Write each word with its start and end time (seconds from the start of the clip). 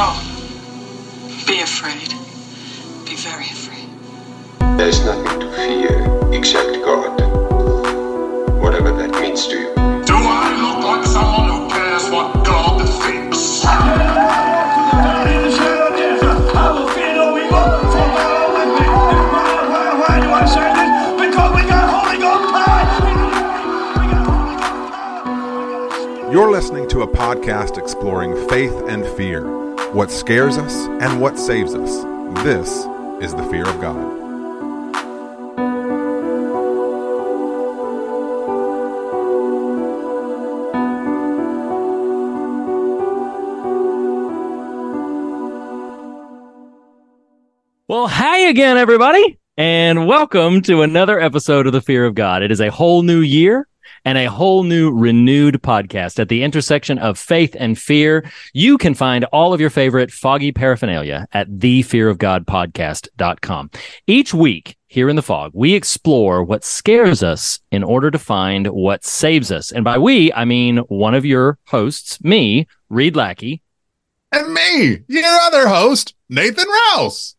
No. 0.00 0.16
Be 1.46 1.60
afraid. 1.60 2.08
Be 3.04 3.16
very 3.16 3.44
afraid. 3.44 3.86
There's 4.78 5.04
nothing 5.04 5.40
to 5.40 5.46
fear 5.54 6.32
except 6.32 6.82
God. 6.82 7.20
Whatever 8.62 8.92
that 8.92 9.10
means 9.20 9.46
to 9.48 9.58
you. 9.58 9.74
Do 10.06 10.14
I 10.16 10.56
look 10.56 10.82
like 10.86 11.04
someone 11.04 11.50
who 11.50 11.68
cares 11.68 12.08
what 12.08 12.32
God 12.46 12.88
thinks? 13.02 13.62
Why 13.62 13.76
do 20.24 20.30
I 20.32 20.46
say 20.46 20.72
this? 20.78 20.90
Because 21.20 21.50
we 21.54 21.62
got 21.68 21.84
Holy 21.92 22.16
Ghost! 26.24 26.32
You're 26.32 26.50
listening 26.50 26.88
to 26.88 27.02
a 27.02 27.06
podcast 27.06 27.76
exploring 27.76 28.48
faith 28.48 28.72
and 28.88 29.04
fear, 29.04 29.69
what 29.92 30.08
scares 30.08 30.56
us 30.56 30.72
and 31.02 31.20
what 31.20 31.36
saves 31.36 31.74
us. 31.74 32.04
This 32.44 32.86
is 33.20 33.34
the 33.34 33.42
fear 33.50 33.66
of 33.66 33.80
God. 33.80 33.96
Well, 47.88 48.06
hi 48.06 48.38
again, 48.48 48.76
everybody, 48.76 49.40
and 49.56 50.06
welcome 50.06 50.62
to 50.62 50.82
another 50.82 51.18
episode 51.18 51.66
of 51.66 51.72
The 51.72 51.80
Fear 51.80 52.06
of 52.06 52.14
God. 52.14 52.44
It 52.44 52.52
is 52.52 52.60
a 52.60 52.70
whole 52.70 53.02
new 53.02 53.22
year 53.22 53.66
and 54.04 54.18
a 54.18 54.24
whole 54.26 54.64
new 54.64 54.90
renewed 54.90 55.62
podcast 55.62 56.18
at 56.18 56.28
the 56.28 56.42
intersection 56.42 56.98
of 56.98 57.18
faith 57.18 57.54
and 57.58 57.78
fear. 57.78 58.30
You 58.52 58.76
can 58.78 58.94
find 58.94 59.24
all 59.26 59.52
of 59.52 59.60
your 59.60 59.70
favorite 59.70 60.10
foggy 60.10 60.50
paraphernalia 60.52 61.26
at 61.32 61.48
thefearofgodpodcast.com. 61.48 63.70
Each 64.06 64.34
week 64.34 64.76
here 64.88 65.08
in 65.08 65.16
the 65.16 65.22
fog, 65.22 65.52
we 65.54 65.74
explore 65.74 66.42
what 66.42 66.64
scares 66.64 67.22
us 67.22 67.60
in 67.70 67.82
order 67.84 68.10
to 68.10 68.18
find 68.18 68.66
what 68.68 69.04
saves 69.04 69.52
us. 69.52 69.70
And 69.72 69.84
by 69.84 69.98
we, 69.98 70.32
I 70.32 70.44
mean 70.44 70.78
one 70.88 71.14
of 71.14 71.24
your 71.24 71.58
hosts, 71.66 72.22
me, 72.24 72.66
Reed 72.88 73.14
Lackey, 73.16 73.62
and 74.32 74.52
me, 74.54 75.00
your 75.08 75.24
other 75.42 75.66
host, 75.68 76.14
Nathan 76.28 76.66
Rouse. 76.68 77.34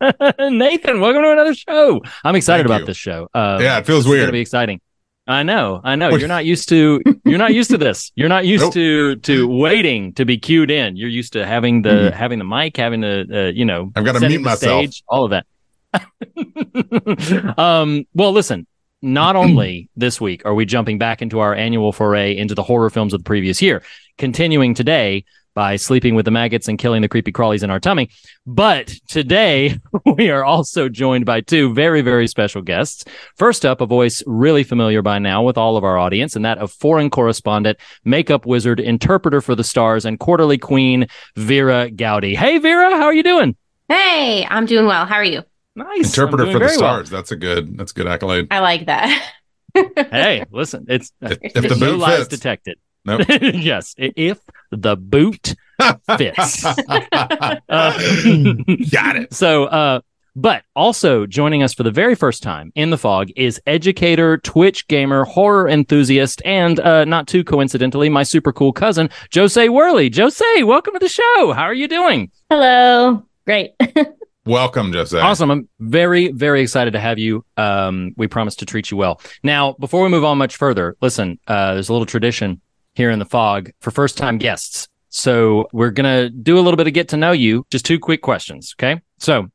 Nathan, 0.00 1.00
welcome 1.00 1.22
to 1.22 1.32
another 1.32 1.54
show. 1.54 2.00
I'm 2.24 2.36
excited 2.36 2.62
Thank 2.62 2.66
about 2.70 2.80
you. 2.80 2.86
this 2.86 2.96
show. 2.96 3.28
Uh, 3.34 3.58
Yeah, 3.60 3.78
it 3.78 3.86
feels 3.86 4.06
weird. 4.06 4.06
It's 4.06 4.08
weird. 4.08 4.20
gonna 4.22 4.32
be 4.32 4.40
exciting. 4.40 4.80
I 5.26 5.42
know, 5.42 5.80
I 5.84 5.96
know. 5.96 6.10
You're 6.10 6.28
not 6.28 6.44
used 6.44 6.68
to 6.70 7.00
you're 7.24 7.38
not 7.38 7.54
used 7.54 7.70
to 7.70 7.78
this. 7.86 8.10
You're 8.14 8.28
not 8.28 8.46
used 8.46 8.64
Nope. 8.64 8.74
to 8.74 9.16
to 9.16 9.46
waiting 9.48 10.12
to 10.14 10.24
be 10.24 10.38
cued 10.38 10.70
in. 10.70 10.96
You're 10.96 11.08
used 11.08 11.34
to 11.34 11.46
having 11.46 11.82
the 11.82 12.10
having 12.10 12.38
the 12.38 12.44
mic, 12.44 12.76
having 12.76 13.00
the 13.00 13.26
uh, 13.30 13.52
you 13.52 13.64
know. 13.64 13.86
Mm-hmm. 13.86 13.98
I've 13.98 14.04
gotta 14.04 14.18
setting 14.18 14.38
mute 14.38 14.44
myself. 14.44 14.80
Stage, 14.82 15.02
all 15.08 15.24
of 15.24 15.30
that. 15.30 15.46
um. 17.58 18.06
Well, 18.14 18.32
listen. 18.32 18.66
Not 19.02 19.36
only 19.44 19.88
this 19.96 20.20
week 20.20 20.44
are 20.44 20.54
we 20.54 20.64
jumping 20.66 20.98
back 20.98 21.22
into 21.22 21.38
our 21.40 21.54
annual 21.54 21.92
foray 21.92 22.36
into 22.36 22.54
the 22.54 22.62
horror 22.62 22.90
films 22.90 23.14
of 23.14 23.20
the 23.20 23.24
previous 23.24 23.62
year, 23.62 23.82
continuing 24.18 24.74
today 24.74 25.24
by 25.54 25.76
sleeping 25.76 26.14
with 26.14 26.24
the 26.24 26.30
maggots 26.30 26.68
and 26.68 26.78
killing 26.78 27.02
the 27.02 27.08
creepy 27.08 27.32
crawlies 27.32 27.62
in 27.62 27.70
our 27.70 27.80
tummy. 27.80 28.10
But 28.46 28.88
today 29.08 29.78
we 30.16 30.30
are 30.30 30.44
also 30.44 30.88
joined 30.88 31.26
by 31.26 31.40
two 31.40 31.74
very, 31.74 32.00
very 32.02 32.26
special 32.26 32.62
guests. 32.62 33.04
First 33.36 33.64
up, 33.66 33.80
a 33.80 33.86
voice 33.86 34.22
really 34.26 34.64
familiar 34.64 35.02
by 35.02 35.18
now 35.18 35.42
with 35.42 35.58
all 35.58 35.76
of 35.76 35.84
our 35.84 35.98
audience, 35.98 36.36
and 36.36 36.44
that 36.44 36.58
of 36.58 36.72
foreign 36.72 37.10
correspondent, 37.10 37.78
makeup 38.04 38.46
wizard, 38.46 38.80
interpreter 38.80 39.40
for 39.40 39.54
the 39.54 39.64
stars, 39.64 40.04
and 40.04 40.18
quarterly 40.18 40.58
queen, 40.58 41.06
Vera 41.36 41.90
Goudie. 41.90 42.34
Hey, 42.34 42.58
Vera, 42.58 42.90
how 42.96 43.04
are 43.04 43.14
you 43.14 43.22
doing? 43.22 43.56
Hey, 43.88 44.46
I'm 44.48 44.66
doing 44.66 44.86
well. 44.86 45.04
How 45.06 45.16
are 45.16 45.24
you? 45.24 45.42
Nice. 45.76 46.06
Interpreter 46.08 46.46
for 46.46 46.52
the 46.54 46.58
very 46.58 46.70
well. 46.72 46.78
stars. 46.78 47.10
That's 47.10 47.32
a 47.32 47.36
good. 47.36 47.76
That's 47.78 47.92
a 47.92 47.94
good 47.94 48.06
accolade. 48.06 48.48
I 48.50 48.60
like 48.60 48.86
that. 48.86 49.32
Hey, 49.72 50.44
listen, 50.50 50.86
it's 50.88 51.12
If, 51.20 51.38
if 51.42 51.52
the 51.54 51.62
no 51.76 51.92
boot 51.92 51.98
lies 52.00 52.18
fits. 52.18 52.28
detected. 52.28 52.76
Nope. 53.04 53.22
yes, 53.40 53.94
if 53.96 54.38
the 54.70 54.96
boot 54.96 55.54
fits. 56.16 56.64
Uh, 57.12 57.54
Got 58.90 59.16
it. 59.16 59.32
So, 59.32 59.64
uh, 59.64 60.00
but 60.36 60.62
also 60.74 61.26
joining 61.26 61.62
us 61.62 61.74
for 61.74 61.82
the 61.82 61.90
very 61.90 62.14
first 62.14 62.42
time 62.42 62.72
in 62.74 62.90
the 62.90 62.98
fog 62.98 63.28
is 63.36 63.60
educator, 63.66 64.38
Twitch 64.38 64.86
gamer, 64.88 65.24
horror 65.24 65.68
enthusiast, 65.68 66.42
and 66.44 66.78
uh, 66.80 67.04
not 67.04 67.26
too 67.26 67.44
coincidentally, 67.44 68.08
my 68.08 68.22
super 68.22 68.52
cool 68.52 68.72
cousin, 68.72 69.08
Jocee 69.30 69.68
Worley. 69.68 70.10
Jocee, 70.10 70.64
welcome 70.64 70.94
to 70.94 70.98
the 70.98 71.08
show. 71.08 71.52
How 71.52 71.64
are 71.64 71.74
you 71.74 71.88
doing? 71.88 72.30
Hello. 72.48 73.24
Great. 73.46 73.72
Welcome, 74.46 74.92
Jocee. 74.92 75.20
Awesome. 75.20 75.50
I'm 75.50 75.68
very, 75.78 76.28
very 76.32 76.62
excited 76.62 76.92
to 76.92 77.00
have 77.00 77.18
you. 77.18 77.44
Um, 77.56 78.14
we 78.16 78.26
promise 78.26 78.56
to 78.56 78.66
treat 78.66 78.90
you 78.90 78.96
well. 78.96 79.20
Now, 79.42 79.74
before 79.78 80.02
we 80.02 80.08
move 80.08 80.24
on 80.24 80.38
much 80.38 80.56
further, 80.56 80.96
listen, 81.00 81.38
uh, 81.46 81.74
there's 81.74 81.88
a 81.88 81.92
little 81.92 82.06
tradition 82.06 82.60
here 82.94 83.10
in 83.10 83.18
the 83.18 83.24
fog 83.24 83.70
for 83.80 83.90
first 83.90 84.18
time 84.18 84.38
guests. 84.38 84.88
So 85.08 85.68
we're 85.72 85.90
going 85.90 86.04
to 86.04 86.30
do 86.30 86.58
a 86.58 86.62
little 86.62 86.76
bit 86.76 86.86
of 86.86 86.92
get 86.92 87.08
to 87.08 87.16
know 87.16 87.32
you. 87.32 87.66
Just 87.70 87.84
two 87.84 87.98
quick 87.98 88.22
questions. 88.22 88.74
Okay. 88.78 89.00
So, 89.18 89.48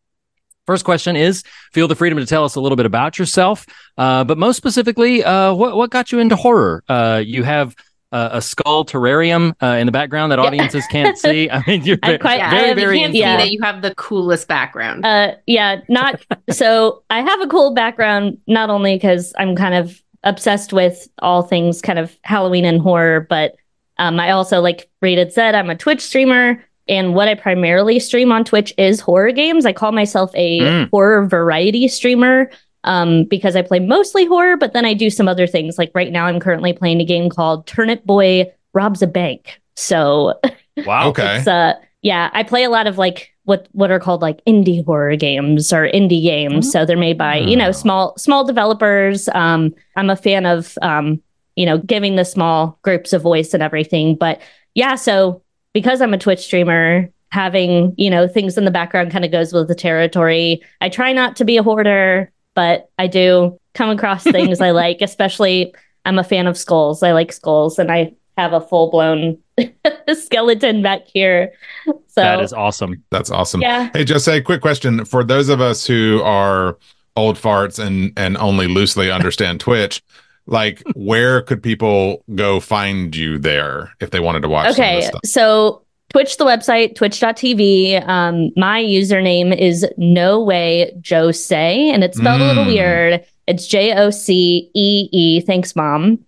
first 0.66 0.84
question 0.84 1.16
is 1.16 1.44
feel 1.72 1.88
the 1.88 1.96
freedom 1.96 2.18
to 2.18 2.26
tell 2.26 2.44
us 2.44 2.56
a 2.56 2.62
little 2.62 2.76
bit 2.76 2.86
about 2.86 3.18
yourself. 3.18 3.66
Uh, 3.98 4.24
but 4.24 4.38
most 4.38 4.58
specifically, 4.58 5.24
uh, 5.24 5.54
what, 5.54 5.76
what 5.76 5.92
got 5.92 6.12
you 6.12 6.20
into 6.20 6.36
horror? 6.36 6.84
Uh, 6.90 7.22
you 7.26 7.44
have 7.44 7.76
uh, 8.12 8.30
a 8.34 8.42
skull 8.42 8.86
terrarium 8.86 9.54
uh, 9.62 9.78
in 9.78 9.86
the 9.86 9.92
background 9.92 10.32
that 10.32 10.40
audiences 10.40 10.86
can't 10.88 11.18
see. 11.18 11.50
I 11.50 11.64
mean, 11.66 11.84
you're 11.84 11.98
I'm 12.04 12.12
very, 12.12 12.20
quite- 12.20 12.50
very, 12.50 12.72
I 12.72 12.74
very 12.74 12.98
can't 12.98 13.06
into 13.08 13.18
see 13.18 13.20
yeah. 13.22 13.38
that 13.38 13.52
you 13.52 13.62
have 13.62 13.82
the 13.82 13.94
coolest 13.96 14.48
background. 14.48 15.06
uh 15.06 15.36
yeah, 15.46 15.82
not 15.90 16.22
so 16.50 17.04
I 17.10 17.22
have 17.22 17.42
a 17.42 17.48
cool 17.48 17.74
background 17.74 18.38
not 18.48 18.70
only 18.70 18.98
cuz 19.00 19.34
I'm 19.38 19.56
kind 19.56 19.76
of 19.76 20.02
obsessed 20.26 20.74
with 20.74 21.08
all 21.22 21.42
things 21.44 21.82
kind 21.82 22.00
of 22.00 22.18
Halloween 22.24 22.66
and 22.66 22.82
horror, 22.82 23.22
but 23.30 23.56
um 23.98 24.20
I 24.20 24.32
also 24.32 24.60
like 24.62 24.90
Reed 25.02 25.18
had 25.18 25.32
said 25.32 25.56
I'm 25.56 25.70
a 25.70 25.76
Twitch 25.76 26.02
streamer 26.02 26.64
and 26.88 27.16
what 27.16 27.28
I 27.28 27.36
primarily 27.36 28.00
stream 28.00 28.32
on 28.32 28.44
Twitch 28.44 28.74
is 28.78 29.00
horror 29.00 29.32
games. 29.32 29.66
I 29.66 29.74
call 29.74 29.92
myself 29.92 30.32
a 30.36 30.60
Mm. 30.60 30.90
horror 30.92 31.26
variety 31.26 31.88
streamer 31.88 32.50
um, 32.84 33.24
because 33.24 33.56
I 33.56 33.64
play 33.64 33.80
mostly 33.80 34.26
horror, 34.26 34.58
but 34.58 34.74
then 34.74 34.86
I 34.86 34.94
do 34.94 35.10
some 35.10 35.28
other 35.28 35.48
things. 35.48 35.80
Like 35.80 35.90
right 35.96 36.12
now, 36.12 36.28
I'm 36.28 36.40
currently 36.40 36.72
playing 36.74 37.02
a 37.02 37.06
game 37.06 37.30
called 37.32 37.66
Turnip 37.66 38.04
Boy 38.06 38.52
Robs 38.74 39.02
a 39.02 39.08
Bank. 39.08 39.60
So 39.76 40.40
Wow. 40.86 41.08
Okay. 41.10 41.38
It's 41.38 41.48
uh 41.48 41.74
yeah, 42.06 42.30
I 42.34 42.44
play 42.44 42.64
a 42.64 42.70
lot 42.70 42.86
of 42.86 43.00
like 43.00 43.32
what 43.46 43.68
what 43.72 43.90
are 43.90 44.00
called 44.00 44.22
like 44.22 44.44
indie 44.46 44.86
horror 44.86 45.16
games 45.16 45.74
or 45.74 45.88
indie 45.88 46.22
games. 46.22 46.72
So 46.72 46.86
they're 46.86 46.96
made 47.08 47.18
by, 47.18 47.38
you 47.38 47.56
know, 47.58 47.70
Oh. 47.70 47.72
small 47.84 48.14
small 48.18 48.44
developers. 48.46 49.28
Um 49.30 49.74
I'm 49.96 50.12
a 50.12 50.16
fan 50.16 50.46
of 50.46 50.78
um, 50.84 51.20
you 51.56 51.66
know, 51.66 51.80
giving 51.80 52.16
the 52.16 52.26
small 52.26 52.78
groups 52.84 53.12
a 53.12 53.18
voice 53.20 53.54
and 53.56 53.64
everything. 53.64 54.16
But 54.16 54.40
yeah, 54.76 54.94
so 54.96 55.42
because 55.74 56.00
I'm 56.00 56.14
a 56.14 56.18
Twitch 56.20 56.42
streamer, 56.42 57.10
having, 57.32 57.96
you 57.98 58.10
know, 58.12 58.28
things 58.28 58.56
in 58.58 58.66
the 58.66 58.72
background 58.80 59.12
kind 59.12 59.26
of 59.26 59.32
goes 59.32 59.52
with 59.52 59.68
the 59.68 59.76
territory. 59.76 60.62
I 60.82 60.90
try 60.90 61.12
not 61.12 61.36
to 61.38 61.46
be 61.46 61.58
a 61.58 61.64
hoarder, 61.64 62.32
but 62.54 62.90
I 63.00 63.08
do 63.08 63.58
come 63.74 63.90
across 63.90 64.24
things 64.24 64.62
I 64.62 64.72
like, 64.84 65.02
especially 65.02 65.74
I'm 66.06 66.20
a 66.20 66.24
fan 66.24 66.46
of 66.46 66.56
skulls. 66.58 67.02
I 67.02 67.14
like 67.14 67.32
skulls 67.34 67.80
and 67.80 67.92
I 67.92 68.14
have 68.38 68.54
a 68.54 68.62
full 68.62 68.90
blown 68.92 69.38
skeleton 70.14 70.82
back 70.82 71.02
here. 71.06 71.52
So 71.86 72.22
That 72.22 72.42
is 72.42 72.54
awesome. 72.54 73.04
That's 73.12 73.30
awesome. 73.32 73.62
yeah. 73.62 73.90
Hey, 73.94 74.06
Jocee, 74.06 74.44
quick 74.44 74.62
question 74.62 75.06
for 75.06 75.24
those 75.24 75.50
of 75.50 75.62
us 75.62 75.86
who 75.86 76.22
are 76.24 76.78
old 77.18 77.38
farts 77.38 77.80
and 77.80 78.12
and 78.18 78.38
only 78.38 78.68
loosely 78.68 79.10
understand 79.12 79.60
Twitch. 79.62 80.02
Like, 80.48 80.84
where 80.96 81.42
could 81.42 81.64
people 81.64 82.24
go 82.36 82.60
find 82.60 83.16
you 83.16 83.40
there 83.40 83.92
if 84.00 84.12
they 84.12 84.20
wanted 84.20 84.42
to 84.42 84.50
watch? 84.50 84.76
some 84.76 84.84
of 84.84 84.90
Okay. 84.90 84.96
this 84.98 85.08
stuff? 85.08 85.22
So 85.26 85.82
Twitch, 86.10 86.38
the 86.38 86.46
website, 86.46 86.96
twitch.tv. 86.96 88.08
Um, 88.08 88.52
my 88.56 88.82
username 88.84 89.58
is 89.58 89.86
no 89.98 90.40
way 90.44 90.94
Jocee, 91.02 91.90
and 91.92 92.04
it's 92.04 92.18
spelled 92.18 92.42
a 92.42 92.46
little 92.46 92.64
Mm. 92.66 92.68
weird. 92.68 93.26
It's 93.48 93.66
J 93.68 93.94
O 93.96 94.12
C 94.12 94.70
E 94.76 95.10
E. 95.12 95.42
Thanks, 95.42 95.76
mom. 95.76 96.20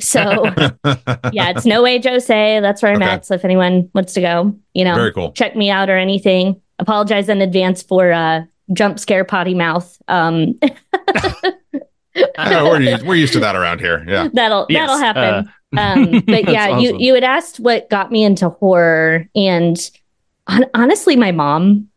So 0.00 0.44
yeah, 1.32 1.50
it's 1.50 1.66
no 1.66 1.82
way 1.82 1.98
Jocee. 2.00 2.60
That's 2.60 2.82
where 2.82 2.92
I'm 2.92 3.02
Okay. 3.02 3.10
at. 3.10 3.26
So 3.26 3.34
if 3.34 3.44
anyone 3.44 3.90
wants 3.94 4.12
to 4.14 4.20
go, 4.20 4.54
you 4.74 4.84
know, 4.84 4.94
Very 4.94 5.12
cool. 5.12 5.32
check 5.32 5.54
me 5.56 5.70
out 5.70 5.88
or 5.90 5.96
anything. 5.96 6.60
Apologize 6.78 7.28
in 7.28 7.40
advance 7.42 7.82
for 7.82 8.12
uh 8.12 8.42
jump 8.72 8.98
scare 8.98 9.24
potty 9.24 9.54
mouth. 9.54 10.00
Um 10.08 10.58
Oh, 12.38 12.70
we're, 12.70 12.80
used, 12.80 13.06
we're 13.06 13.14
used 13.14 13.32
to 13.34 13.40
that 13.40 13.54
around 13.56 13.80
here. 13.80 14.04
Yeah. 14.06 14.28
that'll 14.34 14.66
Yes, 14.68 14.88
that'll 14.88 14.98
happen. 14.98 15.52
uh, 15.76 15.80
um, 15.80 16.20
but 16.26 16.48
yeah, 16.48 16.78
you 16.78 16.88
awesome. 16.90 17.00
you 17.00 17.14
had 17.14 17.24
asked 17.24 17.60
what 17.60 17.88
got 17.90 18.10
me 18.10 18.24
into 18.24 18.48
horror, 18.48 19.28
and 19.36 19.90
hon- 20.48 20.68
honestly, 20.74 21.14
my 21.16 21.30
mom. 21.30 21.88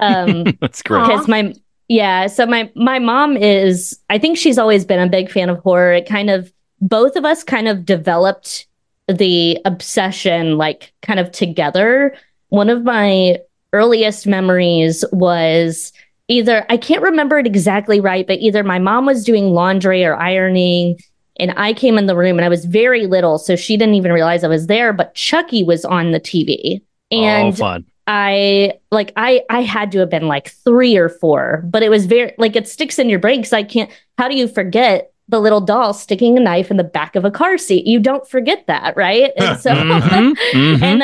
Um, 0.00 0.44
That's 0.60 0.82
great. 0.82 1.02
Because 1.06 1.28
my 1.28 1.54
yeah, 1.88 2.26
so 2.26 2.46
my 2.46 2.70
my 2.74 2.98
mom 2.98 3.36
is. 3.36 3.98
I 4.10 4.18
think 4.18 4.36
she's 4.38 4.58
always 4.58 4.84
been 4.84 4.98
a 4.98 5.08
big 5.08 5.30
fan 5.30 5.48
of 5.50 5.58
horror. 5.58 5.92
It 5.92 6.06
kind 6.06 6.30
of 6.30 6.52
both 6.80 7.16
of 7.16 7.24
us 7.24 7.42
kind 7.42 7.68
of 7.68 7.84
developed 7.84 8.66
the 9.08 9.58
obsession 9.64 10.58
like 10.58 10.92
kind 11.02 11.20
of 11.20 11.30
together. 11.30 12.16
one 12.48 12.68
of 12.68 12.82
my 12.84 13.38
earliest 13.72 14.26
memories 14.26 15.04
was 15.12 15.92
either 16.28 16.64
I 16.68 16.76
can't 16.76 17.02
remember 17.02 17.38
it 17.38 17.46
exactly 17.46 18.00
right, 18.00 18.26
but 18.26 18.38
either 18.40 18.64
my 18.64 18.78
mom 18.78 19.06
was 19.06 19.24
doing 19.24 19.50
laundry 19.50 20.04
or 20.04 20.16
ironing 20.16 20.98
and 21.38 21.52
I 21.56 21.72
came 21.74 21.98
in 21.98 22.06
the 22.06 22.16
room 22.16 22.38
and 22.38 22.44
I 22.44 22.48
was 22.48 22.64
very 22.64 23.06
little, 23.06 23.38
so 23.38 23.56
she 23.56 23.76
didn't 23.76 23.94
even 23.94 24.12
realize 24.12 24.42
I 24.42 24.48
was 24.48 24.68
there, 24.68 24.92
but 24.92 25.14
Chucky 25.14 25.62
was 25.62 25.84
on 25.84 26.12
the 26.12 26.20
TV. 26.20 26.80
Oh, 27.12 27.16
and 27.16 27.52
oh, 27.52 27.56
fun. 27.56 27.84
I 28.06 28.74
like 28.90 29.12
I 29.16 29.42
I 29.50 29.62
had 29.62 29.92
to 29.92 29.98
have 29.98 30.10
been 30.10 30.28
like 30.28 30.50
3 30.64 30.96
or 30.96 31.08
4, 31.08 31.64
but 31.66 31.82
it 31.82 31.90
was 31.90 32.06
very 32.06 32.32
like 32.38 32.56
it 32.56 32.68
sticks 32.68 32.98
in 32.98 33.08
your 33.08 33.18
brain 33.18 33.42
cuz 33.42 33.52
I 33.52 33.64
can't 33.64 33.90
how 34.16 34.28
do 34.28 34.36
you 34.36 34.48
forget 34.48 35.12
the 35.28 35.40
little 35.40 35.60
doll 35.60 35.92
sticking 35.92 36.36
a 36.36 36.40
knife 36.40 36.70
in 36.70 36.76
the 36.76 36.84
back 36.84 37.16
of 37.16 37.24
a 37.24 37.30
car 37.30 37.58
seat? 37.58 37.86
You 37.86 37.98
don't 38.00 38.28
forget 38.28 38.66
that, 38.66 38.96
right? 38.96 39.32
And 39.36 39.58
so 39.60 39.72
Mhm, 39.72 40.34
mhm. 40.52 40.82
and 40.82 41.02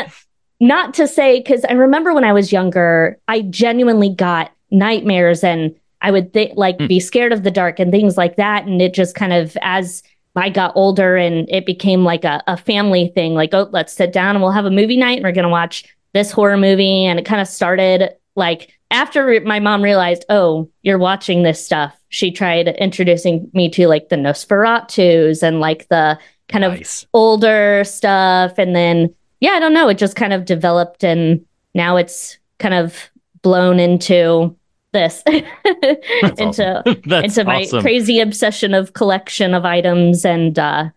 not 0.61 0.95
to 0.95 1.09
say 1.09 1.39
because 1.41 1.65
I 1.65 1.73
remember 1.73 2.15
when 2.15 2.25
I 2.25 2.33
was 2.33 2.53
younger, 2.53 3.19
I 3.29 3.43
genuinely 3.43 4.09
got 4.11 4.53
nightmares 4.71 5.43
and 5.45 5.75
I 6.01 6.11
would 6.11 6.33
th- 6.33 6.55
like 6.57 6.79
Mm. 6.79 6.89
be 6.89 7.01
scared 7.01 7.33
of 7.33 7.43
the 7.43 7.51
dark 7.51 7.79
and 7.79 7.91
things 7.93 8.17
like 8.17 8.37
that. 8.37 8.65
And 8.67 8.81
it 8.83 8.95
just 8.95 9.15
kind 9.15 9.33
of 9.33 9.57
as 9.63 10.03
I 10.35 10.49
got 10.49 10.73
older 10.75 11.17
and 11.17 11.49
it 11.51 11.67
became 11.67 12.05
like 12.05 12.25
a, 12.25 12.43
a 12.47 12.57
family 12.57 13.09
thing, 13.15 13.35
like, 13.35 13.53
oh, 13.53 13.69
let's 13.71 13.93
sit 13.93 14.13
down 14.13 14.35
and 14.35 14.43
we'll 14.43 14.51
have 14.53 14.65
a 14.65 14.71
movie 14.71 14.97
night 14.97 15.19
and 15.19 15.25
we're 15.25 15.33
gonna 15.33 15.49
watch 15.49 15.85
this 16.15 16.31
horror 16.33 16.57
movie. 16.57 17.05
And 17.05 17.19
it 17.19 17.25
kind 17.27 17.41
of 17.41 17.47
started 17.49 18.11
like 18.35 18.73
after 18.91 19.41
my 19.43 19.61
mom 19.61 19.83
realized, 19.83 20.25
oh, 20.29 20.69
you're 20.83 20.99
watching 20.99 21.43
this 21.43 21.65
stuff, 21.65 21.97
she 22.13 22.31
tried 22.31 22.69
introducing 22.69 23.51
me 23.55 23.71
to 23.71 23.89
like 23.89 24.11
the 24.11 24.17
Nosferatus 24.17 25.43
and 25.43 25.61
like 25.61 25.89
the 25.89 26.19
kind 26.49 26.63
of 26.63 27.07
older 27.15 27.83
stuff. 27.85 28.59
And 28.59 28.77
then, 28.77 29.15
yeah, 29.41 29.53
I 29.53 29.61
don't 29.61 29.73
know. 29.73 29.89
It 29.89 29.97
just 29.97 30.15
kind 30.15 30.35
of 30.35 30.45
developed 30.45 31.03
and 31.03 31.45
now 31.75 31.97
it's 31.97 32.37
kind 32.59 32.75
of 32.75 33.11
blown 33.41 33.81
into 33.81 34.55
this, 34.93 35.23
into, 35.27 36.83
into 37.07 37.45
my 37.45 37.63
awesome. 37.63 37.81
crazy 37.81 38.21
obsession 38.21 38.75
of 38.75 38.93
collection 38.93 39.55
of 39.55 39.65
items 39.65 40.27
and 40.27 40.59
uh, 40.59 40.91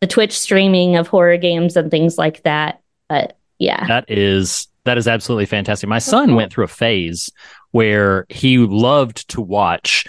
the 0.00 0.06
Twitch 0.06 0.32
streaming 0.32 0.96
of 0.96 1.08
horror 1.08 1.36
games 1.36 1.76
and 1.76 1.90
things 1.90 2.16
like 2.16 2.42
that. 2.44 2.80
But 3.10 3.36
yeah. 3.58 3.86
That 3.86 4.06
is 4.08 4.66
that 4.84 4.96
is 4.96 5.06
absolutely 5.06 5.46
fantastic. 5.46 5.90
My 5.90 5.98
son 5.98 6.34
went 6.34 6.54
through 6.54 6.64
a 6.64 6.68
phase 6.68 7.30
where 7.72 8.24
he 8.30 8.56
loved 8.56 9.28
to 9.28 9.42
watch 9.42 10.06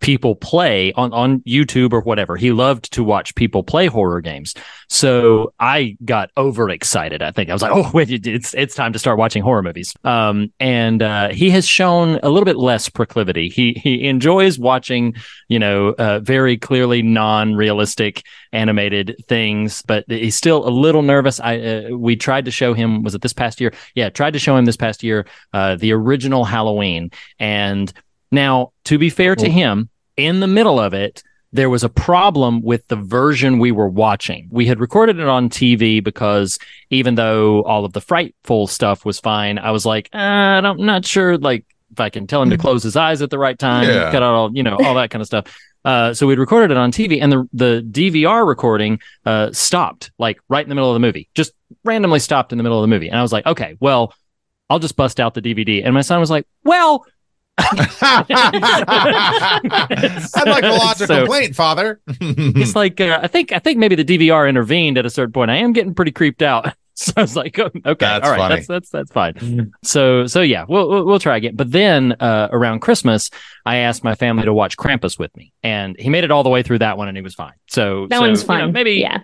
people 0.00 0.34
play 0.34 0.92
on 0.92 1.12
on 1.12 1.40
YouTube 1.40 1.92
or 1.92 2.00
whatever. 2.00 2.36
He 2.36 2.52
loved 2.52 2.92
to 2.92 3.02
watch 3.02 3.34
people 3.34 3.62
play 3.62 3.86
horror 3.86 4.20
games. 4.20 4.54
So 4.88 5.54
I 5.58 5.96
got 6.04 6.30
overexcited. 6.36 7.22
I 7.22 7.30
think 7.30 7.50
I 7.50 7.52
was 7.52 7.62
like, 7.62 7.72
"Oh, 7.74 7.90
wait, 7.94 8.10
it's 8.26 8.54
it's 8.54 8.74
time 8.74 8.92
to 8.92 8.98
start 8.98 9.18
watching 9.18 9.42
horror 9.42 9.62
movies." 9.62 9.94
Um, 10.04 10.52
and 10.60 11.02
uh, 11.02 11.28
he 11.30 11.50
has 11.50 11.66
shown 11.66 12.20
a 12.22 12.28
little 12.28 12.44
bit 12.44 12.56
less 12.56 12.88
proclivity. 12.88 13.48
He 13.48 13.72
he 13.82 14.06
enjoys 14.06 14.58
watching, 14.58 15.14
you 15.48 15.58
know, 15.58 15.94
uh, 15.98 16.20
very 16.20 16.56
clearly 16.56 17.02
non-realistic 17.02 18.22
animated 18.52 19.16
things, 19.26 19.82
but 19.82 20.04
he's 20.08 20.36
still 20.36 20.66
a 20.66 20.70
little 20.70 21.02
nervous. 21.02 21.40
I 21.40 21.58
uh, 21.58 21.96
we 21.96 22.16
tried 22.16 22.44
to 22.44 22.50
show 22.50 22.74
him 22.74 23.02
was 23.02 23.14
it 23.14 23.22
this 23.22 23.32
past 23.32 23.60
year? 23.60 23.72
Yeah, 23.94 24.10
tried 24.10 24.32
to 24.32 24.38
show 24.38 24.56
him 24.56 24.64
this 24.64 24.76
past 24.76 25.02
year 25.02 25.26
uh, 25.52 25.76
the 25.76 25.92
original 25.92 26.44
Halloween. 26.44 27.10
And 27.38 27.92
now, 28.34 28.72
to 28.84 28.98
be 28.98 29.10
fair 29.10 29.34
to 29.36 29.48
him, 29.48 29.88
in 30.16 30.40
the 30.40 30.46
middle 30.46 30.78
of 30.78 30.92
it, 30.94 31.22
there 31.52 31.70
was 31.70 31.84
a 31.84 31.88
problem 31.88 32.62
with 32.62 32.86
the 32.88 32.96
version 32.96 33.58
we 33.60 33.70
were 33.70 33.88
watching. 33.88 34.48
We 34.50 34.66
had 34.66 34.80
recorded 34.80 35.20
it 35.20 35.28
on 35.28 35.48
TV 35.48 36.02
because 36.02 36.58
even 36.90 37.14
though 37.14 37.62
all 37.62 37.84
of 37.84 37.92
the 37.92 38.00
frightful 38.00 38.66
stuff 38.66 39.04
was 39.04 39.20
fine, 39.20 39.58
I 39.58 39.70
was 39.70 39.86
like, 39.86 40.08
uh, 40.12 40.16
I'm 40.18 40.84
not 40.84 41.04
sure, 41.04 41.38
like 41.38 41.64
if 41.92 42.00
I 42.00 42.10
can 42.10 42.26
tell 42.26 42.42
him 42.42 42.50
to 42.50 42.58
close 42.58 42.82
his 42.82 42.96
eyes 42.96 43.22
at 43.22 43.30
the 43.30 43.38
right 43.38 43.56
time, 43.58 43.88
Yeah. 43.88 44.10
cut 44.10 44.22
out 44.22 44.34
all, 44.34 44.50
you 44.52 44.64
know, 44.64 44.76
all 44.82 44.94
that 44.96 45.10
kind 45.10 45.20
of 45.20 45.26
stuff. 45.26 45.44
Uh, 45.84 46.12
so 46.12 46.26
we'd 46.26 46.38
recorded 46.38 46.70
it 46.72 46.76
on 46.78 46.90
TV, 46.90 47.20
and 47.22 47.30
the 47.30 47.46
the 47.52 47.86
DVR 47.88 48.44
recording 48.46 48.98
uh, 49.26 49.52
stopped 49.52 50.10
like 50.18 50.38
right 50.48 50.64
in 50.64 50.70
the 50.70 50.74
middle 50.74 50.90
of 50.90 50.94
the 50.94 51.00
movie, 51.06 51.28
just 51.34 51.52
randomly 51.84 52.18
stopped 52.18 52.52
in 52.52 52.58
the 52.58 52.64
middle 52.64 52.78
of 52.78 52.82
the 52.82 52.88
movie, 52.88 53.08
and 53.08 53.18
I 53.18 53.22
was 53.22 53.32
like, 53.32 53.44
okay, 53.46 53.76
well, 53.80 54.12
I'll 54.70 54.78
just 54.78 54.96
bust 54.96 55.20
out 55.20 55.34
the 55.34 55.42
DVD. 55.42 55.84
And 55.84 55.92
my 55.92 56.00
son 56.00 56.18
was 56.20 56.30
like, 56.30 56.46
well, 56.64 57.04
I'd 57.58 58.28
like 60.46 60.62
to 60.62 60.72
lodge 60.72 61.00
a 61.00 61.06
So- 61.06 61.20
complaint, 61.20 61.54
Father. 61.54 62.00
It's 62.20 62.74
like 62.84 63.00
uh, 63.00 63.20
I 63.22 63.26
think 63.28 63.52
I 63.52 63.58
think 63.58 63.78
maybe 63.78 63.94
the 63.94 64.04
DVR 64.04 64.48
intervened 64.48 64.98
at 64.98 65.06
a 65.06 65.10
certain 65.10 65.32
point. 65.32 65.50
I 65.50 65.56
am 65.56 65.72
getting 65.72 65.94
pretty 65.94 66.12
creeped 66.12 66.42
out. 66.42 66.74
So 66.96 67.12
I 67.16 67.22
was 67.22 67.34
like, 67.34 67.58
oh, 67.58 67.64
okay, 67.74 67.94
That's 67.98 68.24
all 68.24 68.30
right, 68.30 68.38
funny. 68.38 68.54
that's 68.54 68.68
that's 68.68 68.88
that's 68.90 69.10
fine. 69.10 69.72
So 69.82 70.28
so 70.28 70.42
yeah, 70.42 70.64
we'll 70.68 70.88
we'll, 70.88 71.04
we'll 71.04 71.18
try 71.18 71.36
again. 71.38 71.56
But 71.56 71.72
then 71.72 72.12
uh, 72.20 72.46
around 72.52 72.82
Christmas, 72.82 73.30
I 73.66 73.78
asked 73.78 74.04
my 74.04 74.14
family 74.14 74.44
to 74.44 74.54
watch 74.54 74.76
Krampus 74.76 75.18
with 75.18 75.36
me, 75.36 75.52
and 75.64 75.96
he 75.98 76.08
made 76.08 76.22
it 76.22 76.30
all 76.30 76.44
the 76.44 76.50
way 76.50 76.62
through 76.62 76.78
that 76.78 76.96
one, 76.96 77.08
and 77.08 77.16
he 77.16 77.20
was 77.20 77.34
fine. 77.34 77.54
So 77.66 78.06
That 78.10 78.18
so, 78.18 78.20
one's 78.20 78.48
you 78.48 78.58
know, 78.58 78.70
maybe 78.70 78.92
yeah. 78.92 79.22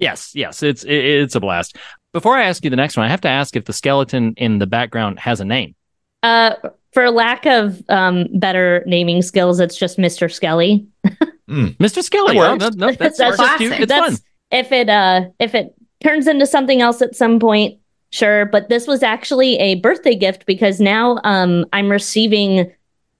yes, 0.00 0.32
yes, 0.34 0.64
it's 0.64 0.82
it, 0.82 0.90
it's 0.92 1.36
a 1.36 1.40
blast. 1.40 1.76
Before 2.12 2.36
I 2.36 2.46
ask 2.46 2.64
you 2.64 2.70
the 2.70 2.76
next 2.76 2.96
one, 2.96 3.06
I 3.06 3.10
have 3.10 3.20
to 3.20 3.28
ask 3.28 3.54
if 3.54 3.66
the 3.66 3.72
skeleton 3.72 4.34
in 4.36 4.58
the 4.58 4.66
background 4.66 5.20
has 5.20 5.40
a 5.40 5.44
name. 5.44 5.76
Uh, 6.24 6.54
for 6.92 7.10
lack 7.10 7.46
of 7.46 7.82
um, 7.88 8.26
better 8.34 8.82
naming 8.86 9.22
skills, 9.22 9.60
it's 9.60 9.76
just 9.76 9.98
Mr. 9.98 10.32
Skelly. 10.32 10.86
Mr. 11.48 12.02
Skelly. 12.02 12.34
That 12.38 12.46
Oh, 12.46 12.52
works. 12.52 12.76
no, 12.76 12.86
no, 12.86 12.92
that's, 12.92 13.18
That's 13.18 13.36
that's 13.38 13.56
cute. 13.58 13.72
It's 13.72 13.86
That's 13.88 14.16
fun. 14.18 14.18
if 14.50 14.72
it 14.72 14.88
uh 14.88 15.22
if 15.38 15.54
it 15.54 15.74
turns 16.02 16.26
into 16.26 16.46
something 16.46 16.80
else 16.80 17.02
at 17.02 17.14
some 17.16 17.38
point, 17.40 17.78
sure. 18.10 18.46
But 18.46 18.68
this 18.68 18.86
was 18.86 19.02
actually 19.02 19.56
a 19.58 19.76
birthday 19.76 20.14
gift 20.14 20.46
because 20.46 20.80
now 20.80 21.18
um 21.24 21.66
I'm 21.72 21.90
receiving 21.90 22.70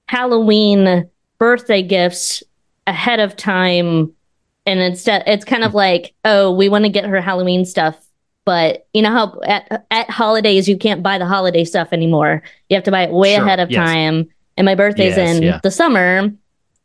Halloween 0.07 1.09
birthday 1.39 1.81
gifts 1.81 2.43
ahead 2.87 3.19
of 3.19 3.35
time, 3.35 4.13
and 4.65 4.79
instead 4.79 5.23
it's 5.27 5.45
kind 5.45 5.63
of 5.63 5.73
like 5.73 6.13
oh 6.25 6.51
we 6.51 6.69
want 6.69 6.85
to 6.85 6.89
get 6.89 7.05
her 7.05 7.21
Halloween 7.21 7.65
stuff. 7.65 7.97
But 8.45 8.87
you 8.93 9.01
know 9.01 9.11
how 9.11 9.39
at 9.45 9.85
at 9.89 10.09
holidays 10.09 10.67
you 10.67 10.77
can't 10.77 11.01
buy 11.01 11.17
the 11.17 11.25
holiday 11.25 11.63
stuff 11.63 11.89
anymore. 11.93 12.43
You 12.69 12.75
have 12.75 12.83
to 12.83 12.91
buy 12.91 13.03
it 13.03 13.11
way 13.11 13.35
Sure, 13.35 13.43
ahead 13.45 13.59
of 13.59 13.71
yes. 13.71 13.77
time. 13.87 14.27
And 14.57 14.65
my 14.65 14.75
birthday's 14.75 15.15
Yes, 15.17 15.37
in 15.37 15.43
yeah. 15.43 15.59
the 15.63 15.71
summer. 15.71 16.29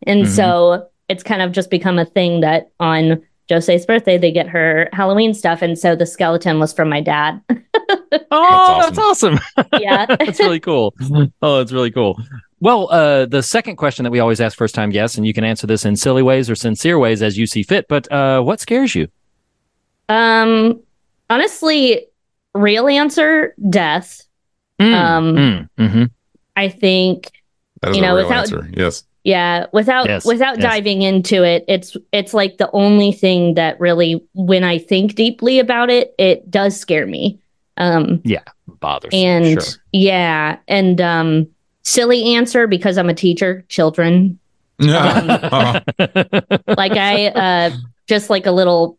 And 0.06 0.24
Mhm. 0.24 0.28
so 0.28 0.86
it's 1.08 1.22
kind 1.22 1.42
of 1.42 1.52
just 1.52 1.68
become 1.70 1.98
a 1.98 2.04
thing 2.04 2.40
that 2.42 2.70
on 2.78 3.20
Jocee's 3.50 3.84
birthday 3.86 4.18
they 4.18 4.30
get 4.30 4.46
her 4.48 4.88
Halloween 4.92 5.34
stuff. 5.34 5.60
And 5.62 5.76
so 5.78 5.96
the 5.96 6.06
skeleton 6.06 6.60
was 6.60 6.72
from 6.72 6.88
my 6.88 7.00
dad. 7.00 7.40
Oh, 8.30 8.80
that's 8.82 8.98
awesome. 8.98 9.38
yeah. 9.80 10.04
that's 10.18 10.38
really 10.40 10.60
cool. 10.60 10.94
Oh, 11.42 11.60
it's 11.60 11.72
really 11.72 11.90
cool. 11.90 12.18
Well, 12.60 12.90
uh, 12.90 13.26
the 13.26 13.42
second 13.42 13.76
question 13.76 14.04
that 14.04 14.10
we 14.10 14.18
always 14.20 14.40
ask 14.40 14.56
first 14.56 14.74
time 14.74 14.90
guests, 14.90 15.16
and 15.16 15.26
you 15.26 15.32
can 15.34 15.44
answer 15.44 15.66
this 15.66 15.84
in 15.84 15.94
silly 15.96 16.22
ways 16.22 16.48
or 16.50 16.54
sincere 16.54 16.98
ways 16.98 17.22
as 17.22 17.36
you 17.38 17.46
see 17.46 17.62
fit, 17.62 17.86
but 17.88 18.10
uh, 18.12 18.40
what 18.42 18.60
scares 18.60 18.94
you? 18.94 19.08
Um 20.08 20.80
honestly, 21.30 22.06
real 22.54 22.88
answer, 22.88 23.54
death. 23.68 24.22
Um 24.80 24.86
Mm, 25.36 25.68
mhm. 25.78 26.10
I 26.56 26.68
think 26.68 27.30
That 27.82 27.90
is 27.90 27.96
You 27.98 28.02
a 28.02 28.06
know, 28.06 28.16
real 28.16 28.24
without- 28.26 28.38
answer. 28.40 28.70
Yes. 28.76 29.04
Yeah, 29.24 29.66
without 29.72 30.06
Yes, 30.06 30.24
without 30.24 30.56
yes. 30.58 30.62
diving 30.62 31.02
into 31.02 31.42
it, 31.44 31.64
it's 31.68 31.96
it's 32.12 32.32
like 32.32 32.56
the 32.58 32.70
only 32.72 33.12
thing 33.12 33.54
that 33.54 33.78
really 33.78 34.22
when 34.34 34.64
I 34.64 34.78
think 34.78 35.14
deeply 35.16 35.58
about 35.58 35.90
it, 35.90 36.14
it 36.18 36.50
does 36.50 36.78
scare 36.78 37.06
me. 37.06 37.38
Um 37.76 38.20
Yeah, 38.24 38.42
bothers. 38.80 39.12
Me 39.12 39.24
and 39.26 39.62
sure. 39.62 39.72
yeah, 39.92 40.56
and 40.68 41.00
um 41.00 41.46
silly 41.82 42.34
answer 42.36 42.66
because 42.66 42.96
I'm 42.98 43.08
a 43.10 43.14
teacher, 43.14 43.64
children. 43.68 44.38
Uh-huh. 44.80 45.80
Like 46.76 46.92
I 46.92 47.26
uh 47.28 47.70
just 48.08 48.30
like 48.30 48.46
a 48.46 48.52
little 48.52 48.97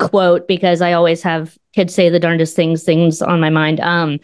quote 0.00 0.48
because 0.48 0.80
I 0.80 0.92
always 0.92 1.22
have 1.22 1.56
kids 1.74 1.94
say 1.94 2.08
the 2.08 2.20
darndest 2.20 2.56
things 2.56 2.82
things 2.82 3.22
on 3.22 3.40
my 3.40 3.50
mind. 3.50 3.80
Um 3.80 4.18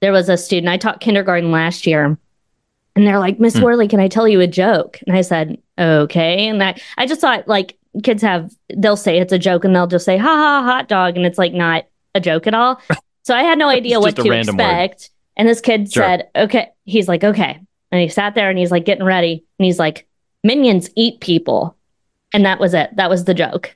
there 0.00 0.12
was 0.12 0.28
a 0.28 0.36
student 0.36 0.68
I 0.68 0.76
taught 0.76 1.00
kindergarten 1.00 1.50
last 1.50 1.86
year 1.86 2.18
and 2.96 3.06
they're 3.06 3.18
like, 3.18 3.40
Miss 3.40 3.56
Hmm. 3.56 3.62
Worley, 3.62 3.88
can 3.88 4.00
I 4.00 4.08
tell 4.08 4.28
you 4.28 4.40
a 4.40 4.46
joke? 4.46 5.00
And 5.06 5.16
I 5.16 5.22
said, 5.22 5.58
okay. 5.78 6.46
And 6.48 6.62
I, 6.62 6.78
I 6.98 7.06
just 7.06 7.20
thought 7.20 7.48
like 7.48 7.76
kids 8.02 8.22
have, 8.22 8.52
they'll 8.76 8.96
say 8.96 9.18
it's 9.18 9.32
a 9.32 9.38
joke 9.38 9.64
and 9.64 9.74
they'll 9.74 9.86
just 9.88 10.04
say, 10.04 10.16
ha 10.16 10.28
ha, 10.36 10.62
hot 10.62 10.88
dog. 10.88 11.16
And 11.16 11.24
it's 11.26 11.38
like 11.38 11.52
not 11.52 11.86
a 12.14 12.20
joke 12.20 12.46
at 12.46 12.54
all. 12.54 12.80
So 13.24 13.34
I 13.34 13.42
had 13.42 13.58
no 13.58 13.68
idea 13.78 13.98
what 13.98 14.14
to 14.16 14.22
random 14.30 14.56
word. 14.58 14.64
expect. 14.64 15.10
And 15.36 15.48
this 15.48 15.60
kid 15.60 15.92
Sure. 15.92 16.04
said, 16.04 16.28
okay. 16.36 16.70
He's 16.84 17.08
like, 17.08 17.24
okay. 17.24 17.58
And 17.90 18.00
he 18.00 18.08
sat 18.08 18.34
there 18.36 18.48
and 18.50 18.58
he's 18.58 18.70
like 18.70 18.84
getting 18.84 19.04
ready. 19.04 19.44
And 19.58 19.64
he's 19.66 19.78
like, 19.78 20.06
minions 20.44 20.88
eat 20.96 21.20
people. 21.20 21.76
And 22.32 22.44
that 22.44 22.60
was 22.60 22.74
it. 22.74 22.94
That 22.96 23.10
was 23.10 23.24
the 23.24 23.34
joke. 23.34 23.74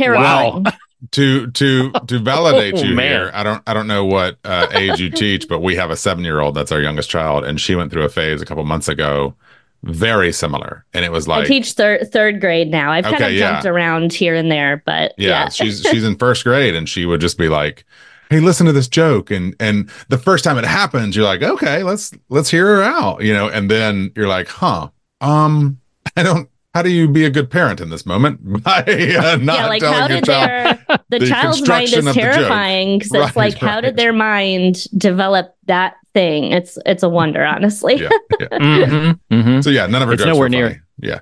That- 0.00 0.06
Terrifying. 0.06 0.66
to 1.12 1.50
to 1.52 1.92
to 1.92 2.18
validate 2.22 2.74
Oh, 2.74 2.82
you 2.82 2.94
man. 2.94 3.10
here 3.10 3.30
i 3.32 3.42
don't 3.42 3.62
i 3.66 3.72
don't 3.72 3.86
know 3.86 4.04
what 4.04 4.36
uh, 4.44 4.66
age 4.72 5.00
you 5.00 5.08
teach 5.08 5.48
but 5.48 5.60
we 5.60 5.74
have 5.76 5.90
a 5.90 5.96
seven 5.96 6.24
year 6.24 6.40
old 6.40 6.54
that's 6.54 6.70
our 6.72 6.80
youngest 6.82 7.08
child 7.08 7.42
and 7.42 7.58
she 7.58 7.74
went 7.74 7.90
through 7.90 8.04
a 8.04 8.10
phase 8.10 8.42
a 8.42 8.44
couple 8.44 8.62
months 8.64 8.86
ago 8.86 9.34
very 9.82 10.30
similar 10.30 10.84
and 10.92 11.02
it 11.02 11.10
was 11.10 11.26
like 11.26 11.44
I 11.44 11.48
teach 11.48 11.72
third 11.72 12.12
third 12.12 12.38
grade 12.38 12.70
now. 12.70 12.92
I've 12.92 13.04
kind 13.04 13.24
of 13.24 13.32
yeah. 13.32 13.52
jumped 13.52 13.64
around 13.64 14.12
here 14.12 14.34
and 14.34 14.50
there, 14.50 14.82
but 14.84 15.14
yeah, 15.16 15.28
yeah. 15.28 15.48
she's 15.48 15.80
she's 15.90 16.04
in 16.04 16.16
first 16.18 16.44
grade 16.44 16.74
and 16.74 16.86
she 16.86 17.06
would 17.06 17.22
just 17.22 17.38
be 17.38 17.48
like 17.48 17.86
hey, 18.30 18.40
listen 18.40 18.66
to 18.66 18.72
this 18.72 18.88
joke. 18.88 19.30
And 19.30 19.56
and 19.58 19.90
the 20.08 20.18
first 20.18 20.44
time 20.44 20.58
it 20.58 20.64
happens, 20.64 21.16
you're 21.16 21.24
like, 21.24 21.42
okay, 21.42 21.82
let's 21.82 22.12
let's 22.28 22.50
hear 22.50 22.66
her 22.66 22.82
out, 22.82 23.22
you 23.22 23.32
know, 23.32 23.48
and 23.48 23.70
then 23.70 24.12
you're 24.14 24.28
like, 24.28 24.48
huh, 24.48 24.90
um, 25.22 25.80
I 26.14 26.22
don't 26.22 26.49
how 26.74 26.82
do 26.82 26.90
you 26.90 27.08
be 27.08 27.24
a 27.24 27.30
good 27.30 27.50
parent 27.50 27.80
in 27.80 27.90
this 27.90 28.06
moment 28.06 28.38
by 28.62 28.78
uh, 28.82 29.36
not 29.36 29.58
yeah, 29.58 29.66
like 29.66 29.80
telling 29.80 29.98
how 29.98 30.06
your 30.08 30.20
did 30.20 30.24
child 30.24 30.48
their 30.88 30.98
the, 31.10 31.18
the 31.18 31.26
child's 31.26 31.68
mind 31.68 31.84
is 31.84 31.96
of 31.98 32.04
the 32.04 32.12
joke? 32.12 32.22
terrifying 32.32 32.98
because 32.98 33.12
Right, 33.12 33.26
it's 33.28 33.36
like 33.36 33.54
how 33.58 33.80
did 33.80 33.96
their 33.96 34.12
mind 34.12 34.84
develop 34.96 35.54
that 35.66 35.94
thing? 36.14 36.52
It's 36.52 36.78
it's 36.86 37.02
a 37.02 37.08
wonder, 37.08 37.44
honestly. 37.44 37.96
yeah, 37.96 38.08
yeah. 38.40 38.46
Mhm, 38.52 39.20
mhm. 39.32 39.64
So 39.64 39.70
yeah, 39.70 39.86
none 39.86 40.02
of 40.02 40.08
her 40.08 40.14
It's 40.14 40.22
jokes 40.22 40.28
nowhere 40.34 40.40
were 40.40 40.48
near- 40.48 40.68
funny. 40.70 40.80
Yeah. 41.02 41.20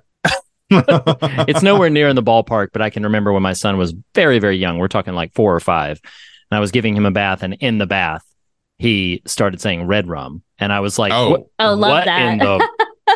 it's 0.71 1.62
nowhere 1.62 1.88
near 1.90 2.09
in 2.09 2.17
the 2.17 2.23
ballpark, 2.23 2.69
but 2.73 2.83
I 2.83 2.90
can 2.90 3.02
remember 3.05 3.33
when 3.33 3.43
my 3.43 3.55
son 3.55 3.78
was 3.78 3.95
very, 4.14 4.38
very 4.38 4.57
young. 4.59 4.76
We're 4.78 4.88
talking 4.88 5.14
like 5.14 5.33
four 5.35 5.55
or 5.55 5.61
five. 5.61 6.00
And 6.50 6.57
I 6.57 6.61
was 6.61 6.71
giving 6.73 6.95
him 6.97 7.07
a 7.07 7.11
bath, 7.11 7.43
and 7.43 7.55
in 7.61 7.78
the 7.78 7.87
bath, 7.87 8.23
he 8.78 9.23
started 9.26 9.61
saying 9.62 9.87
red 9.87 10.09
rum. 10.09 10.43
And 10.59 10.73
I 10.73 10.81
was 10.81 10.99
like, 10.99 11.12
Oh. 11.12 11.31
what, 11.31 11.47
Oh, 11.59 11.75
love 11.75 11.90
what 11.90 12.05
that. 12.05 12.33
in 12.33 12.38
the 12.38 12.69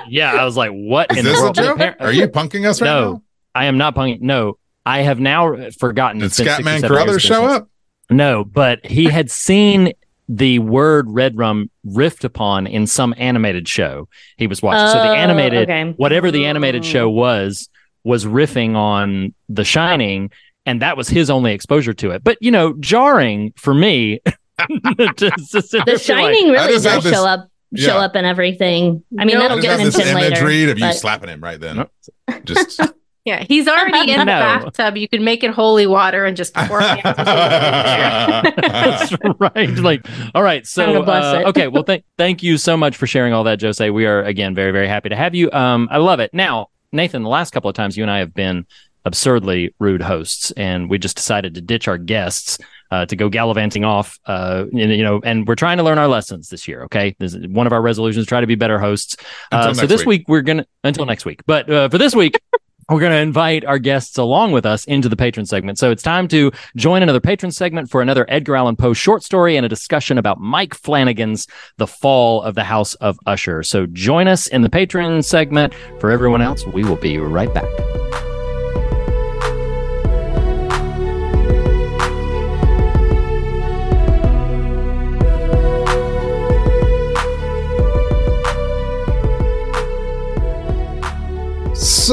Yeah, 0.08 0.32
I 0.32 0.44
was 0.44 0.56
like, 0.56 0.70
what 0.70 1.10
Is 1.12 1.18
in 1.18 1.24
the 1.24 1.30
this 1.30 1.40
a 1.42 1.52
joke? 1.52 1.78
Appar- 1.78 1.96
Are 2.00 2.12
you 2.12 2.28
punking 2.28 2.66
us 2.68 2.80
right 2.80 2.88
No. 2.88 3.12
now? 3.12 3.22
I 3.54 3.66
am 3.66 3.78
not 3.78 3.94
punking. 3.94 4.20
No, 4.20 4.58
I 4.86 5.00
have 5.02 5.20
now 5.20 5.70
forgotten. 5.78 6.20
Did 6.20 6.26
It's 6.26 6.38
been 6.38 6.46
six 6.46 6.58
or 6.58 6.62
Scatman 6.62 6.80
seven 6.80 6.96
years 6.96 7.04
Crothers 7.04 7.22
show 7.22 7.44
up? 7.44 7.68
No, 8.10 8.44
but 8.44 8.84
he 8.84 9.04
had 9.04 9.30
seen 9.30 9.92
the 10.28 10.58
word 10.60 11.06
red 11.10 11.36
rum 11.36 11.70
riffed 11.86 12.24
upon 12.24 12.66
in 12.66 12.86
some 12.86 13.14
animated 13.18 13.68
show 13.68 14.08
he 14.38 14.46
was 14.46 14.62
watching. 14.62 14.86
so 14.88 14.94
the 15.02 15.10
Oh, 15.10 15.14
animated, 15.14 15.68
okay. 15.70 15.92
whatever 15.96 16.30
the 16.30 16.46
animated 16.46 16.84
show 16.84 17.08
hmm. 17.10 17.16
was, 17.16 17.68
was 18.04 18.24
riffing 18.24 18.74
on 18.74 19.34
The 19.48 19.64
Shining, 19.64 20.30
and 20.64 20.80
that 20.82 20.96
was 20.96 21.08
his 21.08 21.28
only 21.30 21.52
exposure 21.52 21.92
to 21.94 22.10
it. 22.12 22.24
But 22.24 22.38
you 22.40 22.50
know, 22.50 22.74
jarring 22.80 23.52
for 23.56 23.74
me. 23.74 24.20
to- 24.58 25.32
to 25.50 25.62
sit 25.62 25.84
The 25.86 25.98
Shining 25.98 26.50
I 26.50 26.52
really 26.52 26.72
just 26.74 26.84
does 26.84 27.04
show 27.04 27.26
up 27.26 27.48
show 27.76 27.96
up 27.98 28.16
in 28.16 28.24
everything. 28.24 29.02
I 29.18 29.24
mean, 29.24 29.34
No, 29.38 29.40
I 29.40 29.48
that'll 29.48 29.56
just 29.58 29.62
get 29.68 29.80
have 29.80 29.92
this 29.92 29.96
mentioned 29.98 30.18
imagery 30.18 30.58
later. 30.66 30.72
of 30.72 30.78
you 30.78 30.92
slapping 30.92 31.28
him 31.30 31.40
right 31.40 31.60
then. 31.60 31.76
Nope. 31.76 31.90
Just 32.44 32.80
Yeah, 33.24 33.44
he's 33.48 33.68
already 33.68 34.10
in 34.10 34.18
the 34.18 34.24
No. 34.24 34.32
bathtub. 34.32 34.96
You 34.96 35.08
can 35.08 35.22
make 35.22 35.44
it 35.44 35.52
holy 35.52 35.86
water 35.86 36.24
and 36.24 36.36
just 36.36 36.52
pour 36.54 36.80
it 36.82 37.06
out. 37.06 37.16
That's 38.56 39.12
right. 39.38 39.68
Like, 39.78 40.04
all 40.34 40.42
right. 40.42 40.66
So, 40.66 41.04
uh, 41.04 41.44
okay. 41.46 41.68
Well, 41.68 41.84
thank 41.84 42.02
thank 42.18 42.42
you 42.42 42.58
so 42.58 42.76
much 42.76 42.96
for 42.96 43.06
sharing 43.06 43.32
all 43.32 43.44
that, 43.44 43.60
Jocee. 43.60 43.90
We 43.94 44.06
are 44.06 44.22
again 44.24 44.56
very 44.56 44.72
very 44.72 44.88
happy 44.88 45.08
to 45.10 45.14
have 45.16 45.36
you. 45.36 45.52
Um, 45.52 45.88
I 45.92 45.98
love 45.98 46.18
it. 46.18 46.34
Now, 46.34 46.70
Nathan, 46.90 47.22
the 47.22 47.28
last 47.28 47.52
couple 47.52 47.70
of 47.70 47.76
times 47.76 47.96
you 47.96 48.02
and 48.02 48.10
I 48.10 48.18
have 48.18 48.34
been 48.34 48.66
absurdly 49.04 49.72
rude 49.78 50.02
hosts, 50.02 50.50
and 50.52 50.90
we 50.90 50.98
just 50.98 51.16
decided 51.16 51.54
to 51.54 51.60
ditch 51.60 51.86
our 51.86 51.98
guests. 51.98 52.58
Uh, 52.92 53.06
to 53.06 53.16
go 53.16 53.30
gallivanting 53.30 53.84
off, 53.86 54.20
uh, 54.26 54.66
you 54.70 54.86
know, 54.86 54.94
you 54.94 55.02
know, 55.02 55.18
and 55.24 55.48
we're 55.48 55.54
trying 55.54 55.78
to 55.78 55.82
learn 55.82 55.96
our 55.96 56.08
lessons 56.08 56.50
this 56.50 56.68
year. 56.68 56.82
Okay, 56.82 57.16
this 57.18 57.32
is 57.32 57.48
one 57.48 57.66
of 57.66 57.72
our 57.72 57.80
resolutions: 57.80 58.26
try 58.26 58.38
to 58.38 58.46
be 58.46 58.54
better 58.54 58.78
hosts. 58.78 59.16
Uh, 59.50 59.72
so 59.72 59.86
this 59.86 60.02
week. 60.02 60.20
week 60.20 60.28
we're 60.28 60.42
gonna 60.42 60.66
until 60.84 61.06
next 61.06 61.24
week, 61.24 61.40
but 61.46 61.70
uh, 61.70 61.88
for 61.88 61.96
this 61.96 62.14
week 62.14 62.38
we're 62.90 63.00
going 63.00 63.12
to 63.12 63.18
invite 63.18 63.64
our 63.64 63.78
guests 63.78 64.18
along 64.18 64.52
with 64.52 64.66
us 64.66 64.84
into 64.84 65.08
the 65.08 65.16
patron 65.16 65.46
segment. 65.46 65.78
So 65.78 65.90
it's 65.90 66.02
time 66.02 66.28
to 66.28 66.52
join 66.76 67.02
another 67.02 67.20
patron 67.20 67.50
segment 67.50 67.90
for 67.90 68.02
another 68.02 68.26
Edgar 68.28 68.56
Allan 68.56 68.76
Poe 68.76 68.92
short 68.92 69.22
story 69.22 69.56
and 69.56 69.64
a 69.64 69.68
discussion 69.68 70.18
about 70.18 70.40
Mike 70.40 70.74
Flanagan's 70.74 71.46
The 71.78 71.86
Fall 71.86 72.42
of 72.42 72.54
the 72.54 72.64
House 72.64 72.94
of 72.96 73.18
Usher. 73.24 73.62
So 73.62 73.86
join 73.86 74.28
us 74.28 74.46
in 74.48 74.60
the 74.60 74.70
patron 74.70 75.22
segment. 75.22 75.74
For 75.98 76.10
everyone 76.10 76.42
else, 76.42 76.66
we 76.66 76.84
will 76.84 76.96
be 76.96 77.16
right 77.16 77.52
back. 77.54 78.31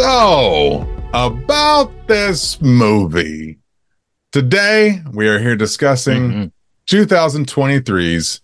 So, 0.01 0.87
about 1.13 1.91
this 2.07 2.61
movie. 2.61 3.57
Today, 4.31 5.01
we 5.11 5.27
are 5.27 5.39
here 5.39 5.57
discussing 5.57 6.31
Mhm. 6.31 6.51
2023's 6.87 8.39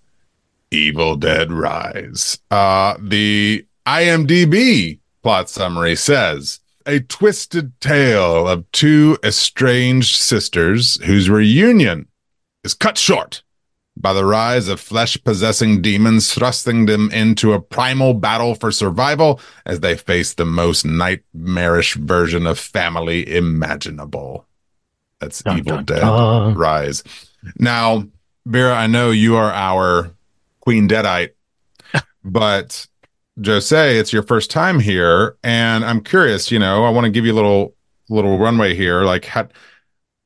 Evil 0.70 1.16
Dead 1.16 1.54
Rise. 1.54 2.40
Uh, 2.52 2.96
the 3.02 3.66
IMDb 3.86 5.00
plot 5.24 5.50
summary 5.50 5.96
says 5.96 6.60
a 6.86 7.00
twisted 7.00 7.72
tale 7.80 8.50
of 8.50 8.70
two 8.74 9.18
estranged 9.24 10.18
sisters 10.18 11.02
whose 11.06 11.30
reunion 11.30 12.08
is 12.66 12.74
cut 12.74 12.98
short 12.98 13.44
by 13.98 14.14
the 14.14 14.26
rise 14.26 14.68
of 14.68 14.80
flesh 14.80 15.22
possessing 15.24 15.82
demons, 15.82 16.34
thrusting 16.34 16.86
them 16.86 17.10
into 17.12 17.54
a 17.54 17.62
primal 17.62 18.14
battle 18.14 18.56
for 18.56 18.72
survival 18.72 19.40
as 19.66 19.80
they 19.80 19.96
face 19.96 20.34
the 20.34 20.46
most 20.46 20.86
nightmarish 20.86 21.96
version 21.96 22.46
of 22.46 22.60
family 22.60 23.36
imaginable. 23.36 24.46
That's 25.20 25.42
Dun, 25.42 25.60
Evil 25.60 25.76
dun, 25.78 25.86
Dead 25.86 26.00
dun. 26.02 26.56
Rise. 26.56 27.04
Now, 27.58 28.08
Vera, 28.46 28.74
I 28.74 28.88
know 28.88 29.12
you 29.12 29.36
are 29.38 29.52
our 29.52 30.12
Queen 30.60 30.88
Deadite, 30.88 31.32
but 32.24 32.88
Jocee, 33.40 33.98
it's 34.00 34.14
your 34.14 34.24
first 34.24 34.52
time 34.52 34.80
here, 34.80 35.38
and 35.44 35.86
I'm 35.86 36.02
curious. 36.02 36.52
You 36.52 36.60
know, 36.60 36.84
I 36.84 36.90
want 36.90 37.06
to 37.06 37.12
give 37.12 37.26
you 37.26 37.34
a 37.34 37.36
little 37.36 37.76
little 38.10 38.38
runway 38.38 38.76
here. 38.76 39.04
Like, 39.04 39.26
had 39.26 39.54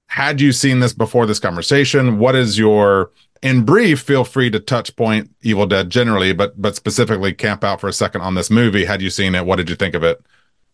had 0.07 0.41
you 0.41 0.51
seen 0.51 0.79
this 0.79 0.93
before 0.93 1.25
this 1.25 1.39
conversation? 1.39 2.19
What 2.19 2.35
is 2.35 2.57
your 2.57 3.11
in 3.41 3.63
brief? 3.63 4.01
Feel 4.01 4.23
free 4.23 4.49
to 4.49 4.59
touch 4.59 4.95
point 4.95 5.29
Evil 5.41 5.65
Dead 5.65 5.89
generally, 5.89 6.33
but 6.33 6.59
but 6.61 6.75
specifically 6.75 7.33
camp 7.33 7.63
out 7.63 7.81
for 7.81 7.87
a 7.87 7.93
second 7.93 8.21
on 8.21 8.35
this 8.35 8.49
movie. 8.49 8.85
Had 8.85 9.01
you 9.01 9.09
seen 9.09 9.35
it? 9.35 9.45
What 9.45 9.57
did 9.57 9.69
you 9.69 9.75
think 9.75 9.95
of 9.95 10.03
it? 10.03 10.21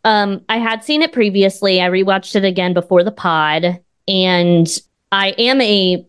Um, 0.04 0.44
I 0.50 0.58
had 0.58 0.84
seen 0.84 1.02
it 1.02 1.12
previously. 1.12 1.82
I 1.82 1.90
rewatched 1.90 2.36
it 2.36 2.46
again 2.46 2.74
before 2.74 3.04
the 3.04 3.12
pod, 3.12 3.80
and 4.08 4.68
I 5.12 5.30
am 5.30 5.62
a. 5.62 6.06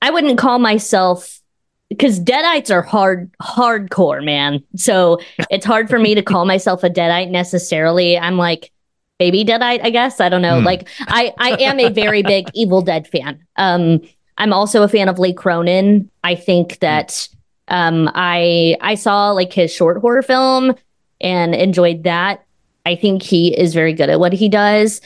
I 0.00 0.10
wouldn't 0.10 0.38
call 0.38 0.58
myself 0.58 1.40
because 1.88 2.20
Deadites 2.20 2.70
are 2.70 2.82
hard, 2.82 3.30
hardcore, 3.42 4.24
man. 4.24 4.62
So 4.76 5.18
it's 5.50 5.66
hard 5.66 5.88
for 5.88 5.98
me 5.98 6.14
to 6.14 6.22
call 6.22 6.44
myself 6.44 6.84
a 6.84 6.90
Deadite 6.90 7.30
necessarily. 7.30 8.18
I'm 8.18 8.36
like 8.36 8.70
baby 9.18 9.44
Deadite, 9.44 9.80
I 9.82 9.90
guess. 9.90 10.20
I 10.20 10.28
don't 10.28 10.42
know. 10.42 10.60
Hmm. 10.60 10.64
Like 10.64 10.88
I, 11.00 11.32
I 11.38 11.50
am 11.62 11.80
a 11.80 11.90
very 11.90 12.22
big 12.22 12.48
Evil 12.54 12.82
Dead 12.82 13.08
fan. 13.08 13.44
Um, 13.56 14.00
I'm 14.38 14.52
also 14.52 14.82
a 14.82 14.88
fan 14.88 15.08
of 15.08 15.18
Lee 15.18 15.34
Cronin. 15.34 16.08
I 16.24 16.34
think 16.34 16.78
that 16.78 17.28
um, 17.68 18.10
I 18.14 18.76
I 18.80 18.94
saw 18.94 19.32
like 19.32 19.52
his 19.52 19.72
short 19.72 20.00
horror 20.00 20.22
film 20.22 20.74
and 21.20 21.54
enjoyed 21.54 22.04
that. 22.04 22.44
I 22.86 22.94
think 22.94 23.22
he 23.22 23.58
is 23.58 23.74
very 23.74 23.92
good 23.92 24.08
at 24.08 24.20
what 24.20 24.32
he 24.32 24.48
does. 24.48 25.00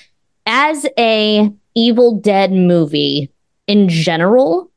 As 0.47 0.87
a 0.99 1.51
Evil 1.75 2.17
Dead 2.21 2.53
movie 2.53 3.33
in 3.67 3.89
general, 3.89 4.71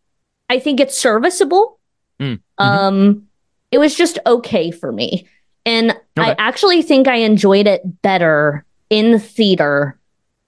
I 0.50 0.60
think 0.60 0.80
it's 0.80 0.98
serviceable. 0.98 1.80
Mm, 2.20 2.40
Um, 2.58 3.28
it 3.72 3.78
was 3.78 3.94
just 3.94 4.18
okay 4.26 4.72
for 4.72 4.92
me, 4.92 5.28
and 5.66 5.92
I 6.18 6.36
actually 6.40 6.82
think 6.82 7.08
I 7.08 7.18
enjoyed 7.18 7.68
it 7.68 8.02
better 8.02 8.64
in 8.90 9.20
theater 9.20 10.00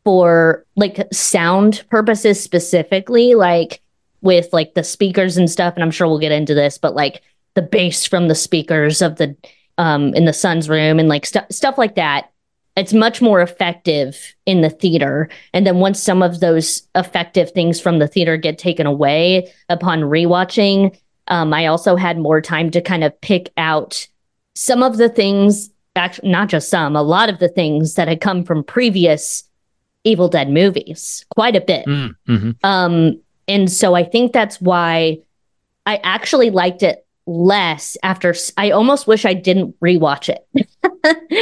for 0.06 0.66
like 0.78 1.06
sound 1.12 1.84
purposes 1.90 2.42
specifically, 2.42 3.36
like 3.36 3.82
with 4.22 4.48
like 4.54 4.74
the 4.74 4.84
speakers 4.84 5.38
and 5.38 5.50
stuff. 5.50 5.76
And 5.76 5.84
I'm 5.84 5.92
sure 5.92 6.08
we'll 6.08 6.20
get 6.20 6.32
into 6.32 6.54
this, 6.54 6.78
but 6.78 6.96
like 6.96 7.22
the 7.56 7.62
bass 7.62 8.06
from 8.06 8.28
the 8.28 8.36
speakers 8.36 9.02
of 9.02 9.16
the 9.18 9.36
um 9.80 10.14
in 10.14 10.26
the 10.26 10.34
son's 10.34 10.70
room 10.70 11.00
and 11.00 11.10
like 11.10 11.26
stuff 11.26 11.46
stuff 11.52 11.78
like 11.78 11.96
that 11.96 12.30
it's 12.76 12.94
much 12.94 13.24
more 13.24 13.42
effective 13.42 14.36
in 14.46 14.62
the 14.62 14.70
theater 14.70 15.28
and 15.54 15.66
then 15.66 15.80
once 15.80 16.00
some 16.02 16.22
of 16.22 16.40
those 16.40 16.88
effective 16.94 17.50
things 17.52 17.82
from 17.82 17.98
the 17.98 18.08
theater 18.08 18.38
get 18.38 18.60
taken 18.60 18.86
away 18.86 19.52
upon 19.70 20.02
rewatching 20.02 20.96
um, 21.30 21.52
i 21.54 21.66
also 21.66 21.96
had 21.96 22.20
more 22.20 22.42
time 22.42 22.70
to 22.70 22.80
kind 22.82 23.04
of 23.04 23.20
pick 23.22 23.52
out 23.58 24.08
some 24.54 24.84
of 24.84 24.98
the 24.98 25.10
things 25.10 25.72
actually 25.96 26.30
not 26.30 26.50
just 26.50 26.70
some 26.70 26.96
a 26.96 27.02
lot 27.02 27.30
of 27.30 27.40
the 27.40 27.50
things 27.50 27.96
that 27.96 28.08
had 28.08 28.22
come 28.22 28.44
from 28.44 28.64
previous 28.64 29.44
evil 30.04 30.30
dead 30.30 30.50
movies 30.50 31.26
quite 31.30 31.56
a 31.56 31.62
bit 31.62 31.86
Mm, 31.88 32.16
mhm. 32.28 32.56
um, 32.64 33.20
and 33.48 33.72
so 33.72 33.94
I 33.96 34.04
think 34.04 34.34
that's 34.34 34.60
why 34.62 35.20
I 35.86 35.98
actually 36.04 36.50
liked 36.50 36.84
it 36.84 37.06
less 37.26 37.98
after 38.04 38.34
I 38.58 38.72
almost 38.72 39.08
wish 39.08 39.26
I 39.26 39.34
didn't 39.34 39.80
rewatch 39.80 40.30
it. 40.30 40.46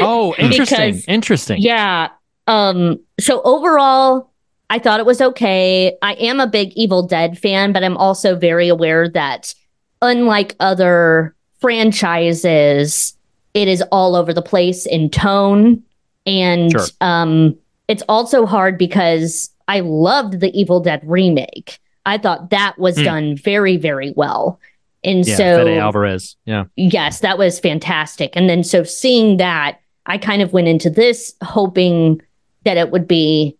Oh, 0.02 0.36
interesting. 0.38 0.92
Because- 0.92 1.06
interesting. 1.08 1.58
yeah. 1.62 2.10
Um, 2.48 3.00
so 3.20 3.42
overall, 3.44 4.30
I 4.70 4.78
thought 4.78 5.00
it 5.00 5.06
was 5.08 5.22
okay. 5.22 5.98
I 6.04 6.14
am 6.14 6.40
a 6.40 6.46
big 6.46 6.72
Evil 6.74 7.02
Dead 7.08 7.38
fan, 7.38 7.72
but 7.74 7.84
I'm 7.84 7.98
also 7.98 8.36
very 8.36 8.68
aware 8.68 9.10
that 9.10 9.56
unlike 10.04 10.56
other 10.60 11.34
franchises, 11.62 13.16
it 13.54 13.68
is 13.68 13.82
all 13.92 14.16
over 14.16 14.34
the 14.34 14.42
place 14.42 14.86
in 14.86 15.10
tone. 15.10 15.82
And 16.26 16.72
Sure. 16.72 16.86
um, 17.02 17.56
it's 17.88 18.04
also 18.10 18.46
hard 18.46 18.78
because 18.78 19.50
I 19.68 19.80
loved 19.80 20.40
the 20.40 20.52
Evil 20.60 20.80
Dead 20.80 21.02
remake. 21.06 21.80
I 22.06 22.18
thought 22.18 22.50
that 22.52 22.78
was 22.78 22.98
Hmm. 22.98 23.04
done 23.04 23.38
very, 23.38 23.78
very 23.78 24.14
well. 24.16 24.60
And 25.04 25.26
Yeah, 25.26 25.36
so 25.36 25.66
Fede 25.66 25.78
Alvarez. 25.78 26.36
Yeah. 26.46 26.66
yes, 26.76 27.20
that 27.20 27.38
was 27.38 27.60
fantastic. 27.60 28.32
And 28.36 28.50
then 28.50 28.64
so 28.64 28.84
seeing 28.84 29.38
that, 29.38 29.80
I 30.06 30.18
kind 30.18 30.42
of 30.42 30.54
went 30.54 30.68
into 30.68 30.90
this 30.90 31.34
hoping 31.44 32.22
that 32.64 32.78
it 32.78 32.92
would 32.92 33.08
be 33.08 33.58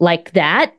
like 0.00 0.32
that. 0.32 0.72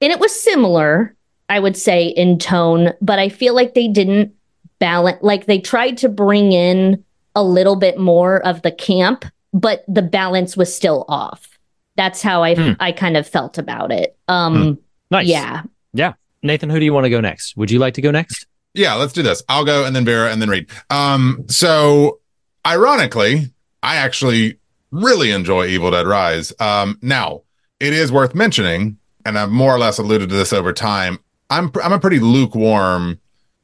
And 0.00 0.12
it 0.12 0.20
was 0.20 0.38
similar, 0.38 1.14
I 1.48 1.58
would 1.58 1.76
say, 1.76 2.06
in 2.06 2.38
tone, 2.38 2.92
but 3.02 3.18
I 3.18 3.28
feel 3.28 3.54
like 3.54 3.74
they 3.74 3.88
didn't 3.88 4.32
balance, 4.78 5.18
like 5.22 5.46
they 5.46 5.58
tried 5.58 5.96
to 5.98 6.08
bring 6.08 6.52
in 6.52 7.02
a 7.34 7.42
little 7.42 7.76
bit 7.76 7.98
more 7.98 8.44
of 8.46 8.62
the 8.62 8.70
camp, 8.72 9.24
but 9.52 9.84
the 9.88 10.02
balance 10.02 10.56
was 10.56 10.74
still 10.74 11.04
off. 11.08 11.58
That's 11.96 12.22
how 12.22 12.42
I, 12.42 12.54
Hmm. 12.54 12.72
I 12.80 12.92
kind 12.92 13.16
of 13.16 13.26
felt 13.26 13.58
about 13.58 13.90
it. 13.92 14.16
Um, 14.28 14.78
Nice. 15.10 15.26
Yeah. 15.26 15.62
Yeah. 15.94 16.12
Nathan, 16.42 16.70
who 16.70 16.78
do 16.78 16.84
you 16.84 16.92
want 16.92 17.04
to 17.04 17.10
go 17.10 17.20
next? 17.20 17.56
Would 17.56 17.70
you 17.70 17.78
like 17.78 17.94
to 17.94 18.02
go 18.02 18.10
next? 18.10 18.46
Yeah, 18.74 18.94
let's 18.94 19.12
do 19.12 19.22
this. 19.22 19.42
I'll 19.48 19.64
go 19.64 19.84
and 19.84 19.94
then 19.94 20.04
Vera 20.04 20.30
and 20.30 20.40
then 20.40 20.48
Reed. 20.48 20.68
Um, 20.90 21.44
so 21.48 22.20
ironically, 22.66 23.52
I 23.82 23.96
actually 23.96 24.58
really 24.90 25.30
enjoy 25.30 25.66
Evil 25.66 25.90
Dead 25.90 26.06
Rise. 26.06 26.52
Um, 26.60 26.98
now 27.02 27.42
it 27.80 27.92
is 27.92 28.12
worth 28.12 28.34
mentioning, 28.34 28.98
and 29.24 29.38
I've 29.38 29.50
more 29.50 29.74
or 29.74 29.78
less 29.78 29.98
alluded 29.98 30.28
to 30.28 30.34
this 30.34 30.52
over 30.52 30.72
time. 30.72 31.18
I'm 31.50 31.70
I'm 31.82 31.92
a 31.92 31.98
pretty 31.98 32.18
lukewarm 32.18 33.20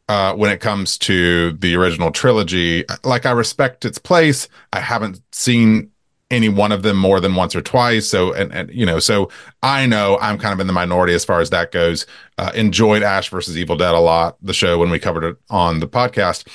uh, 0.09 0.35
when 0.35 0.51
it 0.51 0.61
comes 0.61 0.99
to 0.99 1.53
the 1.53 1.77
original 1.77 2.11
trilogy. 2.11 2.85
Like 3.03 3.27
I 3.27 3.33
respect 3.33 3.85
its 3.85 3.99
place. 3.99 4.49
I 4.73 4.81
haven't 4.81 5.21
seen 5.33 5.91
any 6.35 6.49
one 6.49 6.73
of 6.73 6.83
them 6.83 6.97
more 6.97 7.21
than 7.21 7.35
once 7.35 7.55
or 7.55 7.63
twice. 7.63 8.07
So 8.07 8.33
and 8.33 8.53
and 8.53 8.71
you 8.71 8.85
know, 8.85 8.99
so 8.99 9.31
I 9.63 9.87
know 9.87 10.19
I'm 10.21 10.39
kind 10.39 10.53
of 10.53 10.61
in 10.61 10.67
the 10.67 10.73
minority 10.73 11.15
as 11.15 11.25
far 11.25 11.41
as 11.41 11.51
that 11.51 11.73
goes. 11.73 12.07
Uh, 12.39 12.51
enjoyed 12.55 13.03
Ash 13.03 13.29
versus 13.29 13.57
Evil 13.57 13.77
Dead 13.77 13.95
a 13.95 14.01
lot, 14.01 14.37
the 14.43 14.53
show 14.53 14.79
when 14.79 14.91
we 14.91 14.99
covered 14.99 15.25
it 15.25 15.37
on 15.51 15.81
the 15.81 15.89
podcast. 15.89 16.47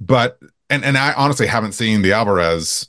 But 0.00 0.38
and 0.70 0.84
and 0.84 0.96
I 0.96 1.12
honestly 1.14 1.46
haven't 1.46 1.72
seen 1.72 2.02
the 2.02 2.12
Alvarez 2.12 2.88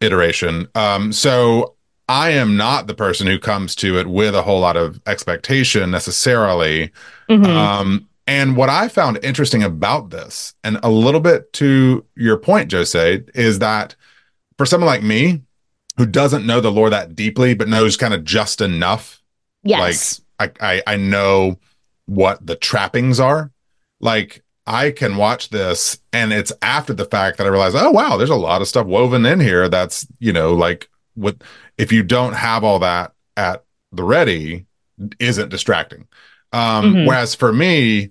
iteration. 0.00 0.68
Um, 0.74 1.12
so 1.12 1.74
I 2.08 2.30
am 2.30 2.56
not 2.56 2.86
the 2.86 2.94
person 2.94 3.26
who 3.26 3.38
comes 3.38 3.74
to 3.76 3.98
it 3.98 4.06
with 4.06 4.34
a 4.34 4.42
whole 4.42 4.60
lot 4.60 4.76
of 4.76 5.00
expectation 5.06 5.90
necessarily. 5.90 6.92
Mhm. 7.30 7.46
Um, 7.46 8.08
and 8.26 8.56
what 8.56 8.68
I 8.68 8.88
found 8.88 9.18
interesting 9.22 9.62
about 9.62 10.10
this, 10.10 10.54
and 10.62 10.78
a 10.82 10.90
little 10.90 11.20
bit 11.20 11.52
to 11.54 12.04
your 12.16 12.36
point, 12.36 12.70
Jocee, 12.70 13.28
is 13.34 13.58
that 13.58 13.96
for 14.56 14.66
someone 14.66 14.86
like 14.86 15.02
me 15.02 15.42
who 15.96 16.06
doesn't 16.06 16.46
know 16.46 16.60
the 16.60 16.72
lore 16.72 16.90
that 16.90 17.14
deeply, 17.14 17.54
but 17.54 17.68
knows 17.68 17.96
kind 17.96 18.14
of 18.14 18.24
just 18.24 18.60
enough, 18.60 19.22
yes. 19.62 20.20
like 20.38 20.52
I, 20.60 20.74
I, 20.74 20.94
I 20.94 20.96
know 20.96 21.58
what 22.06 22.44
the 22.44 22.56
trappings 22.56 23.20
are. 23.20 23.50
Like 24.00 24.42
I 24.66 24.90
can 24.90 25.16
watch 25.16 25.50
this, 25.50 25.98
and 26.12 26.32
it's 26.32 26.52
after 26.62 26.92
the 26.94 27.04
fact 27.04 27.38
that 27.38 27.46
I 27.46 27.50
realize, 27.50 27.74
oh 27.74 27.90
wow, 27.90 28.16
there's 28.16 28.30
a 28.30 28.34
lot 28.34 28.60
of 28.60 28.68
stuff 28.68 28.86
woven 28.86 29.24
in 29.26 29.40
here. 29.40 29.68
That's 29.68 30.06
you 30.18 30.32
know, 30.32 30.54
like 30.54 30.88
with 31.16 31.40
if 31.78 31.92
you 31.92 32.02
don't 32.02 32.34
have 32.34 32.64
all 32.64 32.78
that 32.80 33.12
at 33.36 33.64
the 33.92 34.04
ready, 34.04 34.66
isn't 35.20 35.48
distracting. 35.48 36.06
Um, 36.52 36.94
Mhm. 36.94 37.06
Whereas 37.06 37.34
for 37.34 37.52
me, 37.52 38.10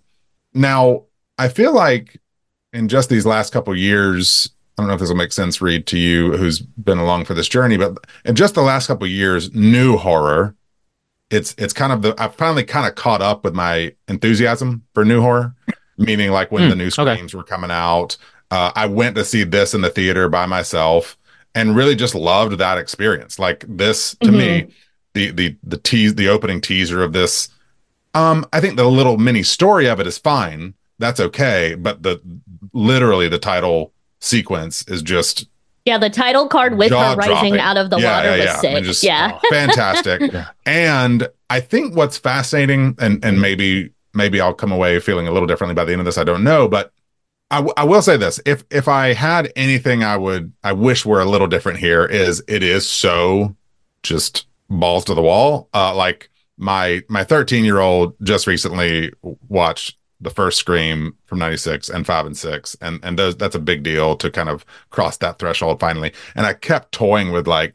now 0.54 1.04
I 1.38 1.48
feel 1.50 1.74
like 1.74 2.20
in 2.72 2.88
just 2.88 3.10
these 3.10 3.26
last 3.26 3.54
couple 3.54 3.76
years, 3.76 4.50
I 4.78 4.82
don't 4.82 4.88
know 4.88 4.96
if 4.96 5.00
this 5.00 5.10
will 5.10 5.16
make 5.18 5.32
sense, 5.32 5.62
Reed, 5.62 5.86
to 5.88 6.00
you 6.00 6.36
who's 6.38 6.60
been 6.60 6.98
along 6.98 7.26
for 7.26 7.34
this 7.36 7.48
journey, 7.48 7.78
but 7.78 7.98
in 8.26 8.36
just 8.36 8.56
the 8.56 8.62
last 8.64 8.88
couple 8.88 9.08
years, 9.08 9.54
new 9.54 9.98
horror, 9.98 10.56
it's 11.30 11.56
it's 11.58 11.74
kind 11.74 11.92
of 11.92 12.02
the 12.02 12.16
I've 12.18 12.36
finally 12.36 12.64
kind 12.64 12.88
of 12.88 12.96
caught 12.96 13.22
up 13.22 13.44
with 13.44 13.54
my 13.56 13.94
enthusiasm 14.08 14.84
for 14.94 15.06
new 15.06 15.22
horror, 15.22 15.56
meaning 15.98 16.32
like 16.32 16.52
when 16.52 16.66
Hmm, 16.66 16.70
the 16.70 16.76
new 16.76 16.92
okay. 16.98 17.24
were 17.34 17.44
coming 17.44 17.72
out. 17.72 18.18
Uh, 18.52 18.72
I 18.76 18.86
went 18.88 19.16
to 19.16 19.26
see 19.26 19.44
this 19.44 19.74
in 19.74 19.82
the 19.82 19.90
theater 19.90 20.30
by 20.30 20.46
myself 20.46 21.18
and 21.56 21.76
really 21.76 21.96
just 21.96 22.16
loved 22.16 22.58
that 22.60 22.78
experience. 22.78 23.40
Like 23.40 23.66
this 23.68 24.16
to 24.24 24.32
me, 24.32 24.68
the 25.14 25.32
the 25.32 25.58
the 25.64 25.78
tease 25.78 26.16
the 26.16 26.30
opening 26.30 26.62
teaser 26.62 27.04
of 27.04 27.14
this 27.14 27.50
um 28.14 28.46
I 28.54 28.60
think 28.62 28.78
the 28.78 28.86
little 28.90 29.18
mini 29.18 29.44
story 29.44 29.88
of 29.88 30.00
it 30.00 30.08
is 30.08 30.18
fine. 30.18 30.74
That's 31.00 31.20
okay, 31.20 31.76
but 31.76 32.04
the 32.04 32.22
literally 32.74 33.28
the 33.28 33.40
title 33.40 33.94
sequence 34.24 34.84
is 34.88 35.02
just 35.02 35.48
Yeah, 35.86 35.98
the 35.98 36.10
title 36.10 36.48
card 36.48 36.78
with 36.78 36.92
her 36.92 37.16
rising 37.16 37.60
out 37.60 37.78
of 37.78 37.90
the 37.90 38.00
Yeah, 38.00 38.16
water 38.18 38.38
yeah, 38.38 38.54
was 38.54 38.64
yeah. 38.64 38.70
I 38.70 38.74
mean, 38.76 38.84
just 38.84 39.04
yeah. 39.04 39.38
fantastic. 39.50 40.22
And 40.66 41.28
I 41.50 41.60
think 41.60 41.96
what's 41.96 42.18
fascinating, 42.18 42.96
and 43.00 43.24
and 43.24 43.42
maybe 43.42 43.92
maybe 44.14 44.40
I'll 44.40 44.54
come 44.54 44.72
away 44.72 45.00
feeling 45.00 45.28
a 45.28 45.32
little 45.32 45.48
differently 45.48 45.76
by 45.76 45.86
the 45.86 45.92
end 45.92 46.02
of 46.02 46.06
this. 46.06 46.18
I 46.18 46.24
don't 46.24 46.44
know, 46.44 46.68
but 46.68 46.92
I, 47.52 47.58
w- 47.58 47.74
I 47.76 47.84
will 47.84 48.02
say 48.02 48.18
this: 48.18 48.40
if 48.46 48.64
if 48.72 48.88
I 48.88 49.14
had 49.14 49.52
anything, 49.56 50.04
I 50.04 50.18
would 50.18 50.54
I 50.64 50.72
wish 50.74 51.06
were 51.06 51.22
a 51.22 51.26
little 51.26 51.48
different 51.48 51.80
here. 51.80 52.06
Is 52.06 52.42
it 52.48 52.64
is 52.64 52.88
so 52.88 53.56
just 54.04 54.48
balls 54.70 55.06
to 55.06 55.14
the 55.14 55.22
wall? 55.22 55.68
Uh, 55.74 55.94
like 55.96 56.30
my 56.58 57.02
my 57.10 57.24
13 57.24 57.66
year 57.66 57.80
old 57.80 58.16
just 58.24 58.48
recently 58.48 59.12
watched 59.50 59.98
the 60.24 60.30
first 60.30 60.58
Scream 60.60 61.16
from 61.26 61.40
'96 61.40 61.90
and 61.90 62.06
five 62.06 62.26
and 62.26 62.38
six, 62.38 62.76
and 62.82 63.00
and 63.04 63.18
those 63.20 63.36
that's 63.36 63.56
a 63.56 63.60
big 63.60 63.84
deal 63.84 64.16
to 64.18 64.32
kind 64.32 64.50
of 64.50 64.66
cross 64.90 65.18
that 65.18 65.40
threshold 65.40 65.80
finally. 65.80 66.14
And 66.36 66.46
I 66.46 66.54
kept 66.54 66.92
toying 66.92 67.32
with 67.32 67.48
like 67.48 67.74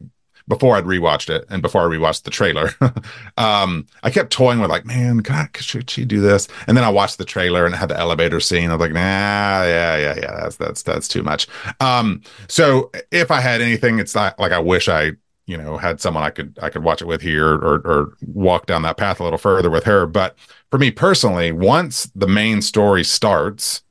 before 0.49 0.75
I'd 0.75 0.85
rewatched 0.85 1.29
it 1.29 1.45
and 1.49 1.61
before 1.61 1.81
I 1.83 1.95
rewatched 1.95 2.23
the 2.23 2.31
trailer, 2.31 2.71
um, 3.37 3.85
I 4.01 4.09
kept 4.09 4.31
toying 4.31 4.59
with 4.59 4.71
like, 4.71 4.83
man, 4.83 5.17
God, 5.17 5.49
should 5.55 5.89
she 5.89 6.03
do 6.03 6.19
this? 6.19 6.47
And 6.67 6.75
then 6.75 6.83
I 6.83 6.89
watched 6.89 7.19
the 7.19 7.25
trailer 7.25 7.65
and 7.65 7.75
it 7.75 7.77
had 7.77 7.89
the 7.89 7.97
elevator 7.97 8.39
scene. 8.39 8.71
I 8.71 8.73
was 8.73 8.81
like, 8.81 8.91
nah, 8.91 8.99
yeah, 8.99 9.95
yeah, 9.97 10.15
yeah, 10.17 10.39
that's 10.41 10.57
that's 10.57 10.81
that's 10.83 11.07
too 11.07 11.21
much. 11.21 11.47
Um, 11.79 12.23
so 12.47 12.91
if 13.11 13.29
I 13.29 13.39
had 13.41 13.61
anything, 13.61 13.99
it's 13.99 14.15
not 14.15 14.39
like 14.39 14.51
I 14.51 14.59
wish 14.59 14.89
I, 14.89 15.11
you 15.49 15.57
know, 15.57 15.77
had 15.77 15.99
someone 15.99 16.23
I 16.23 16.29
could 16.29 16.57
I 16.61 16.69
could 16.69 16.83
watch 16.83 17.01
it 17.01 17.07
with 17.07 17.21
here 17.21 17.55
or 17.55 17.81
or 17.83 18.13
walk 18.27 18.67
down 18.67 18.83
that 18.83 18.97
path 18.97 19.19
a 19.19 19.23
little 19.23 19.39
further 19.39 19.71
with 19.71 19.83
her. 19.85 20.05
But 20.05 20.37
for 20.69 20.77
me 20.77 20.91
personally, 20.91 21.51
once 21.51 22.05
the 22.13 22.27
main 22.27 22.61
story 22.61 23.03
starts, 23.03 23.81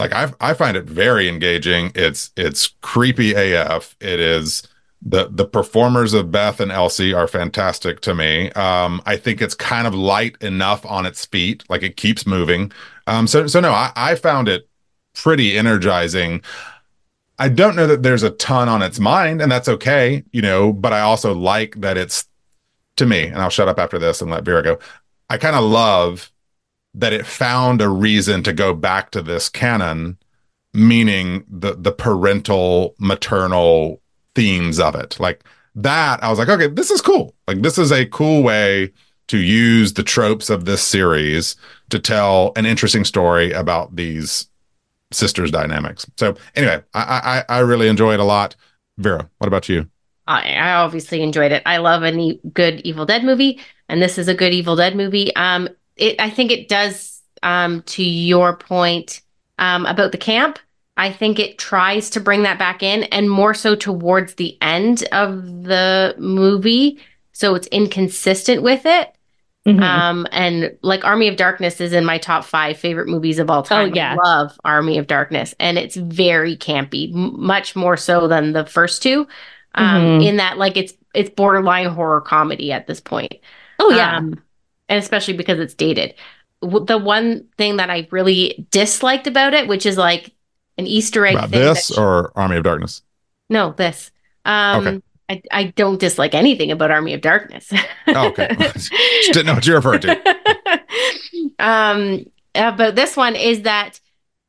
like 0.00 0.12
I 0.12 0.32
I 0.40 0.52
find 0.52 0.76
it 0.76 0.84
very 0.84 1.28
engaging. 1.28 1.92
It's 1.94 2.32
it's 2.36 2.74
creepy 2.82 3.34
AF. 3.34 3.94
It 4.00 4.18
is 4.18 4.66
the 5.00 5.28
the 5.30 5.46
performers 5.46 6.12
of 6.12 6.32
Beth 6.32 6.58
and 6.58 6.72
Elsie 6.72 7.14
are 7.14 7.28
fantastic 7.28 8.00
to 8.00 8.12
me. 8.12 8.50
Um, 8.52 9.00
I 9.06 9.16
think 9.16 9.40
it's 9.40 9.54
kind 9.54 9.86
of 9.86 9.94
light 9.94 10.36
enough 10.42 10.84
on 10.84 11.06
its 11.06 11.24
feet, 11.24 11.62
like 11.68 11.84
it 11.84 11.96
keeps 11.96 12.26
moving. 12.26 12.72
Um, 13.06 13.28
so 13.28 13.46
so 13.46 13.60
no, 13.60 13.70
I, 13.70 13.92
I 13.94 14.16
found 14.16 14.48
it 14.48 14.68
pretty 15.14 15.56
energizing. 15.56 16.42
I 17.38 17.48
don't 17.48 17.76
know 17.76 17.86
that 17.86 18.02
there's 18.02 18.22
a 18.22 18.30
ton 18.30 18.68
on 18.68 18.82
its 18.82 18.98
mind, 18.98 19.42
and 19.42 19.52
that's 19.52 19.68
okay, 19.68 20.24
you 20.32 20.42
know. 20.42 20.72
But 20.72 20.92
I 20.92 21.00
also 21.00 21.34
like 21.34 21.80
that 21.80 21.96
it's 21.96 22.26
to 22.96 23.06
me, 23.06 23.24
and 23.26 23.36
I'll 23.36 23.50
shut 23.50 23.68
up 23.68 23.78
after 23.78 23.98
this 23.98 24.20
and 24.20 24.30
let 24.30 24.44
Vera 24.44 24.62
go. 24.62 24.78
I 25.28 25.38
kind 25.38 25.56
of 25.56 25.64
love 25.64 26.32
that 26.94 27.12
it 27.12 27.26
found 27.26 27.82
a 27.82 27.88
reason 27.88 28.42
to 28.42 28.52
go 28.52 28.72
back 28.72 29.10
to 29.10 29.22
this 29.22 29.48
canon, 29.48 30.18
meaning 30.72 31.44
the 31.48 31.74
the 31.74 31.92
parental 31.92 32.94
maternal 32.98 34.00
themes 34.34 34.80
of 34.80 34.94
it. 34.94 35.20
Like 35.20 35.44
that, 35.74 36.22
I 36.24 36.30
was 36.30 36.38
like, 36.38 36.48
okay, 36.48 36.68
this 36.68 36.90
is 36.90 37.02
cool. 37.02 37.34
Like 37.46 37.62
this 37.62 37.76
is 37.78 37.92
a 37.92 38.06
cool 38.06 38.42
way 38.42 38.92
to 39.28 39.38
use 39.38 39.92
the 39.92 40.02
tropes 40.02 40.48
of 40.50 40.64
this 40.64 40.82
series 40.82 41.56
to 41.90 41.98
tell 41.98 42.52
an 42.56 42.64
interesting 42.64 43.04
story 43.04 43.52
about 43.52 43.96
these 43.96 44.48
sisters 45.12 45.50
dynamics. 45.50 46.06
So 46.16 46.36
anyway, 46.54 46.82
I 46.94 47.44
I, 47.48 47.56
I 47.56 47.58
really 47.60 47.88
enjoy 47.88 48.14
it 48.14 48.20
a 48.20 48.24
lot. 48.24 48.56
Vera, 48.98 49.28
what 49.38 49.48
about 49.48 49.68
you? 49.68 49.88
I, 50.26 50.54
I 50.54 50.72
obviously 50.74 51.22
enjoyed 51.22 51.52
it. 51.52 51.62
I 51.66 51.76
love 51.76 52.02
any 52.02 52.40
good 52.52 52.80
Evil 52.80 53.06
Dead 53.06 53.24
movie, 53.24 53.60
and 53.88 54.02
this 54.02 54.18
is 54.18 54.28
a 54.28 54.34
good 54.34 54.52
Evil 54.52 54.76
Dead 54.76 54.96
movie. 54.96 55.34
Um, 55.36 55.68
it 55.96 56.20
I 56.20 56.30
think 56.30 56.50
it 56.50 56.68
does 56.68 57.22
um 57.42 57.82
to 57.82 58.02
your 58.02 58.56
point 58.56 59.22
um 59.58 59.86
about 59.86 60.12
the 60.12 60.18
camp. 60.18 60.58
I 60.96 61.12
think 61.12 61.38
it 61.38 61.58
tries 61.58 62.08
to 62.10 62.20
bring 62.20 62.42
that 62.44 62.58
back 62.58 62.82
in, 62.82 63.04
and 63.04 63.30
more 63.30 63.54
so 63.54 63.74
towards 63.74 64.34
the 64.34 64.56
end 64.62 65.04
of 65.12 65.64
the 65.64 66.14
movie, 66.18 66.98
so 67.32 67.54
it's 67.54 67.66
inconsistent 67.68 68.62
with 68.62 68.86
it. 68.86 69.15
Mhm. 69.66 69.82
Um, 69.82 70.26
and 70.30 70.76
like 70.82 71.04
Army 71.04 71.26
of 71.28 71.36
Darkness 71.36 71.80
is 71.80 71.92
in 71.92 72.04
my 72.04 72.18
top 72.18 72.44
five 72.44 72.76
favorite 72.78 73.08
movies 73.08 73.38
of 73.40 73.50
all 73.50 73.62
time. 73.64 73.90
Oh, 73.90 73.94
yeah. 73.94 74.12
I 74.12 74.14
love 74.14 74.56
Army 74.64 74.96
of 74.98 75.06
Darkness, 75.08 75.54
and 75.58 75.76
it's 75.76 75.96
very 75.96 76.56
campy, 76.56 77.12
m- 77.12 77.34
much 77.40 77.74
more 77.74 77.96
so 77.96 78.28
than 78.28 78.52
the 78.52 78.64
first 78.64 79.02
two. 79.02 79.26
Um, 79.74 80.02
Mhm. 80.20 80.24
in 80.26 80.36
that 80.36 80.56
like 80.56 80.76
it's 80.76 80.94
it's 81.14 81.30
borderline 81.30 81.86
horror 81.86 82.20
comedy 82.20 82.72
at 82.72 82.86
this 82.86 83.00
point. 83.00 83.34
oh 83.78 83.90
yeah. 83.90 84.16
Um, 84.18 84.40
and 84.88 84.98
especially 84.98 85.34
because 85.34 85.58
it's 85.58 85.74
dated. 85.74 86.14
W- 86.62 86.86
The 86.86 86.96
one 86.96 87.44
thing 87.58 87.76
that 87.76 87.90
I 87.90 88.06
really 88.10 88.66
disliked 88.70 89.26
about 89.26 89.52
it, 89.52 89.66
which 89.68 89.84
is 89.84 89.98
like 89.98 90.30
an 90.78 90.86
Easter 90.86 91.26
egg 91.26 91.34
About 91.34 91.50
thing. 91.50 91.60
this 91.60 91.88
that- 91.88 92.00
or 92.00 92.32
Army 92.36 92.56
of 92.56 92.62
Darkness? 92.64 93.02
no, 93.50 93.72
this. 93.76 94.10
Um, 94.46 94.86
Okay. 94.86 95.00
I, 95.28 95.42
I 95.50 95.64
don't 95.64 95.98
dislike 95.98 96.34
anything 96.34 96.70
about 96.70 96.90
Army 96.90 97.12
of 97.14 97.20
Darkness. 97.20 97.72
Oh, 98.08 98.28
okay. 98.28 98.54
Just 98.58 98.92
didn't 99.32 99.46
know 99.46 99.54
what 99.54 99.66
you 99.66 99.74
referred 99.74 100.02
to. 100.02 100.82
um, 101.58 102.24
about 102.54 102.94
this 102.94 103.16
one 103.16 103.34
is 103.34 103.62
that, 103.62 104.00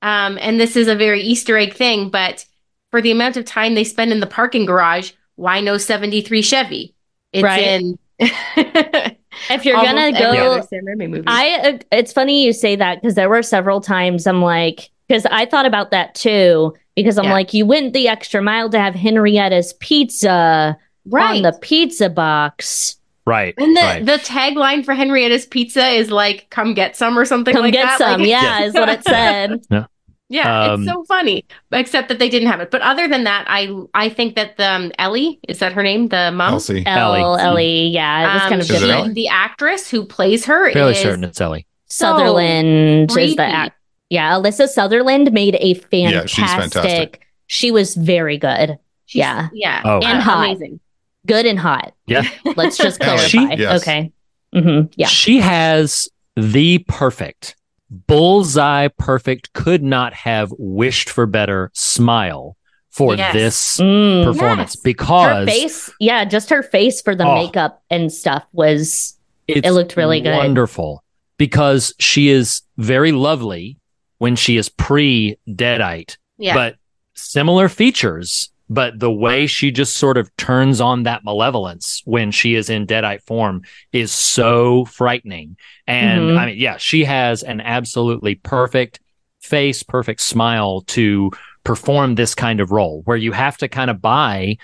um, 0.02 0.38
and 0.40 0.60
this 0.60 0.76
is 0.76 0.88
a 0.88 0.96
very 0.96 1.22
Easter 1.22 1.58
egg 1.58 1.74
thing, 1.74 2.10
but 2.10 2.46
for 2.92 3.02
the 3.02 3.12
amount 3.12 3.38
of 3.38 3.46
time 3.46 3.76
they 3.76 3.84
spend 3.84 4.12
in 4.12 4.20
the 4.20 4.28
parking 4.28 4.66
garage, 4.66 5.12
why 5.36 5.60
no 5.60 5.78
73 5.78 6.42
Chevy? 6.42 6.94
It's 7.34 7.44
Right. 7.44 7.63
in. 7.63 8.00
If 9.50 9.66
you're 9.66 9.76
gonna 9.76 10.12
go, 10.12 10.32
other 10.32 10.68
Sam 10.68 10.86
Raimi 10.86 11.10
movie. 11.10 11.24
I 11.28 11.60
uh, 11.60 11.78
it's 11.92 12.12
funny 12.12 12.44
you 12.44 12.54
say 12.54 12.76
that 12.76 13.02
because 13.02 13.16
there 13.16 13.30
were 13.30 13.44
several 13.44 13.82
times 13.82 14.26
I'm 14.26 14.42
like 14.42 14.90
because 15.08 15.26
I 15.26 15.46
thought 15.46 15.66
about 15.66 15.92
that 15.92 16.16
too 16.16 16.74
because 16.97 17.17
I'm 17.17 17.23
Yeah. 17.25 17.31
like 17.33 17.53
you 17.53 17.65
went 17.65 17.93
the 17.93 18.10
extra 18.10 18.41
mile 18.41 18.69
to 18.71 18.79
have 18.79 18.93
Henrietta's 18.95 19.71
pizza 19.73 20.77
right. 21.05 21.36
on 21.38 21.41
the 21.43 21.57
pizza 21.62 22.10
box. 22.10 22.95
Right. 23.25 23.53
and 23.57 23.75
the, 23.75 23.81
right. 23.81 24.05
the 24.05 24.13
tagline 24.13 24.86
for 24.86 24.93
Henrietta's 24.93 25.45
Pizza 25.45 25.86
is 25.89 26.10
like, 26.12 26.47
come 26.49 26.73
get 26.73 26.95
some 26.95 27.19
or 27.19 27.25
something 27.25 27.53
Come 27.53 27.63
like 27.63 27.73
get 27.73 27.83
that. 27.83 27.97
some, 27.97 28.21
Like, 28.21 28.29
yeah, 28.29 28.62
is 28.63 28.73
what 28.73 28.89
it 28.89 29.03
said. 29.03 29.62
Yeah, 30.29 30.71
Um, 30.73 30.81
it's 30.83 30.91
so 30.91 31.05
funny. 31.05 31.45
Except 31.71 32.10
that 32.10 32.19
they 32.19 32.27
didn't 32.27 32.49
have 32.49 32.60
it. 32.60 32.69
But 32.69 32.81
other 32.81 33.07
than 33.07 33.23
that, 33.23 33.45
I 33.47 33.69
I 33.93 34.10
think 34.10 34.36
that 34.36 34.57
the 34.57 34.69
um, 34.69 34.91
Ellie 34.99 35.39
is 35.47 35.60
that 35.60 35.71
her 35.71 35.83
name, 35.83 36.10
the 36.10 36.31
mom. 36.33 36.51
Elsie. 36.53 36.83
Ellie. 36.86 37.21
L 37.21 37.38
Ellie, 37.38 37.88
yeah, 37.88 38.31
it 38.31 38.33
was 38.33 38.41
Um, 38.43 38.49
kind 38.49 38.62
of 38.62 38.69
Is 38.69 38.75
it 38.83 38.86
she- 38.86 38.91
Ellie? 38.91 39.13
the 39.13 39.27
actress 39.29 39.89
who 39.89 40.03
plays 40.05 40.43
her 40.43 40.69
Fairly 40.73 40.91
is 40.91 40.97
certain 40.99 41.23
it's 41.23 41.39
Ellie. 41.39 41.65
so 41.86 42.07
Sutherland 42.17 43.10
is 43.17 43.36
the 43.38 43.43
act. 43.45 43.77
Yeah, 44.10 44.34
Alyssa 44.34 44.67
Sutherland 44.67 45.32
made 45.32 45.56
a 45.60 45.74
fantastic. 45.76 46.12
Yeah, 46.13 46.26
she's 46.26 46.52
fantastic. 46.54 47.22
She 47.48 47.72
was 47.72 47.96
very 47.96 48.38
good, 48.38 48.78
She's- 49.06 49.24
Yeah. 49.26 49.50
yeah, 49.54 49.82
Oh. 49.86 50.00
And 50.00 50.22
hot. 50.22 50.46
amazing. 50.50 50.80
good 51.26 51.46
and 51.46 51.60
hot. 51.60 51.93
Yeah. 52.06 52.24
Let's 52.56 52.78
just 52.78 53.02
Ellie, 53.04 53.17
clarify. 53.30 53.56
yes. 53.56 53.82
Okay. 53.82 54.12
Mm-hmm. 54.56 54.88
Yeah. 54.96 55.08
She 55.08 55.39
has 55.39 56.08
the 56.38 56.80
perfect 56.88 57.56
bullseye 57.89 58.88
perfect 58.98 59.54
could 59.54 59.84
not 59.84 60.13
have 60.13 60.54
wished 60.58 61.10
for 61.10 61.26
better 61.26 61.70
smile 61.74 62.56
for 62.91 63.15
Yes. 63.15 63.34
this 63.34 63.78
Mm. 63.78 64.24
performance 64.24 64.72
Yes. 64.76 64.80
Her 64.80 64.82
because 64.84 65.48
face, 65.50 65.91
yeah, 66.00 66.26
just 66.26 66.50
her 66.50 66.63
face 66.63 67.02
for 67.02 67.13
the 67.15 67.26
Oh. 67.28 67.36
makeup 67.36 67.84
and 67.89 68.12
stuff 68.12 68.43
was 68.54 69.17
it 69.48 69.70
looked 69.72 69.96
really 69.98 70.20
good. 70.22 70.36
Wonderful. 70.36 71.04
Because 71.38 71.93
she 72.00 72.30
is 72.30 72.62
very 72.78 73.12
lovely 73.12 73.78
when 74.17 74.36
she 74.36 74.58
is 74.58 74.69
pre 74.69 75.38
deadite, 75.47 76.17
Yeah, 76.38 76.53
but 76.53 76.75
similar 77.13 77.69
features. 77.69 78.51
But 78.69 78.99
the 78.99 79.12
way 79.12 79.47
she 79.47 79.71
just 79.71 79.95
sort 79.95 80.17
of 80.17 80.36
turns 80.36 80.82
on 80.82 81.03
that 81.03 81.23
malevolence 81.23 82.01
when 82.03 82.32
she 82.32 82.56
is 82.56 82.69
in 82.69 82.86
deadite 82.86 83.21
form 83.23 83.62
is 83.93 84.12
so 84.12 84.84
frightening. 84.84 85.56
And 85.88 86.32
Mhm. 86.32 86.38
I 86.38 86.45
mean, 86.47 86.58
yeah, 86.58 86.75
she 86.75 87.06
has 87.06 87.43
an 87.43 87.62
absolutely 87.62 88.36
perfect 88.36 88.99
face, 89.39 89.84
perfect 89.84 90.19
smile 90.19 90.82
to 90.88 91.32
perform 91.63 92.15
this 92.15 92.36
kind 92.36 92.60
of 92.60 92.71
role 92.71 93.03
where 93.06 93.15
you 93.15 93.32
have 93.32 93.58
to 93.60 93.69
kind 93.69 93.89
of 93.89 94.01
buy 94.01 94.58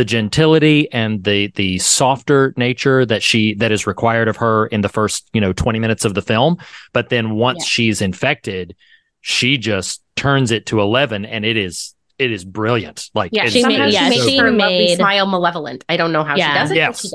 the 0.00 0.04
gentility 0.06 0.90
and 0.92 1.24
the 1.24 1.48
the 1.56 1.76
softer 1.78 2.54
nature 2.56 3.04
that 3.04 3.22
she 3.22 3.52
that 3.56 3.70
is 3.70 3.86
required 3.86 4.28
of 4.28 4.36
her 4.38 4.66
in 4.68 4.80
the 4.80 4.88
first 4.88 5.28
you 5.34 5.40
know 5.42 5.52
20 5.52 5.78
minutes 5.78 6.06
of 6.06 6.14
the 6.14 6.22
film 6.22 6.56
but 6.94 7.10
then 7.10 7.32
once 7.34 7.58
Yeah. 7.58 7.64
she's 7.66 8.00
infected 8.00 8.74
she 9.20 9.58
just 9.58 10.02
turns 10.16 10.52
it 10.52 10.64
to 10.66 10.80
11 10.80 11.26
and 11.26 11.44
it 11.44 11.58
is 11.58 11.94
it 12.18 12.30
is 12.32 12.46
brilliant 12.46 13.10
like 13.12 13.30
yeah. 13.34 13.44
She 13.44 13.60
it 13.60 13.66
made- 13.66 13.72
Sometimes 13.74 13.92
she 13.94 14.00
yeah, 14.00 14.08
makes 14.08 14.24
she 14.24 14.38
her 14.38 14.50
made- 14.50 14.96
smile 14.96 15.26
malevolent. 15.26 15.84
I 15.90 15.98
don't 15.98 16.12
know 16.12 16.24
how 16.24 16.36
Yeah. 16.36 16.48
she 16.54 16.58
does 16.60 16.70
it. 16.70 16.76
Yes. 16.76 17.00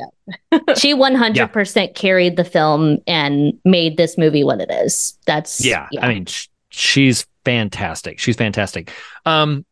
She 0.52 0.60
does. 0.67 0.80
she 0.80 0.93
100% 0.93 1.95
carried 1.95 2.38
the 2.38 2.43
film 2.43 3.00
and 3.08 3.54
made 3.65 3.98
this 3.98 4.15
movie 4.15 4.43
what 4.43 4.62
it 4.62 4.69
is. 4.69 5.17
That's 5.26 5.65
yeah, 5.65 5.88
i 6.02 6.08
mean 6.13 6.26
sh- 6.28 6.50
she's 6.69 7.26
fantastic 7.45 8.19
she's 8.19 8.36
fantastic 8.36 8.91
um 9.26 9.65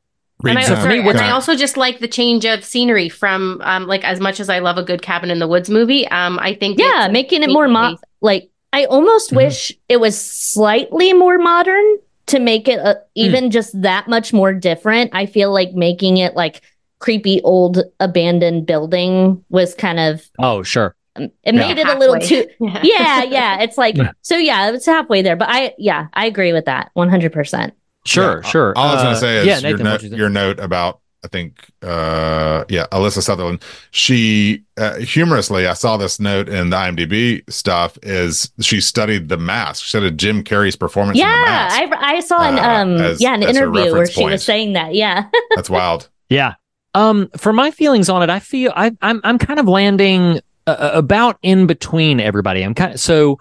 And 0.43 0.57
I, 0.59 0.61
Reed 0.61 0.67
sorry, 0.67 0.99
and 0.99 1.17
I 1.19 1.31
also 1.31 1.55
just 1.55 1.77
like 1.77 1.99
the 1.99 2.07
change 2.07 2.45
of 2.45 2.63
scenery 2.63 3.09
from 3.09 3.61
um 3.63 3.87
like 3.87 4.03
as 4.03 4.19
much 4.19 4.39
as 4.39 4.49
I 4.49 4.59
love 4.59 4.77
a 4.77 4.83
good 4.83 5.01
cabin 5.01 5.31
in 5.31 5.39
the 5.39 5.47
woods 5.47 5.69
movie. 5.69 6.07
Um, 6.09 6.39
I 6.39 6.53
think 6.53 6.79
yeah, 6.79 7.05
it's- 7.05 7.11
making 7.11 7.43
it 7.43 7.49
more 7.49 7.67
mo- 7.67 7.97
like 8.21 8.49
I 8.73 8.85
almost 8.85 9.31
Mhm. 9.31 9.37
wish 9.37 9.71
it 9.87 9.97
was 9.97 10.19
slightly 10.19 11.13
more 11.13 11.37
modern 11.37 11.97
to 12.27 12.39
make 12.39 12.67
it 12.67 12.79
uh, 12.79 12.95
even 13.15 13.51
just 13.51 13.79
that 13.81 14.07
much 14.07 14.33
more 14.33 14.53
different. 14.53 15.11
I 15.13 15.25
feel 15.25 15.51
like 15.53 15.73
making 15.73 16.17
it 16.17 16.35
like 16.35 16.61
creepy 16.99 17.41
old 17.43 17.79
abandoned 17.99 18.65
building 18.65 19.43
was 19.49 19.75
kind 19.75 19.99
of 19.99 20.29
oh 20.39 20.63
sure 20.63 20.95
um, 21.17 21.29
it 21.43 21.53
made 21.53 21.77
it 21.77 21.85
a 21.87 21.97
little 21.99 22.15
Halfway. 22.15 22.45
too 22.45 22.47
yeah, 22.81 23.23
yeah. 23.23 23.61
It's 23.61 23.77
like 23.77 23.97
so 24.21 24.37
yeah, 24.37 24.71
it's 24.71 24.85
halfway 24.85 25.21
there. 25.21 25.35
But 25.35 25.49
I 25.51 25.73
yeah, 25.77 26.07
I 26.13 26.25
agree 26.25 26.53
with 26.53 26.65
that 26.65 26.91
100%. 26.97 27.71
Sure 28.05 28.41
Yeah, 28.43 28.49
sure 28.49 28.73
All 28.77 28.89
I 28.89 28.93
was 28.93 29.01
Uh, 29.01 29.03
gonna 29.05 29.15
say 29.17 29.37
is 29.39 29.45
yeah 29.47 29.59
your, 29.59 29.71
Nathan, 29.71 29.83
note, 29.85 29.91
what'd 29.91 30.11
you 30.11 30.17
your 30.17 30.29
note 30.29 30.59
about 30.59 30.99
I 31.25 31.29
think 31.29 31.69
uh 31.81 32.65
yeah 32.67 32.85
Alyssa 32.91 33.21
Sutherland. 33.21 33.63
She 33.91 34.63
uh, 34.77 34.95
humorously 34.97 35.67
I 35.67 35.73
saw 35.73 35.95
this 35.95 36.19
note 36.19 36.49
in 36.49 36.69
the 36.69 36.75
IMDb 36.77 37.49
stuff 37.49 37.97
is 38.03 38.51
she 38.59 38.81
studied 38.81 39.29
the 39.29 39.37
mask. 39.37 39.83
She 39.83 39.89
studied 39.89 40.17
Jim 40.17 40.43
Carrey's 40.43 40.75
performance 40.75 41.17
in 41.17 41.25
the 41.25 41.31
Yeah, 41.31 41.41
mask. 41.45 41.75
I 41.93 42.15
I 42.15 42.19
saw 42.19 42.41
an 42.41 42.59
Uh, 42.59 42.61
um 42.61 43.01
as- 43.01 43.21
yeah, 43.21 43.35
an 43.35 43.43
interview 43.43 43.93
where 43.93 44.05
she 44.05 44.19
point. 44.21 44.33
was 44.33 44.43
saying 44.43 44.73
that. 44.73 44.95
Yeah. 44.95 45.25
That's 45.55 45.69
wild. 45.69 46.09
Yeah. 46.29 46.55
Um, 46.95 47.29
for 47.37 47.53
my 47.53 47.71
feelings 47.71 48.09
on 48.09 48.21
it, 48.21 48.29
I 48.29 48.39
feel 48.39 48.71
I, 48.75 48.91
I'm 49.01 49.21
I'm 49.23 49.37
kind 49.39 49.59
of 49.59 49.67
landing 49.67 50.41
uh, 50.67 50.91
about 50.93 51.37
in 51.41 51.67
between 51.67 52.19
everybody. 52.19 52.61
I'm 52.63 52.73
kind 52.75 52.93
of 52.95 52.99
so 52.99 53.39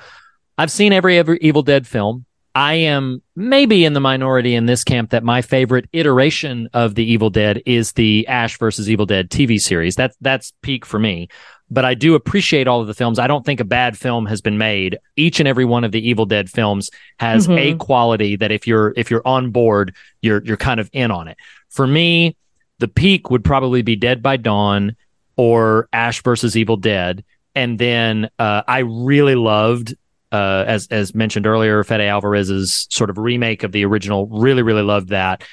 I've 0.56 0.70
seen 0.70 0.92
every 0.92 1.18
every 1.18 1.38
Evil 1.42 1.62
Dead 1.62 1.86
film. 1.86 2.24
I 2.54 2.74
am 2.74 3.22
maybe 3.34 3.84
in 3.84 3.94
the 3.94 4.00
minority 4.00 4.54
in 4.54 4.66
this 4.66 4.84
camp 4.84 5.10
that 5.10 5.24
my 5.24 5.40
favorite 5.40 5.88
iteration 5.92 6.68
of 6.74 6.94
the 6.94 7.04
Evil 7.04 7.30
Dead 7.30 7.62
is 7.64 7.92
the 7.92 8.26
Ash 8.28 8.58
versus 8.58 8.90
Evil 8.90 9.06
Dead 9.06 9.30
TV 9.30 9.58
series. 9.60 9.96
That's 9.96 10.16
that's 10.20 10.52
peak 10.62 10.84
for 10.84 10.98
me. 10.98 11.28
But 11.70 11.86
I 11.86 11.94
do 11.94 12.14
appreciate 12.14 12.68
all 12.68 12.82
of 12.82 12.86
the 12.86 12.92
films. 12.92 13.18
I 13.18 13.26
don't 13.26 13.46
think 13.46 13.58
a 13.58 13.64
bad 13.64 13.96
film 13.96 14.26
has 14.26 14.42
been 14.42 14.58
made. 14.58 14.98
Each 15.16 15.40
and 15.40 15.48
every 15.48 15.64
one 15.64 15.84
of 15.84 15.92
the 15.92 16.06
Evil 16.06 16.26
Dead 16.26 16.50
films 16.50 16.90
has 17.18 17.48
Mhm. 17.48 17.58
a 17.58 17.74
quality 17.76 18.36
that 18.36 18.52
if 18.52 18.66
you're 18.66 18.92
if 18.96 19.10
you're 19.10 19.26
on 19.26 19.50
board, 19.50 19.94
you're 20.20 20.42
you're 20.44 20.58
kind 20.58 20.80
of 20.80 20.90
in 20.92 21.10
on 21.10 21.28
it. 21.28 21.38
For 21.70 21.86
me, 21.86 22.36
the 22.80 22.88
peak 22.88 23.30
would 23.30 23.44
probably 23.44 23.80
be 23.80 23.96
Dead 23.96 24.22
by 24.22 24.36
Dawn 24.36 24.94
or 25.36 25.88
Ash 25.94 26.22
versus 26.22 26.54
Evil 26.56 26.76
Dead. 26.76 27.24
And 27.54 27.78
then 27.78 28.28
uh, 28.38 28.62
I 28.68 28.80
really 28.80 29.34
loved, 29.34 29.94
uh, 30.32 30.64
as 30.66 30.88
as 30.90 31.14
mentioned 31.14 31.46
earlier, 31.46 31.84
Fede 31.84 32.00
Alvarez's 32.00 32.86
sort 32.90 33.10
of 33.10 33.18
remake 33.18 33.62
of 33.62 33.72
the 33.72 33.84
original. 33.84 34.26
Really, 34.26 34.62
really 34.62 34.82
loved 34.82 35.10
that. 35.10 35.44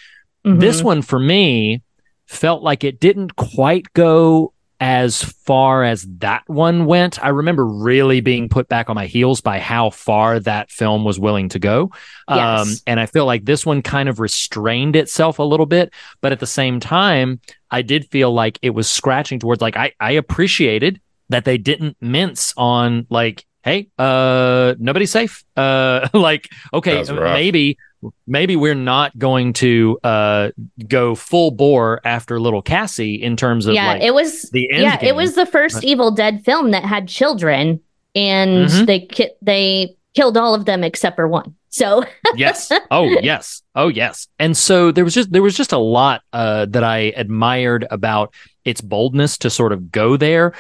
This 0.44 0.82
Mhm. 0.82 0.86
one 0.86 1.02
for 1.02 1.20
me 1.20 1.82
felt 2.26 2.64
like 2.64 2.84
it 2.84 3.00
didn't 3.00 3.36
quite 3.36 3.92
go 3.94 4.54
as 4.82 5.22
far 5.22 5.84
as 5.84 6.08
that 6.20 6.44
one 6.48 6.86
went. 6.86 7.22
I 7.22 7.30
remember 7.30 7.66
really 7.66 8.22
being 8.22 8.48
put 8.48 8.70
back 8.70 8.90
on 8.90 8.96
my 8.96 9.08
heels 9.08 9.42
by 9.42 9.60
how 9.60 9.90
far 9.90 10.40
that 10.40 10.72
film 10.72 11.04
was 11.04 11.20
willing 11.20 11.50
to 11.50 11.60
go. 11.60 11.92
Um, 12.30 12.70
and 12.88 12.98
I 12.98 13.06
feel 13.06 13.26
like 13.26 13.44
this 13.44 13.66
one 13.66 13.82
kind 13.82 14.08
of 14.08 14.22
restrained 14.22 14.96
itself 14.96 15.38
a 15.40 15.44
little 15.44 15.66
bit, 15.66 15.92
but 16.22 16.32
at 16.32 16.40
the 16.40 16.48
same 16.48 16.80
time, 16.80 17.42
I 17.70 17.82
did 17.82 18.06
feel 18.10 18.32
like 18.34 18.58
it 18.62 18.70
was 18.70 18.90
scratching 18.90 19.38
towards 19.40 19.62
like 19.62 19.76
I, 19.76 19.92
I 20.00 20.12
appreciated 20.12 21.02
that 21.28 21.44
they 21.44 21.58
didn't 21.58 21.98
mince 22.00 22.54
on 22.56 23.06
like, 23.10 23.44
hey, 23.64 23.90
uh, 23.98 24.76
nobody's 24.80 25.12
safe. 25.12 25.44
Uh, 25.56 26.08
like, 26.14 26.50
okay, 26.74 26.94
That 26.94 27.00
was 27.00 27.12
rough. 27.12 27.34
maybe 27.34 27.78
maybe 28.26 28.56
we're 28.56 28.76
not 28.76 29.18
going 29.20 29.52
to 29.52 30.00
uh 30.06 30.52
go 30.88 31.16
full 31.16 31.52
bore 31.52 32.00
after 32.06 32.40
little 32.40 32.62
Cassie 32.62 33.16
in 33.22 33.36
terms 33.36 33.66
of 33.66 33.76
yeah, 33.76 33.88
like 33.88 34.02
it 34.02 34.14
was 34.14 34.44
the 34.52 34.72
end 34.72 34.84
yeah, 34.84 34.98
it 35.04 35.16
was 35.16 35.36
the 35.36 35.46
first 35.46 35.76
But- 35.76 35.84
Evil 35.84 36.12
Dead 36.12 36.44
film 36.46 36.72
that 36.72 36.86
had 36.86 37.08
children, 37.10 37.82
and 38.16 38.68
Mhm. 38.70 38.86
they 38.86 39.00
ki- 39.02 39.32
they 39.42 39.96
killed 40.16 40.38
all 40.38 40.56
of 40.56 40.64
them 40.66 40.84
except 40.84 41.18
for 41.18 41.28
one. 41.28 41.56
So 41.72 42.04
yes. 42.36 42.72
Oh 42.90 43.04
yes. 43.04 43.62
Oh 43.76 43.90
yes. 43.90 44.28
And 44.40 44.56
so 44.58 44.92
there 44.92 45.04
was 45.04 45.14
just 45.14 45.32
there 45.32 45.44
was 45.44 45.56
just 45.58 45.72
a 45.74 45.78
lot 45.78 46.22
uh, 46.34 46.66
that 46.70 46.84
I 46.86 47.14
admired 47.18 47.86
about 47.92 48.34
its 48.66 48.82
boldness 48.82 49.38
to 49.40 49.50
sort 49.50 49.72
of 49.74 49.92
go 49.92 50.16
there. 50.18 50.54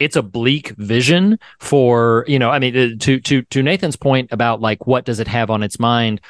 It's 0.00 0.16
a 0.16 0.22
bleak 0.22 0.70
vision 0.70 1.38
for 1.60 2.24
you 2.26 2.38
know. 2.38 2.50
I 2.50 2.58
mean, 2.58 2.76
uh, 2.76 2.88
to 3.00 3.20
to 3.20 3.42
to 3.42 3.62
Nathan's 3.62 3.96
point 3.96 4.30
about 4.32 4.60
like 4.60 4.86
what 4.86 5.04
does 5.04 5.20
it 5.20 5.28
have 5.28 5.50
on 5.50 5.62
its 5.62 5.78
mind. 5.78 6.20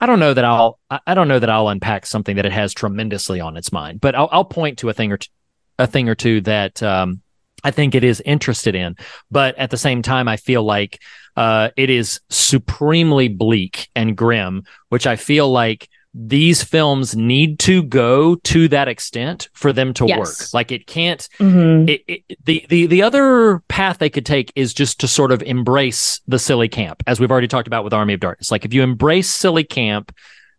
I 0.00 0.06
don't 0.06 0.20
know 0.20 0.34
that 0.34 0.44
I'll 0.44 0.78
I 1.06 1.14
don't 1.14 1.28
know 1.28 1.38
that 1.38 1.50
I'll 1.50 1.68
unpack 1.68 2.06
something 2.06 2.36
that 2.36 2.46
it 2.46 2.52
has 2.52 2.72
tremendously 2.72 3.40
on 3.40 3.56
its 3.56 3.72
mind, 3.72 4.00
but 4.00 4.14
I'll, 4.14 4.28
I'll 4.32 4.44
point 4.44 4.78
to 4.78 4.88
a 4.88 4.92
thing 4.92 5.12
or 5.12 5.18
a 5.78 5.86
thing 5.86 6.08
or 6.08 6.14
two 6.14 6.40
that 6.42 6.82
um, 6.82 7.20
I 7.64 7.70
think 7.70 7.94
it 7.94 8.04
is 8.04 8.22
interested 8.24 8.74
in. 8.74 8.96
But 9.30 9.58
at 9.58 9.70
the 9.70 9.76
same 9.76 10.02
time, 10.02 10.28
I 10.28 10.36
feel 10.36 10.62
like 10.62 11.00
uh, 11.36 11.70
it 11.76 11.90
is 11.90 12.20
supremely 12.30 13.28
bleak 13.28 13.88
and 13.94 14.16
grim, 14.16 14.64
which 14.88 15.06
I 15.06 15.16
feel 15.16 15.50
like 15.50 15.88
these 16.18 16.64
films 16.64 17.14
need 17.14 17.58
to 17.58 17.82
go 17.82 18.36
to 18.36 18.68
that 18.68 18.88
extent 18.88 19.50
for 19.52 19.70
them 19.72 19.92
to 19.92 20.06
Yes. 20.06 20.18
work. 20.18 20.54
Like 20.54 20.72
it 20.72 20.86
can't 20.86 21.28
Mhm. 21.38 21.90
it, 21.90 22.02
it, 22.08 22.38
the 22.44 22.64
the 22.70 22.86
the 22.86 23.02
other 23.02 23.62
path 23.68 23.98
they 23.98 24.08
could 24.08 24.24
take 24.24 24.50
is 24.56 24.72
just 24.72 24.98
to 25.00 25.08
sort 25.08 25.30
of 25.30 25.42
embrace 25.42 26.20
the 26.26 26.38
silly 26.38 26.68
camp, 26.68 27.02
as 27.06 27.20
we've 27.20 27.30
already 27.30 27.48
talked 27.48 27.66
about 27.66 27.84
with 27.84 27.92
Army 27.92 28.14
of 28.14 28.20
Darkness. 28.20 28.50
Like 28.50 28.64
if 28.64 28.72
you 28.72 28.82
embrace 28.82 29.28
silly 29.28 29.64
camp, 29.64 30.10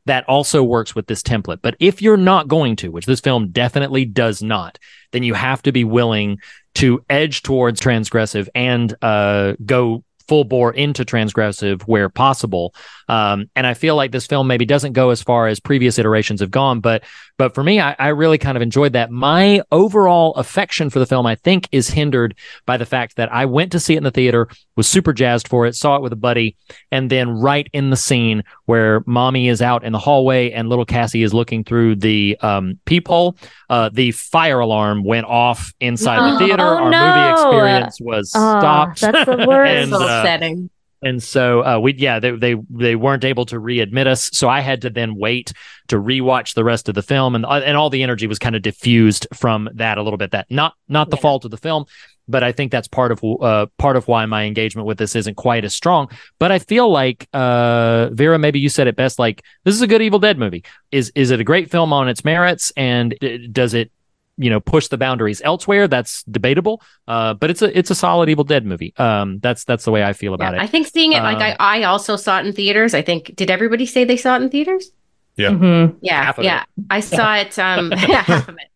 that 0.05 0.23
also 0.29 0.63
works 0.63 0.93
with 0.93 1.07
this 1.07 1.21
template. 1.23 1.59
But 1.63 1.75
if 1.79 2.01
you're 2.03 2.17
not 2.17 2.47
going 2.47 2.75
to, 2.77 2.89
which 2.91 3.05
this 3.07 3.19
film 3.19 3.49
definitely 3.49 4.05
does 4.05 4.43
not, 4.43 4.77
then 5.11 5.23
you 5.23 5.33
have 5.33 5.61
to 5.63 5.71
be 5.71 5.83
willing 5.83 6.37
to 6.75 7.03
edge 7.09 7.41
towards 7.41 7.81
transgressive 7.81 8.47
and 8.53 8.93
uh, 9.01 9.53
go 9.65 10.03
full 10.27 10.43
bore 10.43 10.73
into 10.73 11.03
transgressive 11.03 11.81
where 11.83 12.09
possible. 12.09 12.75
Um, 13.09 13.49
and 13.55 13.65
I 13.65 13.73
feel 13.73 13.95
like 13.95 14.11
this 14.11 14.27
film 14.27 14.47
maybe 14.47 14.65
doesn't 14.65 14.93
go 14.93 15.09
as 15.11 15.21
far 15.21 15.47
as 15.47 15.59
previous 15.59 15.97
iterations 15.97 16.41
have 16.41 16.51
gone, 16.51 16.79
but 16.81 17.03
but 17.37 17.53
for 17.53 17.63
me, 17.63 17.79
I, 17.79 17.95
I 17.99 18.07
really 18.09 18.37
kind 18.39 18.55
of 18.57 18.61
enjoyed 18.63 18.93
that. 18.93 19.11
My 19.11 19.61
overall 19.71 20.33
affection 20.35 20.89
for 20.89 20.97
the 20.99 21.05
film, 21.05 21.25
I 21.27 21.35
think, 21.35 21.69
is 21.71 21.87
hindered 21.87 22.35
by 22.65 22.77
the 22.77 22.85
fact 22.85 23.15
that 23.17 23.31
I 23.31 23.45
went 23.45 23.71
to 23.73 23.79
see 23.79 23.93
it 23.93 23.97
in 23.97 24.03
the 24.03 24.11
theater, 24.11 24.47
was 24.75 24.87
super 24.87 25.13
jazzed 25.13 25.47
for 25.47 25.65
it, 25.67 25.75
saw 25.75 25.95
it 25.97 26.01
with 26.01 26.11
a 26.13 26.17
buddy, 26.17 26.57
and 26.91 27.09
then 27.11 27.29
right 27.29 27.67
in 27.73 27.91
the 27.91 27.95
scene 27.95 28.43
where 28.65 29.03
mommy 29.05 29.47
is 29.49 29.61
out 29.61 29.83
in 29.83 29.93
the 29.93 29.99
hallway 29.99 30.51
and 30.51 30.67
little 30.67 30.85
Cassie 30.85 31.21
is 31.23 31.33
looking 31.33 31.63
through 31.63 31.95
the 31.97 32.35
um, 32.41 32.79
peephole, 32.85 33.37
uh, 33.69 33.89
the 33.93 34.11
fire 34.11 34.59
alarm 34.59 35.03
went 35.03 35.27
off 35.27 35.71
inside 35.79 36.33
the 36.33 36.37
theater. 36.45 36.63
Oh, 36.63 36.85
Our 36.85 36.89
no. 36.89 36.99
movie 36.99 37.31
experience 37.33 38.01
was 38.01 38.31
Oh, 38.35 38.59
stopped. 38.59 39.01
that's 39.01 39.25
the 39.29 39.45
worst. 39.47 39.71
and, 39.71 39.93
uh, 39.93 39.97
upsetting. 39.97 40.69
And 41.03 41.21
so 41.21 41.63
uh, 41.63 41.79
we 41.79 41.93
yeah 41.95 42.19
they, 42.19 42.31
they 42.31 42.55
they 42.69 42.95
weren't 42.95 43.23
able 43.25 43.45
to 43.45 43.55
readmit 43.59 44.07
us. 44.07 44.29
So 44.33 44.49
i 44.49 44.61
had 44.61 44.81
to 44.81 44.89
then 44.89 45.15
wait 45.15 45.53
to 45.87 45.97
rewatch 45.97 46.53
the 46.53 46.63
rest 46.63 46.89
of 46.89 46.95
the 46.95 47.01
film. 47.03 47.35
And 47.35 47.45
uh, 47.45 47.61
and 47.63 47.77
all 47.77 47.89
the 47.89 48.03
energy 48.03 48.27
was 48.27 48.39
kind 48.39 48.55
of 48.55 48.61
diffused 48.61 49.27
from 49.33 49.69
that 49.75 49.97
a 49.97 50.03
little 50.03 50.17
bit. 50.17 50.31
That 50.31 50.47
not 50.49 50.73
not 50.87 51.09
the 51.09 51.17
Yeah. 51.17 51.21
fault 51.21 51.45
of 51.45 51.51
the 51.51 51.57
film 51.57 51.85
but 52.29 52.43
i 52.43 52.51
think 52.51 52.73
that's 52.73 52.89
part 52.89 53.13
of 53.13 53.23
uh 53.41 53.67
part 53.77 53.95
of 53.95 54.05
why 54.09 54.25
my 54.25 54.43
engagement 54.43 54.85
with 54.85 54.97
this 54.97 55.15
isn't 55.15 55.35
quite 55.35 55.63
as 55.63 55.73
strong. 55.73 56.09
But 56.39 56.51
i 56.51 56.59
feel 56.59 56.89
like 56.91 57.25
uh 57.33 58.09
vera 58.11 58.37
maybe 58.37 58.59
you 58.59 58.67
said 58.67 58.87
it 58.87 58.97
best 58.97 59.17
like 59.17 59.43
this 59.63 59.73
is 59.75 59.81
a 59.81 59.87
good 59.87 60.01
evil 60.01 60.19
dead 60.19 60.37
movie. 60.37 60.65
Is 60.91 61.09
is 61.15 61.31
it 61.31 61.39
a 61.39 61.45
great 61.45 61.71
film 61.71 61.93
on 61.93 62.09
its 62.09 62.25
merits? 62.25 62.73
And 62.75 63.15
d- 63.21 63.47
does 63.47 63.73
it 63.73 63.91
you 64.37 64.49
know 64.49 64.59
push 64.59 64.87
the 64.87 64.97
boundaries 64.97 65.41
elsewhere 65.43 65.87
that's 65.87 66.23
debatable 66.23 66.81
uh 67.07 67.33
but 67.33 67.49
it's 67.49 67.61
a 67.61 67.77
it's 67.77 67.89
a 67.89 67.95
solid 67.95 68.29
evil 68.29 68.43
dead 68.43 68.65
movie 68.65 68.93
um 68.97 69.39
that's 69.39 69.63
that's 69.63 69.83
the 69.85 69.91
way 69.91 70.03
i 70.03 70.13
feel 70.13 70.33
about 70.33 70.53
Yeah, 70.53 70.61
it 70.61 70.63
I 70.63 70.67
think 70.67 70.87
seeing 70.87 71.13
it 71.13 71.23
like 71.23 71.37
Um, 71.37 71.55
I, 71.59 71.79
I 71.79 71.83
also 71.83 72.15
saw 72.15 72.39
it 72.39 72.45
in 72.45 72.53
theaters. 72.53 72.93
I 72.93 73.01
think 73.01 73.35
did 73.35 73.49
everybody 73.49 73.85
say 73.85 74.03
they 74.05 74.17
saw 74.17 74.35
it 74.37 74.43
in 74.43 74.49
theaters? 74.49 74.91
Yeah. 75.37 75.49
Mhm. 75.49 75.97
Yeah, 76.01 76.23
Half 76.23 76.37
of 76.39 76.43
yeah. 76.45 76.63
I 76.89 76.99
saw 76.99 77.35
it. 77.37 77.57
Um, 77.59 77.91
yeah, 77.91 78.21
half 78.23 78.47
of 78.47 78.55
it. 78.55 78.69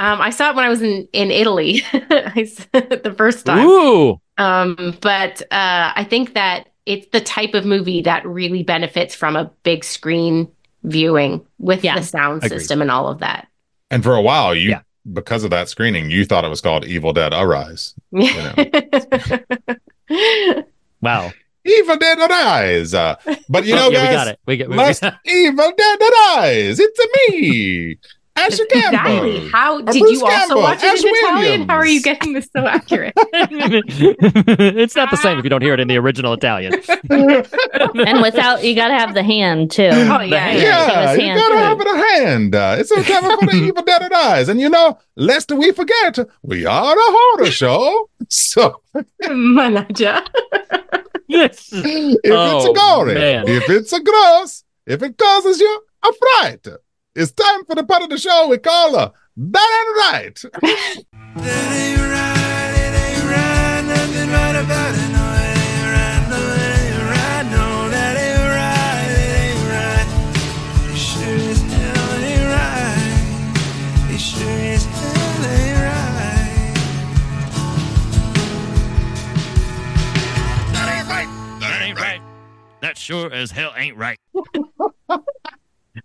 Um, 0.00 0.20
I 0.20 0.30
saw 0.30 0.50
it 0.50 0.56
when 0.56 0.64
I 0.64 0.68
was 0.68 0.82
in 0.82 1.08
in 1.12 1.30
Italy. 1.30 1.82
I 1.92 2.42
s- 2.42 2.66
the 2.72 3.14
first 3.16 3.46
time. 3.46 3.66
Ooh, 3.66 4.20
Um, 4.36 4.96
but 5.00 5.42
uh, 5.52 5.92
I 5.94 6.04
think 6.08 6.34
that 6.34 6.68
it's 6.86 7.06
the 7.12 7.20
type 7.20 7.54
of 7.54 7.64
movie 7.64 8.02
that 8.02 8.24
really 8.26 8.62
benefits 8.62 9.14
from 9.14 9.36
a 9.36 9.50
big 9.64 9.84
screen 9.84 10.48
viewing 10.84 11.44
with 11.58 11.82
Yeah. 11.84 11.96
the 11.98 12.02
sound 12.04 12.42
Agreed. 12.44 12.58
system 12.60 12.82
and 12.82 12.90
all 12.90 13.08
of 13.08 13.18
that. 13.18 13.48
And 13.90 14.02
for 14.02 14.14
a 14.14 14.22
while, 14.22 14.54
you 14.54 14.70
Yeah. 14.70 14.80
Because 15.12 15.44
of 15.44 15.50
that 15.50 15.68
screening, 15.68 16.10
you 16.10 16.24
thought 16.24 16.44
it 16.44 16.48
was 16.48 16.60
called 16.60 16.84
Evil 16.84 17.12
Dead 17.12 17.32
Arise. 17.32 17.94
wow. 21.00 21.32
Evil 21.64 21.96
Dead 21.96 22.18
Arise. 22.18 22.94
Uh, 22.94 23.16
but 23.48 23.64
you 23.66 23.74
know, 23.74 23.88
Oh, 23.88 23.90
yeah, 23.90 24.04
guys, 24.04 24.08
we 24.08 24.14
got 24.14 24.28
it. 24.28 24.40
We 24.46 24.56
got, 24.56 24.68
we, 24.68 24.76
Last 24.76 25.04
Evil 25.24 25.72
Dead 25.76 25.98
Arise. 26.00 26.80
It's 26.80 26.98
a 26.98 27.06
me, 27.32 27.98
Asher 28.38 28.64
Campbell. 28.66 28.98
exactly. 28.98 29.48
How 29.50 29.80
did 29.80 30.00
Bruce 30.00 30.12
you 30.20 30.24
also 30.24 30.36
Campbell, 30.36 30.62
watch 30.62 30.82
it 30.82 30.86
Ash 30.86 31.02
in 31.04 31.10
Italian? 31.14 31.68
How 31.68 31.76
are 31.76 31.86
you 31.86 32.02
getting 32.02 32.32
this 32.32 32.48
so 32.54 32.66
accurate? 32.66 33.12
it's 33.16 34.96
not 34.96 35.10
the 35.10 35.16
same 35.16 35.38
if 35.38 35.44
you 35.44 35.50
don't 35.50 35.62
hear 35.62 35.74
it 35.74 35.80
in 35.80 35.88
the 35.88 35.96
original 35.98 36.32
Italian. 36.32 36.74
and 37.10 38.22
without 38.22 38.64
you 38.64 38.74
got 38.74 38.88
to 38.88 38.94
have 38.94 39.14
the 39.14 39.22
hand 39.22 39.70
too. 39.70 39.90
Oh, 39.92 40.20
yeah, 40.20 40.50
He 40.52 40.62
Yeah, 40.62 41.10
was 41.12 41.18
you 41.18 41.26
gotta 41.34 41.56
hand- 41.56 41.68
have 41.68 41.80
it 41.80 41.86
a 41.86 41.96
hand. 42.24 42.54
Uh, 42.54 42.76
it's 42.78 42.90
a 42.90 43.02
time 43.02 43.38
for 43.40 43.46
the 43.46 43.52
Evil 43.66 43.82
Dead 43.82 44.02
Arise. 44.10 44.48
And 44.48 44.60
you 44.60 44.68
know, 44.68 44.98
lest 45.16 45.50
we 45.52 45.72
forget, 45.72 46.18
we 46.42 46.66
are 46.66 46.92
a 46.94 46.96
horror 47.00 47.50
show. 47.50 48.10
So 48.28 48.82
Manager. 49.28 50.20
Yes. 51.26 51.68
if 51.72 51.84
it's 51.84 52.20
Oh, 52.30 52.70
a 52.70 52.74
gory, 52.74 53.14
man. 53.14 53.44
if 53.46 53.68
it's 53.68 53.92
a 53.92 54.00
gross, 54.02 54.64
if 54.86 55.02
it 55.02 55.18
causes 55.18 55.60
you 55.60 55.82
a 56.02 56.12
fright, 56.12 56.66
it's 57.18 57.32
time 57.32 57.64
for 57.64 57.74
the 57.74 57.82
part 57.82 58.02
of 58.02 58.10
the 58.10 58.18
show 58.18 58.46
we 58.48 58.58
call 58.58 58.94
uh, 58.94 59.10
That 59.36 59.68
Ain't 59.74 59.96
Right. 59.98 60.38
Ain't 61.74 62.00
right. 63.24 63.82
Nothing 63.84 64.30
right 64.30 64.54
about 64.54 64.94
the 64.94 65.18
way 65.18 65.54
and 65.98 66.30
the 66.30 66.38
way 66.38 66.78
you 66.88 66.98
ride. 67.10 67.46
No 67.50 67.88
that 67.90 68.14
ain't 68.22 68.38
right. 68.54 69.18
Right. 69.66 70.06
This 70.86 71.02
right. 72.54 72.86
This 74.08 74.22
should 74.22 74.82
right. 75.74 76.48
That 80.72 80.88
ain't 80.94 81.08
right. 81.08 81.28
ain't 81.82 81.98
right. 82.00 82.22
That 82.80 82.96
sure 82.96 83.32
as 83.32 83.50
hell 83.50 83.72
ain't 83.76 83.96
right. 83.96 84.20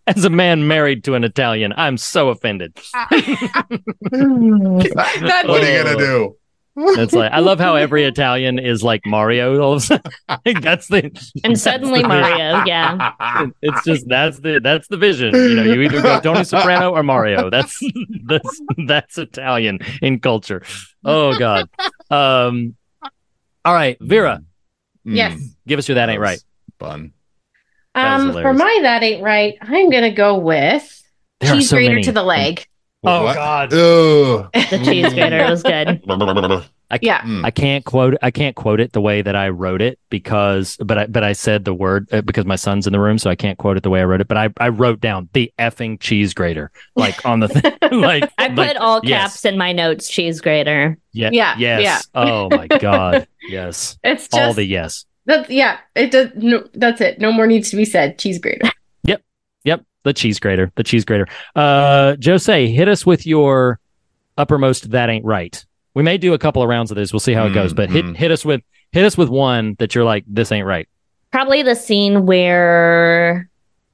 As 0.07 0.25
a 0.25 0.29
man 0.29 0.67
married 0.67 1.03
to 1.05 1.15
an 1.15 1.23
Italian, 1.23 1.73
I'm 1.77 1.97
so 1.97 2.29
offended. 2.29 2.73
That's 2.75 3.21
What 4.11 5.63
are 5.63 5.71
you 5.77 5.83
gonna 5.83 5.97
do? 5.97 6.37
It's 6.75 7.13
like 7.13 7.31
I 7.31 7.37
love 7.39 7.59
how 7.59 7.75
every 7.75 8.03
Italian 8.03 8.57
is 8.57 8.81
like 8.83 9.01
Mario. 9.05 9.61
All 9.61 9.73
of 9.73 9.77
a 9.77 9.81
sudden, 9.85 10.11
Like, 10.45 10.61
that's 10.61 10.87
the 10.87 11.03
And 11.43 11.53
that's 11.53 11.61
suddenly 11.61 12.01
the- 12.01 12.07
Mario, 12.07 12.63
yeah. 12.65 13.11
It's 13.61 13.83
just 13.85 14.07
that's 14.07 14.39
the 14.39 14.59
that's 14.63 14.87
the 14.87 14.97
vision. 14.97 15.35
You 15.35 15.55
know, 15.55 15.63
you 15.63 15.81
either 15.83 16.01
go 16.01 16.19
Tony 16.19 16.43
Soprano 16.43 16.91
or 16.91 17.03
Mario. 17.03 17.49
That's 17.51 17.79
that's 18.25 18.61
that's 18.87 19.17
Italian 19.19 19.79
in 20.01 20.19
culture. 20.19 20.63
Oh 21.05 21.37
God. 21.37 21.69
Um. 22.09 22.75
All 23.65 23.73
right, 23.73 23.97
Vera, 24.01 24.41
Mm, 25.05 25.15
Yes. 25.15 25.39
give 25.67 25.77
us 25.79 25.87
your 25.87 25.95
that 25.95 26.09
ain't 26.09 26.19
right. 26.21 26.41
Fun. 26.79 27.11
That 27.95 28.19
is 28.19 28.35
Um, 28.35 28.41
for 28.41 28.53
my 28.53 28.79
that 28.83 29.03
ain't 29.03 29.23
right. 29.23 29.55
I'm 29.61 29.89
gonna 29.89 30.11
go 30.11 30.37
with 30.37 31.03
There 31.39 31.53
cheese 31.55 31.69
so 31.69 31.75
grater 31.77 31.91
many. 31.95 32.03
to 32.03 32.11
the 32.11 32.23
leg. 32.23 32.65
Oh 33.05 33.23
What? 33.25 33.35
God. 33.35 33.73
Ugh. 33.73 34.49
The 34.69 34.79
cheese 34.85 35.13
grater 35.13 35.45
was 35.49 35.61
good. 35.63 36.01
I, 36.91 36.99
Yeah. 37.01 37.21
Mm. 37.21 37.43
I 37.43 37.49
can't 37.49 37.83
quote 37.85 38.15
I 38.21 38.29
can't 38.29 38.55
quote 38.55 38.79
it 38.79 38.91
the 38.93 39.01
way 39.01 39.21
that 39.23 39.35
I 39.35 39.49
wrote 39.49 39.81
it 39.81 39.97
because 40.09 40.77
but 40.77 40.97
I 40.97 41.05
but 41.07 41.23
I 41.23 41.33
said 41.33 41.65
the 41.65 41.73
word 41.73 42.07
uh, 42.11 42.21
because 42.21 42.45
my 42.45 42.55
son's 42.55 42.85
in 42.85 42.93
the 42.93 42.99
room 42.99 43.17
so 43.17 43.29
I 43.31 43.35
can't 43.35 43.57
quote 43.57 43.77
it 43.77 43.83
the 43.83 43.89
way 43.89 43.99
I 44.01 44.03
wrote 44.03 44.21
it 44.21 44.27
but 44.27 44.37
I, 44.37 44.49
I 44.59 44.67
wrote 44.69 44.99
down 45.01 45.27
the 45.33 45.51
effing 45.57 45.99
cheese 45.99 46.33
grater 46.35 46.71
like 46.95 47.25
on 47.25 47.39
the 47.39 47.47
thing 47.47 47.73
like 47.99 48.31
I 48.37 48.49
put 48.49 48.57
like, 48.57 48.77
all 48.79 48.99
yes. 49.03 49.21
caps 49.33 49.45
in 49.45 49.57
my 49.57 49.71
notes. 49.71 50.07
Cheese 50.07 50.39
grater. 50.41 50.97
yeah 51.13 51.29
Yeah, 51.31 51.55
yes 51.57 51.81
yeah. 51.81 51.99
oh 52.13 52.49
my 52.49 52.67
god 52.67 53.27
yes 53.47 53.97
It's 54.03 54.27
just 54.27 54.41
all 54.41 54.53
the 54.53 54.63
yes 54.65 55.05
that's 55.25 55.49
yeah. 55.49 55.77
It 55.95 56.11
does. 56.11 56.29
No, 56.35 56.67
that's 56.73 56.99
it. 57.01 57.19
No 57.19 57.31
more 57.31 57.47
needs 57.47 57.69
to 57.71 57.75
be 57.77 57.85
said. 57.85 58.17
Cheese 58.19 58.39
grater. 58.39 58.69
Yep, 59.05 59.21
Yep. 59.63 59.83
the 60.03 60.13
cheese 60.13 60.39
grater, 60.39 60.71
the 60.75 60.83
cheese 60.83 61.03
grater. 61.05 61.27
Uh, 61.55 62.15
Jocee, 62.19 62.73
hit 62.73 62.87
us 62.87 63.05
with 63.05 63.25
your 63.27 63.79
uppermost. 64.37 64.91
That 64.91 65.09
ain't 65.09 65.25
right. 65.25 65.63
We 65.93 66.03
may 66.03 66.17
do 66.17 66.33
a 66.33 66.39
couple 66.39 66.61
of 66.63 66.69
rounds 66.69 66.89
of 66.91 66.95
this. 66.95 67.11
We'll 67.13 67.19
see 67.19 67.33
how 67.33 67.45
it 67.45 67.53
goes, 67.53 67.73
but 67.73 67.89
hit 67.89 68.05
Mhm. 68.05 68.15
hit 68.15 68.31
us 68.31 68.43
with 68.45 68.61
hit 68.91 69.05
us 69.05 69.17
with 69.17 69.29
one 69.29 69.75
that 69.79 69.93
you're 69.95 70.03
like, 70.03 70.23
this 70.27 70.51
ain't 70.51 70.65
right. 70.65 70.87
Probably 71.31 71.63
the 71.63 71.75
scene 71.75 72.25
where 72.25 73.49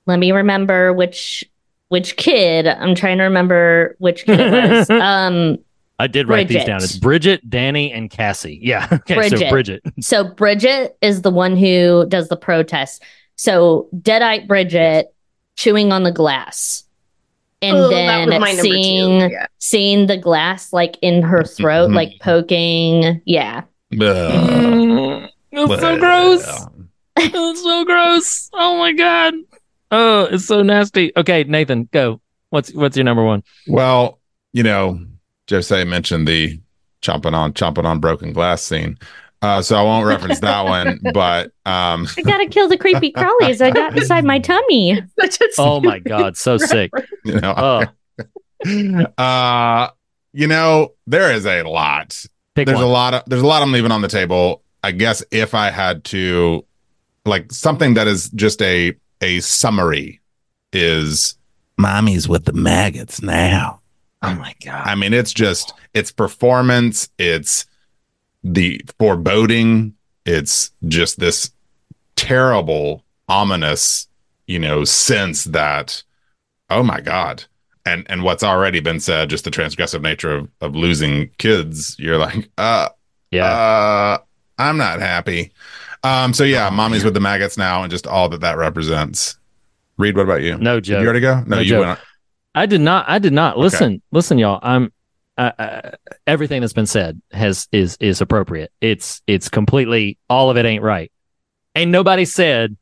let 0.05 0.19
me 0.19 0.31
remember 0.31 0.93
which 0.93 1.43
which 1.89 2.15
kid. 2.17 2.67
I'm 2.67 2.93
trying 2.95 3.17
to 3.17 3.23
remember 3.25 3.95
which 3.99 4.25
kid 4.25 4.39
it 4.39 4.51
was. 4.71 4.89
um 4.89 5.57
I 5.99 6.07
did 6.07 6.27
write 6.29 6.47
these 6.47 6.63
down. 6.65 6.77
It's 6.81 6.97
Bridget, 6.97 7.47
Danny, 7.49 7.91
and 7.91 8.09
Cassie. 8.09 8.59
Yeah. 8.61 8.87
Okay. 8.93 9.15
So 9.29 9.37
Bridget. 9.37 9.49
Bridget. 9.51 9.83
so 10.01 10.23
Bridget 10.23 10.97
is 11.01 11.21
the 11.21 11.29
one 11.31 11.55
who 11.57 12.05
does 12.07 12.29
the 12.29 12.37
protest. 12.37 13.03
So 13.35 13.89
Deadite 13.95 14.47
Bridget 14.47 15.13
chewing 15.57 15.91
on 15.91 16.03
the 16.03 16.11
glass. 16.11 16.85
And 17.61 17.75
Oh, 17.77 17.89
then 17.89 18.29
my 18.39 18.53
two. 18.55 18.61
seeing 18.61 19.19
Yeah. 19.31 19.45
seeing 19.57 20.07
the 20.07 20.15
glass 20.17 20.71
like 20.71 20.97
in 21.01 21.21
her 21.21 21.43
throat, 21.43 21.89
Mhm. 21.89 21.95
like 21.95 22.13
poking. 22.21 23.21
Yeah. 23.25 23.63
Ugh. 23.99 25.29
It's 25.51 25.81
so 25.81 25.89
Well. 25.89 25.97
gross. 25.99 26.65
It's 27.17 27.61
so 27.63 27.83
gross. 27.85 28.49
Oh 28.53 28.77
my 28.77 28.93
god. 28.93 29.33
Oh, 29.91 30.25
it's 30.31 30.45
so 30.45 30.61
nasty. 30.63 31.11
Okay, 31.17 31.43
Nathan, 31.43 31.89
go. 31.91 32.21
What's 32.49 32.73
what's 32.73 32.95
your 32.95 33.03
number 33.03 33.23
one? 33.25 33.43
Well, 33.67 34.19
you 34.53 34.63
know, 34.63 34.99
Jocee 35.49 35.85
mentioned 35.85 36.27
the 36.27 36.59
chomping 37.01 37.33
on 37.33 37.53
chomping 37.53 37.85
on 37.85 37.99
broken 37.99 38.33
glass 38.33 38.61
scene. 38.61 38.97
Uh, 39.41 39.61
so 39.61 39.77
I 39.77 39.81
won't 39.83 40.05
reference 40.05 40.39
that 40.41 40.65
one, 40.65 40.99
but 41.13 41.53
um, 41.65 42.07
I 42.17 42.21
gotta 42.23 42.45
kill 42.47 42.67
the 42.67 42.77
creepy 42.77 43.11
crawlies 43.15 43.61
I 43.61 43.71
got 43.71 43.97
inside 43.97 44.25
my 44.25 44.39
tummy. 44.39 45.01
Oh 45.57 45.79
my 45.79 45.99
god, 45.99 46.35
so 46.37 46.57
sick. 46.57 46.91
you 47.25 47.39
know, 47.39 47.87
Oh, 48.67 49.13
uh, 49.17 49.89
you 50.33 50.47
know, 50.47 50.93
there 51.07 51.31
is 51.31 51.45
a 51.45 51.63
lot. 51.63 52.25
pick 52.55 52.65
there's 52.65 52.75
one. 52.77 52.83
a 52.85 52.89
lot 52.89 53.13
of 53.13 53.23
there's 53.27 53.41
a 53.41 53.47
lot 53.47 53.61
I'm 53.61 53.71
leaving 53.71 53.91
on 53.91 54.01
the 54.01 54.07
table. 54.07 54.61
I 54.83 54.91
guess 54.91 55.23
if 55.31 55.53
I 55.53 55.71
had 55.71 56.03
to, 56.05 56.65
like 57.25 57.51
something 57.51 57.93
that 57.95 58.07
is 58.07 58.29
just 58.31 58.61
a 58.61 58.93
a 59.21 59.39
summary, 59.39 60.19
is 60.73 61.35
mommy's 61.77 62.27
with 62.27 62.45
the 62.45 62.53
maggots 62.53 63.21
now. 63.21 63.78
Oh 64.21 64.35
my 64.35 64.53
god. 64.65 64.85
I 64.85 64.95
mean, 64.95 65.13
it's 65.13 65.33
just 65.33 65.73
it's 65.93 66.11
performance, 66.11 67.09
it's 67.17 67.65
the 68.43 68.81
foreboding, 68.99 69.93
it's 70.25 70.71
just 70.87 71.19
this 71.19 71.51
terrible, 72.15 73.03
ominous, 73.27 74.07
you 74.47 74.59
know, 74.59 74.83
sense 74.83 75.45
that, 75.45 76.03
oh 76.69 76.83
my 76.83 76.99
God. 77.01 77.45
And 77.85 78.05
and 78.09 78.23
what's 78.23 78.43
already 78.43 78.81
been 78.81 78.99
said, 78.99 79.29
just 79.29 79.45
the 79.45 79.51
transgressive 79.51 80.01
nature 80.01 80.35
of, 80.35 80.49
of 80.61 80.75
losing 80.75 81.29
kids, 81.37 81.95
you're 81.97 82.17
like, 82.17 82.49
uh, 82.57 82.89
yeah. 83.31 83.45
uh, 83.45 84.17
I'm 84.57 84.77
not 84.77 84.99
happy. 84.99 85.53
Um, 86.03 86.33
so 86.33 86.43
yeah, 86.43 86.69
mommy's 86.69 87.03
with 87.05 87.13
the 87.13 87.19
maggots 87.21 87.57
now, 87.57 87.83
and 87.83 87.89
just 87.91 88.05
all 88.05 88.29
that 88.29 88.41
that 88.41 88.57
represents. 88.57 89.37
Reed, 89.97 90.15
what 90.15 90.23
about 90.23 90.41
you? 90.43 90.57
no 90.57 90.75
Did 90.75 90.83
joke. 90.85 90.99
you 91.01 91.05
already 91.05 91.19
go? 91.21 91.39
No, 91.41 91.55
No 91.55 91.59
you 91.59 91.69
joke. 91.69 91.85
went. 91.87 91.99
I 92.59 92.65
did 92.65 92.81
not. 92.81 93.05
I 93.07 93.19
did 93.19 93.31
not. 93.33 93.53
Okay. 93.53 93.61
Listen, 93.63 94.01
listen, 94.11 94.37
y'all. 94.37 94.59
I'm. 94.61 94.91
Uh, 95.37 95.51
uh, 95.57 95.91
everything 96.27 96.59
that's 96.59 96.73
been 96.73 96.85
said 96.85 97.21
has 97.31 97.69
is 97.71 97.95
is 98.01 98.19
appropriate. 98.19 98.71
It's 98.81 99.21
it's 99.25 99.47
completely 99.47 100.17
all 100.29 100.49
of 100.49 100.57
it 100.57 100.65
ain't 100.65 100.83
right. 100.83 101.09
Ain't 101.75 101.91
nobody 101.91 102.25
said 102.25 102.75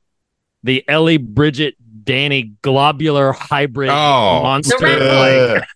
the 0.63 0.83
Ellie 0.89 1.17
Bridget 1.17 1.75
Danny 2.03 2.53
globular 2.63 3.31
hybrid 3.33 3.89
Oh, 3.89 4.41
monster. 4.41 4.75
The 4.79 5.59
Like, 5.59 5.67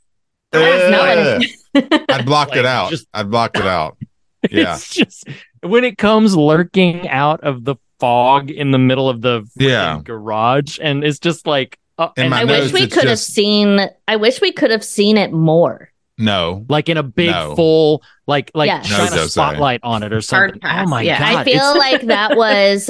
Ugh. 0.54 1.44
Ugh. 1.76 2.04
I'd 2.10 2.26
blocked 2.26 2.52
Like, 2.52 2.60
it 2.60 2.66
out. 2.66 2.90
just- 2.90 3.08
I'd 3.14 3.30
blocked 3.30 3.58
it 3.58 3.68
out. 3.68 3.98
Yeah. 4.50 4.74
It's 4.74 4.96
just 4.96 5.28
when 5.62 5.84
it 5.84 6.00
comes 6.00 6.36
lurking 6.36 7.08
out 7.08 7.42
of 7.42 7.64
the 7.64 7.76
fog 8.00 8.50
in 8.50 8.72
the 8.72 8.80
middle 8.80 9.08
of 9.08 9.22
the 9.22 9.44
Yeah. 9.56 10.00
garage, 10.04 10.80
and 10.82 11.04
it's 11.04 11.20
just 11.20 11.46
like. 11.46 11.78
Uh, 12.02 12.10
In 12.18 12.24
and 12.24 12.30
my 12.32 12.42
I 12.42 12.44
wish 12.46 12.74
we 12.74 12.82
it's 12.84 12.94
could 12.96 13.08
have 13.08 13.20
seen. 13.20 13.80
I 14.08 14.16
wish 14.16 14.42
we 14.42 14.52
could 14.52 14.72
have 14.72 14.84
seen 14.84 15.18
it 15.18 15.32
more. 15.32 15.90
No. 16.18 16.66
like 16.70 16.88
in 16.90 16.98
a 16.98 17.04
big 17.04 17.32
No. 17.32 17.56
full 17.56 18.04
like 18.28 18.52
like 18.54 18.68
Yes. 18.68 18.86
shine 18.86 18.98
No, 19.00 19.06
a 19.06 19.10
Jocee. 19.26 19.30
spotlight 19.30 19.80
on 19.84 20.04
it 20.04 20.14
or 20.14 20.22
something. 20.22 20.60
Oh 20.64 20.86
my 20.86 21.02
yeah. 21.02 21.18
god! 21.20 21.36
I 21.40 21.44
feel 21.44 21.78
like 21.78 22.02
that 22.04 22.38
was 22.46 22.90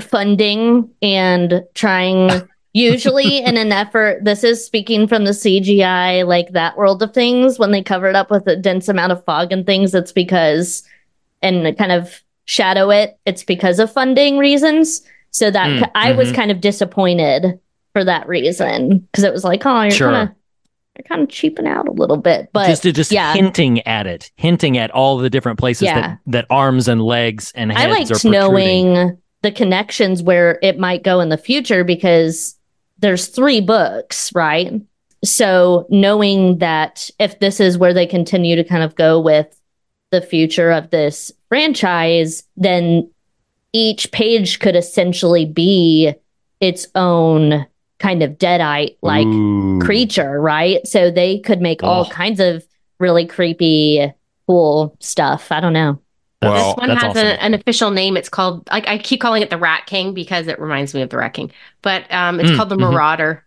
funding 0.00 0.88
and 1.02 1.64
trying. 1.74 2.30
Usually, 2.74 3.38
in 3.38 3.56
an 3.56 3.72
effort, 3.72 4.22
this 4.24 4.44
is 4.44 4.64
speaking 4.64 5.08
from 5.08 5.24
the 5.24 5.32
CGI, 5.32 6.24
like 6.26 6.52
that 6.52 6.76
world 6.76 7.02
of 7.02 7.12
things. 7.14 7.58
When 7.58 7.72
they 7.72 7.82
cover 7.82 8.08
it 8.08 8.14
up 8.14 8.30
with 8.30 8.46
a 8.46 8.54
dense 8.56 8.88
amount 8.88 9.10
of 9.10 9.24
fog 9.24 9.50
and 9.52 9.64
things, 9.66 9.94
it's 9.94 10.12
because, 10.12 10.84
and 11.42 11.76
kind 11.76 11.90
of 11.90 12.22
shadow 12.44 12.90
it, 12.90 13.18
it's 13.26 13.42
because 13.42 13.78
of 13.80 13.90
funding 13.92 14.38
reasons. 14.38 15.02
So 15.30 15.50
that 15.50 15.68
Mm, 15.68 15.90
I 15.94 16.12
was 16.12 16.30
mhm. 16.30 16.34
kind 16.36 16.50
of 16.50 16.60
disappointed 16.60 17.58
for 17.98 18.04
that 18.04 18.28
reason 18.28 19.00
because 19.00 19.24
it 19.24 19.32
was 19.32 19.42
like, 19.42 19.66
oh, 19.66 19.82
you're 19.82 19.90
Sure. 19.90 20.10
kind 20.12 20.28
of, 20.28 20.34
you're 20.96 21.04
kind 21.04 21.22
of 21.22 21.28
cheaping 21.28 21.66
out 21.66 21.88
a 21.88 21.92
little 21.92 22.16
bit. 22.16 22.48
But 22.52 22.68
just 22.68 22.84
just 22.84 23.10
yeah. 23.10 23.32
hinting 23.34 23.84
at 23.88 24.06
it, 24.06 24.30
hinting 24.36 24.78
at 24.78 24.92
all 24.92 25.18
the 25.18 25.28
different 25.28 25.58
places 25.58 25.86
Yeah. 25.86 26.00
that 26.00 26.18
that 26.26 26.46
arms 26.48 26.86
and 26.86 27.02
legs 27.02 27.52
and 27.56 27.72
I 27.72 27.80
heads 27.80 27.90
are 27.90 27.94
liked 27.94 28.10
protruding. 28.22 28.40
knowing 28.94 29.18
the 29.42 29.50
connections 29.50 30.22
where 30.22 30.60
it 30.62 30.78
might 30.78 31.02
go 31.02 31.18
in 31.18 31.28
the 31.28 31.36
future 31.36 31.82
because 31.82 32.56
there's 33.00 33.26
three 33.26 33.60
books, 33.60 34.32
right? 34.32 34.72
So 35.24 35.86
knowing 35.90 36.58
that 36.58 37.10
if 37.18 37.40
this 37.40 37.58
is 37.58 37.78
where 37.78 37.92
they 37.94 38.06
continue 38.06 38.54
to 38.54 38.62
kind 38.64 38.84
of 38.84 38.94
go 38.94 39.18
with 39.20 39.60
the 40.12 40.20
future 40.20 40.70
of 40.70 40.90
this 40.90 41.32
franchise, 41.48 42.44
then 42.56 43.10
each 43.72 44.10
page 44.12 44.60
could 44.60 44.76
essentially 44.76 45.44
be 45.44 46.12
its 46.60 46.88
own 46.96 47.66
kind 47.98 48.22
of 48.22 48.32
deadite 48.38 48.96
like 49.02 49.38
creature, 49.78 50.40
right? 50.40 50.86
So 50.86 51.10
they 51.10 51.40
could 51.40 51.60
make 51.60 51.82
all 51.82 52.06
kinds 52.06 52.40
of 52.40 52.64
really 52.98 53.26
creepy, 53.26 54.12
cool 54.46 54.96
stuff. 55.00 55.50
I 55.52 55.60
don't 55.60 55.72
know. 55.72 56.00
Well, 56.42 56.54
this 56.54 56.76
one 56.76 56.90
has 56.92 57.16
awesome. 57.16 57.26
a, 57.26 57.30
an 57.42 57.54
official 57.54 57.90
name. 57.90 58.16
It's 58.16 58.28
called 58.28 58.68
like 58.70 58.86
I 58.86 58.98
keep 58.98 59.20
calling 59.20 59.42
it 59.42 59.50
the 59.50 59.58
Rat 59.58 59.86
King 59.86 60.14
because 60.14 60.46
it 60.46 60.60
reminds 60.60 60.94
me 60.94 61.02
of 61.02 61.10
the 61.10 61.16
Rat 61.16 61.34
King. 61.34 61.50
But 61.82 62.10
um, 62.12 62.38
it's 62.40 62.50
Mm, 62.50 62.56
called 62.56 62.68
the 62.68 62.76
mhm. 62.76 62.80
Marauder. 62.90 63.44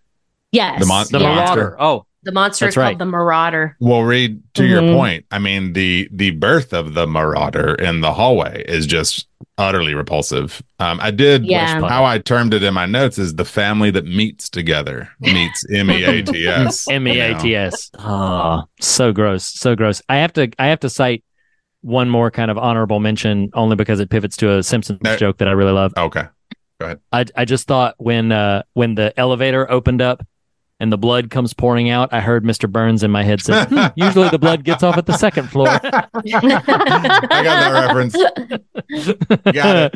Yes. 0.51 0.79
The 0.79 0.85
mon- 0.85 1.07
the 1.11 1.19
Yeah. 1.19 1.35
Marauder. 1.35 1.77
Oh, 1.81 2.05
The 2.23 2.31
monster 2.31 2.65
That's 2.65 2.73
is 2.73 2.75
called 2.75 2.85
right. 2.85 2.97
the 2.99 3.05
Marauder. 3.05 3.75
Well, 3.79 4.03
Reed, 4.03 4.41
to 4.53 4.63
your 4.65 4.81
Mhm. 4.83 4.93
point, 4.95 5.25
I 5.31 5.39
mean 5.39 5.73
the 5.73 6.07
the 6.11 6.31
birth 6.31 6.71
of 6.71 6.93
the 6.93 7.07
Marauder 7.07 7.73
in 7.75 8.01
the 8.01 8.13
hallway 8.13 8.63
is 8.67 8.85
just 8.85 9.27
utterly 9.57 9.95
repulsive. 9.95 10.61
Um, 10.79 10.99
I 11.01 11.09
did 11.11 11.45
Yeah. 11.45 11.79
how 11.87 12.05
I 12.05 12.19
termed 12.19 12.53
it 12.53 12.61
in 12.63 12.73
my 12.75 12.85
notes 12.85 13.17
is 13.17 13.35
the 13.35 13.45
family 13.45 13.89
that 13.91 14.05
meets 14.05 14.49
together 14.49 15.09
meets 15.19 15.65
M 15.73 15.89
E 15.89 16.03
A 16.03 16.21
T 16.21 16.47
S. 16.47 16.87
M 16.89 17.07
E 17.07 17.19
A 17.19 17.37
T 17.39 17.55
S. 17.55 17.89
Oh, 17.97 18.63
so 18.79 19.11
gross, 19.11 19.43
so 19.43 19.75
gross. 19.75 20.01
I 20.07 20.17
have 20.17 20.33
to, 20.33 20.51
I 20.59 20.67
have 20.67 20.79
to 20.81 20.89
cite 20.89 21.23
one 21.81 22.07
more 22.09 22.29
kind 22.29 22.51
of 22.51 22.57
honorable 22.59 22.99
mention 22.99 23.49
only 23.55 23.75
because 23.75 23.99
it 23.99 24.11
pivots 24.11 24.37
to 24.37 24.51
a 24.57 24.61
Simpsons 24.63 24.99
No. 25.01 25.15
joke 25.17 25.39
that 25.39 25.47
I 25.47 25.51
really 25.53 25.71
love. 25.73 25.93
Okay. 25.97 26.25
I, 27.11 27.25
I 27.35 27.45
just 27.45 27.67
thought 27.67 27.95
when, 27.97 28.31
uh, 28.31 28.61
when 28.73 28.93
the 28.95 29.11
elevator 29.19 29.69
opened 29.71 30.01
up 30.01 30.23
and 30.81 30.91
the 30.91 30.97
blood 30.97 31.29
comes 31.29 31.53
pouring 31.53 31.89
out, 31.89 32.11
I 32.11 32.19
heard 32.19 32.43
Mr. 32.43 32.69
Burns 32.69 33.03
in 33.03 33.11
my 33.11 33.23
head 33.23 33.39
say, 33.39 33.63
"Hmm, 33.65 33.85
"Usually 33.95 34.27
the 34.29 34.39
blood 34.39 34.63
gets 34.65 34.81
off 34.83 34.97
at 34.97 35.05
the 35.05 35.15
second 35.17 35.49
floor." 35.49 35.67
I 35.69 35.79
got 35.81 37.43
that 37.43 37.85
reference. 37.87 38.13
Got 39.53 39.75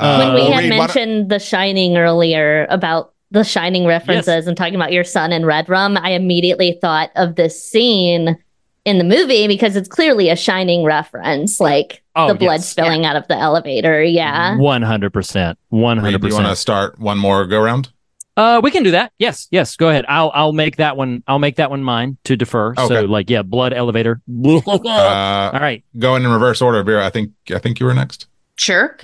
Uh, 0.00 0.16
when 0.18 0.34
we 0.34 0.50
had 0.50 0.58
Reed, 0.64 0.70
why 0.70 0.86
don't- 0.86 0.94
mentioned 0.94 1.30
The 1.30 1.38
Shining 1.38 1.96
earlier 1.96 2.66
about 2.70 3.14
the 3.30 3.44
Shining 3.44 3.86
references 3.86 4.46
and 4.46 4.56
talking 4.56 4.74
about 4.74 4.92
your 4.92 5.04
son 5.04 5.32
in 5.32 5.44
Red 5.44 5.68
Rum, 5.68 5.96
I 5.96 6.10
immediately 6.10 6.78
thought 6.80 7.10
of 7.16 7.34
this 7.36 7.62
scene 7.62 8.36
in 8.84 8.98
the 8.98 9.04
movie 9.04 9.46
because 9.46 9.76
it's 9.76 9.88
clearly 9.88 10.30
a 10.30 10.36
Shining 10.36 10.82
reference, 10.84 11.60
like 11.60 12.02
Oh, 12.16 12.26
the 12.28 12.34
blood 12.34 12.54
yes. 12.60 12.68
spilling 12.68 13.04
out 13.06 13.14
of 13.16 13.28
the 13.28 13.36
elevator. 13.36 14.02
Yeah. 14.02 14.56
One 14.56 14.82
hundred 14.82 15.12
percent, 15.12 15.58
one 15.68 15.98
Reed, 15.98 16.04
hundred 16.14 16.22
do 16.22 16.28
you 16.28 16.34
want 16.34 16.46
to 16.48 16.56
start 16.56 16.98
one 16.98 17.18
more 17.18 17.46
go 17.46 17.60
round? 17.62 17.92
Uh, 18.38 18.60
we 18.62 18.70
can 18.70 18.84
do 18.84 18.92
that. 18.92 19.12
Yes, 19.18 19.48
yes. 19.50 19.74
Go 19.76 19.88
ahead. 19.88 20.04
I'll 20.08 20.30
I'll 20.32 20.52
make 20.52 20.76
that 20.76 20.96
one. 20.96 21.24
I'll 21.26 21.40
make 21.40 21.56
that 21.56 21.70
one 21.70 21.82
mine 21.82 22.16
to 22.24 22.36
defer. 22.36 22.70
Okay. 22.70 22.86
So 22.86 23.00
like, 23.02 23.28
yeah, 23.28 23.42
blood 23.42 23.72
elevator. 23.72 24.20
All 24.44 24.88
Uh, 24.88 25.58
right. 25.60 25.82
going 25.98 26.24
in 26.24 26.30
reverse 26.30 26.62
order, 26.62 26.82
Vera. 26.84 27.04
I 27.04 27.10
think 27.10 27.32
I 27.52 27.58
think 27.58 27.80
you 27.80 27.86
were 27.86 27.94
next. 27.94 28.28
Sure. 28.54 28.96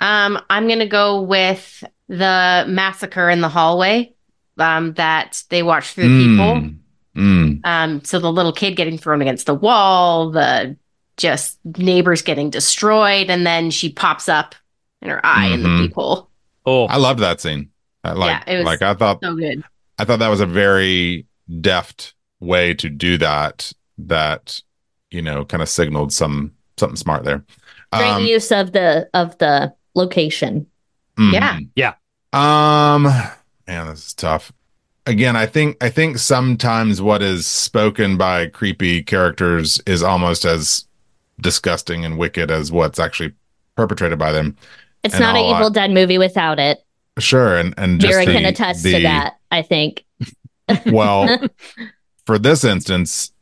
Um, 0.00 0.40
I'm 0.50 0.66
gonna 0.66 0.88
go 0.88 1.20
with 1.22 1.84
the 2.08 2.64
massacre 2.68 3.30
in 3.30 3.40
the 3.40 3.48
hallway. 3.48 4.12
Um, 4.58 4.92
that 4.94 5.42
they 5.50 5.62
watch 5.62 5.92
through 5.92 6.08
the 6.08 6.26
people. 6.26 6.54
Mm, 6.56 6.78
mm. 7.16 7.60
Um, 7.64 8.04
so 8.04 8.18
the 8.18 8.30
little 8.32 8.52
kid 8.52 8.74
getting 8.76 8.98
thrown 8.98 9.22
against 9.22 9.46
the 9.46 9.54
wall, 9.54 10.30
the 10.32 10.76
just 11.16 11.58
neighbors 11.64 12.22
getting 12.22 12.50
destroyed, 12.50 13.30
and 13.30 13.46
then 13.46 13.70
she 13.70 13.90
pops 13.92 14.28
up 14.28 14.54
in 15.00 15.08
her 15.10 15.24
eye 15.24 15.46
in 15.46 15.62
the 15.62 15.68
Mhm. 15.68 15.86
peephole. 15.88 16.28
Oh, 16.66 16.86
I 16.86 16.96
loved 16.96 17.20
that 17.20 17.40
scene. 17.40 17.70
I 18.04 18.12
like 18.12 18.42
Yeah, 18.46 18.54
it 18.54 18.56
was 18.58 18.64
like 18.66 18.82
I 18.82 18.94
thought 18.94 19.20
So 19.22 19.34
good. 19.34 19.62
I 19.98 20.04
thought 20.04 20.18
that 20.20 20.28
was 20.28 20.40
a 20.40 20.46
very 20.46 21.26
deft 21.60 22.14
way 22.40 22.74
to 22.74 22.88
do 22.88 23.18
that. 23.18 23.72
That 23.98 24.62
you 25.10 25.20
know, 25.22 25.44
kind 25.44 25.62
of 25.62 25.68
signaled 25.68 26.12
some 26.12 26.52
something 26.78 26.96
smart 26.96 27.24
there. 27.24 27.44
Great 27.92 28.08
Um, 28.08 28.24
use 28.24 28.50
of 28.52 28.72
the 28.72 29.08
of 29.12 29.36
the 29.38 29.74
location. 29.94 30.66
mhm. 31.18 31.32
Yeah. 31.32 31.58
Yeah. 31.74 31.94
Um, 32.32 33.02
man, 33.66 33.88
this 33.88 34.06
is 34.06 34.14
tough. 34.14 34.52
Again, 35.06 35.34
I 35.36 35.46
think 35.46 35.76
I 35.82 35.90
think 35.90 36.18
sometimes 36.18 37.02
what 37.02 37.20
is 37.22 37.46
spoken 37.46 38.16
by 38.16 38.46
creepy 38.46 39.02
characters 39.02 39.80
is 39.86 40.02
almost 40.02 40.44
as 40.44 40.86
disgusting 41.40 42.04
and 42.04 42.16
wicked 42.18 42.50
as 42.50 42.70
what's 42.70 42.98
actually 43.00 43.32
perpetrated 43.76 44.18
by 44.18 44.30
them. 44.32 44.56
It's 45.02 45.14
And 45.14 45.22
not 45.22 45.34
an 45.36 45.42
all 45.42 45.54
I- 45.54 45.58
Evil 45.58 45.70
Dead 45.70 45.90
movie 45.90 46.18
without 46.18 46.58
it. 46.58 46.84
Sure, 47.18 47.56
and 47.56 47.74
and 47.76 48.00
just 48.00 48.12
Vera 48.12 48.24
the, 48.26 48.32
can 48.32 48.44
attest 48.46 48.84
to 48.84 49.02
that, 49.02 49.38
I 49.50 49.62
think. 49.62 50.04
Well, 50.86 51.48
for 52.26 52.38
this 52.38 52.62
instance, 52.62 53.32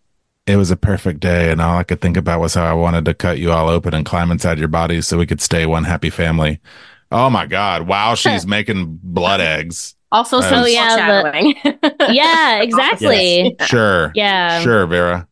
it 0.46 0.56
was 0.56 0.70
a 0.70 0.76
perfect 0.76 1.20
day, 1.20 1.50
and 1.52 1.60
all 1.60 1.76
I 1.76 1.82
could 1.84 2.00
think 2.00 2.16
about 2.16 2.40
was 2.40 2.54
how 2.54 2.64
I 2.64 2.72
wanted 2.72 3.04
to 3.04 3.12
cut 3.12 3.38
you 3.38 3.52
all 3.52 3.68
open 3.68 3.92
and 3.92 4.06
climb 4.06 4.30
inside 4.30 4.58
your 4.58 4.68
bodies 4.68 5.06
so 5.06 5.18
we 5.18 5.26
could 5.26 5.42
stay 5.42 5.66
one 5.66 5.84
happy 5.84 6.08
family. 6.08 6.58
Oh 7.12 7.28
my 7.28 7.44
God! 7.44 7.86
Wow, 7.86 8.14
she's 8.16 8.46
making 8.46 8.98
blood 9.02 9.42
eggs. 9.42 9.94
Also, 10.10 10.40
some 10.40 10.62
Oh, 10.62 10.66
yeah, 10.66 11.22
foreshadowing. 11.22 11.54
yeah, 12.14 12.62
exactly. 12.62 13.54
Sure, 13.66 14.10
Yeah. 14.14 14.62
sure, 14.62 14.86
Vera. 14.86 15.27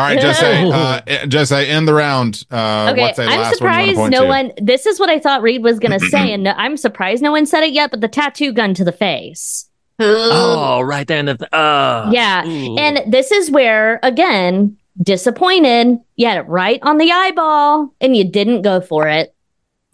All 0.00 0.06
right, 0.06 0.20
just 0.20 0.40
say, 0.40 0.64
uh, 0.70 1.26
just 1.26 1.50
say, 1.50 1.68
end 1.68 1.86
the 1.86 1.94
round. 1.94 2.44
Uh, 2.50 2.88
okay, 2.92 3.02
what's 3.02 3.18
a 3.18 3.22
I'm 3.24 3.28
last 3.28 3.38
one 3.38 3.50
you 3.50 3.56
surprised 3.56 3.98
wanna 3.98 4.10
no 4.10 4.18
point 4.26 4.56
one. 4.58 4.66
This 4.66 4.86
is 4.86 4.98
what 4.98 5.10
I 5.10 5.18
thought 5.18 5.42
Reed 5.42 5.62
was 5.62 5.78
gonna 5.78 6.00
say, 6.10 6.32
and 6.32 6.48
I'm 6.48 6.76
surprised 6.76 7.22
no 7.22 7.32
one 7.32 7.44
said 7.46 7.62
it 7.64 7.72
yet. 7.72 7.90
But 7.90 8.00
the 8.00 8.08
tattoo 8.08 8.52
gun 8.52 8.72
to 8.74 8.84
the 8.84 8.92
face. 8.92 9.66
Oh, 9.98 10.80
right 10.80 11.06
there 11.06 11.18
in 11.18 11.26
the. 11.26 11.54
Uh, 11.54 12.08
yeah, 12.12 12.46
ooh. 12.46 12.76
and 12.78 13.12
this 13.12 13.30
is 13.30 13.50
where 13.50 14.00
again 14.02 14.78
disappointed. 15.02 15.98
You 16.16 16.26
had 16.26 16.38
it 16.38 16.48
right 16.48 16.78
on 16.82 16.96
the 16.98 17.10
eyeball, 17.12 17.94
and 18.00 18.16
you 18.16 18.24
didn't 18.24 18.62
go 18.62 18.80
for 18.80 19.06
it. 19.08 19.34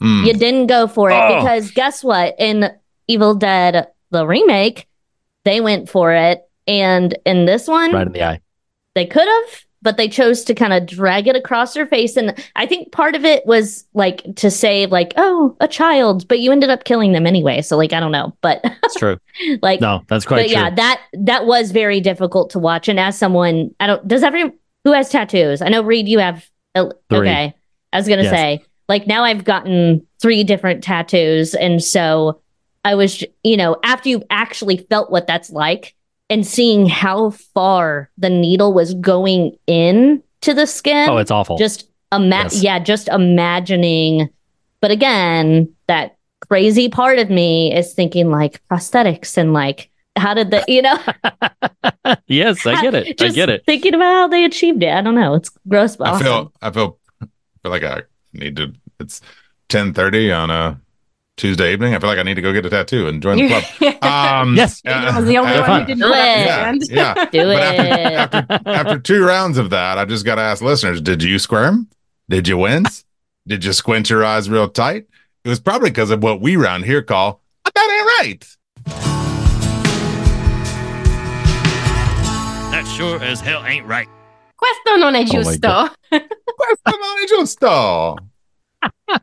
to? 0.00 0.06
Hmm. 0.06 0.24
You 0.24 0.34
didn't 0.34 0.66
go 0.68 0.86
for 0.86 1.10
it 1.10 1.14
Oh. 1.14 1.40
because 1.40 1.70
guess 1.72 2.04
what? 2.04 2.36
In 2.38 2.70
Evil 3.08 3.34
Dead 3.34 3.88
the 4.10 4.26
remake, 4.26 4.86
they 5.44 5.60
went 5.60 5.88
for 5.88 6.12
it, 6.12 6.42
and 6.68 7.16
in 7.26 7.44
this 7.46 7.66
one, 7.66 7.92
right 7.92 8.06
in 8.06 8.12
the 8.12 8.22
eye. 8.22 8.40
they 8.94 9.06
could 9.06 9.26
have, 9.26 9.64
but 9.82 9.96
they 9.96 10.08
chose 10.08 10.42
to 10.44 10.54
kind 10.54 10.72
of 10.72 10.86
drag 10.86 11.28
it 11.28 11.36
across 11.36 11.74
her 11.74 11.86
face. 11.86 12.16
And 12.16 12.34
I 12.56 12.66
think 12.66 12.92
part 12.92 13.14
of 13.14 13.24
it 13.24 13.44
was 13.46 13.84
like 13.94 14.22
to 14.36 14.50
say, 14.50 14.86
like, 14.86 15.12
oh, 15.16 15.56
a 15.60 15.68
child, 15.68 16.26
but 16.28 16.40
you 16.40 16.50
ended 16.52 16.70
up 16.70 16.84
killing 16.84 17.12
them 17.12 17.26
anyway. 17.26 17.62
So, 17.62 17.76
like, 17.76 17.92
I 17.92 18.00
don't 18.00 18.12
know. 18.12 18.36
But 18.40 18.60
It's 18.82 18.94
true. 18.96 19.18
like, 19.62 19.80
No, 19.80 20.02
that's 20.08 20.24
quite 20.24 20.36
but 20.38 20.46
true. 20.46 20.52
yeah, 20.52 20.70
that 20.74 21.00
that 21.14 21.46
was 21.46 21.70
very 21.70 22.00
difficult 22.00 22.50
to 22.50 22.58
watch. 22.58 22.88
And 22.88 22.98
as 22.98 23.16
someone, 23.18 23.74
I 23.80 23.86
don't, 23.86 24.06
does 24.08 24.22
every 24.22 24.50
who 24.84 24.92
has 24.92 25.08
tattoos? 25.10 25.62
I 25.62 25.68
know 25.68 25.82
Reed, 25.82 26.08
you 26.08 26.18
have. 26.18 26.48
Three. 27.08 27.18
Okay, 27.20 27.54
I 27.92 27.96
was 27.96 28.06
gonna 28.06 28.24
Yes. 28.24 28.30
say, 28.32 28.62
like, 28.88 29.06
now 29.06 29.24
I've 29.24 29.44
gotten 29.44 30.06
three 30.20 30.44
different 30.44 30.82
tattoos, 30.84 31.54
and 31.54 31.82
so 31.82 32.40
I 32.84 32.94
was, 32.96 33.24
you 33.42 33.56
know, 33.56 33.76
after 33.82 34.10
you've 34.10 34.24
actually 34.30 34.76
felt 34.76 35.10
what 35.10 35.26
that's 35.26 35.50
like 35.50 35.94
and 36.30 36.46
seeing 36.46 36.86
how 36.86 37.30
far 37.30 38.10
the 38.18 38.30
needle 38.30 38.72
was 38.72 38.94
going 38.94 39.56
in 39.66 40.22
to 40.42 40.54
the 40.54 40.66
skin. 40.66 41.08
oh, 41.08 41.16
it's 41.18 41.30
awful. 41.30 41.56
just 41.56 41.88
ima- 42.12 42.44
Yes. 42.44 42.62
yeah, 42.62 42.78
just 42.78 43.08
imagining. 43.08 44.28
But 44.80 44.90
again, 44.90 45.72
that 45.86 46.16
crazy 46.48 46.88
part 46.88 47.18
of 47.18 47.30
me 47.30 47.74
is 47.74 47.94
thinking 47.94 48.30
like 48.30 48.60
prosthetics 48.68 49.36
and 49.36 49.52
like 49.52 49.90
how 50.16 50.32
did 50.34 50.50
the 50.50 50.64
you 50.68 50.82
know 50.82 50.96
yes, 52.26 52.64
I 52.66 52.80
get 52.80 52.94
it. 52.94 53.20
I 53.22 53.28
get 53.28 53.48
it. 53.48 53.64
thinking 53.66 53.94
about 53.94 54.12
how 54.14 54.28
they 54.28 54.44
achieved 54.44 54.82
it. 54.82 54.90
I 54.92 55.00
don't 55.02 55.14
know. 55.14 55.34
It's 55.34 55.50
gross, 55.68 55.96
but 55.96 56.08
I 56.08 56.10
awesome. 56.12 56.24
feel, 56.24 56.52
I 56.62 56.70
feel, 56.70 56.98
I 57.22 57.26
feel 57.62 57.70
like 57.72 57.82
I 57.84 58.02
need 58.32 58.56
to. 58.56 58.72
It's 59.00 59.20
ten 59.68 59.92
thirty 59.92 60.30
on 60.32 60.50
a 60.50 60.80
Tuesday 61.36 61.72
evening. 61.72 61.94
I 61.94 61.98
feel 61.98 62.08
like 62.08 62.18
I 62.18 62.22
need 62.22 62.34
to 62.36 62.42
go 62.42 62.52
get 62.52 62.64
a 62.64 62.70
tattoo 62.70 63.08
and 63.08 63.22
join 63.22 63.36
the 63.36 63.48
club. 63.48 63.64
Um, 64.02 64.54
Yes. 64.56 64.80
uh, 64.86 64.90
I 64.90 65.18
was 65.20 65.28
the 65.28 65.36
only 65.38 65.52
uh, 65.52 65.68
one 65.68 65.80
who 65.82 65.86
didn't 65.86 66.00
Do 66.02 66.06
it. 66.08 66.16
Yeah, 66.16 66.74
yeah. 66.88 67.14
Do 67.26 67.44
But 67.44 67.56
it. 67.56 67.62
after, 67.62 68.46
after, 68.52 68.68
after 68.70 68.98
two 68.98 69.24
rounds 69.24 69.58
of 69.58 69.70
that, 69.70 69.98
I 69.98 70.04
just 70.06 70.24
got 70.24 70.36
to 70.36 70.42
ask 70.42 70.62
listeners: 70.62 71.00
Did 71.00 71.22
you 71.22 71.38
squirm? 71.38 71.88
Did 72.28 72.48
you 72.48 72.56
wince? 72.58 73.04
Did 73.46 73.64
you 73.64 73.72
squint 73.72 74.08
your 74.10 74.24
eyes 74.24 74.48
real 74.48 74.68
tight? 74.68 75.06
It 75.44 75.48
was 75.48 75.60
probably 75.60 75.90
because 75.90 76.10
of 76.10 76.22
what 76.22 76.40
we 76.40 76.56
round 76.56 76.84
here 76.86 77.02
call 77.02 77.42
"I 77.64 77.70
got 77.74 77.84
it 77.88 78.22
right." 78.22 78.56
That 82.72 82.86
sure 82.96 83.22
as 83.22 83.40
hell 83.40 83.62
ain't 83.66 83.86
right. 83.86 84.08
Questo 84.56 84.96
non 84.96 85.14
è 85.14 85.20
Oh 85.20 85.24
giusto. 85.24 85.90
Questo 86.08 86.90
non 86.90 87.18
è 87.22 87.26
giusto. 87.28 88.16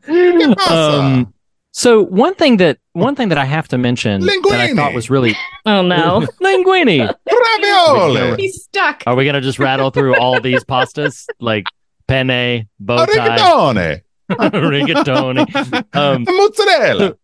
Um, 0.08 1.33
so 1.76 2.02
one 2.04 2.34
thing 2.36 2.58
that 2.58 2.78
one 2.92 3.16
thing 3.16 3.28
that 3.30 3.38
I 3.38 3.44
have 3.44 3.66
to 3.68 3.78
mention 3.78 4.20
that 4.20 4.42
I 4.52 4.72
thought 4.74 4.94
was 4.94 5.10
really 5.10 5.34
oh 5.66 5.82
no. 5.82 6.20
linguini. 6.40 7.12
Ravioli. 7.30 8.36
He's 8.40 8.62
stuck. 8.62 9.02
Are 9.06 9.14
we 9.16 9.24
gonna 9.24 9.40
just 9.40 9.58
rattle 9.58 9.90
through 9.90 10.16
all 10.16 10.40
these 10.40 10.62
pastas 10.72 11.26
like 11.40 11.64
penne, 12.06 12.68
bow 12.78 13.04
tie, 13.06 13.12
Rigatone. 13.12 14.00
rigatoni? 14.30 15.84
Um, 15.96 16.24
Mozzarella. 16.28 17.16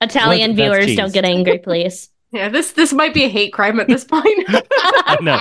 Italian 0.00 0.50
What- 0.52 0.56
viewers 0.56 0.86
cheese. 0.86 0.96
don't 0.96 1.12
get 1.12 1.24
angry, 1.24 1.58
please. 1.58 2.08
Yeah, 2.32 2.48
this 2.48 2.72
this 2.72 2.94
might 2.94 3.12
be 3.12 3.24
a 3.24 3.28
hate 3.28 3.52
crime 3.52 3.78
at 3.78 3.88
this 3.88 4.04
point. 4.04 4.24
I 4.48 5.18
know. 5.20 5.40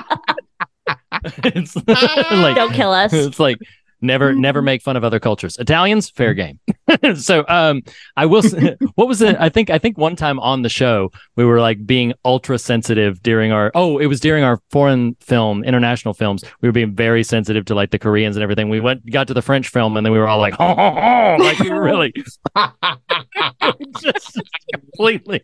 it's 1.45 1.75
like 1.75 2.55
Don't 2.55 2.73
kill 2.73 2.91
us. 2.91 3.13
it's 3.13 3.39
like 3.39 3.57
never 4.01 4.33
never 4.33 4.61
make 4.61 4.81
fun 4.81 4.95
of 4.95 5.03
other 5.03 5.19
cultures. 5.19 5.57
Italians 5.57 6.09
fair 6.09 6.33
game. 6.33 6.59
So 7.15 7.45
um 7.47 7.83
i 8.17 8.25
will 8.25 8.43
what 8.95 9.07
was 9.07 9.21
it 9.21 9.37
i 9.39 9.47
think 9.47 9.69
i 9.69 9.77
think 9.77 9.97
one 9.97 10.17
time 10.17 10.39
on 10.39 10.61
the 10.61 10.67
show 10.67 11.09
we 11.37 11.45
were 11.45 11.61
like 11.61 11.85
being 11.85 12.13
ultra 12.25 12.59
sensitive 12.59 13.23
during 13.23 13.53
our 13.53 13.71
oh 13.75 13.97
it 13.97 14.07
was 14.07 14.19
during 14.19 14.43
our 14.43 14.59
foreign 14.71 15.15
film 15.21 15.63
international 15.63 16.13
films. 16.13 16.43
We 16.59 16.67
were 16.67 16.73
being 16.73 16.93
very 16.93 17.23
sensitive 17.23 17.63
to 17.65 17.75
like 17.75 17.91
the 17.91 17.99
koreans 17.99 18.35
and 18.35 18.43
everything. 18.43 18.67
We 18.67 18.81
went 18.81 19.09
got 19.09 19.27
to 19.27 19.33
the 19.33 19.41
french 19.41 19.69
film 19.69 19.95
and 19.95 20.05
then 20.05 20.11
we 20.11 20.19
were 20.19 20.27
all 20.27 20.39
like 20.39 20.55
oh, 20.59 20.75
oh, 20.77 20.95
oh 20.97 21.35
like 21.39 21.59
we 21.59 21.69
really 21.69 22.13
just 24.01 24.41
completely 24.73 25.43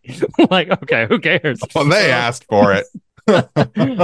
like 0.50 0.70
okay 0.84 1.08
who 1.08 1.20
cares? 1.20 1.60
Well, 1.74 1.86
they 1.86 2.12
asked 2.12 2.46
for 2.50 2.74
it. 2.74 2.88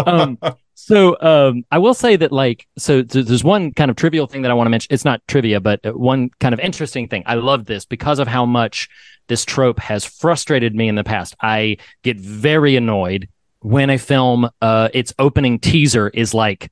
um, 0.07 0.37
so 0.85 1.17
um, 1.21 1.63
I 1.71 1.77
will 1.77 1.93
say 1.93 2.17
that 2.17 2.33
like 2.33 2.67
so 2.77 3.03
th- 3.03 3.25
there's 3.25 3.43
one 3.43 3.71
kind 3.71 3.89
of 3.89 3.95
trivial 3.95 4.27
thing 4.27 4.41
that 4.41 4.51
I 4.51 4.53
want 4.53 4.65
to 4.65 4.69
mention. 4.69 4.93
It's 4.93 5.05
not 5.05 5.21
trivia, 5.29 5.61
but 5.61 5.79
uh, 5.85 5.93
one 5.93 6.29
kind 6.41 6.53
of 6.53 6.59
interesting 6.59 7.07
thing. 7.07 7.23
I 7.25 7.35
love 7.35 7.63
this 7.63 7.85
because 7.85 8.19
of 8.19 8.27
how 8.27 8.45
much 8.45 8.89
this 9.29 9.45
trope 9.45 9.79
has 9.79 10.03
frustrated 10.03 10.75
me 10.75 10.89
in 10.89 10.95
the 10.95 11.03
past. 11.05 11.37
I 11.41 11.77
get 12.03 12.19
very 12.19 12.75
annoyed 12.75 13.29
when 13.61 13.89
a 13.89 13.97
film 13.97 14.49
uh, 14.61 14.89
its 14.93 15.13
opening 15.19 15.57
teaser 15.57 16.09
is 16.09 16.33
like 16.33 16.69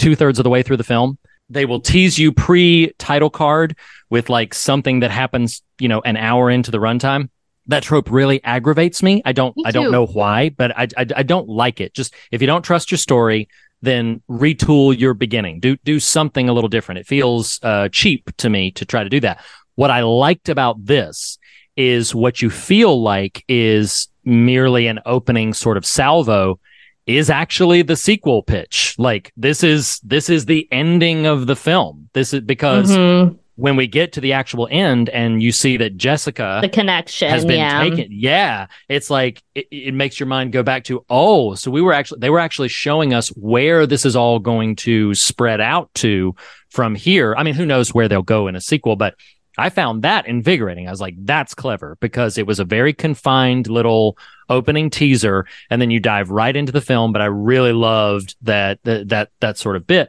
two 0.00 0.16
thirds 0.16 0.40
of 0.40 0.42
the 0.42 0.50
way 0.50 0.64
through 0.64 0.78
the 0.78 0.84
film. 0.84 1.16
They 1.48 1.64
will 1.64 1.80
tease 1.80 2.18
you 2.18 2.32
pre 2.32 2.92
title 2.98 3.30
card 3.30 3.76
with 4.10 4.28
like 4.28 4.54
something 4.54 5.00
that 5.00 5.12
happens, 5.12 5.62
you 5.78 5.86
know, 5.86 6.00
an 6.00 6.16
hour 6.16 6.50
into 6.50 6.72
the 6.72 6.78
runtime 6.78 7.28
that 7.66 7.82
trope 7.82 8.10
really 8.10 8.42
aggravates 8.44 9.02
me. 9.02 9.22
I 9.24 9.32
don't 9.32 9.56
Me 9.56 9.64
I 9.66 9.70
don't 9.70 9.90
know 9.92 10.06
why, 10.06 10.50
but 10.50 10.76
I, 10.76 10.88
I 10.96 11.06
I 11.16 11.22
don't 11.22 11.48
like 11.48 11.80
it. 11.80 11.94
Just 11.94 12.14
if 12.30 12.40
you 12.40 12.46
don't 12.46 12.62
trust 12.62 12.90
your 12.90 12.98
story, 12.98 13.48
then 13.82 14.22
retool 14.28 14.98
your 14.98 15.14
beginning. 15.14 15.60
Do 15.60 15.76
do 15.84 16.00
something 16.00 16.48
a 16.48 16.52
little 16.52 16.68
different. 16.68 17.00
It 17.00 17.06
feels 17.06 17.60
uh, 17.62 17.88
cheap 17.90 18.30
to 18.38 18.50
me 18.50 18.70
to 18.72 18.84
try 18.84 19.04
to 19.04 19.10
do 19.10 19.20
that. 19.20 19.44
What 19.74 19.90
I 19.90 20.02
liked 20.02 20.48
about 20.48 20.84
this 20.84 21.38
is 21.76 22.14
what 22.14 22.42
you 22.42 22.50
feel 22.50 23.00
like 23.02 23.44
is 23.48 24.08
merely 24.24 24.86
an 24.86 25.00
opening 25.06 25.54
sort 25.54 25.76
of 25.76 25.86
salvo 25.86 26.60
is 27.06 27.30
actually 27.30 27.82
the 27.82 27.96
sequel 27.96 28.42
pitch. 28.42 28.94
Like 28.98 29.32
this 29.36 29.64
is 29.64 29.98
this 30.04 30.28
is 30.28 30.44
the 30.46 30.68
ending 30.70 31.26
of 31.26 31.46
the 31.46 31.56
film. 31.56 32.08
This 32.12 32.32
is 32.34 32.40
because 32.42 32.90
Mhm. 32.96 33.38
When 33.62 33.76
we 33.76 33.86
get 33.86 34.12
to 34.14 34.20
the 34.20 34.32
actual 34.32 34.66
end 34.72 35.08
and 35.10 35.40
you 35.40 35.52
see 35.52 35.76
that 35.76 35.96
Jessica 35.96 36.58
The 36.60 36.68
connection, 36.68 37.30
has 37.30 37.44
been 37.44 37.58
yeah. 37.58 37.78
taken. 37.78 38.08
Yeah, 38.10 38.66
it's 38.88 39.08
like 39.08 39.40
it, 39.54 39.68
it 39.70 39.94
makes 39.94 40.18
your 40.18 40.26
mind 40.26 40.52
go 40.52 40.64
back 40.64 40.82
to 40.84 41.04
oh, 41.08 41.54
so 41.54 41.70
we 41.70 41.80
were 41.80 41.92
actually 41.92 42.18
they 42.18 42.28
were 42.28 42.40
actually 42.40 42.70
showing 42.70 43.14
us 43.14 43.28
where 43.28 43.86
this 43.86 44.04
is 44.04 44.16
all 44.16 44.40
going 44.40 44.74
to 44.76 45.14
spread 45.14 45.60
out 45.60 45.94
to 45.94 46.34
from 46.70 46.96
here. 46.96 47.36
I 47.38 47.44
mean, 47.44 47.54
who 47.54 47.64
knows 47.64 47.94
where 47.94 48.08
they'll 48.08 48.22
go 48.22 48.48
in 48.48 48.56
a 48.56 48.60
sequel, 48.60 48.96
but 48.96 49.14
I 49.56 49.70
found 49.70 50.02
that 50.02 50.26
invigorating. 50.26 50.88
I 50.88 50.90
was 50.90 51.00
like, 51.00 51.14
that's 51.18 51.54
clever 51.54 51.96
because 52.00 52.38
it 52.38 52.48
was 52.48 52.58
a 52.58 52.64
very 52.64 52.92
confined 52.92 53.68
little 53.68 54.18
opening 54.48 54.90
teaser, 54.90 55.46
and 55.70 55.80
then 55.80 55.92
you 55.92 56.00
dive 56.00 56.30
right 56.30 56.56
into 56.56 56.72
the 56.72 56.80
film. 56.80 57.12
But 57.12 57.22
I 57.22 57.26
really 57.26 57.72
loved 57.72 58.34
that 58.42 58.80
that 58.82 59.10
that, 59.10 59.30
that 59.38 59.56
sort 59.56 59.76
of 59.76 59.86
bit. 59.86 60.08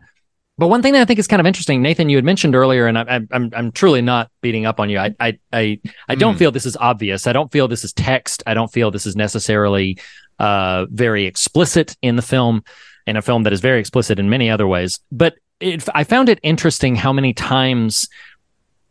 But 0.58 0.68
one 0.68 0.82
thing 0.84 0.94
that 0.94 1.02
I 1.02 1.06
think 1.06 1.18
is 1.20 1.28
kind 1.28 1.40
of 1.40 1.48
interesting, 1.48 1.82
Nathan, 1.82 2.10
you 2.10 2.18
had 2.18 2.24
mentioned 2.26 2.56
earlier, 2.56 2.86
and 2.86 2.98
I, 2.98 3.02
I, 3.02 3.20
I'm 3.32 3.50
I'm 3.56 3.72
truly 3.72 4.02
not 4.02 4.30
beating 4.42 4.66
up 4.68 4.80
on 4.80 4.90
you. 4.90 5.00
I 5.00 5.16
I 5.20 5.40
I, 5.52 5.80
I 6.08 6.16
don't 6.16 6.34
Hmm. 6.34 6.40
feel 6.40 6.52
this 6.52 6.66
is 6.68 6.78
obvious. 6.78 7.26
I 7.26 7.34
don't 7.34 7.52
feel 7.52 7.68
this 7.68 7.84
is 7.84 7.92
text. 7.94 8.44
I 8.46 8.54
don't 8.54 8.72
feel 8.72 8.92
this 8.92 9.06
is 9.08 9.16
necessarily 9.16 9.98
uh, 10.40 10.86
very 10.92 11.26
explicit 11.26 11.96
in 12.04 12.16
the 12.18 12.22
film, 12.22 12.64
in 13.08 13.18
a 13.18 13.22
film 13.22 13.44
that 13.44 13.54
is 13.54 13.62
very 13.62 13.80
explicit 13.80 14.20
in 14.20 14.30
many 14.30 14.50
other 14.50 14.68
ways. 14.68 15.00
But 15.12 15.36
it, 15.60 15.88
I 15.96 16.04
found 16.04 16.30
it 16.30 16.40
interesting 16.44 16.96
how 16.96 17.14
many 17.14 17.34
times 17.34 18.08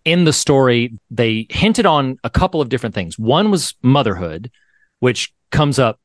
in 0.05 0.25
the 0.25 0.33
story 0.33 0.99
they 1.13 1.47
hinted 1.49 1.87
on 1.87 2.17
a 2.25 2.31
couple 2.31 2.61
of 2.61 2.69
different 2.69 2.95
things. 2.95 3.17
One 3.19 3.53
was 3.53 3.75
motherhood, 3.83 4.51
which 4.99 5.33
comes 5.53 5.79
up 5.79 6.01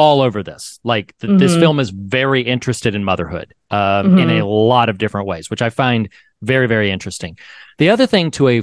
all 0.00 0.20
over 0.22 0.42
this. 0.42 0.80
Like 0.82 1.06
th- 1.20 1.38
this 1.38 1.52
Mhm. 1.54 1.60
film 1.60 1.78
is 1.80 1.90
very 1.90 2.42
interested 2.54 2.94
in 2.94 3.04
motherhood 3.04 3.48
um, 3.70 4.18
in 4.18 4.28
Mhm. 4.28 4.40
a 4.40 4.44
lot 4.46 4.88
of 4.88 4.96
different 4.98 5.26
ways, 5.26 5.50
which 5.50 5.60
I 5.62 5.70
find 5.70 6.08
very, 6.42 6.66
very 6.66 6.90
interesting. 6.90 7.36
The 7.78 7.90
other 7.90 8.06
thing 8.06 8.30
to 8.32 8.48
a 8.48 8.62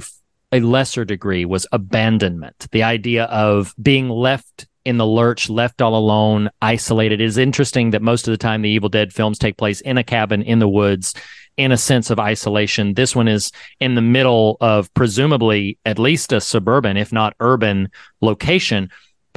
a 0.50 0.60
lesser 0.60 1.04
degree 1.04 1.44
was 1.44 1.66
abandonment. 1.72 2.68
The 2.72 2.82
idea 2.82 3.24
of 3.24 3.74
being 3.82 4.08
left 4.08 4.66
in 4.86 4.96
the 4.96 5.06
lurch, 5.06 5.50
left 5.50 5.82
all 5.82 5.94
alone, 5.94 6.48
isolated. 6.62 7.20
It 7.20 7.24
is 7.24 7.36
interesting 7.36 7.90
that 7.90 8.00
most 8.00 8.26
of 8.26 8.32
the 8.32 8.38
time 8.48 8.62
the 8.62 8.70
Evil 8.70 8.88
Dead 8.88 9.12
films 9.12 9.38
take 9.38 9.58
place 9.58 9.82
in 9.82 9.98
a 9.98 10.02
cabin 10.02 10.40
in 10.40 10.58
the 10.58 10.68
woods 10.80 11.12
in 11.58 11.70
a 11.70 11.76
sense 11.76 12.08
of 12.08 12.18
isolation. 12.18 12.94
This 12.94 13.14
one 13.14 13.28
is 13.28 13.52
in 13.78 13.94
the 13.94 14.00
middle 14.16 14.56
of 14.62 14.88
presumably 14.94 15.76
at 15.84 15.98
least 15.98 16.32
a 16.32 16.40
suburban, 16.40 16.96
if 16.96 17.12
not 17.12 17.34
urban 17.40 17.88
location. 18.22 18.88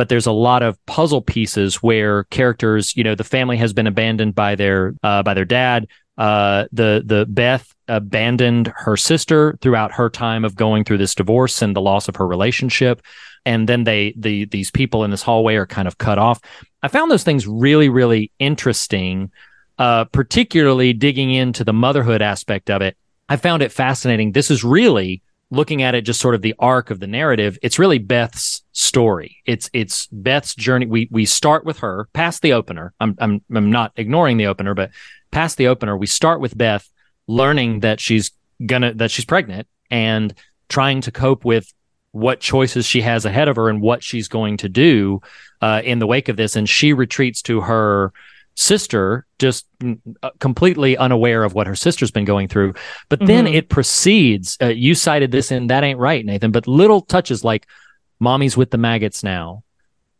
But 0.01 0.09
there's 0.09 0.25
a 0.25 0.31
lot 0.31 0.63
of 0.63 0.83
puzzle 0.87 1.21
pieces 1.21 1.75
where 1.83 2.23
characters, 2.31 2.97
you 2.97 3.03
know, 3.03 3.13
the 3.13 3.23
family 3.23 3.55
has 3.57 3.71
been 3.71 3.85
abandoned 3.85 4.33
by 4.33 4.55
their 4.55 4.95
uh, 5.03 5.21
by 5.21 5.35
their 5.35 5.45
dad. 5.45 5.87
uh, 6.17 6.65
the 6.71 7.01
the 7.05 7.25
Beth 7.25 7.73
abandoned 7.87 8.71
her 8.75 8.95
sister 8.97 9.57
throughout 9.61 9.91
her 9.93 10.09
time 10.09 10.45
of 10.45 10.55
going 10.55 10.83
through 10.83 10.99
this 10.99 11.15
divorce 11.15 11.61
and 11.61 11.75
the 11.75 11.81
loss 11.81 12.07
of 12.07 12.15
her 12.17 12.27
relationship, 12.27 13.01
and 13.45 13.67
then 13.67 13.85
they 13.85 14.13
the 14.15 14.45
these 14.45 14.69
people 14.69 15.03
in 15.03 15.11
this 15.11 15.23
hallway 15.23 15.55
are 15.55 15.65
kind 15.65 15.87
of 15.87 15.97
cut 15.97 16.19
off. 16.19 16.39
I 16.83 16.89
found 16.89 17.09
those 17.09 17.23
things 17.23 17.47
really 17.47 17.89
really 17.89 18.31
interesting, 18.39 19.31
uh, 19.79 20.05
particularly 20.05 20.93
digging 20.93 21.31
into 21.33 21.63
the 21.63 21.73
motherhood 21.73 22.21
aspect 22.21 22.69
of 22.69 22.81
it. 22.83 22.97
I 23.27 23.37
found 23.37 23.63
it 23.63 23.71
fascinating. 23.71 24.33
This 24.33 24.51
is 24.51 24.63
really 24.63 25.21
looking 25.51 25.83
at 25.83 25.93
it 25.93 26.01
just 26.01 26.21
sort 26.21 26.33
of 26.33 26.41
the 26.41 26.55
arc 26.57 26.89
of 26.89 26.99
the 26.99 27.07
narrative, 27.07 27.59
it's 27.61 27.77
really 27.77 27.99
Beth's 27.99 28.63
story. 28.71 29.37
It's 29.45 29.69
it's 29.73 30.07
Beth's 30.07 30.55
journey. 30.55 30.87
We 30.87 31.07
we 31.11 31.25
start 31.25 31.65
with 31.65 31.79
her 31.79 32.07
past 32.13 32.41
the 32.41 32.53
opener. 32.53 32.93
I'm 32.99 33.15
I'm 33.19 33.43
I'm 33.53 33.69
not 33.69 33.91
ignoring 33.97 34.37
the 34.37 34.47
opener, 34.47 34.73
but 34.73 34.91
past 35.29 35.57
the 35.57 35.67
opener, 35.67 35.95
we 35.95 36.07
start 36.07 36.39
with 36.39 36.57
Beth 36.57 36.89
learning 37.27 37.81
that 37.81 37.99
she's 37.99 38.31
gonna 38.65 38.93
that 38.95 39.11
she's 39.11 39.25
pregnant 39.25 39.67
and 39.91 40.33
trying 40.69 41.01
to 41.01 41.11
cope 41.11 41.45
with 41.45 41.71
what 42.13 42.39
choices 42.39 42.85
she 42.85 43.01
has 43.01 43.25
ahead 43.25 43.47
of 43.47 43.55
her 43.57 43.69
and 43.69 43.81
what 43.81 44.03
she's 44.03 44.27
going 44.27 44.57
to 44.57 44.69
do 44.69 45.21
uh, 45.61 45.81
in 45.83 45.99
the 45.99 46.07
wake 46.07 46.29
of 46.29 46.37
this. 46.37 46.55
And 46.55 46.67
she 46.67 46.93
retreats 46.93 47.41
to 47.43 47.61
her 47.61 48.11
sister 48.55 49.25
just 49.39 49.65
uh, 50.23 50.29
completely 50.39 50.97
unaware 50.97 51.43
of 51.43 51.53
what 51.53 51.67
her 51.67 51.75
sister's 51.75 52.11
been 52.11 52.25
going 52.25 52.47
through 52.47 52.73
but 53.09 53.19
then 53.25 53.45
Mhm. 53.45 53.55
it 53.55 53.69
proceeds 53.69 54.57
uh, 54.61 54.67
you 54.67 54.93
cited 54.93 55.31
this 55.31 55.51
and 55.51 55.69
that 55.69 55.83
ain't 55.83 55.99
right 55.99 56.25
nathan 56.25 56.51
but 56.51 56.67
little 56.67 57.01
touches 57.01 57.43
like 57.43 57.65
mommy's 58.19 58.57
with 58.57 58.69
the 58.71 58.77
maggots 58.77 59.23
now 59.23 59.63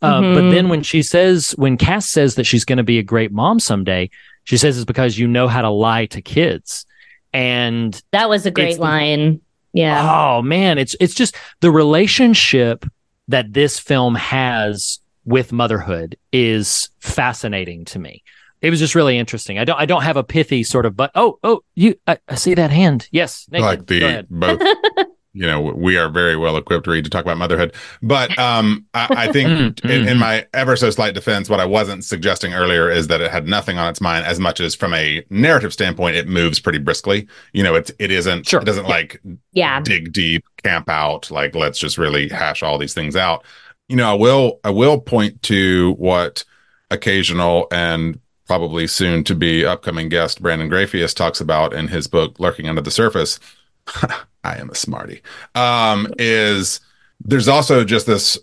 uh, 0.02 0.22
but 0.22 0.44
Mhm. 0.46 0.52
then 0.52 0.70
when 0.70 0.82
she 0.82 1.04
says 1.04 1.52
when 1.58 1.78
cass 1.78 2.10
says 2.10 2.36
that 2.36 2.46
she's 2.46 2.66
going 2.66 2.78
to 2.78 2.84
be 2.84 3.00
a 3.00 3.04
great 3.04 3.32
mom 3.32 3.60
someday 3.60 4.10
she 4.46 4.58
says 4.58 4.78
it's 4.78 4.86
because 4.86 5.20
you 5.20 5.28
know 5.28 5.48
how 5.48 5.62
to 5.62 5.70
lie 5.70 6.06
to 6.08 6.22
kids 6.22 6.86
and 7.34 8.02
That 8.12 8.28
was 8.30 8.46
a 8.46 8.52
great 8.52 8.80
line. 8.80 9.42
Yeah. 9.74 10.36
Oh 10.36 10.42
man, 10.42 10.78
it's 10.78 10.96
it's 11.00 11.14
just 11.14 11.36
the 11.62 11.72
relationship 11.72 12.86
that 13.30 13.54
this 13.54 13.80
film 13.80 14.16
has 14.16 15.00
with 15.26 15.52
motherhood 15.52 16.18
is 16.32 16.90
fascinating 17.00 17.86
to 17.86 18.00
me. 18.00 18.24
It 18.62 18.70
was 18.70 18.80
just 18.80 18.96
really 18.96 19.18
interesting. 19.18 19.58
I 19.60 19.66
don't 19.66 19.80
I 19.80 19.86
don't 19.86 20.04
have 20.04 20.18
a 20.18 20.24
pithy 20.24 20.64
sort 20.64 20.86
of 20.86 20.96
but 20.96 21.12
oh 21.16 21.40
oh 21.44 21.62
you 21.76 21.96
I, 22.08 22.18
I 22.28 22.36
see 22.36 22.54
that 22.56 22.72
hand. 22.72 23.08
Yes. 23.12 23.48
Nathan, 23.52 23.66
like 23.66 23.80
go 23.80 23.86
the 23.86 24.04
ahead. 24.06 24.28
both 24.30 24.62
you 25.34 25.48
know 25.48 25.62
we 25.62 25.96
are 25.98 26.10
very 26.10 26.36
well 26.36 26.58
equipped 26.58 26.86
Reed 26.88 27.06
to 27.06 27.10
talk 27.10 27.24
about 27.24 27.38
motherhood 27.38 27.74
but 28.02 28.38
um 28.38 28.86
i, 28.94 29.08
I 29.28 29.32
think 29.32 29.48
Mm, 29.82 29.90
in, 29.90 30.02
mm. 30.06 30.12
in 30.12 30.18
my 30.18 30.46
ever 30.54 30.76
so 30.76 30.90
slight 30.90 31.14
defense 31.14 31.50
what 31.50 31.62
i 31.62 31.66
wasn't 31.66 32.04
suggesting 32.04 32.54
earlier 32.54 32.92
is 32.92 33.08
that 33.08 33.22
it 33.22 33.32
had 33.32 33.48
nothing 33.48 33.78
on 33.78 33.88
its 33.88 34.02
mind 34.02 34.26
as 34.26 34.42
much 34.42 34.60
as 34.60 34.76
from 34.76 34.94
a 34.94 35.24
narrative 35.30 35.72
standpoint 35.72 36.18
it 36.18 36.28
moves 36.28 36.60
pretty 36.60 36.80
briskly 36.80 37.30
you 37.54 37.64
know 37.64 37.76
it's 37.76 37.94
it 37.98 38.12
isn't 38.12 38.46
Sure. 38.46 38.60
it 38.62 38.66
doesn't 38.66 38.90
like 38.90 39.22
Yeah. 39.54 39.80
dig 39.80 40.12
deep 40.12 40.44
camp 40.64 40.90
out 40.90 41.32
like 41.32 41.56
let's 41.56 41.80
just 41.80 41.98
really 41.98 42.28
hash 42.28 42.62
all 42.62 42.78
these 42.78 42.94
things 42.94 43.16
out 43.16 43.46
you 43.92 43.98
know 43.98 44.10
i 44.10 44.14
will 44.14 44.60
i 44.64 44.70
will 44.70 45.00
point 45.00 45.42
to 45.44 45.94
what 45.94 46.44
occasional 46.90 47.68
and 47.72 48.20
probably 48.48 48.88
soon 48.88 49.24
to 49.24 49.36
be 49.36 49.66
upcoming 49.66 50.10
guest 50.10 50.42
brandon 50.42 50.70
grafius 50.70 51.14
talks 51.14 51.42
about 51.42 51.74
in 51.74 51.88
his 51.88 52.08
book 52.08 52.40
lurking 52.40 52.68
under 52.68 52.82
the 52.82 52.90
surface 52.90 53.40
i 54.44 54.56
am 54.56 54.70
a 54.70 54.76
smarty 54.76 55.22
um 55.56 56.08
is 56.18 56.80
there's 57.24 57.48
also 57.48 57.84
just 57.84 58.08
this 58.08 58.40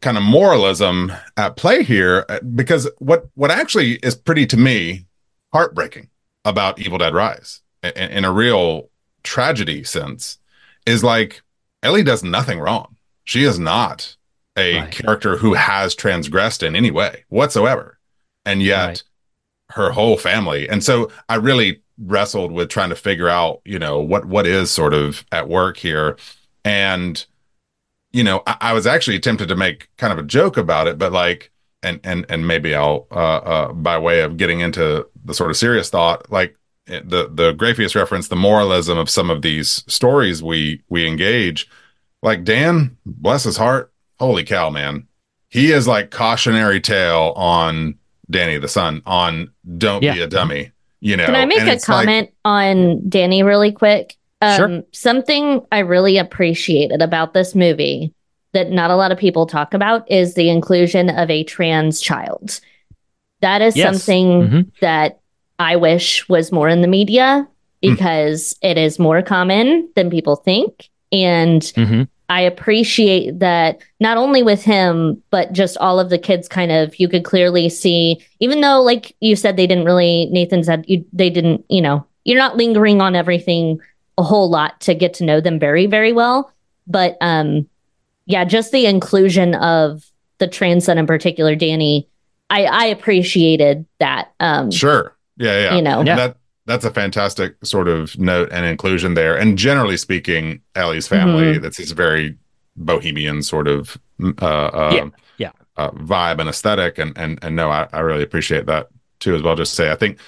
kind 0.00 0.16
of 0.16 0.22
moralism 0.22 1.12
at 1.36 1.56
play 1.56 1.82
here 1.82 2.24
uh, 2.28 2.40
because 2.54 2.88
what 2.98 3.28
what 3.34 3.50
actually 3.50 3.94
is 3.96 4.14
pretty 4.14 4.46
to 4.46 4.56
me 4.56 5.06
heartbreaking 5.52 6.08
about 6.44 6.78
evil 6.78 6.98
dead 6.98 7.14
rise 7.14 7.60
in, 7.82 7.92
in 7.92 8.24
a 8.24 8.32
real 8.32 8.90
tragedy 9.22 9.84
sense 9.84 10.38
is 10.86 11.04
like 11.04 11.42
Ellie 11.82 12.02
does 12.02 12.24
nothing 12.24 12.58
wrong. 12.58 12.96
She 13.24 13.44
is 13.44 13.58
not 13.58 14.16
a 14.58 14.80
Right. 14.80 14.90
character 14.92 15.36
who 15.36 15.54
has 15.54 15.94
transgressed 15.94 16.62
in 16.62 16.76
any 16.76 16.90
way 16.90 17.24
whatsoever. 17.28 17.98
And 18.44 18.62
yet 18.62 18.86
Right. 18.86 19.02
her 19.70 19.90
whole 19.90 20.16
family. 20.16 20.68
And 20.68 20.82
so 20.82 21.10
I 21.28 21.36
really 21.36 21.80
wrestled 21.98 22.52
with 22.52 22.68
trying 22.68 22.90
to 22.90 22.96
figure 22.96 23.28
out, 23.28 23.60
you 23.64 23.78
know, 23.78 23.98
what 24.00 24.24
what 24.26 24.46
is 24.46 24.70
sort 24.70 24.94
of 24.94 25.24
at 25.32 25.48
work 25.48 25.76
here. 25.76 26.16
And 26.64 27.24
you 28.12 28.24
know, 28.24 28.42
I, 28.46 28.56
I 28.60 28.72
was 28.72 28.86
actually 28.86 29.20
tempted 29.20 29.48
to 29.48 29.56
make 29.56 29.88
kind 29.98 30.12
of 30.12 30.18
a 30.18 30.22
joke 30.22 30.56
about 30.56 30.86
it, 30.86 30.96
but 30.98 31.12
like 31.12 31.50
and 31.82 32.00
and 32.02 32.24
and 32.28 32.46
maybe 32.46 32.74
I'll 32.74 33.06
uh 33.10 33.14
uh 33.14 33.72
by 33.72 33.98
way 33.98 34.20
of 34.22 34.36
getting 34.36 34.60
into 34.60 35.06
the 35.24 35.34
sort 35.34 35.50
of 35.50 35.56
serious 35.56 35.90
thought, 35.90 36.30
like 36.30 36.56
the 36.86 37.28
the 37.30 37.52
Grafius 37.54 37.94
reference, 37.94 38.28
the 38.28 38.36
moralism 38.36 38.96
of 38.96 39.10
some 39.10 39.28
of 39.30 39.42
these 39.42 39.84
stories 39.86 40.42
we 40.42 40.82
we 40.88 41.06
engage. 41.06 41.68
Like 42.22 42.44
Dan, 42.44 42.96
bless 43.04 43.44
his 43.44 43.58
heart, 43.58 43.92
holy 44.18 44.44
cow, 44.44 44.70
man, 44.70 45.06
he 45.48 45.72
is 45.72 45.86
like 45.88 46.10
cautionary 46.10 46.80
tale 46.80 47.32
on 47.36 47.94
Danny 48.30 48.58
the 48.58 48.68
son 48.68 49.02
on 49.06 49.50
don't 49.78 50.00
be 50.00 50.08
a 50.08 50.26
dummy. 50.26 50.72
You 51.00 51.16
know, 51.16 51.26
Can 51.26 51.36
I 51.36 51.44
make 51.46 51.60
And 51.60 51.68
a 51.68 51.72
it's 51.72 51.88
like- 51.88 52.04
comment 52.06 52.30
on 52.44 53.08
Danny 53.08 53.42
really 53.42 53.72
quick? 53.72 54.16
Um, 54.42 54.56
Sure. 54.56 54.82
Something 54.92 55.62
I 55.72 55.80
really 55.80 56.18
appreciated 56.18 57.00
about 57.02 57.34
this 57.34 57.54
movie 57.54 58.12
that 58.52 58.70
not 58.70 58.90
a 58.90 58.96
lot 58.96 59.12
of 59.12 59.18
people 59.18 59.46
talk 59.46 59.74
about 59.74 60.10
is 60.10 60.34
the 60.34 60.48
inclusion 60.50 61.08
of 61.10 61.30
a 61.30 61.44
trans 61.44 62.00
child. 62.00 62.60
That 63.40 63.62
is 63.62 63.76
Yes. 63.76 64.02
something 64.02 64.48
Mhm. 64.48 64.66
that 64.80 65.20
I 65.58 65.76
wish 65.76 66.28
was 66.28 66.50
more 66.52 66.68
in 66.68 66.82
the 66.82 66.88
media 66.88 67.46
because 67.80 68.56
it 68.62 68.76
is 68.78 68.98
more 68.98 69.22
common 69.22 69.88
than 69.96 70.10
people 70.10 70.36
think. 70.36 70.88
And 71.12 71.62
Mhm. 71.62 72.08
I 72.28 72.42
appreciate 72.42 73.38
that 73.38 73.78
not 74.00 74.18
only 74.18 74.42
with 74.42 74.62
him, 74.62 75.22
but 75.30 75.52
just 75.52 75.78
all 75.78 75.98
of 75.98 76.10
the 76.10 76.18
kids 76.18 76.46
kind 76.46 76.70
of 76.70 76.98
you 77.00 77.08
could 77.08 77.24
clearly 77.24 77.68
see, 77.68 78.24
even 78.40 78.60
though 78.60 78.82
like 78.82 79.16
you 79.20 79.34
said 79.34 79.56
they 79.56 79.66
didn't 79.66 79.86
really 79.86 80.28
Nathan 80.30 80.62
said 80.62 80.84
you 80.88 81.04
they 81.12 81.30
didn't, 81.30 81.64
you 81.68 81.80
know, 81.80 82.06
you're 82.24 82.38
not 82.38 82.56
lingering 82.56 83.00
on 83.00 83.16
everything 83.16 83.80
a 84.18 84.22
whole 84.22 84.50
lot 84.50 84.80
to 84.82 84.94
get 84.94 85.14
to 85.14 85.24
know 85.24 85.40
them 85.40 85.58
very, 85.58 85.86
very 85.86 86.12
well. 86.12 86.52
But 86.86 87.16
um 87.20 87.68
yeah, 88.26 88.44
just 88.44 88.72
the 88.72 88.84
inclusion 88.84 89.54
of 89.54 90.04
the 90.36 90.48
trans 90.48 90.84
son 90.84 90.98
in 90.98 91.06
particular, 91.06 91.54
Danny, 91.54 92.08
I, 92.50 92.64
I 92.64 92.84
appreciated 92.86 93.86
that. 94.00 94.32
Um 94.38 94.70
Sure. 94.70 95.16
Yeah, 95.38 95.58
yeah. 95.58 95.76
You 95.76 95.82
know. 95.82 96.02
Yeah. 96.02 96.16
That 96.16 96.36
that's 96.68 96.84
a 96.84 96.92
fantastic 96.92 97.56
sort 97.64 97.88
of 97.88 98.18
note 98.18 98.50
and 98.52 98.64
inclusion 98.66 99.14
there. 99.14 99.36
And 99.36 99.58
generally 99.58 99.96
speaking, 99.96 100.60
Ellie's 100.76 101.08
family, 101.08 101.54
Mm-hmm. 101.54 101.62
that's 101.62 101.78
this 101.78 101.90
very 101.92 102.36
bohemian 102.76 103.42
sort 103.42 103.68
of 103.68 103.98
uh, 104.40 104.44
uh, 104.46 104.90
Yeah, 104.94 105.10
yeah. 105.38 105.52
Uh, 105.76 105.90
vibe 105.92 106.38
and 106.40 106.48
aesthetic. 106.48 106.98
And 106.98 107.16
and 107.18 107.38
and 107.42 107.56
no, 107.56 107.70
I, 107.70 107.88
I 107.92 108.00
really 108.00 108.22
appreciate 108.22 108.66
that 108.66 108.88
too 109.20 109.34
as 109.34 109.42
well. 109.42 109.56
Just 109.56 109.72
to 109.72 109.76
say, 109.76 109.90
I 109.92 109.96
think 109.96 110.18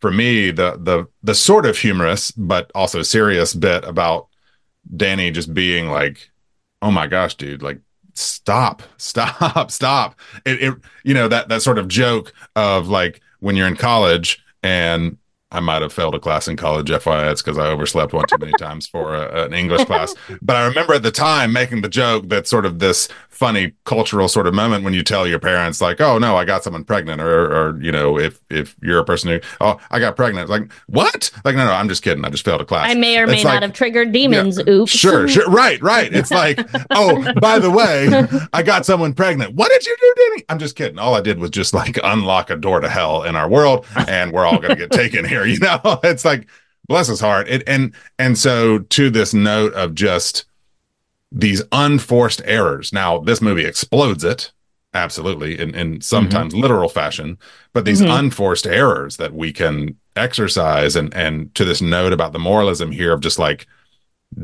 for 0.00 0.10
me, 0.10 0.50
the 0.52 0.78
the 0.82 1.06
the 1.22 1.34
sort 1.34 1.66
of 1.66 1.78
humorous 1.78 2.30
but 2.32 2.70
also 2.74 3.02
serious 3.02 3.54
bit 3.54 3.84
about 3.84 4.28
Danny 4.96 5.30
just 5.30 5.52
being 5.54 5.88
like, 5.88 6.30
"Oh 6.82 6.90
my 6.90 7.06
gosh, 7.06 7.34
dude! 7.36 7.62
Like, 7.62 7.80
stop, 8.14 8.82
stop, 8.98 9.70
stop!" 9.70 10.18
It, 10.44 10.62
it 10.62 10.74
you 11.04 11.14
know 11.14 11.28
that 11.28 11.48
that 11.48 11.62
sort 11.62 11.78
of 11.78 11.88
joke 11.88 12.32
of 12.56 12.88
like 12.88 13.20
when 13.40 13.56
you're 13.56 13.68
in 13.68 13.76
college 13.76 14.42
and 14.62 15.16
I 15.52 15.60
might 15.60 15.82
have 15.82 15.92
failed 15.92 16.14
a 16.14 16.20
class 16.20 16.46
in 16.46 16.56
college. 16.56 16.90
FYI, 16.90 17.32
it's 17.32 17.42
because 17.42 17.58
I 17.58 17.66
overslept 17.66 18.12
one 18.12 18.24
too 18.26 18.38
many 18.38 18.52
times 18.52 18.86
for 18.86 19.14
a, 19.14 19.46
an 19.46 19.52
English 19.52 19.84
class. 19.84 20.14
But 20.42 20.56
I 20.56 20.64
remember 20.66 20.94
at 20.94 21.02
the 21.02 21.10
time 21.10 21.52
making 21.52 21.82
the 21.82 21.88
joke 21.88 22.28
that 22.28 22.46
sort 22.46 22.64
of 22.64 22.78
this 22.78 23.08
funny 23.30 23.72
cultural 23.84 24.28
sort 24.28 24.46
of 24.46 24.54
moment 24.54 24.84
when 24.84 24.92
you 24.92 25.02
tell 25.02 25.26
your 25.26 25.38
parents 25.38 25.80
like, 25.80 26.00
"Oh 26.00 26.18
no, 26.18 26.36
I 26.36 26.44
got 26.44 26.62
someone 26.62 26.84
pregnant," 26.84 27.20
or, 27.20 27.46
or 27.46 27.80
you 27.80 27.90
know, 27.90 28.18
if 28.18 28.40
if 28.50 28.76
you're 28.82 28.98
a 28.98 29.04
person 29.04 29.30
who, 29.30 29.40
"Oh, 29.60 29.78
I 29.90 29.98
got 29.98 30.16
pregnant," 30.16 30.50
like 30.50 30.70
what? 30.86 31.30
Like, 31.44 31.56
no, 31.56 31.64
no, 31.64 31.72
I'm 31.72 31.88
just 31.88 32.02
kidding. 32.02 32.24
I 32.24 32.28
just 32.28 32.44
failed 32.44 32.60
a 32.60 32.64
class. 32.64 32.90
I 32.90 32.94
may 32.94 33.18
or 33.18 33.26
may 33.26 33.36
It's 33.36 33.44
not 33.44 33.62
have 33.62 33.72
triggered 33.72 34.12
demons. 34.12 34.58
Oops. 34.68 34.90
Sure, 34.90 35.28
sure. 35.28 35.48
Right, 35.48 35.80
right. 35.80 36.12
It's 36.12 36.30
like, 36.30 36.60
oh, 36.90 37.32
by 37.40 37.58
the 37.58 37.70
way, 37.70 38.08
I 38.52 38.62
got 38.62 38.84
someone 38.84 39.14
pregnant. 39.14 39.54
What 39.54 39.70
did 39.70 39.86
you 39.86 39.96
do, 39.98 40.14
Danny? 40.16 40.44
I'm 40.48 40.58
just 40.58 40.76
kidding. 40.76 40.98
All 40.98 41.14
I 41.14 41.20
did 41.20 41.38
was 41.38 41.50
just 41.50 41.72
like 41.72 41.98
unlock 42.02 42.50
a 42.50 42.56
door 42.56 42.80
to 42.80 42.88
hell 42.88 43.22
in 43.22 43.36
our 43.36 43.48
world, 43.48 43.86
and 44.08 44.32
we're 44.32 44.44
all 44.44 44.58
going 44.58 44.70
to 44.70 44.76
get 44.76 44.90
taken 44.90 45.24
here. 45.24 45.40
You 45.50 45.58
know, 45.58 45.98
it's 46.04 46.24
like, 46.24 46.48
bless 46.86 47.08
his 47.08 47.18
heart. 47.18 47.48
It, 47.48 47.64
and 47.66 47.92
and 48.18 48.38
so 48.38 48.78
to 48.78 49.10
this 49.10 49.34
note 49.34 49.72
of 49.74 49.94
just 49.94 50.44
these 51.32 51.62
unforced 51.72 52.42
errors. 52.44 52.92
Now, 52.92 53.18
this 53.18 53.40
movie 53.40 53.64
explodes 53.64 54.24
it. 54.24 54.52
Absolutely, 54.92 55.58
in, 55.58 55.72
in 55.74 56.00
sometimes 56.00 56.52
literal 56.52 56.88
fashion, 56.88 57.38
but 57.72 57.84
these 57.84 58.00
Mhm. 58.02 58.18
unforced 58.18 58.66
errors 58.66 59.18
that 59.18 59.32
we 59.32 59.52
can 59.52 59.94
exercise, 60.16 60.96
and 60.96 61.14
and 61.14 61.54
to 61.54 61.64
this 61.64 61.80
note 61.80 62.12
about 62.12 62.32
the 62.32 62.40
moralism 62.40 62.90
here 62.90 63.12
of 63.12 63.20
just 63.20 63.38
like 63.38 63.66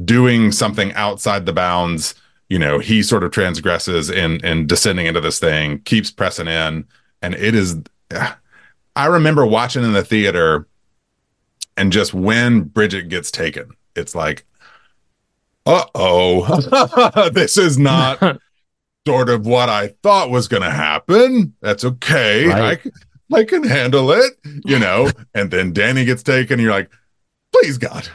doing 0.05 0.53
something 0.53 0.93
outside 0.95 1.47
the 1.47 1.53
bounds 1.53 2.15
you 2.49 2.59
know 2.59 2.79
he 2.79 3.03
sort 3.03 3.25
of 3.25 3.33
transgresses 3.33 4.09
in 4.11 4.45
in 4.45 4.67
descending 4.67 5.07
into 5.07 5.21
this 5.21 5.39
thing 5.39 5.81
keeps 5.81 6.11
pressing 6.11 6.49
in 6.49 6.85
and 7.23 7.35
it 7.37 7.55
is 7.55 7.77
i 8.97 9.07
remember 9.07 9.47
watching 9.47 9.85
in 9.85 9.93
the 9.93 10.05
theater 10.05 10.67
and 11.77 11.93
just 11.93 12.15
when 12.15 12.63
Bridget 12.63 13.09
gets 13.09 13.31
taken, 13.31 13.71
it's 13.95 14.15
like, 14.15 14.47
uh 15.67 15.85
oh, 15.95 17.31
this 17.35 17.59
is 17.59 17.79
not 17.79 18.39
sort 19.07 19.29
of 19.29 19.47
what 19.47 19.69
I 19.69 19.89
thought 20.03 20.31
was 20.31 20.49
going 20.49 20.63
to 20.63 20.71
happen. 20.71 21.55
That's 21.61 21.85
okay. 21.85 22.47
Right. 22.47 22.79
I, 22.79 22.83
c- 22.83 22.91
I 23.35 23.45
can 23.45 23.65
handle 23.65 24.13
it, 24.13 24.35
you 24.65 24.79
know. 24.79 25.11
and 25.35 25.51
then 25.51 25.73
Danny 25.73 26.05
gets 26.05 26.23
taken. 26.23 26.55
And 26.55 26.63
you're 26.63 26.73
like, 26.73 26.91
please, 27.53 27.79
God, 27.79 28.09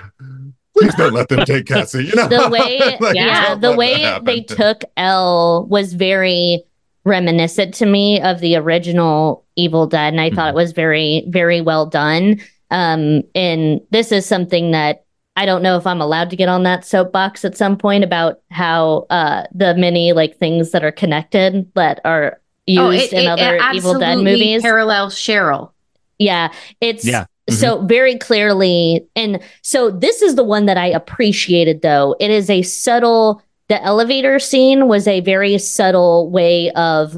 please 0.77 0.95
don't 0.95 1.13
let 1.13 1.29
them 1.29 1.45
take 1.45 1.65
Cassie. 1.65 2.05
You 2.05 2.15
know, 2.15 2.27
the 2.27 2.49
way 2.49 2.79
Like, 2.99 3.15
yeah 3.15 3.55
the 3.55 3.75
way 3.75 4.19
they 4.23 4.41
took 4.41 4.83
L 4.97 5.65
was 5.67 5.93
very 5.93 6.63
reminiscent 7.03 7.73
to 7.75 7.85
me 7.85 8.21
of 8.21 8.39
the 8.39 8.55
original 8.55 9.45
Evil 9.55 9.87
Dead 9.87 10.13
and 10.13 10.21
I 10.21 10.29
thought 10.29 10.49
it 10.49 10.55
was 10.55 10.71
very 10.71 11.25
very 11.27 11.59
well 11.59 11.87
done 11.87 12.39
um 12.69 13.23
and 13.33 13.81
this 13.89 14.11
is 14.11 14.25
something 14.25 14.69
that 14.71 15.03
I 15.35 15.45
don't 15.45 15.61
know 15.63 15.77
if 15.77 15.87
I'm 15.87 16.01
allowed 16.01 16.29
to 16.31 16.35
get 16.35 16.49
on 16.49 16.63
that 16.63 16.85
soapbox 16.85 17.45
at 17.45 17.57
some 17.57 17.77
point 17.77 18.03
about 18.03 18.41
how 18.51 19.05
uh 19.09 19.43
the 19.53 19.73
many 19.75 20.13
like 20.13 20.37
things 20.37 20.71
that 20.71 20.83
are 20.83 20.91
connected 20.91 21.71
that 21.75 22.01
are 22.05 22.39
used 22.67 22.81
Oh, 22.81 22.91
it, 22.91 23.13
in 23.13 23.19
it- 23.21 23.27
other 23.27 23.55
it 23.55 23.75
Evil 23.75 23.97
Dead 23.99 24.17
movies 24.19 24.61
Parallels 24.61 25.15
Cheryl. 25.15 25.71
yeah, 26.19 26.51
it's 26.81 27.05
Yeah. 27.05 27.25
so 27.49 27.81
very 27.85 28.17
clearly. 28.17 29.05
And 29.15 29.39
so 29.61 29.89
this 29.89 30.21
is 30.21 30.35
the 30.35 30.43
one 30.43 30.65
that 30.67 30.77
I 30.77 30.87
appreciated, 30.87 31.81
though. 31.81 32.15
It 32.19 32.29
is 32.29 32.49
a 32.49 32.61
subtle, 32.61 33.41
the 33.67 33.81
elevator 33.83 34.37
scene 34.37 34.87
was 34.87 35.07
a 35.07 35.21
very 35.21 35.57
subtle 35.57 36.29
way 36.29 36.71
of 36.71 37.17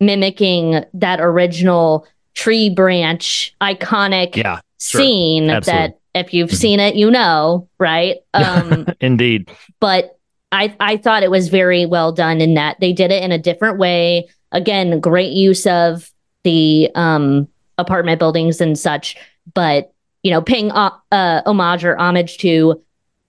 mimicking 0.00 0.84
that 0.94 1.20
original 1.20 2.06
tree 2.34 2.68
branch 2.68 3.54
iconic 3.62 4.36
Yeah, 4.36 4.60
scene 4.78 5.48
Absolutely. 5.48 5.88
that 5.88 5.98
if 6.16 6.32
you've 6.34 6.52
seen 6.52 6.80
it, 6.80 6.94
you 6.96 7.10
know, 7.10 7.68
right? 7.78 8.16
Um, 8.34 8.86
Indeed. 9.00 9.50
but 9.80 10.18
I 10.52 10.74
I 10.80 10.96
thought 10.96 11.22
it 11.22 11.30
was 11.30 11.48
very 11.48 11.86
well 11.86 12.12
done 12.12 12.40
in 12.40 12.54
that 12.54 12.78
they 12.80 12.92
did 12.92 13.10
it 13.10 13.22
in 13.22 13.32
a 13.32 13.38
different 13.38 13.78
way. 13.78 14.28
Again, 14.52 14.98
great 15.00 15.32
use 15.32 15.66
of 15.66 16.10
the 16.44 16.90
um 16.94 17.48
apartment 17.78 18.18
buildings 18.18 18.60
and 18.60 18.78
such, 18.78 19.16
but 19.54 19.92
you 20.22 20.30
know, 20.30 20.40
paying 20.42 20.72
uh, 20.72 20.90
uh, 21.12 21.42
homage 21.46 21.84
or 21.84 21.96
homage 21.98 22.38
to 22.38 22.82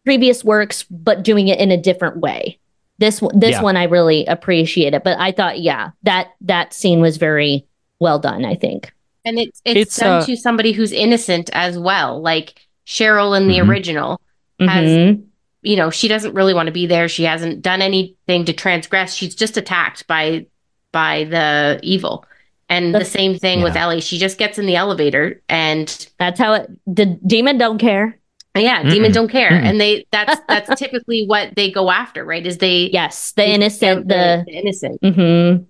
previous 0.05 0.43
works, 0.43 0.83
but 0.89 1.21
doing 1.23 1.47
it 1.47 1.59
in 1.59 1.69
a 1.69 1.77
different 1.77 2.17
way. 2.17 2.57
This 2.97 3.21
one- 3.21 3.38
this 3.38 3.51
Yeah. 3.51 3.61
one 3.61 3.77
I 3.77 3.83
really 3.83 4.25
appreciate 4.25 4.93
it, 4.95 5.03
but 5.03 5.19
I 5.19 5.31
thought, 5.31 5.59
yeah, 5.59 5.91
that 6.03 6.29
that 6.41 6.73
scene 6.73 7.01
was 7.01 7.17
very 7.17 7.65
well 7.99 8.17
done. 8.19 8.45
I 8.45 8.55
think. 8.55 8.91
And 9.25 9.38
it's 9.38 9.61
it's, 9.65 9.79
It's, 9.79 9.95
done 9.97 10.21
uh, 10.21 10.25
to 10.25 10.38
somebody 10.38 10.71
who's 10.71 10.93
innocent 10.93 11.49
as 11.53 11.77
well. 11.77 12.21
Like 12.21 12.66
Cheryl 12.88 13.38
in 13.38 13.47
the 13.47 13.57
Mhm. 13.57 13.67
original 13.69 14.21
has 14.59 14.89
Mhm. 14.89 15.23
you 15.61 15.75
know, 15.75 15.89
she 15.89 16.07
doesn't 16.07 16.33
really 16.33 16.53
want 16.53 16.67
to 16.67 16.71
be 16.71 16.85
there. 16.88 17.09
She 17.09 17.23
hasn't 17.23 17.61
done 17.61 17.81
anything 17.81 18.45
to 18.45 18.53
transgress. 18.53 19.13
She's 19.13 19.35
just 19.35 19.57
attacked 19.57 20.07
by 20.07 20.45
by 20.93 21.25
the 21.25 21.79
evil. 21.83 22.25
And 22.69 22.93
the 22.95 23.05
same 23.05 23.38
thing 23.38 23.61
with 23.61 23.75
Ellie. 23.75 24.01
She 24.01 24.17
just 24.17 24.38
gets 24.38 24.57
in 24.57 24.65
the 24.65 24.75
elevator 24.75 25.41
and 25.49 25.88
That's 26.19 26.39
how 26.39 26.53
it. 26.53 26.69
The 26.85 27.05
demon 27.25 27.57
don't 27.57 27.77
care. 27.77 28.17
yeah, 28.57 28.83
demon 28.89 29.11
Mm-mm. 29.11 29.13
don't 29.13 29.27
care. 29.29 29.51
Mm-mm. 29.51 29.63
And 29.63 29.79
they 29.81 30.05
that's 30.11 30.39
that's 30.47 30.69
typically 30.79 31.25
what 31.25 31.55
they 31.55 31.69
go 31.71 31.89
after, 31.91 32.23
right? 32.25 32.45
Is 32.45 32.57
they 32.59 32.89
Yes, 32.93 33.31
the 33.33 33.41
they 33.43 33.51
innocent. 33.53 34.07
the, 34.07 34.13
The 34.15 34.43
the 34.47 34.57
innocent. 34.57 34.99
hmm 35.03 35.63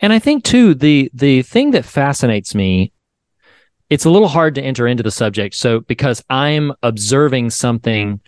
And 0.00 0.12
I 0.12 0.18
think 0.18 0.42
too 0.44 0.74
the 0.74 1.10
the 1.14 1.42
thing 1.42 1.70
that 1.72 1.84
fascinates 1.84 2.54
me 2.54 2.90
it's 3.90 4.04
a 4.04 4.10
little 4.10 4.28
hard 4.28 4.54
to 4.54 4.62
enter 4.62 4.86
into 4.86 5.02
the 5.02 5.10
subject 5.10 5.54
so 5.54 5.80
because 5.80 6.24
I'm 6.30 6.72
observing 6.82 7.50
something 7.50 8.20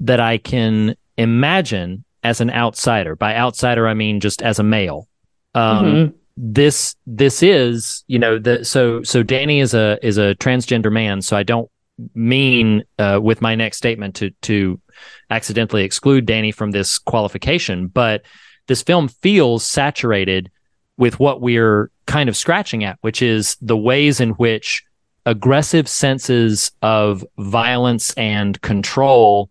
that 0.00 0.20
I 0.20 0.38
can 0.38 0.96
imagine 1.18 2.04
as 2.22 2.40
an 2.40 2.50
outsider. 2.50 3.16
By 3.16 3.34
outsider 3.36 3.86
I 3.88 3.94
mean 3.94 4.20
just 4.20 4.42
as 4.42 4.58
a 4.58 4.62
male. 4.62 5.08
Um 5.54 5.84
Mhm. 5.84 6.14
this 6.36 6.96
this 7.06 7.42
is, 7.42 8.04
you 8.06 8.18
know, 8.18 8.38
the 8.38 8.64
so 8.64 9.02
so 9.02 9.22
Danny 9.22 9.60
is 9.60 9.74
a 9.74 9.98
is 10.02 10.16
a 10.18 10.34
transgender 10.36 10.92
man, 10.92 11.20
so 11.22 11.36
I 11.36 11.42
don't 11.42 11.68
mean 12.14 12.82
uh, 12.98 13.18
with 13.22 13.42
my 13.42 13.54
next 13.54 13.76
statement 13.76 14.14
to 14.16 14.30
to 14.42 14.80
accidentally 15.28 15.84
exclude 15.84 16.24
Danny 16.26 16.50
from 16.52 16.70
this 16.70 16.98
qualification, 16.98 17.88
but 17.88 18.22
this 18.68 18.82
film 18.82 19.08
feels 19.08 19.64
saturated 19.66 20.50
with 20.96 21.18
what 21.18 21.40
we're 21.40 21.90
kind 22.06 22.28
of 22.28 22.36
scratching 22.36 22.84
at, 22.84 22.96
which 23.00 23.20
is 23.22 23.56
the 23.60 23.76
ways 23.76 24.20
in 24.20 24.30
which 24.30 24.82
aggressive 25.26 25.88
senses 25.88 26.70
of 26.82 27.24
violence 27.38 28.12
and 28.14 28.60
control 28.60 29.50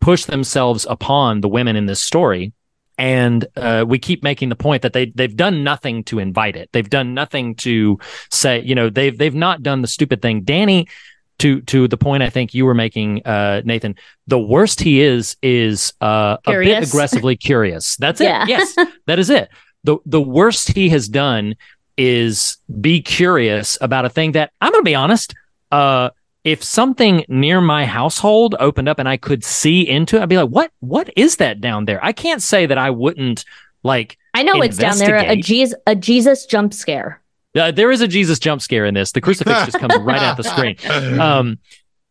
push 0.00 0.24
themselves 0.24 0.86
upon 0.88 1.40
the 1.40 1.48
women 1.48 1.76
in 1.76 1.86
this 1.86 2.00
story. 2.00 2.52
And 2.98 3.46
uh, 3.56 3.84
we 3.86 3.98
keep 3.98 4.22
making 4.22 4.50
the 4.50 4.56
point 4.56 4.82
that 4.82 4.92
they 4.92 5.06
they've 5.06 5.34
done 5.34 5.64
nothing 5.64 6.04
to 6.04 6.18
invite 6.18 6.56
it. 6.56 6.68
They've 6.72 6.88
done 6.88 7.14
nothing 7.14 7.54
to 7.56 7.98
say, 8.30 8.60
you 8.60 8.74
know, 8.74 8.90
they've 8.90 9.16
they've 9.16 9.34
not 9.34 9.62
done 9.62 9.80
the 9.80 9.88
stupid 9.88 10.20
thing. 10.20 10.42
Danny, 10.42 10.88
to 11.38 11.62
to 11.62 11.88
the 11.88 11.96
point 11.96 12.22
I 12.22 12.30
think 12.30 12.54
you 12.54 12.66
were 12.66 12.74
making, 12.74 13.26
uh, 13.26 13.62
Nathan, 13.64 13.96
the 14.26 14.38
worst 14.38 14.80
he 14.80 15.00
is 15.00 15.36
is 15.42 15.92
uh, 16.00 16.36
a 16.46 16.52
bit 16.52 16.86
aggressively 16.86 17.34
curious. 17.36 17.96
That's 17.96 18.20
it. 18.20 18.24
Yeah. 18.24 18.44
Yes, 18.46 18.76
that 19.06 19.18
is 19.18 19.30
it. 19.30 19.48
the 19.84 19.96
The 20.04 20.20
worst 20.20 20.68
he 20.72 20.90
has 20.90 21.08
done 21.08 21.56
is 21.96 22.56
be 22.80 23.02
curious 23.02 23.78
about 23.80 24.04
a 24.04 24.08
thing 24.08 24.32
that 24.32 24.52
I'm 24.60 24.72
going 24.72 24.82
to 24.82 24.88
be 24.88 24.94
honest. 24.94 25.34
Uh, 25.70 26.10
if 26.44 26.62
something 26.62 27.24
near 27.28 27.60
my 27.60 27.86
household 27.86 28.56
opened 28.58 28.88
up 28.88 28.98
and 28.98 29.08
I 29.08 29.16
could 29.16 29.44
see 29.44 29.88
into 29.88 30.16
it, 30.16 30.22
I'd 30.22 30.28
be 30.28 30.36
like, 30.36 30.50
"What? 30.50 30.72
What 30.80 31.10
is 31.16 31.36
that 31.36 31.60
down 31.60 31.84
there?" 31.84 32.04
I 32.04 32.12
can't 32.12 32.42
say 32.42 32.66
that 32.66 32.78
I 32.78 32.90
wouldn't 32.90 33.44
like. 33.82 34.18
I 34.34 34.42
know 34.42 34.60
it's 34.62 34.76
down 34.76 34.98
there. 34.98 35.16
A 35.16 35.36
Jesus, 35.36 35.78
a 35.86 35.94
Jesus 35.94 36.46
jump 36.46 36.74
scare. 36.74 37.22
Uh, 37.54 37.70
there 37.70 37.90
is 37.90 38.00
a 38.00 38.08
Jesus 38.08 38.38
jump 38.38 38.62
scare 38.62 38.86
in 38.86 38.94
this. 38.94 39.12
The 39.12 39.20
crucifix 39.20 39.66
just 39.66 39.78
comes 39.78 39.94
right 39.98 40.20
out 40.20 40.36
the 40.36 40.42
screen. 40.44 40.76
Um, 41.20 41.58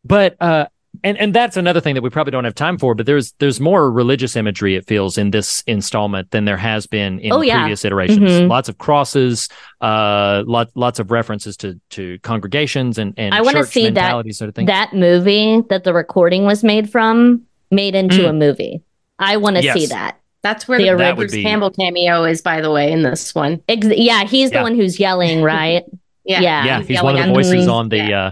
but 0.03 0.41
uh, 0.41 0.67
and 1.03 1.17
and 1.17 1.33
that's 1.33 1.57
another 1.57 1.79
thing 1.81 1.95
that 1.95 2.01
we 2.01 2.09
probably 2.09 2.31
don't 2.31 2.43
have 2.43 2.53
time 2.55 2.77
for. 2.77 2.93
But 2.95 3.05
there's 3.05 3.31
there's 3.39 3.59
more 3.59 3.89
religious 3.91 4.35
imagery 4.35 4.75
it 4.75 4.85
feels 4.85 5.17
in 5.17 5.31
this 5.31 5.63
installment 5.67 6.31
than 6.31 6.45
there 6.45 6.57
has 6.57 6.85
been 6.87 7.19
in 7.19 7.31
Oh, 7.31 7.41
yeah. 7.41 7.59
previous 7.61 7.85
iterations. 7.85 8.19
Mhm. 8.29 8.49
Lots 8.49 8.67
of 8.69 8.77
crosses, 8.77 9.47
uh, 9.81 10.43
lot, 10.45 10.69
lots 10.75 10.99
of 10.99 11.11
references 11.11 11.55
to 11.57 11.79
to 11.91 12.19
congregations 12.19 12.97
and 12.97 13.13
and 13.17 13.33
I 13.33 13.41
want 13.41 13.57
to 13.57 13.65
see 13.65 13.89
that 13.89 14.25
sort 14.35 14.49
of 14.49 14.55
thing. 14.55 14.65
that 14.67 14.93
movie 14.93 15.61
that 15.69 15.83
the 15.83 15.93
recording 15.93 16.45
was 16.45 16.63
made 16.63 16.89
from 16.89 17.43
made 17.71 17.95
into 17.95 18.17
Mm. 18.23 18.29
a 18.29 18.33
movie. 18.33 18.81
I 19.17 19.37
want 19.37 19.55
to 19.57 19.63
Yes. 19.63 19.77
see 19.79 19.85
that. 19.87 20.17
That's 20.43 20.67
where 20.67 20.77
The 20.79 20.85
the, 20.85 20.89
ori- 21.05 21.13
Bruce 21.13 21.31
be- 21.31 21.43
Campbell 21.43 21.69
cameo 21.71 22.23
is, 22.23 22.41
by 22.41 22.61
the 22.61 22.71
way, 22.71 22.91
in 22.91 23.03
this 23.03 23.33
one. 23.35 23.61
Ex- 23.69 23.87
yeah, 23.95 24.23
he's 24.25 24.49
the 24.51 24.61
one 24.61 24.75
who's 24.75 24.99
yelling, 24.99 25.41
right? 25.43 25.83
Yeah. 26.25 26.41
Yeah. 26.41 26.65
yeah, 26.65 26.79
he's, 26.79 26.89
yelling 26.89 27.15
one 27.15 27.21
of 27.23 27.27
the 27.27 27.33
voices 27.33 27.67
on 27.67 27.89
the 27.89 27.97
Yeah. 27.97 28.25
uh 28.25 28.31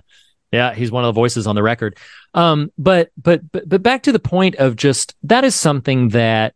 yeah, 0.51 0.74
he's 0.74 0.91
one 0.91 1.03
of 1.03 1.10
the 1.14 1.20
voices 1.20 1.45
on 1.45 1.53
the 1.55 1.62
record. 1.62 1.95
Um 2.34 2.72
but 2.78 3.12
but 3.18 3.52
but 3.52 3.68
but 3.68 3.84
back 3.84 4.04
to 4.04 4.12
the 4.12 4.20
point 4.20 4.56
of 4.56 4.76
just 4.76 5.16
that 5.24 5.44
is 5.44 5.56
something 5.56 6.10
that 6.10 6.56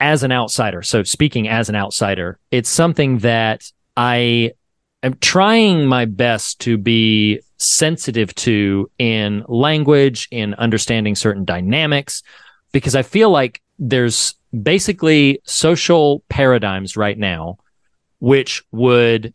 as 0.00 0.22
an 0.22 0.32
outsider, 0.32 0.82
so 0.82 1.02
speaking 1.02 1.48
as 1.48 1.68
an 1.68 1.76
outsider, 1.76 2.38
it's 2.50 2.68
something 2.68 3.18
that 3.18 3.70
I 3.96 4.52
am 5.02 5.14
trying 5.20 5.86
my 5.86 6.04
best 6.04 6.60
to 6.60 6.76
be 6.76 7.40
sensitive 7.58 8.34
to 8.34 8.90
in 8.98 9.44
language, 9.48 10.28
in 10.30 10.54
understanding 10.54 11.14
certain 11.14 11.44
dynamics 11.44 12.22
because 12.72 12.96
I 12.96 13.02
feel 13.02 13.30
like 13.30 13.62
there's 13.78 14.34
basically 14.62 15.40
social 15.44 16.22
paradigms 16.28 16.96
right 16.96 17.16
now 17.18 17.58
which 18.18 18.64
would 18.72 19.34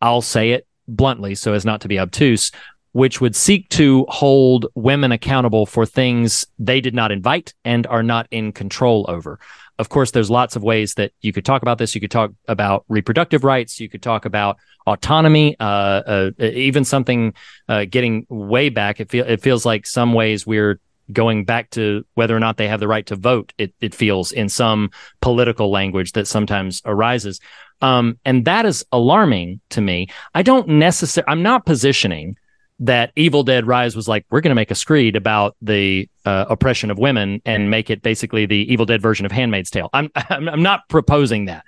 I'll 0.00 0.22
say 0.22 0.52
it 0.52 0.66
bluntly 0.88 1.34
so 1.34 1.52
as 1.52 1.64
not 1.64 1.82
to 1.82 1.88
be 1.88 1.98
obtuse, 1.98 2.50
which 2.92 3.20
would 3.20 3.36
seek 3.36 3.68
to 3.70 4.04
hold 4.08 4.66
women 4.74 5.12
accountable 5.12 5.66
for 5.66 5.86
things 5.86 6.46
they 6.58 6.80
did 6.80 6.94
not 6.94 7.12
invite 7.12 7.54
and 7.64 7.86
are 7.86 8.02
not 8.02 8.26
in 8.30 8.52
control 8.52 9.06
over. 9.08 9.38
Of 9.78 9.88
course, 9.88 10.10
there's 10.10 10.30
lots 10.30 10.56
of 10.56 10.62
ways 10.62 10.94
that 10.94 11.12
you 11.22 11.32
could 11.32 11.44
talk 11.44 11.62
about 11.62 11.78
this. 11.78 11.94
You 11.94 12.00
could 12.02 12.10
talk 12.10 12.32
about 12.48 12.84
reproductive 12.88 13.44
rights. 13.44 13.80
You 13.80 13.88
could 13.88 14.02
talk 14.02 14.26
about 14.26 14.58
autonomy. 14.86 15.56
Uh, 15.58 15.64
uh, 15.64 16.30
even 16.38 16.84
something 16.84 17.32
uh, 17.68 17.86
getting 17.88 18.26
way 18.28 18.68
back. 18.68 19.00
It, 19.00 19.14
it 19.14 19.40
feels 19.40 19.64
like 19.64 19.86
some 19.86 20.12
ways 20.12 20.46
we're 20.46 20.80
going 21.12 21.44
back 21.44 21.70
to 21.70 22.04
whether 22.14 22.36
or 22.36 22.40
not 22.40 22.56
they 22.56 22.68
have 22.68 22.80
the 22.80 22.88
right 22.88 23.06
to 23.06 23.16
vote. 23.16 23.52
It, 23.56 23.72
it 23.80 23.94
feels 23.94 24.32
in 24.32 24.48
some 24.48 24.90
political 25.22 25.70
language 25.70 26.12
that 26.12 26.26
sometimes 26.26 26.82
arises. 26.84 27.40
Um, 27.80 28.18
and 28.24 28.44
that 28.44 28.66
is 28.66 28.84
alarming 28.92 29.60
to 29.70 29.80
me. 29.80 30.08
I 30.34 30.42
don't 30.42 30.68
necessarily, 30.68 31.30
I'm 31.32 31.42
not 31.42 31.64
positioning 31.64 32.36
that 32.80 33.12
Evil 33.14 33.42
Dead 33.42 33.66
Rise 33.66 33.94
was 33.94 34.08
like, 34.08 34.24
we're 34.30 34.40
going 34.40 34.50
to 34.50 34.56
make 34.56 34.70
a 34.70 34.74
screed 34.74 35.14
about 35.14 35.54
the 35.60 36.08
uh, 36.24 36.46
oppression 36.48 36.90
of 36.90 36.98
women 36.98 37.42
and 37.44 37.70
make 37.70 37.90
it 37.90 38.02
basically 38.02 38.46
the 38.46 38.72
Evil 38.72 38.86
Dead 38.86 39.02
version 39.02 39.26
of 39.26 39.32
Handmaid's 39.32 39.70
Tale. 39.70 39.90
I'm, 39.92 40.10
I'm, 40.14 40.48
I'm 40.48 40.62
not 40.62 40.88
proposing 40.88 41.44
that. 41.44 41.64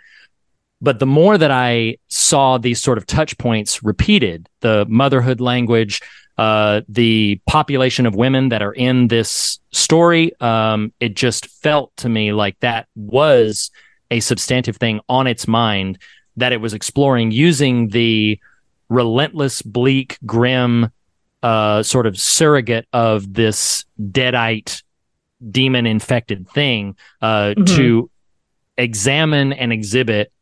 But 0.80 0.98
the 0.98 1.06
more 1.06 1.38
that 1.38 1.50
I 1.50 1.98
saw 2.08 2.58
these 2.58 2.82
sort 2.82 2.98
of 2.98 3.06
touch 3.06 3.38
points 3.38 3.84
repeated, 3.84 4.48
the 4.60 4.84
motherhood 4.88 5.40
language, 5.40 6.00
uh, 6.38 6.80
the 6.88 7.40
population 7.46 8.06
of 8.06 8.16
women 8.16 8.48
that 8.48 8.62
are 8.62 8.72
in 8.72 9.08
this 9.08 9.60
story. 9.70 10.32
Um, 10.40 10.92
it 10.98 11.14
just 11.14 11.46
felt 11.46 11.96
to 11.98 12.08
me 12.08 12.32
like 12.32 12.58
that 12.60 12.88
was 12.96 13.70
a 14.10 14.20
substantive 14.20 14.76
thing 14.76 15.00
on 15.08 15.26
its 15.26 15.46
mind 15.46 15.98
that 16.36 16.52
it 16.52 16.60
was 16.60 16.74
exploring 16.74 17.30
using 17.30 17.88
the 17.88 18.40
relentless, 18.88 19.62
bleak, 19.62 20.18
grim 20.24 20.90
uh, 21.43 21.82
sort 21.82 22.07
of 22.07 22.18
surrogate 22.18 22.86
of 22.93 23.32
this 23.34 23.84
deadite 24.01 24.82
demon 25.51 25.86
infected 25.86 26.49
thing 26.49 26.97
uh, 27.20 27.55
Mhm. 27.57 27.66
to 27.76 28.11
examine 28.78 29.53
and 29.53 29.72
exhibit 29.72 30.32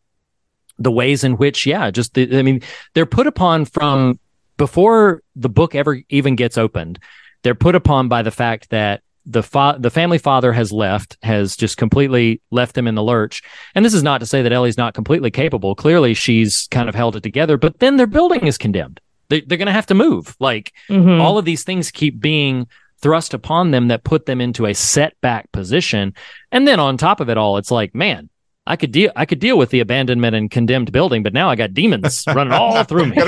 the 0.78 0.90
ways 0.90 1.24
in 1.24 1.36
which, 1.36 1.66
yeah, 1.66 1.90
just 1.90 2.14
the, 2.14 2.38
I 2.38 2.42
mean, 2.42 2.60
they're 2.94 3.06
put 3.06 3.26
upon 3.26 3.64
from 3.64 4.18
before 4.56 5.22
the 5.36 5.48
book 5.48 5.74
ever 5.74 6.00
even 6.10 6.36
gets 6.36 6.56
opened. 6.58 6.98
They're 7.42 7.54
put 7.54 7.74
upon 7.74 8.08
by 8.08 8.22
the 8.22 8.30
fact 8.30 8.70
that 8.70 9.02
the 9.26 9.42
fa- 9.42 9.76
the 9.78 9.90
family 9.90 10.18
father 10.18 10.52
has 10.52 10.72
left, 10.72 11.16
has 11.22 11.54
just 11.56 11.76
completely 11.76 12.40
left 12.50 12.74
them 12.74 12.86
in 12.86 12.94
the 12.94 13.02
lurch. 13.02 13.42
And 13.74 13.84
this 13.84 13.94
is 13.94 14.02
not 14.02 14.18
to 14.20 14.26
say 14.26 14.42
that 14.42 14.52
Ellie's 14.52 14.78
not 14.78 14.94
completely 14.94 15.30
capable. 15.30 15.74
Clearly, 15.74 16.14
she's 16.14 16.66
kind 16.70 16.88
of 16.88 16.94
held 16.94 17.16
it 17.16 17.22
together. 17.22 17.56
But 17.58 17.78
then 17.78 17.96
their 17.96 18.06
building 18.06 18.46
is 18.46 18.56
condemned. 18.58 19.00
They, 19.30 19.40
they're 19.40 19.58
going 19.58 19.66
to 19.66 19.72
have 19.72 19.86
to 19.86 19.94
move. 19.94 20.36
Like 20.38 20.72
Mhm. 20.90 21.20
all 21.20 21.38
of 21.38 21.44
these 21.46 21.64
things 21.64 21.90
keep 21.90 22.20
being 22.20 22.66
thrust 23.00 23.32
upon 23.32 23.70
them 23.70 23.88
that 23.88 24.04
put 24.04 24.26
them 24.26 24.42
into 24.42 24.66
a 24.66 24.74
setback 24.74 25.50
position. 25.52 26.12
And 26.52 26.68
then 26.68 26.78
on 26.78 26.98
top 26.98 27.20
of 27.20 27.30
it 27.30 27.38
all, 27.38 27.56
it's 27.56 27.70
like, 27.70 27.94
man, 27.94 28.28
I 28.66 28.76
could 28.76 28.92
deal 28.92 29.10
I 29.16 29.24
could 29.24 29.38
deal 29.38 29.56
with 29.56 29.70
the 29.70 29.80
abandonment 29.80 30.36
and 30.36 30.50
condemned 30.50 30.92
building, 30.92 31.22
but 31.22 31.32
now 31.32 31.48
I 31.48 31.56
got 31.56 31.72
demons 31.72 32.24
running 32.34 32.52
all 32.52 32.84
through 32.84 33.06
me. 33.06 33.16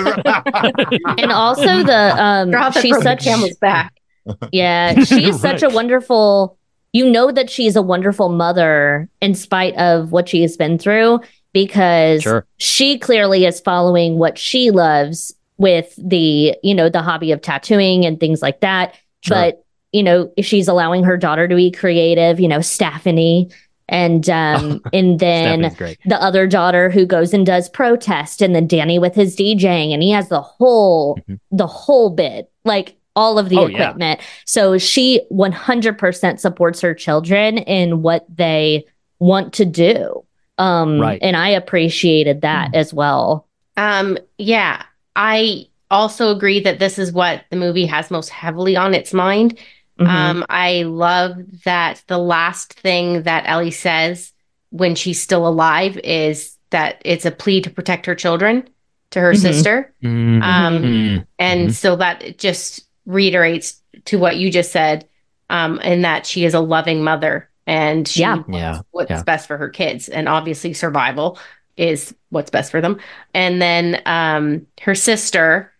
and 1.18 1.32
also 1.32 1.82
the 1.82 2.14
um 2.22 2.72
she's 2.74 2.90
broke 2.92 3.02
the 3.02 3.10
such 3.16 3.24
camel's 3.24 3.56
back. 3.56 3.94
yeah 4.52 5.02
she's 5.02 5.40
such 5.40 5.62
a 5.62 5.68
wonderful 5.70 6.56
you 6.92 7.08
know 7.10 7.32
that 7.32 7.48
she's 7.50 7.74
a 7.76 7.82
wonderful 7.82 8.28
mother 8.28 9.08
in 9.20 9.34
spite 9.34 9.74
of 9.76 10.12
what 10.12 10.28
she 10.28 10.42
has 10.42 10.56
been 10.56 10.78
through 10.78 11.18
because 11.52 12.22
Sure. 12.22 12.46
she 12.58 12.98
clearly 12.98 13.44
is 13.46 13.58
following 13.60 14.18
what 14.18 14.38
she 14.38 14.70
loves 14.70 15.34
with 15.62 15.94
the 15.96 16.54
you 16.62 16.74
know 16.74 16.88
the 16.90 17.00
hobby 17.02 17.32
of 17.32 17.40
tattooing 17.40 18.04
and 18.04 18.20
things 18.20 18.42
like 18.42 18.60
that 18.60 18.94
Sure. 19.22 19.36
but 19.36 19.64
you 19.92 20.02
know 20.02 20.30
she's 20.42 20.68
allowing 20.68 21.04
her 21.04 21.16
daughter 21.16 21.46
to 21.48 21.54
be 21.56 21.70
creative 21.70 22.38
you 22.40 22.48
know 22.48 22.60
stephanie 22.60 23.48
and 23.88 24.28
um 24.28 24.80
and 24.92 25.18
then 25.20 25.60
the 26.04 26.18
other 26.20 26.46
daughter 26.46 26.90
who 26.90 27.06
goes 27.06 27.32
and 27.32 27.46
does 27.46 27.68
protest 27.68 28.42
and 28.42 28.54
then 28.54 28.66
Danny 28.66 28.98
with 28.98 29.14
his 29.14 29.36
DJing 29.36 29.92
and 29.94 30.02
he 30.02 30.10
has 30.10 30.28
the 30.28 30.40
whole 30.42 31.18
the 31.50 31.66
whole 31.66 32.10
bit 32.10 32.50
like 32.64 32.96
all 33.14 33.38
of 33.38 33.48
the 33.50 33.56
Mm-hmm. 33.56 33.64
Oh, 33.64 33.68
yeah. 33.78 33.82
equipment. 33.90 34.20
So 34.46 34.78
she 34.78 35.20
100% 35.30 36.40
supports 36.40 36.80
her 36.80 36.94
children 36.94 37.58
in 37.58 38.00
what 38.00 38.24
they 38.34 38.86
want 39.18 39.52
to 39.54 39.64
do. 39.66 40.24
Um 40.58 40.98
Right. 40.98 41.18
and 41.22 41.36
I 41.36 41.50
appreciated 41.50 42.40
that 42.40 42.72
Mm. 42.72 42.76
as 42.76 42.94
well. 42.94 43.46
Um, 43.76 44.16
yeah, 44.38 44.82
I 45.16 45.66
also 45.90 46.30
agree 46.34 46.60
that 46.60 46.78
this 46.78 46.98
is 46.98 47.12
what 47.12 47.44
the 47.50 47.56
movie 47.56 47.86
has 47.86 48.10
most 48.10 48.30
heavily 48.30 48.76
on 48.76 48.94
its 48.94 49.12
mind. 49.12 49.58
Mhm. 50.00 50.06
Um, 50.08 50.46
I 50.48 50.82
love 50.84 51.36
that 51.64 52.02
the 52.06 52.18
last 52.18 52.72
thing 52.74 53.22
that 53.22 53.44
Ellie 53.46 53.70
says 53.70 54.32
when 54.70 54.94
she's 54.94 55.20
still 55.20 55.46
alive 55.46 55.98
is 55.98 56.56
that 56.70 57.02
it's 57.04 57.26
a 57.26 57.30
plea 57.30 57.60
to 57.60 57.70
protect 57.70 58.06
her 58.06 58.14
children 58.14 58.68
to 59.10 59.20
her 59.20 59.32
Mhm. 59.32 59.40
sister. 59.40 59.92
Mm, 60.02 60.42
Um, 60.42 60.82
mm. 60.82 61.26
and 61.38 61.74
so 61.74 61.96
that 61.96 62.38
just 62.38 62.86
reiterates 63.04 63.82
to 64.06 64.18
what 64.18 64.36
you 64.36 64.50
just 64.50 64.72
said, 64.72 65.06
um, 65.50 65.78
and 65.82 66.04
that 66.06 66.24
she 66.24 66.46
is 66.46 66.54
a 66.54 66.60
loving 66.60 67.04
mother 67.04 67.50
and 67.66 68.08
she 68.08 68.20
Yeah. 68.22 68.36
wants 68.36 68.48
Yeah, 68.50 68.80
what's 68.90 69.10
yeah. 69.10 69.22
best 69.24 69.46
for 69.46 69.58
her 69.58 69.68
kids, 69.68 70.08
and 70.08 70.28
obviously 70.28 70.72
survival 70.72 71.38
is 71.76 72.14
what's 72.30 72.50
best 72.50 72.70
for 72.70 72.80
them. 72.80 73.00
And 73.34 73.60
then 73.62 74.02
um, 74.06 74.66
her 74.82 74.94
sister 74.94 75.72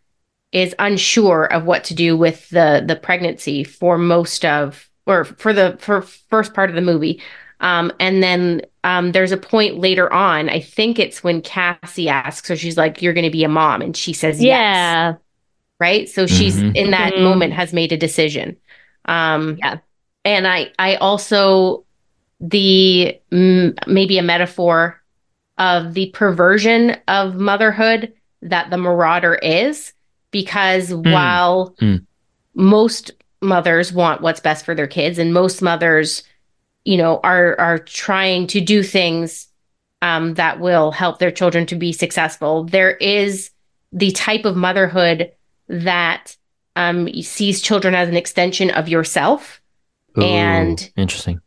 is 0.52 0.74
unsure 0.78 1.44
of 1.46 1.64
what 1.64 1.84
to 1.84 1.94
do 1.94 2.16
with 2.16 2.48
the 2.50 2.84
the 2.86 2.96
pregnancy 2.96 3.64
for 3.64 3.98
most 3.98 4.44
of 4.44 4.88
or 5.06 5.24
for 5.24 5.52
the 5.52 5.76
for 5.80 6.02
first 6.02 6.54
part 6.54 6.70
of 6.70 6.76
the 6.76 6.82
movie. 6.82 7.22
Um, 7.60 7.92
and 8.00 8.22
then 8.22 8.62
um, 8.84 9.12
there's 9.12 9.32
a 9.32 9.36
point 9.36 9.78
later 9.78 10.12
on, 10.12 10.48
I 10.50 10.60
think 10.60 10.98
it's 10.98 11.22
when 11.24 11.42
Cassie 11.42 12.08
asks 12.08 12.48
her, 12.48 12.56
she's 12.56 12.76
like, 12.76 13.02
You're 13.02 13.12
going 13.14 13.24
to 13.24 13.30
be 13.30 13.44
a 13.44 13.48
mom. 13.48 13.82
And 13.82 13.96
she 13.96 14.12
says, 14.12 14.42
Yes 14.42 14.98
Yeah. 14.98 15.18
right 15.80 16.08
so 16.08 16.26
she's 16.26 16.62
Mhm. 16.62 16.74
in 16.74 16.90
that 16.92 17.16
Mhm. 17.16 17.16
moment 17.16 17.52
has 17.52 17.72
made 17.72 17.92
a 17.92 17.96
decision 17.96 18.56
um 19.06 19.62
Yeah. 19.62 19.80
and 20.24 20.48
i 20.48 20.72
i 20.78 20.96
also 20.96 21.86
the 22.40 23.20
mm, 23.32 23.76
maybe 23.88 24.18
a 24.18 24.24
metaphor 24.24 25.01
of 25.58 25.94
the 25.94 26.10
perversion 26.10 26.96
of 27.08 27.34
motherhood 27.36 28.12
that 28.42 28.70
the 28.70 28.78
marauder 28.78 29.34
is 29.36 29.92
because 30.30 30.92
while 30.92 31.74
Mm. 31.80 32.04
most 32.54 33.10
mothers 33.40 33.92
want 33.92 34.20
what's 34.22 34.40
best 34.40 34.64
for 34.64 34.74
their 34.74 34.86
kids 34.86 35.18
and 35.18 35.32
most 35.34 35.62
mothers 35.62 36.22
you 36.84 36.96
know 36.96 37.20
are 37.22 37.58
are 37.60 37.78
trying 37.78 38.46
to 38.48 38.60
do 38.60 38.82
things 38.82 39.48
um, 40.00 40.34
that 40.34 40.58
will 40.58 40.90
help 40.90 41.18
their 41.18 41.30
children 41.30 41.66
to 41.66 41.76
be 41.76 41.92
successful 41.92 42.64
there 42.64 42.92
is 42.92 43.50
the 43.92 44.10
type 44.12 44.44
of 44.44 44.56
motherhood 44.56 45.30
that 45.68 46.36
um, 46.76 47.08
sees 47.22 47.60
children 47.60 47.94
as 47.94 48.08
an 48.08 48.16
extension 48.16 48.70
of 48.70 48.88
yourself 48.88 49.60
Ooh, 50.18 50.22
and- 50.22 50.90
interesting. 50.96 51.40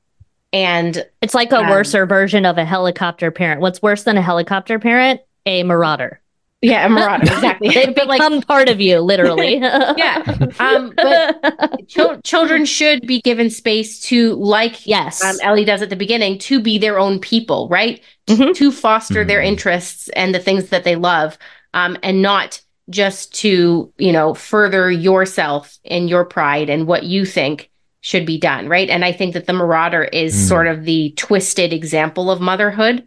And 0.56 1.06
It's 1.22 1.34
like 1.36 1.52
a 1.52 1.60
Um, 1.60 1.70
worser 1.70 2.06
version 2.06 2.46
of 2.46 2.58
a 2.58 2.66
helicopter 2.66 3.30
parent. 3.32 3.62
What's 3.62 3.82
worse 3.82 4.04
than 4.04 4.18
a 4.18 4.22
helicopter 4.22 4.80
parent? 4.80 5.22
A 5.46 5.64
marauder. 5.64 6.22
yeah 6.62 6.86
a 6.86 6.90
marauder 6.90 7.24
exactly 7.32 7.70
They 7.74 7.94
But, 7.94 8.08
like 8.08 8.20
become 8.20 8.42
part 8.42 8.70
of 8.70 8.80
you, 8.82 9.00
literally. 9.02 9.58
yeah 10.04 10.24
um 10.60 10.94
but 10.96 11.88
chil- 11.88 12.20
children 12.24 12.66
should 12.66 13.06
be 13.06 13.22
given 13.22 13.50
space 13.50 14.00
to 14.10 14.34
like 14.36 14.88
yes. 14.88 15.24
um, 15.24 15.36
Ellie 15.44 15.66
does 15.66 15.82
at 15.82 15.90
the 15.90 15.96
beginning 15.96 16.40
to 16.40 16.60
be 16.62 16.78
their 16.80 16.98
own 16.98 17.20
people, 17.20 17.68
right? 17.70 18.02
T- 18.28 18.36
Mhm. 18.36 18.56
To 18.56 18.72
foster 18.72 19.24
their 19.26 19.42
Mhm. 19.42 19.48
interests 19.52 20.10
and 20.16 20.34
the 20.34 20.40
things 20.40 20.70
that 20.70 20.84
they 20.84 20.96
love, 20.96 21.38
um, 21.74 21.98
and 22.02 22.22
not 22.22 22.62
just 22.90 23.34
to 23.42 23.92
you 23.98 24.12
know 24.12 24.34
further 24.34 24.90
yourself 24.92 25.78
and 25.86 26.10
your 26.10 26.24
pride 26.26 26.70
and 26.70 26.88
what 26.88 27.04
you 27.04 27.26
think 27.26 27.70
should 28.06 28.24
be 28.24 28.38
done, 28.38 28.70
right? 28.70 28.88
And 28.92 29.04
I 29.04 29.12
think 29.12 29.34
that 29.34 29.48
the 29.48 29.54
Marauder 29.54 30.04
is 30.04 30.36
Mm. 30.36 30.48
sort 30.48 30.68
of 30.68 30.86
the 30.86 31.12
twisted 31.18 31.74
example 31.74 32.30
of 32.30 32.40
motherhood, 32.40 33.02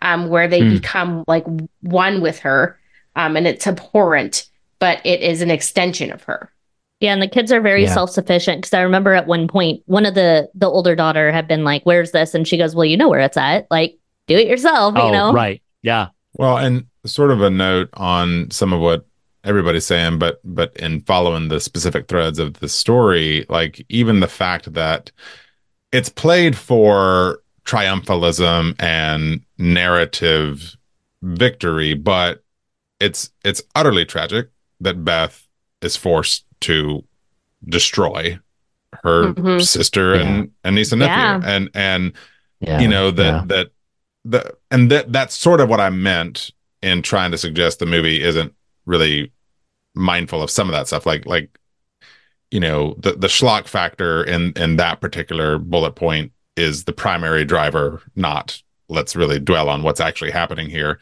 um, 0.00 0.28
where 0.28 0.46
they 0.46 0.60
Mm. 0.60 0.70
become 0.70 1.24
like 1.26 1.44
one 1.82 2.20
with 2.20 2.38
her, 2.38 2.78
um, 3.16 3.36
and 3.36 3.48
it's 3.48 3.66
abhorrent, 3.66 4.46
but 4.78 5.00
it 5.04 5.22
is 5.22 5.42
an 5.42 5.50
extension 5.50 6.12
of 6.12 6.22
her. 6.22 6.52
Yeah, 7.00 7.12
and 7.12 7.20
the 7.20 7.26
kids 7.26 7.50
are 7.50 7.60
very 7.60 7.82
Yeah. 7.82 7.94
self-sufficient 7.94 8.58
because 8.62 8.74
I 8.74 8.82
remember 8.82 9.12
at 9.12 9.26
one 9.26 9.48
point 9.48 9.82
one 9.86 10.06
of 10.06 10.14
the 10.14 10.48
the 10.54 10.70
older 10.70 10.94
daughter 10.94 11.32
had 11.32 11.48
been 11.48 11.64
like, 11.64 11.82
"Where's 11.82 12.12
this?" 12.12 12.32
and 12.32 12.46
she 12.46 12.56
goes, 12.56 12.76
"Well, 12.76 12.84
you 12.84 12.96
know 12.96 13.08
where 13.08 13.26
it's 13.26 13.36
at. 13.36 13.66
Like, 13.72 13.96
do 14.28 14.36
it 14.36 14.46
yourself." 14.46 14.94
Oh, 14.96 15.06
you 15.06 15.12
know, 15.12 15.32
right. 15.32 15.60
Yeah. 15.82 16.08
Well, 16.34 16.58
and 16.58 16.84
sort 17.04 17.32
of 17.32 17.42
a 17.42 17.50
note 17.50 17.88
on 17.94 18.52
some 18.52 18.72
of 18.72 18.78
what 18.80 19.04
everybody's 19.44 19.86
saying, 19.86 20.18
but 20.18 20.40
but 20.44 20.74
in 20.76 21.00
following 21.02 21.48
the 21.48 21.60
specific 21.60 22.08
threads 22.08 22.38
of 22.38 22.54
the 22.54 22.68
story, 22.68 23.46
like 23.48 23.84
even 23.88 24.20
the 24.20 24.28
fact 24.28 24.72
that 24.74 25.10
it's 25.92 26.08
played 26.08 26.56
for 26.56 27.40
triumphalism 27.64 28.74
and 28.80 29.40
narrative 29.58 30.76
victory, 31.22 31.94
but 31.94 32.42
it's 33.00 33.30
it's 33.44 33.62
utterly 33.74 34.04
tragic 34.04 34.48
that 34.80 35.04
Beth 35.04 35.46
is 35.82 35.96
forced 35.96 36.44
to 36.60 37.04
destroy 37.66 38.38
her 39.02 39.32
Mhm. 39.34 39.62
sister 39.66 40.14
and 40.14 40.50
and 40.62 40.76
niece 40.76 40.92
and 40.92 41.00
nephew, 41.00 41.14
Yeah. 41.14 41.40
and 41.44 41.70
and 41.74 42.12
Yeah. 42.60 42.80
you 42.80 42.88
know 42.88 43.10
that 43.10 43.24
yeah. 43.24 43.42
that 43.46 43.70
the 44.24 44.54
and 44.70 44.90
that 44.90 45.12
that's 45.12 45.34
sort 45.34 45.60
of 45.60 45.68
what 45.68 45.80
I 45.80 45.90
meant 45.90 46.50
in 46.82 47.02
trying 47.02 47.30
to 47.32 47.38
suggest 47.38 47.78
the 47.78 47.86
movie 47.86 48.22
isn't 48.22 48.52
really 48.86 49.32
mindful 49.94 50.42
of 50.42 50.50
some 50.50 50.68
of 50.68 50.72
that 50.72 50.86
stuff 50.86 51.06
like 51.06 51.24
like 51.26 51.58
you 52.50 52.60
know 52.60 52.94
the 52.98 53.12
the 53.12 53.26
schlock 53.26 53.66
factor 53.66 54.24
in 54.24 54.52
in 54.56 54.76
that 54.76 55.00
particular 55.00 55.58
bullet 55.58 55.92
point 55.92 56.32
is 56.56 56.84
the 56.84 56.92
primary 56.92 57.44
driver 57.44 58.02
not 58.16 58.62
let's 58.88 59.16
really 59.16 59.40
dwell 59.40 59.68
on 59.68 59.82
what's 59.82 60.00
actually 60.00 60.30
happening 60.30 60.68
here. 60.68 61.00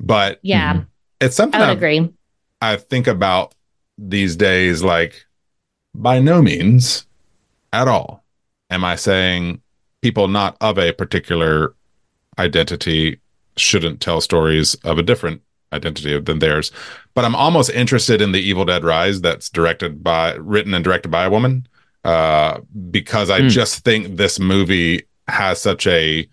But 0.00 0.38
yeah, 0.42 0.74
mm-hmm. 0.74 0.82
it's 1.20 1.36
something 1.36 1.60
I 1.60 1.64
would 1.64 1.70
I've- 1.70 1.78
agree. 1.78 2.14
I 2.62 2.76
think 2.76 3.06
about 3.06 3.54
these 3.96 4.36
days 4.36 4.82
like 4.82 5.24
by 5.94 6.20
no 6.20 6.40
means 6.40 7.06
at 7.72 7.88
all 7.88 8.22
am 8.70 8.84
I 8.84 8.96
saying 8.96 9.60
people 10.02 10.28
not 10.28 10.56
of 10.60 10.78
a 10.78 10.92
particular 10.92 11.74
identity 12.38 13.20
shouldn't 13.56 14.00
tell 14.00 14.20
stories 14.20 14.74
of 14.84 14.98
a 14.98 15.02
different 15.02 15.42
identity 15.72 16.18
than 16.20 16.38
theirs. 16.38 16.72
But 17.14 17.24
I'm 17.24 17.34
almost 17.34 17.70
interested 17.70 18.20
in 18.20 18.32
the 18.32 18.40
Evil 18.40 18.64
Dead 18.64 18.84
Rise 18.84 19.20
that's 19.20 19.48
directed 19.48 20.02
by, 20.02 20.34
written 20.34 20.74
and 20.74 20.84
directed 20.84 21.10
by 21.10 21.24
a 21.24 21.30
woman, 21.30 21.66
uh, 22.04 22.60
because 22.90 23.30
I 23.30 23.42
Hmm. 23.42 23.48
just 23.48 23.84
think 23.84 24.16
this 24.16 24.38
movie 24.40 25.02
has 25.28 25.60
such 25.60 25.86
a 25.86 26.28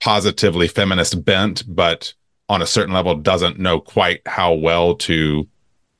positively 0.00 0.68
feminist 0.68 1.24
bent, 1.24 1.62
but 1.66 2.12
on 2.48 2.62
a 2.62 2.66
certain 2.66 2.94
level 2.94 3.14
doesn't 3.14 3.58
know 3.58 3.80
quite 3.80 4.20
how 4.26 4.52
well 4.52 4.94
to 4.94 5.48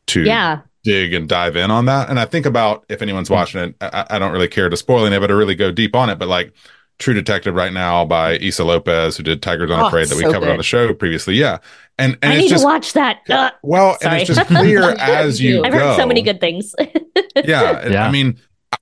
to 0.07 0.23
Yeah. 0.23 0.61
dig 0.85 1.13
and 1.15 1.29
dive 1.29 1.57
in 1.57 1.69
on 1.73 1.87
that. 1.87 2.09
And 2.09 2.21
I 2.21 2.27
think 2.27 2.47
about 2.47 2.85
if 2.89 3.03
anyone's 3.03 3.27
Hmm. 3.27 3.35
watching 3.35 3.61
it, 3.61 3.75
I, 3.81 4.07
I 4.11 4.19
don't 4.21 4.31
really 4.31 4.47
care 4.47 4.69
to 4.69 4.77
spoil 4.77 5.05
any 5.05 5.17
of 5.17 5.25
it 5.25 5.33
or 5.33 5.37
really 5.37 5.57
go 5.57 5.73
deep 5.73 5.97
on 5.97 6.11
it, 6.11 6.19
but 6.19 6.29
like 6.29 6.53
True 6.99 7.13
Detective 7.15 7.55
right 7.55 7.73
now 7.73 8.05
by 8.05 8.37
Issa 8.39 8.65
Lopez, 8.65 9.17
who 9.17 9.23
did 9.23 9.43
Tigers 9.43 9.65
Are 9.71 9.77
Not 9.77 9.85
Oh, 9.85 9.87
Afraid 9.89 10.09
that 10.09 10.17
we 10.17 10.23
so 10.23 10.33
covered 10.33 10.49
on 10.49 10.57
the 10.57 10.63
show 10.63 10.95
previously. 10.95 11.35
Yeah. 11.35 11.59
And 11.99 12.17
and 12.23 12.33
I 12.33 12.37
it's 12.37 12.43
need 12.45 12.49
just 12.51 12.63
to 12.63 12.67
watch 12.67 12.93
that. 12.95 13.19
Uh, 13.29 13.51
well, 13.63 13.99
sorry. 14.01 14.21
and 14.21 14.23
it's 14.23 14.35
just 14.35 14.47
clear 14.49 14.83
as 14.99 15.41
you 15.41 15.63
I've 15.65 15.73
go. 15.73 15.79
heard 15.79 15.97
so 15.97 16.07
many 16.07 16.23
good 16.23 16.41
things. 16.41 16.75
yeah, 17.45 17.87
Yeah. 17.89 18.07
I 18.07 18.11
mean, 18.11 18.39
I- 18.73 18.77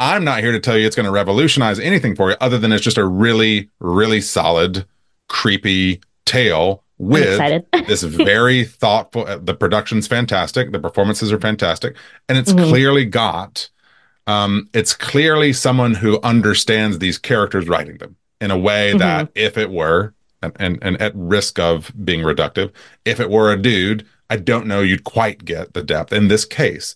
I'm 0.00 0.24
not 0.24 0.40
here 0.40 0.52
to 0.52 0.60
tell 0.60 0.78
you 0.78 0.86
it's 0.86 0.96
going 0.96 1.06
to 1.06 1.12
revolutionize 1.12 1.78
anything 1.80 2.14
for 2.16 2.30
you, 2.30 2.36
other 2.40 2.56
than 2.58 2.72
it's 2.72 2.84
just 2.84 2.98
a 2.98 3.04
really, 3.04 3.68
really 3.80 4.20
solid, 4.20 4.86
creepy 5.28 6.00
tale 6.24 6.84
with 6.98 7.38
this 7.86 8.02
very 8.02 8.64
thoughtful. 8.64 9.26
uh, 9.26 9.38
The 9.38 9.54
production's 9.54 10.06
fantastic, 10.06 10.72
the 10.72 10.78
performances 10.78 11.32
are 11.32 11.40
fantastic, 11.40 11.96
and 12.28 12.38
it's 12.38 12.52
Mhm. 12.52 12.68
clearly 12.68 13.04
got. 13.04 13.68
Um, 14.28 14.68
it's 14.74 14.94
clearly 14.94 15.52
someone 15.52 15.94
who 15.94 16.20
understands 16.22 16.98
these 16.98 17.18
characters 17.18 17.66
writing 17.66 17.96
them 17.98 18.14
in 18.40 18.50
a 18.50 18.58
way 18.58 18.92
Mhm. 18.94 18.98
that 18.98 19.30
if 19.34 19.58
it 19.58 19.70
were, 19.70 20.14
and, 20.42 20.52
and 20.60 20.78
and 20.82 21.00
at 21.02 21.12
risk 21.16 21.58
of 21.58 21.90
being 22.04 22.20
reductive, 22.20 22.70
if 23.04 23.18
it 23.18 23.30
were 23.30 23.50
a 23.52 23.60
dude, 23.60 24.06
I 24.30 24.36
don't 24.36 24.66
know 24.66 24.82
you'd 24.82 25.02
quite 25.04 25.44
get 25.44 25.72
the 25.74 25.82
depth 25.82 26.12
in 26.12 26.28
this 26.28 26.44
case. 26.44 26.94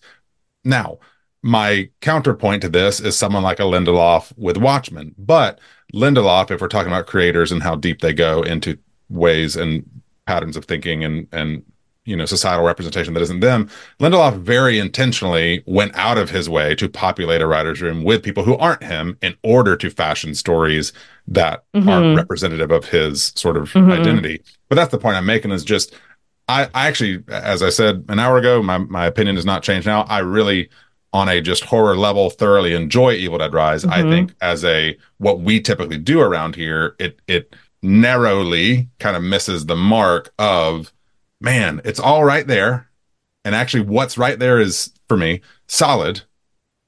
Now, 0.65 0.99
my 1.43 1.89
counterpoint 2.01 2.63
to 2.63 2.69
this 2.69 3.01
is 3.01 3.17
someone 3.17 3.43
like 3.43 3.59
a 3.59 3.65
Lindelof 3.65 4.33
with 4.37 4.59
Watchmen. 4.59 5.15
But 5.19 5.59
Lindelof, 5.93 6.51
if 6.53 6.61
we're 6.61 6.69
talking 6.69 6.93
about 6.93 7.07
creators 7.09 7.51
and 7.51 7.63
how 7.63 7.75
deep 7.75 8.01
they 8.01 8.13
go 8.13 8.43
into 8.43 8.79
ways 9.09 9.57
and 9.57 9.85
patterns 10.27 10.57
of 10.57 10.67
thinking 10.67 11.03
and 11.03 11.27
and 11.33 11.65
you 12.05 12.17
know 12.17 12.25
societal 12.25 12.65
representation 12.65 13.15
that 13.15 13.23
isn't 13.23 13.41
them, 13.41 13.69
Lindelof 14.01 14.41
very 14.41 14.79
intentionally 14.79 15.63
went 15.67 15.95
out 15.97 16.19
of 16.19 16.31
his 16.31 16.49
way 16.49 16.75
to 16.75 16.89
populate 16.89 17.41
a 17.41 17.47
writer's 17.47 17.81
room 17.81 18.03
with 18.05 18.23
people 18.23 18.43
who 18.45 18.57
aren't 18.57 18.83
him 18.83 19.17
in 19.23 19.35
order 19.43 19.77
to 19.77 19.91
fashion 19.91 20.35
stories 20.35 20.93
that 21.29 21.63
Mhm. 21.75 21.89
aren't 21.89 22.17
representative 22.17 22.71
of 22.71 22.87
his 22.87 23.33
sort 23.37 23.57
of 23.57 23.71
Mhm. 23.73 23.93
identity. 23.93 24.43
But 24.69 24.77
that's 24.77 24.91
the 24.91 24.99
point 24.99 25.17
I'm 25.17 25.27
making 25.27 25.53
is 25.53 25.65
just 25.65 25.95
I, 26.49 26.65
I 26.75 26.89
actually, 26.89 27.23
as 27.29 27.63
I 27.63 27.69
said 27.71 28.05
an 28.09 28.19
hour 28.19 28.37
ago, 28.37 28.61
my, 28.63 28.77
my 28.79 29.07
opinion 29.07 29.37
has 29.37 29.47
not 29.47 29.63
changed 29.63 29.87
now. 29.87 30.03
I 30.09 30.19
really, 30.19 30.69
on 31.13 31.29
a 31.29 31.41
just 31.41 31.65
horror 31.65 31.97
level, 31.97 32.31
thoroughly 32.31 32.75
enjoy 32.75 33.13
Evil 33.13 33.39
Dead 33.39 33.55
Rise. 33.55 33.85
I 33.85 34.03
Mhm. 34.03 34.11
think 34.11 34.35
as 34.43 34.65
a 34.65 34.97
what 35.19 35.41
we 35.41 35.61
typically 35.61 35.99
do 35.99 36.21
around 36.21 36.57
here, 36.57 36.97
it 36.99 37.21
it 37.29 37.55
narrowly 37.81 38.89
kind 38.99 39.17
of 39.17 39.23
misses 39.23 39.67
the 39.67 39.77
mark 39.77 40.33
of 40.39 40.93
man, 41.43 41.81
it's 41.85 42.01
all 42.01 42.25
right 42.25 42.47
there. 42.47 42.89
And 43.45 43.55
actually 43.55 43.83
what's 43.83 44.17
right 44.17 44.39
there 44.39 44.61
is 44.61 44.93
for 45.09 45.17
me 45.17 45.41
solid. 45.67 46.23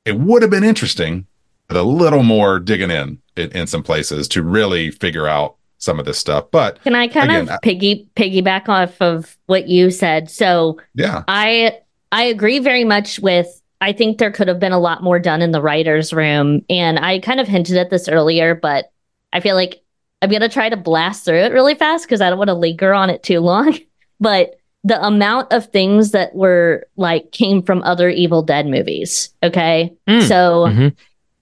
It 0.05 0.19
would 0.19 0.43
have 0.43 0.51
been 0.51 0.65
interesting, 0.65 1.27
but 1.67 1.77
a 1.77 1.83
little 1.83 2.23
more 2.23 2.59
digging 2.61 2.91
in 2.91 3.19
in, 3.37 3.51
in 3.53 3.67
some 3.67 3.83
places 3.83 4.29
to 4.29 4.43
really 4.43 4.91
figure 4.91 5.27
out 5.27 5.57
some 5.79 5.99
of 5.99 6.07
this 6.07 6.19
stuff. 6.19 6.51
But 6.51 6.81
Can 6.83 6.95
I 6.95 7.09
kind 7.09 7.31
Again, 7.31 7.49
of 7.49 7.61
piggy 7.61 8.09
piggyback 8.17 8.69
off 8.69 9.01
of 9.03 9.37
what 9.47 9.67
you 9.69 9.91
said? 9.91 10.31
So 10.31 10.79
yeah, 10.95 11.25
I 11.27 11.79
I 12.13 12.25
agree 12.25 12.59
very 12.61 12.85
much 12.85 13.19
with 13.19 13.61
I 13.81 13.93
think 13.93 14.19
there 14.19 14.31
could 14.31 14.49
have 14.49 14.61
been 14.61 14.73
a 14.73 14.79
lot 14.79 15.03
more 15.03 15.19
done 15.19 15.43
in 15.43 15.51
the 15.51 15.61
writers 15.61 16.13
room 16.13 16.65
and 16.71 16.99
I 16.99 17.19
kind 17.19 17.41
of 17.41 17.49
hinted 17.49 17.77
at 17.77 17.91
this 17.91 18.09
earlier 18.09 18.55
but 18.55 18.91
I 19.33 19.41
feel 19.41 19.57
like 19.57 19.83
I'm 20.23 20.31
going 20.31 20.41
to 20.41 20.49
try 20.49 20.69
to 20.71 20.77
blast 20.77 21.25
through 21.25 21.41
it 21.41 21.53
really 21.53 21.75
fast 21.75 22.09
cuz 22.09 22.21
I 22.21 22.31
don't 22.31 22.39
want 22.39 22.49
to 22.49 22.55
linger 22.55 22.95
on 22.95 23.11
it 23.11 23.23
too 23.23 23.41
long 23.41 23.79
but 24.21 24.57
the 24.87 25.03
amount 25.05 25.51
of 25.53 25.67
things 25.67 26.11
that 26.11 26.35
were 26.35 26.87
like 26.97 27.31
came 27.33 27.63
from 27.63 27.83
other 27.85 28.09
Evil 28.09 28.43
Dead 28.43 28.67
movies 28.67 29.33
okay 29.43 29.93
Mm. 30.09 30.23
so 30.29 30.67
Mhm. 30.69 30.95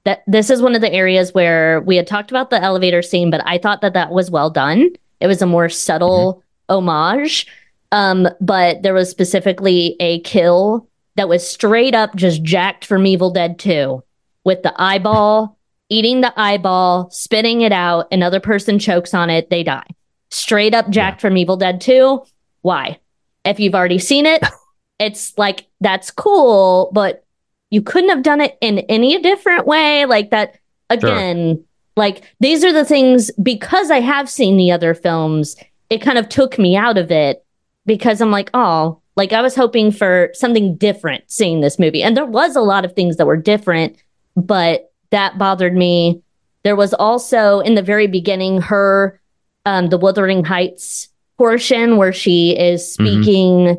that 0.05 0.23
this 0.27 0.51
is 0.51 0.63
one 0.63 0.75
of 0.75 0.81
the 0.81 0.93
areas 0.93 1.33
where 1.35 1.81
we 1.83 1.97
had 1.97 2.07
talked 2.07 2.31
about 2.31 2.51
the 2.51 2.63
elevator 2.63 3.03
scene 3.03 3.31
but 3.31 3.43
I 3.45 3.59
thought 3.59 3.81
that 3.81 3.95
that 3.95 4.11
was 4.11 4.31
well 4.31 4.51
done 4.51 4.91
it 5.21 5.27
was 5.27 5.43
a 5.43 5.47
more 5.47 5.69
subtle 5.69 6.43
homage 6.69 7.47
um, 7.93 8.27
but 8.41 8.83
there 8.83 8.95
was 8.95 9.11
specifically 9.11 9.97
a 10.01 10.21
kill 10.21 10.89
that 11.17 11.29
was 11.29 11.47
straight 11.47 11.95
up 11.95 12.17
just 12.17 12.43
jacked 12.43 12.87
from 12.87 13.07
Evil 13.07 13.31
Dead 13.31 13.59
2 13.59 14.03
with 14.45 14.63
the 14.63 14.73
eyeball, 14.81 15.59
eating 15.91 16.23
the 16.23 16.33
eyeball, 16.41 17.11
spitting 17.11 17.61
it 17.61 17.71
out, 17.71 18.07
another 18.11 18.41
person 18.41 18.79
chokes 18.79 19.13
on 19.13 19.29
it, 19.29 19.51
they 19.51 19.63
die. 19.63 19.85
Straight 20.31 20.73
up 20.75 20.89
jacked 20.89 21.21
from 21.21 21.37
Evil 21.37 21.59
Dead 21.59 21.83
2. 21.83 22.23
Why? 22.63 23.01
If 23.45 23.61
you've 23.61 23.75
already 23.75 23.99
seen 23.99 24.27
it, 24.27 24.43
it's 24.99 25.37
like 25.37 25.67
that's 25.81 26.11
cool, 26.11 26.91
but 26.93 27.25
you 27.71 27.83
couldn't 27.83 28.11
have 28.11 28.23
done 28.23 28.41
it 28.41 28.57
in 28.61 28.81
any 28.81 29.21
different 29.21 29.67
way. 29.67 30.05
Like 30.05 30.31
that 30.31 30.59
again, 30.91 31.65
like 31.97 32.23
these 32.41 32.65
are 32.65 32.73
the 32.73 32.85
things 32.85 33.31
because 33.43 33.91
I 33.91 34.01
have 34.01 34.31
seen 34.31 34.57
the 34.57 34.71
other 34.71 34.95
films, 34.95 35.57
it 35.91 35.99
kind 36.03 36.19
of 36.19 36.29
took 36.29 36.59
me 36.59 36.77
out 36.77 36.99
of 36.99 37.11
it 37.11 37.45
because 37.85 38.21
I'm 38.21 38.31
like, 38.31 38.51
oh, 38.55 39.01
like 39.17 39.33
I 39.33 39.43
was 39.43 39.55
hoping 39.55 39.91
for 39.91 40.31
something 40.33 40.77
different 40.77 41.25
seeing 41.31 41.61
this 41.61 41.79
movie. 41.79 42.03
And 42.03 42.17
there 42.17 42.27
was 42.27 42.57
a 42.57 42.61
lot 42.61 42.85
of 42.85 42.95
things 42.95 43.17
that 43.17 43.27
were 43.27 43.37
different, 43.37 43.97
but 44.37 44.93
that 45.11 45.39
bothered 45.39 45.75
me. 45.75 46.23
There 46.63 46.77
was 46.77 46.95
also 46.95 47.61
in 47.61 47.75
the 47.75 47.83
very 47.83 48.07
beginning 48.07 48.61
her 48.63 49.21
um 49.67 49.89
the 49.89 49.99
Wuthering 49.99 50.45
Heights 50.45 51.09
portion 51.43 51.97
where 51.97 52.13
she 52.13 52.57
is 52.57 52.93
speaking 52.93 53.77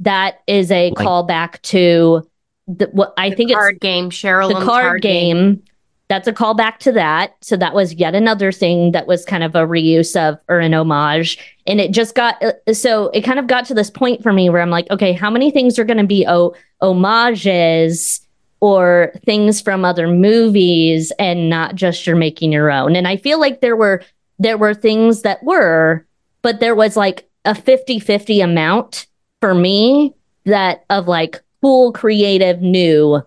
that 0.00 0.40
is 0.48 0.72
a 0.72 0.90
Like- 0.90 0.94
callback 0.94 1.62
to 1.62 2.28
the, 2.66 2.86
what 2.92 3.14
I 3.16 3.30
think 3.30 3.50
it's 3.50 3.58
card 3.58 3.78
game, 3.80 4.10
Cheryl. 4.10 4.48
the 4.48 4.64
card, 4.64 5.00
game. 5.02 5.62
That's 6.08 6.26
a 6.26 6.32
callback 6.32 6.78
to 6.78 6.92
that. 6.92 7.32
So 7.40 7.56
that 7.56 7.72
was 7.74 7.94
yet 7.94 8.14
another 8.14 8.50
thing 8.52 8.92
that 8.92 9.06
was 9.06 9.24
kind 9.24 9.42
of 9.44 9.54
a 9.54 9.60
reuse 9.66 10.16
of 10.20 10.38
or 10.48 10.58
an 10.60 10.74
homage. 10.74 11.38
And 11.66 11.80
it 11.80 11.92
just 11.92 12.14
got 12.14 12.42
uh, 12.42 12.74
so 12.74 13.08
it 13.10 13.22
kind 13.22 13.38
of 13.38 13.46
got 13.46 13.64
to 13.66 13.74
this 13.74 13.90
point 13.90 14.22
for 14.22 14.32
me 14.32 14.50
where 14.50 14.60
I'm 14.60 14.70
like, 14.70 14.90
okay, 14.90 15.12
how 15.12 15.30
many 15.30 15.50
things 15.50 15.78
are 15.78 15.84
going 15.84 15.98
to 15.98 16.06
be 16.06 16.26
oh, 16.26 16.54
homages 16.80 18.20
or 18.60 19.12
things 19.24 19.60
from 19.60 19.84
other 19.84 20.08
movies 20.08 21.12
and 21.18 21.48
not 21.48 21.74
just 21.74 22.06
you're 22.06 22.16
making 22.16 22.52
your 22.52 22.70
own? 22.70 22.96
And 22.96 23.06
I 23.06 23.16
feel 23.16 23.38
like 23.38 23.60
there 23.60 23.76
were 23.76 24.02
there 24.38 24.58
were 24.58 24.74
things 24.74 25.22
that 25.22 25.42
were, 25.44 26.04
but 26.44 26.60
there 26.60 26.76
was 26.76 26.96
like 26.96 27.28
a 27.44 27.54
50-50 27.54 28.44
amount 28.44 29.06
for 29.40 29.52
me 29.54 30.14
that 30.44 30.84
of 30.90 31.08
like 31.08 31.42
cool, 31.60 31.92
creative, 31.92 32.60
new 32.60 33.20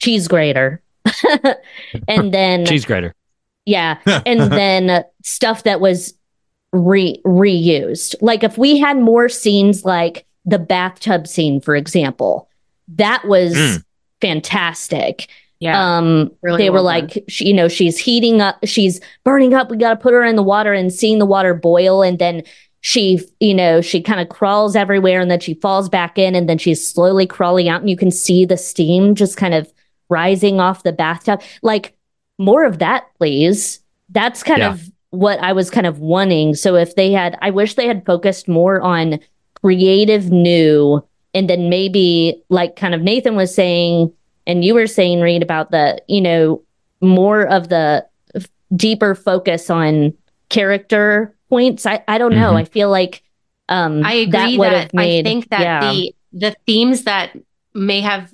cheese 0.00 0.28
grater. 0.28 0.82
and 2.08 2.34
then 2.34 2.66
Cheese 2.66 2.84
grater. 2.84 3.14
yeah, 3.64 3.98
and 4.26 4.40
then 4.52 5.04
stuff 5.22 5.62
that 5.62 5.80
was 5.80 6.12
re 6.72 7.20
reused. 7.24 8.14
Like 8.20 8.42
if 8.44 8.58
we 8.58 8.78
had 8.78 8.98
more 8.98 9.28
scenes 9.28 9.84
like 9.84 10.26
the 10.44 10.58
bathtub 10.58 11.26
scene, 11.26 11.60
for 11.60 11.74
example, 11.76 12.48
that 12.88 13.24
was 13.26 13.54
Mm. 13.54 13.84
fantastic. 14.20 15.28
Yeah. 15.64 15.96
Um, 15.98 16.30
Really 16.42 16.58
they 16.58 16.70
were 16.70 16.82
well 16.82 16.84
done. 16.84 17.08
like, 17.08 17.24
she, 17.28 17.46
you 17.48 17.54
know, 17.54 17.68
she's 17.68 17.98
heating 17.98 18.40
up, 18.40 18.56
she's 18.64 19.00
burning 19.24 19.54
up. 19.54 19.70
We 19.70 19.76
got 19.78 19.90
to 19.90 19.96
put 19.96 20.12
her 20.12 20.22
in 20.24 20.36
the 20.36 20.42
water 20.42 20.72
and 20.72 20.92
seeing 20.92 21.18
the 21.18 21.26
water 21.26 21.54
boil, 21.54 22.02
and 22.02 22.18
then 22.18 22.42
she, 22.82 23.18
you 23.40 23.54
know, 23.54 23.80
she 23.80 24.02
kind 24.02 24.20
of 24.20 24.28
crawls 24.28 24.76
everywhere, 24.76 25.20
and 25.20 25.30
then 25.30 25.40
she 25.40 25.54
falls 25.54 25.88
back 25.88 26.18
in, 26.18 26.34
and 26.34 26.48
then 26.48 26.58
she's 26.58 26.86
slowly 26.86 27.26
crawling 27.26 27.68
out, 27.68 27.80
and 27.80 27.88
you 27.88 27.96
can 27.96 28.10
see 28.10 28.44
the 28.44 28.56
steam 28.58 29.14
just 29.14 29.36
kind 29.38 29.54
of 29.54 29.72
rising 30.10 30.60
off 30.60 30.82
the 30.82 30.92
bathtub. 30.92 31.40
Like 31.62 31.96
more 32.38 32.64
of 32.64 32.78
that, 32.80 33.06
please. 33.18 33.80
That's 34.10 34.42
kind 34.42 34.60
Yeah. 34.60 34.72
of 34.72 34.90
what 35.10 35.38
I 35.40 35.52
was 35.54 35.70
kind 35.70 35.86
of 35.86 35.98
wanting. 36.00 36.54
So 36.56 36.74
if 36.74 36.94
they 36.94 37.10
had, 37.12 37.38
I 37.40 37.48
wish 37.50 37.74
they 37.74 37.86
had 37.86 38.04
focused 38.04 38.48
more 38.48 38.82
on 38.82 39.18
creative 39.62 40.30
new, 40.30 41.02
and 41.32 41.48
then 41.48 41.70
maybe 41.70 42.42
like 42.50 42.76
kind 42.76 42.94
of 42.94 43.00
Nathan 43.00 43.34
was 43.34 43.54
saying, 43.54 44.12
and 44.46 44.64
you 44.64 44.74
were 44.74 44.86
saying, 44.86 45.20
Reed, 45.20 45.42
about 45.42 45.70
the, 45.70 46.00
you 46.08 46.20
know, 46.20 46.62
more 47.00 47.42
of 47.46 47.68
the 47.68 48.06
f- 48.34 48.46
deeper 48.76 49.14
focus 49.14 49.70
on 49.70 50.12
character 50.48 51.34
points. 51.48 51.86
I, 51.86 52.02
I 52.08 52.18
don't 52.18 52.34
know. 52.34 52.52
Mhm. 52.52 52.56
I 52.60 52.64
feel 52.64 52.90
like 52.90 53.22
um 53.68 54.02
I 54.04 54.12
agree 54.14 54.56
that 54.58 54.70
that, 54.70 54.94
made 54.94 55.26
I 55.26 55.30
think 55.30 55.48
that 55.50 55.60
yeah. 55.60 55.80
the 55.92 56.14
the 56.32 56.56
themes 56.66 57.04
that 57.04 57.30
may 57.74 58.00
have 58.00 58.32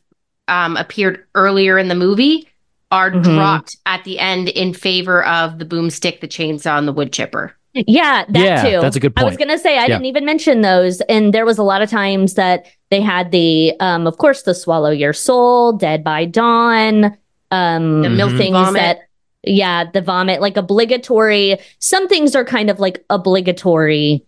um, 0.48 0.76
appeared 0.76 1.24
earlier 1.36 1.78
in 1.78 1.86
the 1.88 1.94
movie 1.94 2.48
are 2.90 3.10
Mhm. 3.12 3.22
dropped 3.22 3.76
at 3.86 4.02
the 4.04 4.18
end 4.18 4.48
in 4.48 4.74
favor 4.74 5.24
of 5.24 5.60
the 5.60 5.64
boomstick, 5.64 6.20
the 6.20 6.26
chainsaw, 6.26 6.76
and 6.78 6.88
the 6.88 6.92
wood 6.92 7.12
chipper. 7.12 7.54
Yeah, 7.74 8.24
that 8.28 8.44
Yeah, 8.44 8.62
too. 8.70 8.80
that's 8.80 8.96
a 8.96 9.00
good 9.00 9.14
point. 9.14 9.24
I 9.24 9.28
was 9.28 9.36
gonna 9.36 9.58
say 9.58 9.78
I 9.78 9.82
Yeah. 9.82 9.86
didn't 9.88 10.06
even 10.06 10.24
mention 10.24 10.60
those, 10.62 11.00
and 11.02 11.32
there 11.32 11.44
was 11.46 11.56
a 11.58 11.62
lot 11.62 11.82
of 11.82 11.90
times 11.90 12.34
that 12.34 12.66
they 12.90 13.00
had 13.00 13.30
the, 13.30 13.74
um, 13.80 14.06
of 14.06 14.18
course, 14.18 14.42
the 14.42 14.54
swallow 14.54 14.90
your 14.90 15.12
soul, 15.12 15.72
dead 15.72 16.02
by 16.02 16.24
dawn, 16.24 17.16
um, 17.52 18.02
The 18.02 18.10
milk 18.10 18.32
things 18.36 18.54
vomit. 18.56 18.74
that, 18.74 18.98
yeah, 19.44 19.84
the 19.92 20.00
vomit, 20.00 20.40
like 20.40 20.56
obligatory. 20.56 21.58
Some 21.78 22.08
things 22.08 22.34
are 22.34 22.44
kind 22.44 22.70
of 22.70 22.80
like 22.80 23.04
obligatory 23.10 24.24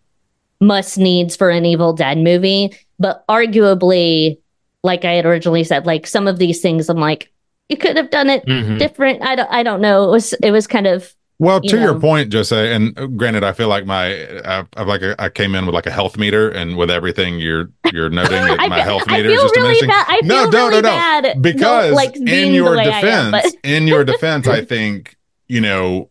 must 0.60 0.96
needs 0.96 1.34
for 1.34 1.50
an 1.50 1.66
Evil 1.66 1.92
Dead 1.92 2.18
movie, 2.18 2.72
but 3.00 3.24
arguably, 3.28 4.38
like 4.84 5.04
I 5.04 5.12
had 5.14 5.26
originally 5.26 5.64
said, 5.64 5.86
like 5.86 6.06
some 6.06 6.28
of 6.28 6.38
these 6.38 6.60
things, 6.60 6.88
I'm 6.88 6.98
like, 7.00 7.32
you 7.68 7.76
could 7.76 7.96
have 7.96 8.10
done 8.10 8.30
it 8.30 8.46
Mhm. 8.46 8.78
different. 8.78 9.22
I 9.22 9.34
don't, 9.34 9.50
I 9.50 9.62
don't 9.64 9.80
know. 9.80 10.04
It 10.04 10.10
was, 10.12 10.32
it 10.34 10.50
was 10.52 10.66
kind 10.68 10.86
of. 10.86 11.12
Well, 11.42 11.58
you 11.64 11.70
to 11.70 11.80
your 11.80 11.98
point, 11.98 12.30
Jocee, 12.30 12.72
and 12.74 13.18
granted, 13.18 13.42
I 13.42 13.50
feel 13.52 13.66
like 13.66 13.84
my 13.84 14.14
I, 14.44 14.64
I've 14.76 14.86
like 14.86 15.02
a, 15.02 15.16
I 15.20 15.28
came 15.28 15.56
in 15.56 15.66
with 15.66 15.74
like 15.74 15.86
a 15.86 15.90
health 15.90 16.16
meter, 16.16 16.48
and 16.50 16.76
with 16.76 16.88
everything 16.88 17.40
you're 17.40 17.68
you're 17.92 18.10
noting 18.20 18.44
that 18.44 18.58
my 18.68 18.76
feel- 18.76 18.84
health 18.84 19.06
meter 19.08 19.28
is 19.28 19.40
just 19.42 19.56
really 19.56 19.74
diminishing. 19.80 19.88
bad- 19.88 20.06
I 20.08 20.20
no, 20.22 20.42
feel 20.42 20.50
no, 20.52 20.68
really 20.68 20.82
no, 20.82 21.20
no, 21.24 21.34
because 21.40 21.92
like, 21.94 22.14
in 22.16 22.54
your 22.54 22.78
am, 22.78 22.84
defense, 22.84 23.30
but- 23.32 23.54
in 23.68 23.88
your 23.88 24.04
defense, 24.04 24.46
I 24.46 24.64
think 24.64 25.16
you 25.48 25.60
know 25.60 26.10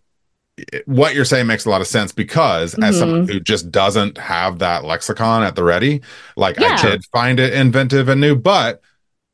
what 0.85 1.15
you're 1.15 1.25
saying 1.25 1.47
makes 1.47 1.65
a 1.65 1.69
lot 1.69 1.79
of 1.79 1.87
sense 1.87 2.11
because 2.11 2.75
as 2.83 2.99
someone 2.99 3.25
Mhm. 3.25 3.31
who 3.31 3.39
just 3.39 3.71
doesn't 3.71 4.17
have 4.17 4.59
that 4.59 4.83
lexicon 4.83 5.43
at 5.43 5.55
the 5.55 5.63
ready, 5.63 6.01
like 6.35 6.59
Yeah. 6.59 6.75
I 6.77 6.81
did 6.89 7.05
find 7.05 7.39
it 7.39 7.53
inventive 7.53 8.09
and 8.09 8.19
new, 8.19 8.35
but 8.35 8.81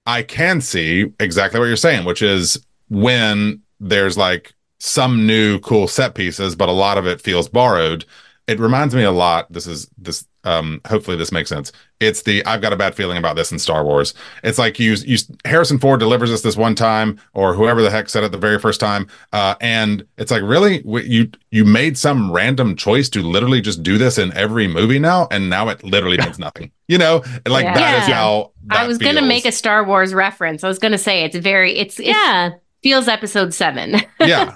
I 0.05 0.21
can 0.21 0.61
see 0.61 1.11
exactly 1.19 1.59
what 1.59 1.65
you're 1.65 1.75
saying, 1.75 2.05
which 2.05 2.21
is 2.21 2.63
when 2.89 3.61
there's 3.79 4.15
like 4.15 4.53
some 4.87 5.27
new 5.27 5.59
cool 5.59 5.87
set 5.87 6.15
pieces, 6.15 6.55
but 6.55 6.69
a 6.69 6.73
lot 6.73 6.97
of 6.97 7.05
it 7.05 7.21
feels 7.21 7.47
borrowed. 7.49 8.05
It 8.47 8.59
reminds 8.61 8.95
me 8.95 9.03
a 9.03 9.11
lot. 9.11 9.51
This 9.51 9.67
is 9.67 9.89
this. 9.97 10.25
Um, 10.45 10.79
hopefully 10.87 11.17
this 11.17 11.33
makes 11.33 11.49
sense. 11.49 11.73
It's 11.99 12.21
the 12.21 12.45
I've 12.45 12.61
got 12.61 12.71
a 12.71 12.77
bad 12.77 12.95
feeling 12.95 13.17
about 13.17 13.35
this 13.35 13.51
in 13.51 13.59
Star 13.59 13.83
Wars. 13.83 14.13
It's 14.43 14.57
like 14.57 14.79
you, 14.79 14.93
you 14.93 15.17
Harrison 15.43 15.77
Ford 15.77 15.99
delivers 15.99 16.31
us 16.31 16.41
this 16.41 16.55
one 16.55 16.73
time, 16.73 17.19
or 17.33 17.53
whoever 17.53 17.81
the 17.81 17.89
heck 17.89 18.07
said 18.07 18.23
it 18.23 18.31
the 18.31 18.37
very 18.37 18.57
first 18.57 18.79
time, 18.79 19.07
uh, 19.33 19.55
and 19.59 20.07
it's 20.17 20.31
like 20.31 20.43
really 20.43 20.81
you 21.05 21.29
you 21.51 21.65
made 21.65 21.97
some 21.97 22.31
random 22.31 22.77
choice 22.77 23.09
to 23.09 23.21
literally 23.21 23.59
just 23.59 23.83
do 23.83 23.97
this 23.97 24.17
in 24.17 24.31
every 24.37 24.69
movie 24.69 24.99
now, 24.99 25.27
and 25.31 25.49
now 25.49 25.67
it 25.67 25.83
literally 25.83 26.17
means 26.17 26.39
nothing. 26.47 26.71
You 26.87 26.99
know, 26.99 27.23
like 27.45 27.65
Yeah. 27.65 27.73
that 27.73 28.03
is 28.03 28.07
Yeah. 28.07 28.15
how 28.15 28.51
I 28.69 28.77
that 28.77 28.87
was 28.87 28.97
gonna 28.99 29.21
make 29.23 29.43
a 29.43 29.51
Star 29.51 29.83
Wars 29.83 30.13
reference. 30.13 30.63
I 30.63 30.69
was 30.69 30.79
gonna 30.79 30.97
say 30.97 31.25
it's 31.25 31.35
very 31.35 31.75
it's, 31.77 31.99
it's 31.99 32.07
Yeah. 32.07 32.51
Feels 32.87 33.09
episode 33.09 33.53
seven. 33.53 33.95
yeah. 34.21 34.53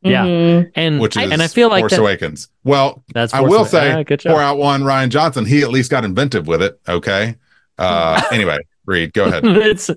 Yeah. 0.00 0.24
Mhm. 0.24 0.70
And 0.76 0.98
which 0.98 1.14
is 1.16 1.30
and 1.30 1.42
I 1.42 1.48
feel 1.48 1.68
like 1.68 1.82
Force 1.82 1.92
that- 1.92 2.00
Awakens. 2.00 2.48
Well, 2.64 3.04
That's 3.12 3.34
I 3.34 3.40
will 3.42 3.58
Awa- 3.60 3.68
say, 3.68 3.92
Ah, 3.92 4.02
good 4.02 4.22
pour 4.24 4.40
out 4.40 4.56
one 4.56 4.82
Rian 4.82 5.10
Johnson. 5.10 5.44
He 5.44 5.60
at 5.60 5.68
least 5.68 5.90
got 5.90 6.04
inventive 6.06 6.46
with 6.46 6.62
it. 6.62 6.80
Okay. 6.88 7.34
Uh, 7.76 8.22
anyway, 8.32 8.56
Reed, 8.86 9.12
go 9.12 9.26
ahead. 9.26 9.42
it's 9.44 9.90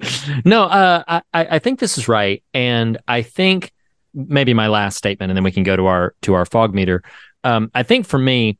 no 0.44 0.64
uh 0.64 1.04
I, 1.08 1.22
I 1.34 1.46
I 1.56 1.60
think 1.60 1.80
this 1.80 1.98
is 1.98 2.10
right 2.10 2.44
and 2.54 2.98
i 3.08 3.22
think 3.22 3.72
maybe 4.14 4.54
my 4.54 4.68
last 4.68 4.98
statement 4.98 5.30
and 5.32 5.38
then 5.38 5.44
we 5.46 5.52
can 5.54 5.64
go 5.64 5.78
to 5.78 5.86
our 5.86 6.14
to 6.24 6.34
our 6.34 6.44
fog 6.46 6.74
meter 6.76 7.02
um 7.46 7.72
i 7.74 7.82
think 7.84 8.06
for 8.06 8.20
me 8.20 8.58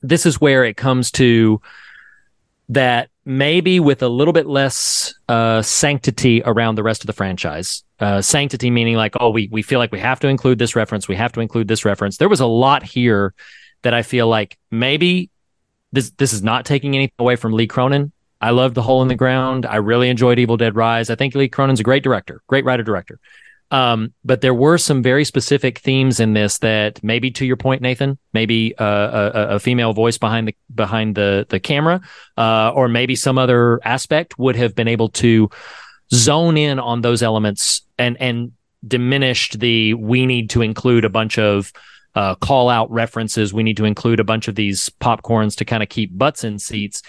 this 0.00 0.24
is 0.24 0.40
where 0.40 0.64
it 0.64 0.78
comes 0.78 1.10
to 1.12 1.60
that 2.70 3.10
maybe 3.26 3.78
with 3.80 4.02
a 4.02 4.08
little 4.08 4.32
bit 4.32 4.46
less 4.46 5.14
uh 5.28 5.60
sanctity 5.62 6.42
around 6.46 6.76
the 6.76 6.82
rest 6.82 7.02
of 7.02 7.06
the 7.06 7.12
franchise 7.12 7.83
uh 8.00 8.20
sanctity 8.20 8.70
meaning 8.70 8.96
like 8.96 9.14
oh 9.20 9.30
we 9.30 9.48
we 9.52 9.62
feel 9.62 9.78
like 9.78 9.92
we 9.92 10.00
have 10.00 10.20
to 10.20 10.28
include 10.28 10.58
this 10.58 10.74
reference 10.74 11.06
we 11.08 11.16
have 11.16 11.32
to 11.32 11.40
include 11.40 11.68
this 11.68 11.84
reference 11.84 12.16
there 12.16 12.28
was 12.28 12.40
a 12.40 12.46
lot 12.46 12.82
here 12.82 13.34
that 13.82 13.94
i 13.94 14.02
feel 14.02 14.26
like 14.26 14.58
maybe 14.70 15.30
this 15.92 16.10
this 16.18 16.32
is 16.32 16.42
not 16.42 16.64
taking 16.64 16.94
anything 16.94 17.14
away 17.18 17.36
from 17.36 17.52
lee 17.52 17.66
cronin 17.66 18.10
I 18.44 18.50
love 18.50 18.74
The 18.74 18.82
Hole 18.82 19.00
in 19.00 19.08
the 19.08 19.14
Ground. 19.14 19.64
I 19.64 19.76
really 19.76 20.10
enjoyed 20.10 20.38
Evil 20.38 20.58
Dead 20.58 20.76
Rise. 20.76 21.08
I 21.08 21.14
think 21.14 21.34
Lee 21.34 21.48
Cronin's 21.48 21.80
a 21.80 21.82
great 21.82 22.02
director, 22.02 22.42
great 22.46 22.66
writer 22.66 22.82
director. 22.82 23.18
Um, 23.70 24.12
but 24.22 24.42
there 24.42 24.52
were 24.52 24.76
some 24.76 25.02
very 25.02 25.24
specific 25.24 25.78
themes 25.78 26.20
in 26.20 26.34
this 26.34 26.58
that 26.58 27.02
maybe 27.02 27.30
to 27.32 27.46
your 27.46 27.56
point, 27.56 27.80
Nathan, 27.80 28.18
maybe 28.34 28.76
uh, 28.76 28.84
a, 29.34 29.54
a- 29.54 29.58
female 29.58 29.94
voice 29.94 30.18
behind 30.18 30.48
the 30.48 30.54
behind 30.72 31.14
the 31.14 31.46
the 31.48 31.58
camera, 31.58 32.02
uh, 32.36 32.70
or 32.74 32.86
maybe 32.86 33.16
some 33.16 33.38
other 33.38 33.80
aspect 33.82 34.38
would 34.38 34.56
have 34.56 34.74
been 34.74 34.88
able 34.88 35.08
to 35.08 35.48
zone 36.12 36.56
in 36.56 36.78
on 36.78 37.00
those 37.00 37.22
elements 37.22 37.82
and 37.98 38.16
and 38.20 38.52
diminished 38.86 39.60
the 39.60 39.94
we 39.94 40.26
need 40.26 40.50
to 40.50 40.62
include 40.62 41.04
a 41.04 41.10
bunch 41.10 41.38
of 41.38 41.72
uh, 42.14 42.34
call 42.36 42.68
out 42.68 42.90
references. 42.90 43.52
We 43.52 43.62
need 43.62 43.76
to 43.78 43.84
include 43.84 44.20
a 44.20 44.24
bunch 44.24 44.46
of 44.46 44.54
these 44.54 44.88
popcorns 45.00 45.56
to 45.56 45.64
kind 45.64 45.82
of 45.82 45.88
keep 45.88 46.16
butts 46.16 46.44
in 46.44 46.58
seats 46.58 47.02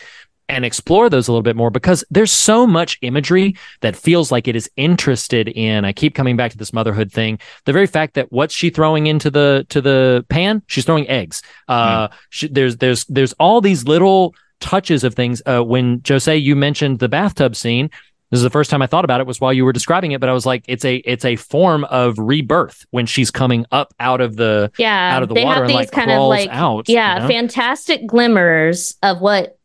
and 0.47 0.63
explore 0.63 1.09
those 1.09 1.27
a 1.27 1.31
little 1.31 1.43
bit 1.43 1.55
more 1.55 1.71
because 1.71 2.03
there's 2.11 2.31
so 2.31 2.67
much 2.67 2.97
imagery 3.01 3.55
that 3.81 3.95
feels 3.95 4.31
like 4.31 4.47
it 4.47 4.55
is 4.55 4.69
interested 4.75 5.47
in. 5.49 5.85
I 5.85 5.91
keep 5.91 6.13
coming 6.13 6.37
back 6.37 6.51
to 6.51 6.57
this 6.57 6.73
motherhood 6.73 7.11
thing. 7.11 7.39
The 7.65 7.73
very 7.73 7.87
fact 7.87 8.13
that 8.13 8.31
what's 8.31 8.53
she 8.53 8.69
throwing 8.69 9.07
into 9.07 9.31
the 9.31 9.65
to 9.69 9.81
the 9.81 10.25
pan? 10.29 10.61
She's 10.67 10.85
throwing 10.85 11.07
eggs. 11.09 11.41
Uh, 11.67 12.09
she, 12.29 12.47
there's 12.47 12.77
there's 12.77 13.05
there's 13.05 13.33
all 13.33 13.61
these 13.61 13.85
little 13.85 14.35
touches 14.59 15.03
of 15.03 15.15
things. 15.15 15.41
Uh, 15.45 15.61
when 15.61 15.99
Jocee, 16.01 16.41
you 16.41 16.55
mentioned 16.55 16.99
the 16.99 17.09
bathtub 17.09 17.55
scene. 17.55 17.89
This 18.35 18.39
is 18.41 18.43
the 18.43 18.49
first 18.49 18.69
time 18.69 18.81
I 18.81 18.87
thought 18.87 19.05
about 19.05 19.21
it 19.21 19.27
was 19.27 19.39
while 19.39 19.53
you 19.53 19.63
were 19.63 19.71
describing 19.71 20.11
it, 20.11 20.19
but 20.19 20.27
I 20.27 20.33
was 20.33 20.45
like, 20.45 20.65
it's 20.67 20.83
a 20.83 20.97
it's 20.97 21.23
a 21.23 21.37
form 21.37 21.85
of 21.85 22.19
rebirth 22.19 22.85
when 22.91 23.05
she's 23.05 23.31
coming 23.31 23.65
up 23.71 23.93
out 23.97 24.19
of 24.19 24.35
the 24.35 24.73
Yeah, 24.77 25.15
out 25.15 25.23
of 25.23 25.29
the 25.29 25.35
they 25.35 25.45
water 25.45 25.53
have 25.53 25.63
and 25.63 25.69
these 25.69 25.75
like 25.77 25.91
kind 25.91 26.11
of 26.11 26.27
like 26.27 26.49
out. 26.49 26.89
yeah, 26.89 27.15
you 27.15 27.21
know? 27.21 27.27
fantastic 27.29 28.05
glimmers 28.05 28.97
of 29.01 29.21
what 29.21 29.57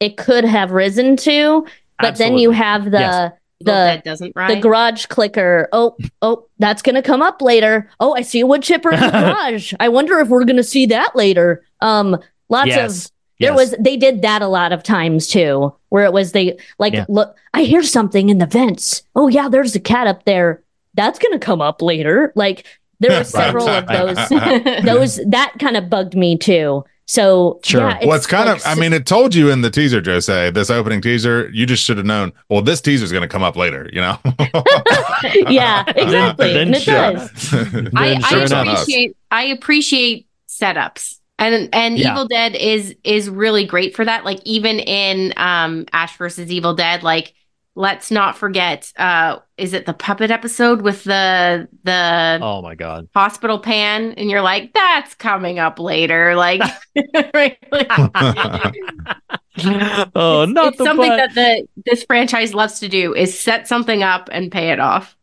it 0.00 0.16
could 0.16 0.44
have 0.44 0.72
risen 0.72 1.16
to, 1.18 1.64
but 2.00 2.16
then 2.16 2.38
you 2.38 2.50
have 2.50 2.86
the 2.90 2.98
Yes. 2.98 3.14
Evil 3.60 3.72
the 3.72 3.72
Dead 3.72 4.02
doesn't 4.02 4.34
the 4.34 4.60
garage 4.60 5.06
clicker. 5.06 5.68
Oh, 5.72 5.96
oh, 6.20 6.46
that's 6.58 6.82
gonna 6.82 7.02
come 7.02 7.22
up 7.22 7.40
later. 7.40 7.88
Oh, 8.00 8.14
I 8.14 8.22
see 8.22 8.40
a 8.40 8.46
wood 8.48 8.64
chipper 8.64 8.90
in 8.90 8.98
the 8.98 9.10
garage. 9.12 9.74
I 9.78 9.90
wonder 9.90 10.18
if 10.18 10.26
we're 10.26 10.44
gonna 10.44 10.64
see 10.64 10.86
that 10.86 11.14
later. 11.14 11.62
Um, 11.80 12.16
lots 12.48 12.66
Yes. 12.66 13.06
of 13.06 13.12
there 13.40 13.54
was 13.54 13.74
they 13.78 13.96
did 13.96 14.22
that 14.22 14.42
a 14.42 14.48
lot 14.48 14.72
of 14.72 14.82
times 14.82 15.26
too, 15.28 15.74
where 15.90 16.04
it 16.04 16.12
was 16.12 16.32
they 16.32 16.58
like 16.78 16.94
Yeah. 16.94 17.04
look, 17.08 17.36
I 17.54 17.62
hear 17.64 17.82
something 17.82 18.28
in 18.30 18.38
the 18.38 18.46
vents. 18.46 19.02
Oh 19.14 19.28
yeah, 19.28 19.48
there's 19.48 19.74
a 19.74 19.80
cat 19.80 20.06
up 20.06 20.24
there. 20.24 20.62
That's 20.94 21.18
gonna 21.18 21.38
come 21.38 21.60
up 21.60 21.80
later. 21.82 22.32
Like 22.34 22.66
there 23.00 23.16
were 23.16 23.24
several 23.42 23.68
of 23.68 23.86
those 23.86 24.16
those 24.84 25.20
that 25.28 25.54
kind 25.58 25.76
of 25.76 25.88
bugged 25.88 26.14
me 26.16 26.36
too. 26.36 26.84
So 27.06 27.58
Sure. 27.64 27.88
yeah, 27.88 28.00
well, 28.06 28.16
it's 28.16 28.26
kind 28.26 28.48
like 28.50 28.58
of, 28.58 28.66
I 28.66 28.74
mean, 28.74 28.92
it 28.92 29.06
told 29.06 29.34
you 29.34 29.50
in 29.50 29.62
the 29.62 29.70
teaser, 29.70 30.02
Jocee, 30.02 30.52
this 30.52 30.68
opening 30.68 31.00
teaser, 31.00 31.48
you 31.54 31.64
just 31.64 31.82
should 31.82 31.96
have 31.96 32.04
known, 32.04 32.34
well, 32.50 32.60
this 32.60 32.82
teaser 32.82 33.02
is 33.02 33.12
going 33.12 33.22
to 33.22 33.28
come 33.28 33.42
up 33.42 33.56
later, 33.56 33.88
you 33.94 34.02
know? 34.02 34.18
yeah, 35.48 35.84
exactly. 35.88 36.52
then 36.52 36.66
and 36.68 36.76
it 36.76 36.82
sure. 36.82 36.94
does. 37.14 37.54
I, 37.54 37.64
Then 37.64 37.90
I 37.96 38.20
sure 38.28 38.42
enough. 38.44 38.66
appreciate 38.82 39.16
I 39.30 39.42
appreciate 39.44 40.26
setups. 40.48 41.17
And 41.38 41.68
and 41.74 41.98
Yeah. 41.98 42.12
Evil 42.12 42.26
Dead 42.26 42.54
is 42.56 42.94
is 43.04 43.30
really 43.30 43.64
great 43.64 43.94
for 43.94 44.04
that. 44.04 44.24
Like 44.24 44.40
even 44.44 44.78
in 44.80 45.32
um 45.36 45.86
Ash 45.92 46.16
versus 46.16 46.50
Evil 46.50 46.74
Dead, 46.74 47.02
like 47.02 47.34
let's 47.76 48.10
not 48.10 48.36
forget 48.36 48.92
uh 48.96 49.38
is 49.56 49.72
it 49.72 49.86
the 49.86 49.94
puppet 49.94 50.32
episode 50.32 50.82
with 50.82 51.04
the 51.04 51.68
the 51.84 52.40
Oh 52.42 52.60
my 52.60 52.74
god. 52.74 53.08
hospital 53.14 53.60
pan 53.60 54.12
and 54.14 54.28
you're 54.28 54.42
like 54.42 54.72
that's 54.72 55.14
coming 55.14 55.60
up 55.60 55.78
later 55.78 56.34
like 56.34 56.60
right? 57.34 57.56
Oh, 60.14 60.44
not 60.48 60.68
it's 60.68 60.78
the 60.78 60.84
something 60.84 61.08
butt. 61.10 61.16
that 61.16 61.34
the 61.34 61.68
this 61.84 62.04
franchise 62.04 62.54
loves 62.54 62.78
to 62.80 62.88
do 62.88 63.14
is 63.14 63.38
set 63.38 63.66
something 63.66 64.02
up 64.04 64.28
and 64.32 64.52
pay 64.52 64.70
it 64.70 64.78
off. 64.80 65.16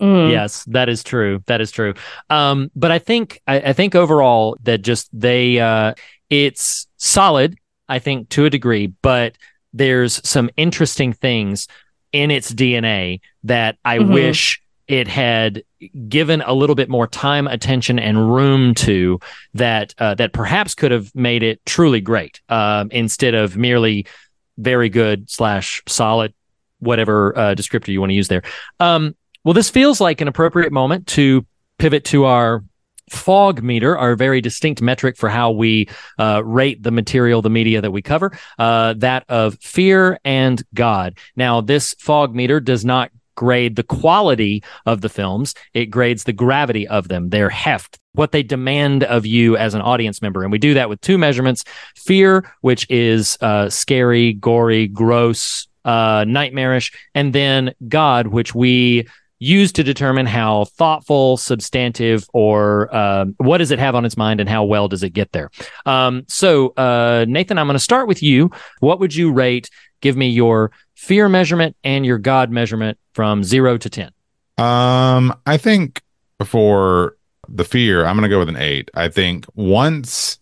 Mm. 0.00 0.30
Yes, 0.30 0.64
that 0.64 0.88
is 0.88 1.02
true. 1.02 1.42
That 1.46 1.60
is 1.60 1.70
true. 1.70 1.94
Um, 2.30 2.70
but 2.76 2.90
I 2.90 2.98
think 2.98 3.40
I, 3.46 3.56
I 3.60 3.72
think 3.72 3.94
overall 3.94 4.56
that 4.62 4.82
just 4.82 5.08
they 5.18 5.58
uh, 5.58 5.94
it's 6.30 6.86
solid. 6.98 7.56
I 7.88 7.98
think 7.98 8.28
to 8.30 8.44
a 8.44 8.50
degree, 8.50 8.92
but 9.02 9.36
there's 9.72 10.26
some 10.28 10.50
interesting 10.56 11.12
things 11.12 11.66
in 12.12 12.30
its 12.30 12.52
DNA 12.52 13.20
that 13.44 13.76
I 13.84 13.98
Mhm. 13.98 14.12
wish 14.12 14.62
it 14.86 15.08
had 15.08 15.62
given 16.08 16.40
a 16.42 16.52
little 16.54 16.74
bit 16.74 16.88
more 16.88 17.06
time, 17.06 17.46
attention, 17.46 17.98
and 17.98 18.32
room 18.34 18.74
to 18.74 19.18
that 19.54 19.94
uh, 19.98 20.14
that 20.14 20.32
perhaps 20.32 20.74
could 20.74 20.90
have 20.90 21.14
made 21.14 21.42
it 21.42 21.60
truly 21.66 22.00
great 22.00 22.40
um, 22.48 22.88
instead 22.92 23.34
of 23.34 23.56
merely 23.56 24.06
very 24.56 24.88
good 24.88 25.28
slash 25.30 25.82
solid, 25.86 26.32
whatever 26.80 27.36
uh, 27.36 27.54
descriptor 27.54 27.88
you 27.88 28.00
want 28.00 28.10
to 28.10 28.14
use 28.14 28.28
there. 28.28 28.42
Um, 28.80 29.14
well, 29.48 29.54
this 29.54 29.70
feels 29.70 29.98
like 29.98 30.20
an 30.20 30.28
appropriate 30.28 30.72
moment 30.72 31.06
to 31.06 31.46
pivot 31.78 32.04
to 32.04 32.26
our 32.26 32.62
fog 33.08 33.62
meter, 33.62 33.96
our 33.96 34.14
very 34.14 34.42
distinct 34.42 34.82
metric 34.82 35.16
for 35.16 35.30
how 35.30 35.52
we 35.52 35.88
uh, 36.18 36.42
rate 36.44 36.82
the 36.82 36.90
material, 36.90 37.40
the 37.40 37.48
media 37.48 37.80
that 37.80 37.90
we 37.90 38.02
cover, 38.02 38.38
uh, 38.58 38.92
that 38.98 39.24
of 39.30 39.56
fear 39.62 40.20
and 40.22 40.62
God. 40.74 41.16
Now, 41.34 41.62
this 41.62 41.94
fog 41.94 42.34
meter 42.34 42.60
does 42.60 42.84
not 42.84 43.10
grade 43.36 43.76
the 43.76 43.84
quality 43.84 44.62
of 44.84 45.00
the 45.00 45.08
films, 45.08 45.54
it 45.72 45.86
grades 45.86 46.24
the 46.24 46.34
gravity 46.34 46.86
of 46.86 47.08
them, 47.08 47.30
their 47.30 47.48
heft, 47.48 47.98
what 48.12 48.32
they 48.32 48.42
demand 48.42 49.02
of 49.02 49.24
you 49.24 49.56
as 49.56 49.72
an 49.72 49.80
audience 49.80 50.20
member. 50.20 50.42
And 50.42 50.52
we 50.52 50.58
do 50.58 50.74
that 50.74 50.90
with 50.90 51.00
two 51.00 51.16
measurements 51.16 51.64
fear, 51.96 52.52
which 52.60 52.86
is 52.90 53.38
uh, 53.40 53.70
scary, 53.70 54.34
gory, 54.34 54.88
gross, 54.88 55.68
uh, 55.86 56.26
nightmarish, 56.28 56.92
and 57.14 57.32
then 57.32 57.72
God, 57.88 58.26
which 58.26 58.54
we 58.54 59.06
use 59.38 59.72
to 59.72 59.84
determine 59.84 60.26
how 60.26 60.64
thoughtful, 60.64 61.36
substantive, 61.36 62.28
or 62.32 62.94
uh, 62.94 63.26
what 63.38 63.58
does 63.58 63.70
it 63.70 63.78
have 63.78 63.94
on 63.94 64.04
its 64.04 64.16
mind 64.16 64.40
and 64.40 64.48
how 64.48 64.64
well 64.64 64.88
does 64.88 65.02
it 65.02 65.10
get 65.10 65.32
there. 65.32 65.50
Um, 65.86 66.24
so, 66.28 66.70
uh, 66.70 67.24
Nathan, 67.28 67.58
I'm 67.58 67.66
going 67.66 67.74
to 67.74 67.80
start 67.80 68.08
with 68.08 68.22
you. 68.22 68.50
What 68.80 69.00
would 69.00 69.14
you 69.14 69.32
rate? 69.32 69.70
Give 70.00 70.16
me 70.16 70.28
your 70.28 70.70
fear 70.94 71.28
measurement 71.28 71.76
and 71.84 72.04
your 72.04 72.18
God 72.18 72.50
measurement 72.50 72.98
from 73.12 73.44
zero 73.44 73.78
to 73.78 73.90
10. 73.90 74.10
Um, 74.58 75.34
I 75.46 75.56
think 75.56 76.02
for 76.44 77.16
the 77.48 77.64
fear, 77.64 78.04
I'm 78.04 78.16
going 78.16 78.28
to 78.28 78.28
go 78.28 78.40
with 78.40 78.48
an 78.48 78.56
eight. 78.56 78.90
I 78.94 79.08
think 79.08 79.46
once 79.54 80.38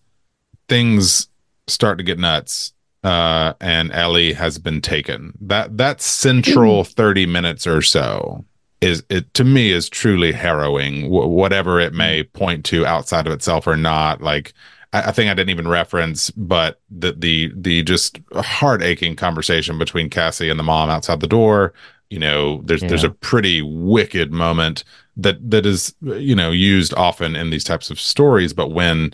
things 0.68 1.28
start 1.66 1.98
to 1.98 2.04
get 2.04 2.18
nuts, 2.18 2.72
uh, 3.04 3.52
and 3.60 3.92
Ellie 3.92 4.32
has 4.32 4.58
been 4.58 4.80
taken, 4.80 5.32
that 5.40 5.76
that 5.76 6.00
central 6.00 6.82
30 6.82 7.26
minutes 7.26 7.66
or 7.66 7.80
so 7.80 8.44
is 8.80 9.02
it 9.08 9.32
to 9.34 9.44
me 9.44 9.70
is 9.70 9.88
truly 9.88 10.32
harrowing 10.32 11.02
w- 11.02 11.28
whatever 11.28 11.80
it 11.80 11.92
may 11.92 12.22
mm. 12.22 12.32
point 12.32 12.64
to 12.64 12.84
outside 12.86 13.26
of 13.26 13.32
itself 13.32 13.66
or 13.66 13.76
not 13.76 14.20
like 14.20 14.52
I, 14.92 15.02
I 15.08 15.12
think 15.12 15.30
i 15.30 15.34
didn't 15.34 15.50
even 15.50 15.68
reference 15.68 16.30
but 16.30 16.80
the 16.90 17.12
the 17.12 17.52
the 17.54 17.82
just 17.82 18.18
heart 18.34 18.82
aching 18.82 19.16
conversation 19.16 19.78
between 19.78 20.10
cassie 20.10 20.50
and 20.50 20.58
the 20.58 20.64
mom 20.64 20.90
outside 20.90 21.20
the 21.20 21.26
door 21.26 21.72
you 22.10 22.18
know 22.18 22.60
there's 22.64 22.82
Yeah. 22.82 22.88
there's 22.88 23.04
a 23.04 23.10
pretty 23.10 23.62
wicked 23.62 24.30
moment 24.32 24.84
that 25.16 25.50
that 25.50 25.64
is 25.66 25.94
you 26.02 26.36
know 26.36 26.50
used 26.50 26.92
often 26.94 27.34
in 27.34 27.50
these 27.50 27.64
types 27.64 27.90
of 27.90 27.98
stories 28.00 28.52
but 28.52 28.70
when 28.70 29.12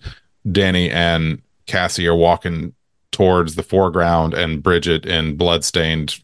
danny 0.50 0.90
and 0.90 1.40
cassie 1.66 2.08
are 2.08 2.16
walking 2.16 2.74
towards 3.12 3.54
the 3.54 3.62
foreground 3.62 4.34
and 4.34 4.62
bridget 4.62 5.06
in 5.06 5.36
bloodstained 5.36 6.16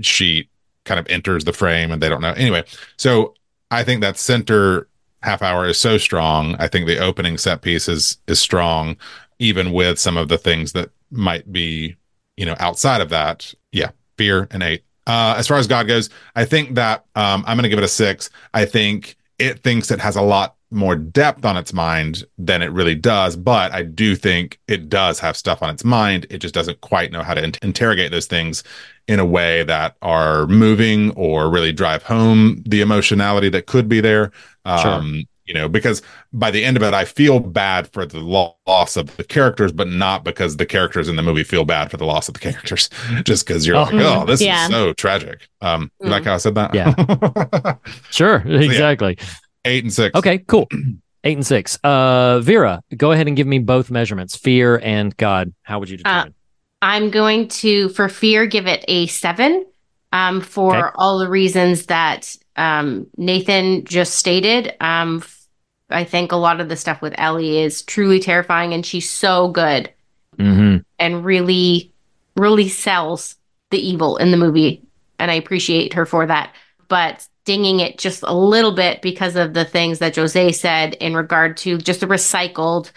sheet 0.00 0.48
kind 0.84 1.00
of 1.00 1.06
enters 1.08 1.44
the 1.44 1.52
frame 1.52 1.90
and 1.90 2.02
they 2.02 2.08
don't 2.08 2.20
know. 2.22 2.32
Anyway 2.32 2.64
so 2.96 3.34
i 3.70 3.82
think 3.82 4.00
that 4.02 4.18
center 4.18 4.86
half 5.22 5.40
hour 5.40 5.66
is 5.66 5.78
so 5.78 5.96
strong. 5.96 6.54
I 6.58 6.68
think 6.68 6.86
the 6.86 6.98
opening 6.98 7.38
set 7.38 7.62
piece 7.62 7.88
is 7.88 8.18
is 8.26 8.38
strong 8.38 8.96
even 9.38 9.72
with 9.72 9.98
some 9.98 10.16
of 10.16 10.28
the 10.28 10.38
things 10.38 10.72
that 10.72 10.90
might 11.10 11.50
be 11.50 11.96
you 12.36 12.44
know 12.46 12.56
outside 12.60 13.00
of 13.00 13.08
that. 13.10 13.52
Yeah 13.72 13.90
fear 14.18 14.46
and 14.50 14.62
eight. 14.62 14.84
Uh 15.06 15.34
as 15.36 15.48
far 15.48 15.58
as 15.58 15.66
god 15.66 15.86
goes 15.88 16.08
i 16.36 16.44
think 16.44 16.74
that 16.76 17.04
um 17.16 17.42
i'm 17.46 17.56
gonna 17.56 17.68
give 17.68 17.78
it 17.78 17.84
a 17.84 17.88
six. 17.88 18.30
I 18.52 18.64
think 18.66 19.16
it 19.38 19.62
thinks 19.62 19.90
it 19.90 19.98
has 20.00 20.16
a 20.16 20.22
lot 20.22 20.53
more 20.74 20.96
depth 20.96 21.44
on 21.44 21.56
its 21.56 21.72
mind 21.72 22.24
than 22.38 22.60
it 22.62 22.70
really 22.72 22.94
does 22.94 23.36
but 23.36 23.72
i 23.72 23.82
do 23.82 24.14
think 24.16 24.58
it 24.68 24.88
does 24.88 25.18
have 25.20 25.36
stuff 25.36 25.62
on 25.62 25.70
its 25.70 25.84
mind 25.84 26.26
it 26.30 26.38
just 26.38 26.54
doesn't 26.54 26.80
quite 26.80 27.12
know 27.12 27.22
how 27.22 27.34
to 27.34 27.42
in- 27.44 27.52
interrogate 27.62 28.10
those 28.10 28.26
things 28.26 28.62
in 29.08 29.18
a 29.20 29.24
way 29.24 29.62
that 29.64 29.96
are 30.02 30.46
moving 30.46 31.10
or 31.12 31.50
really 31.50 31.72
drive 31.72 32.02
home 32.02 32.62
the 32.66 32.80
emotionality 32.80 33.48
that 33.48 33.66
could 33.66 33.88
be 33.88 34.00
there 34.00 34.30
um 34.64 35.24
you 35.46 35.52
know 35.52 35.68
because 35.68 36.00
by 36.32 36.50
the 36.50 36.64
end 36.64 36.74
of 36.74 36.82
it 36.82 36.94
i 36.94 37.04
feel 37.04 37.38
bad 37.38 37.86
for 37.92 38.06
the 38.06 38.18
lo- 38.18 38.56
loss 38.66 38.96
of 38.96 39.14
the 39.18 39.24
characters 39.24 39.72
but 39.72 39.86
not 39.88 40.24
because 40.24 40.56
the 40.56 40.64
characters 40.64 41.06
in 41.06 41.16
the 41.16 41.22
movie 41.22 41.44
feel 41.44 41.66
bad 41.66 41.90
for 41.90 41.98
the 41.98 42.06
loss 42.06 42.28
of 42.28 42.34
the 42.34 42.40
characters 42.40 42.88
just 43.24 43.46
because 43.46 43.66
you're 43.66 43.76
Oh. 43.76 43.82
like 43.82 43.94
oh 43.96 44.24
this 44.24 44.40
Yeah. 44.40 44.64
is 44.64 44.70
so 44.70 44.94
tragic 44.94 45.46
um 45.60 45.90
you 46.00 46.06
Mm. 46.06 46.10
like 46.12 46.24
how 46.24 46.32
i 46.34 46.38
said 46.38 46.54
that 46.54 46.74
Yeah. 46.74 47.74
Sure, 48.10 48.36
exactly. 48.46 49.18
Eight 49.64 49.84
and 49.84 49.92
six 49.92 50.14
Okay, 50.16 50.38
cool. 50.38 50.68
Eight 51.26 51.38
and 51.38 51.46
six. 51.46 51.78
Uh, 51.82 52.40
Vera, 52.40 52.82
go 52.94 53.12
ahead 53.12 53.28
and 53.28 53.34
give 53.34 53.46
me 53.46 53.58
both 53.58 53.90
measurements, 53.90 54.36
fear 54.36 54.78
and 54.84 55.16
God. 55.16 55.54
How 55.62 55.78
would 55.78 55.88
you 55.88 55.96
determine? 55.96 56.34
I'm 56.82 57.08
going 57.08 57.48
to, 57.48 57.88
for 57.88 58.10
fear, 58.10 58.44
give 58.44 58.66
it 58.66 58.84
a 58.88 59.06
seven 59.06 59.64
um, 60.12 60.42
for 60.42 60.76
Okay. 60.76 60.94
all 60.96 61.18
the 61.18 61.30
reasons 61.30 61.86
that 61.86 62.36
um, 62.56 63.06
Nathan 63.16 63.86
just 63.86 64.16
stated. 64.16 64.74
Um, 64.80 65.20
f- 65.22 65.46
I 65.88 66.04
think 66.04 66.30
a 66.30 66.36
lot 66.36 66.60
of 66.60 66.68
the 66.68 66.76
stuff 66.76 67.00
with 67.00 67.14
Ellie 67.16 67.58
is 67.58 67.80
truly 67.80 68.20
terrifying, 68.20 68.74
and 68.74 68.84
she's 68.84 69.08
so 69.08 69.48
good 69.48 69.90
mm-hmm. 70.36 70.78
and 70.98 71.24
really, 71.24 71.90
really 72.36 72.68
sells 72.68 73.36
the 73.70 73.78
evil 73.78 74.18
in 74.18 74.30
the 74.30 74.36
movie. 74.36 74.82
And 75.18 75.30
I 75.30 75.34
appreciate 75.34 75.94
her 75.94 76.04
for 76.04 76.26
that. 76.26 76.54
But 76.88 77.26
dinging 77.44 77.80
it 77.80 77.98
just 77.98 78.22
a 78.22 78.34
little 78.34 78.72
bit 78.72 79.02
because 79.02 79.36
of 79.36 79.54
the 79.54 79.64
things 79.64 79.98
that 79.98 80.14
Jocee 80.14 80.54
said 80.54 80.94
in 80.94 81.14
regard 81.14 81.56
to 81.58 81.78
just 81.78 82.00
the 82.00 82.06
recycled 82.06 82.90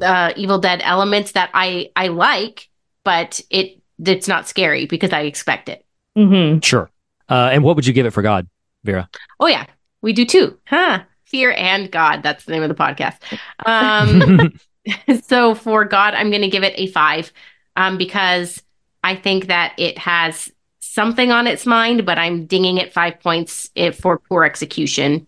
uh, 0.00 0.32
Evil 0.36 0.58
Dead 0.58 0.80
elements 0.84 1.32
that 1.32 1.50
I 1.54 1.90
I 1.96 2.08
like, 2.08 2.68
but 3.04 3.40
it 3.50 3.80
it's 4.04 4.28
not 4.28 4.48
scary 4.48 4.86
because 4.86 5.12
I 5.12 5.22
expect 5.22 5.68
it. 5.68 5.84
hmm 6.14 6.58
Sure. 6.60 6.90
Uh, 7.28 7.50
and 7.52 7.62
what 7.62 7.76
would 7.76 7.86
you 7.86 7.92
give 7.92 8.06
it 8.06 8.10
for 8.10 8.22
God, 8.22 8.48
Vera? 8.84 9.08
Oh 9.38 9.46
yeah, 9.46 9.66
we 10.02 10.12
do 10.12 10.24
too, 10.24 10.58
huh? 10.66 11.02
Fear 11.24 11.52
and 11.52 11.90
God. 11.90 12.22
That's 12.22 12.44
the 12.44 12.52
name 12.52 12.62
of 12.62 12.68
the 12.68 12.74
podcast. 12.74 13.18
Um, 13.64 14.52
so 15.22 15.54
for 15.54 15.84
God, 15.84 16.14
I'm 16.14 16.30
going 16.30 16.42
to 16.42 16.48
give 16.48 16.64
it 16.64 16.74
a 16.76 16.88
five 16.88 17.32
um, 17.76 17.98
because 17.98 18.62
I 19.04 19.16
think 19.16 19.46
that 19.46 19.74
it 19.78 19.98
has 19.98 20.50
something 20.90 21.30
on 21.30 21.46
its 21.46 21.66
mind, 21.66 22.04
but 22.04 22.18
I'm 22.18 22.46
dinging 22.46 22.78
it 22.78 22.92
five 22.92 23.20
points 23.20 23.70
it, 23.74 23.94
for 23.94 24.18
poor 24.18 24.44
execution. 24.44 25.26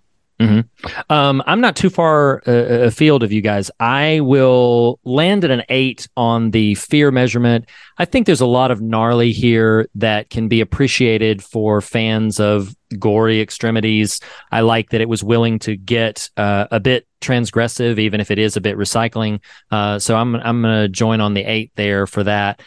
Um, 1.08 1.40
I'm 1.46 1.60
not 1.60 1.76
too 1.76 1.88
far 1.88 2.42
uh, 2.48 2.86
afield 2.86 3.22
of 3.22 3.30
you 3.30 3.42
guys. 3.42 3.70
I 3.78 4.18
will 4.20 4.98
land 5.04 5.44
at 5.44 5.52
an 5.52 5.62
eight 5.68 6.08
on 6.16 6.50
the 6.50 6.74
fear 6.74 7.12
measurement. 7.12 7.68
I 7.98 8.06
think 8.06 8.26
there's 8.26 8.40
a 8.40 8.46
lot 8.46 8.72
of 8.72 8.80
gnarly 8.80 9.30
here 9.30 9.88
that 9.94 10.30
can 10.30 10.48
be 10.48 10.60
appreciated 10.60 11.44
for 11.44 11.80
fans 11.80 12.40
of 12.40 12.74
gory 12.98 13.40
extremities. 13.40 14.18
I 14.50 14.62
like 14.62 14.90
that 14.90 15.00
it 15.00 15.08
was 15.08 15.22
willing 15.22 15.60
to 15.60 15.76
get 15.76 16.28
uh, 16.36 16.66
a 16.72 16.80
bit 16.80 17.06
transgressive, 17.20 18.00
even 18.00 18.20
if 18.20 18.32
it 18.32 18.38
is 18.40 18.56
a 18.56 18.60
bit 18.60 18.76
recycling. 18.76 19.38
Uh, 19.70 20.00
so 20.00 20.16
I'm 20.16 20.34
I'm 20.34 20.60
gonna 20.60 20.88
join 20.88 21.20
on 21.20 21.34
the 21.34 21.44
eight 21.44 21.70
there 21.76 22.08
for 22.08 22.24
that. 22.24 22.60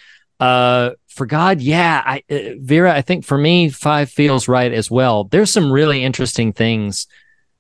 For 1.16 1.26
God, 1.26 1.62
yeah, 1.62 2.04
I, 2.06 2.24
uh, 2.30 2.56
Vera, 2.60 2.94
I 2.94 3.02
think 3.02 3.24
for 3.24 3.38
me, 3.38 3.70
five 3.70 4.10
feels 4.10 4.50
right 4.50 4.72
as 4.72 4.92
well. 4.92 5.24
There's 5.24 5.50
some 5.50 5.72
really 5.72 6.04
interesting 6.04 6.52
things 6.52 7.08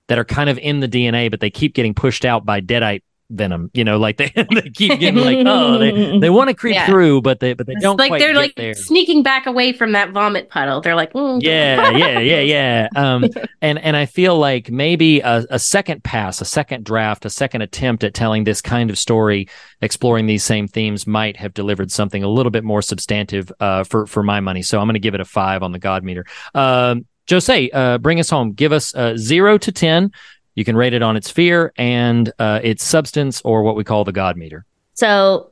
that 0.07 0.19
are 0.19 0.25
kind 0.25 0.49
of 0.49 0.57
in 0.57 0.81
the 0.81 0.89
DNA, 0.89 1.31
but 1.31 1.39
they 1.39 1.49
keep 1.49 1.73
getting 1.73 1.93
pushed 1.93 2.25
out 2.25 2.45
by 2.45 2.59
deadite 2.59 3.01
venom. 3.29 3.71
You 3.73 3.83
know, 3.83 3.97
like 3.97 4.17
they, 4.17 4.31
they 4.35 4.69
keep 4.69 4.99
getting 4.99 5.15
like, 5.23 5.39
oh, 5.45 5.77
they, 5.77 6.19
they 6.19 6.29
want 6.29 6.49
to 6.49 6.53
creep 6.53 6.75
Yeah. 6.75 6.85
through, 6.85 7.21
but 7.21 7.39
they 7.39 7.53
but 7.53 7.67
they 7.67 7.75
don't 7.75 7.97
like 7.97 8.19
they're 8.19 8.33
like 8.35 8.55
there. 8.55 8.73
sneaking 8.73 9.23
back 9.23 9.45
away 9.47 9.73
from 9.73 9.93
that 9.93 10.11
vomit 10.11 10.49
puddle. 10.49 10.81
They're 10.81 10.95
like, 10.95 11.13
mm, 11.13 11.41
Yeah, 11.41 11.91
yeah, 11.91 12.19
yeah, 12.19 12.39
yeah. 12.41 12.87
Um, 12.95 13.25
and 13.61 13.79
and 13.79 13.95
I 13.95 14.05
feel 14.05 14.37
like 14.37 14.69
maybe 14.69 15.21
a, 15.21 15.45
a 15.49 15.59
second 15.59 16.03
pass, 16.03 16.41
a 16.41 16.45
second 16.45 16.85
draft, 16.85 17.25
a 17.25 17.29
second 17.29 17.61
attempt 17.61 18.03
at 18.03 18.13
telling 18.13 18.43
this 18.43 18.61
kind 18.61 18.89
of 18.89 18.97
story, 18.97 19.47
exploring 19.81 20.25
these 20.27 20.43
same 20.43 20.67
themes, 20.67 21.07
might 21.07 21.37
have 21.37 21.53
delivered 21.53 21.91
something 21.91 22.23
a 22.23 22.29
little 22.29 22.51
bit 22.51 22.63
more 22.63 22.81
substantive 22.81 23.51
uh, 23.59 23.83
for 23.83 24.05
for 24.05 24.23
my 24.23 24.39
money. 24.39 24.61
So 24.61 24.79
I'm 24.79 24.85
going 24.87 24.93
to 24.93 24.99
give 24.99 25.15
it 25.15 25.21
a 25.21 25.25
five 25.25 25.63
on 25.63 25.71
the 25.71 25.79
God 25.79 26.03
meter. 26.03 26.25
Um, 26.53 27.05
Jocee, 27.27 27.71
uh, 27.73 27.97
bring 27.97 28.19
us 28.19 28.29
home. 28.29 28.53
Give 28.53 28.71
us 28.71 28.93
uh, 28.93 29.17
zero 29.17 29.57
to 29.57 29.71
ten. 29.71 30.11
You 30.55 30.63
can 30.65 30.75
rate 30.77 30.93
it 30.93 31.01
on 31.03 31.15
its 31.17 31.29
fear 31.29 31.71
and 31.77 32.31
uh, 32.39 32.59
its 32.63 32.83
substance, 32.83 33.41
or 33.43 33.61
what 33.63 33.75
we 33.75 33.83
call 33.83 34.03
the 34.03 34.11
God 34.11 34.37
meter. 34.37 34.65
So, 34.93 35.51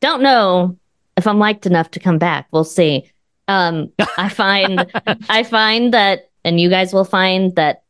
don't 0.00 0.22
know 0.22 0.76
if 1.16 1.26
I'm 1.26 1.38
liked 1.38 1.64
enough 1.66 1.90
to 1.92 2.00
come 2.00 2.18
back. 2.18 2.46
We'll 2.50 2.64
see. 2.64 3.10
Um, 3.48 3.92
I 4.18 4.28
find 4.28 4.90
I 5.28 5.42
find 5.44 5.94
that, 5.94 6.30
and 6.44 6.60
you 6.60 6.68
guys 6.70 6.92
will 6.92 7.04
find 7.04 7.54
that 7.56 7.82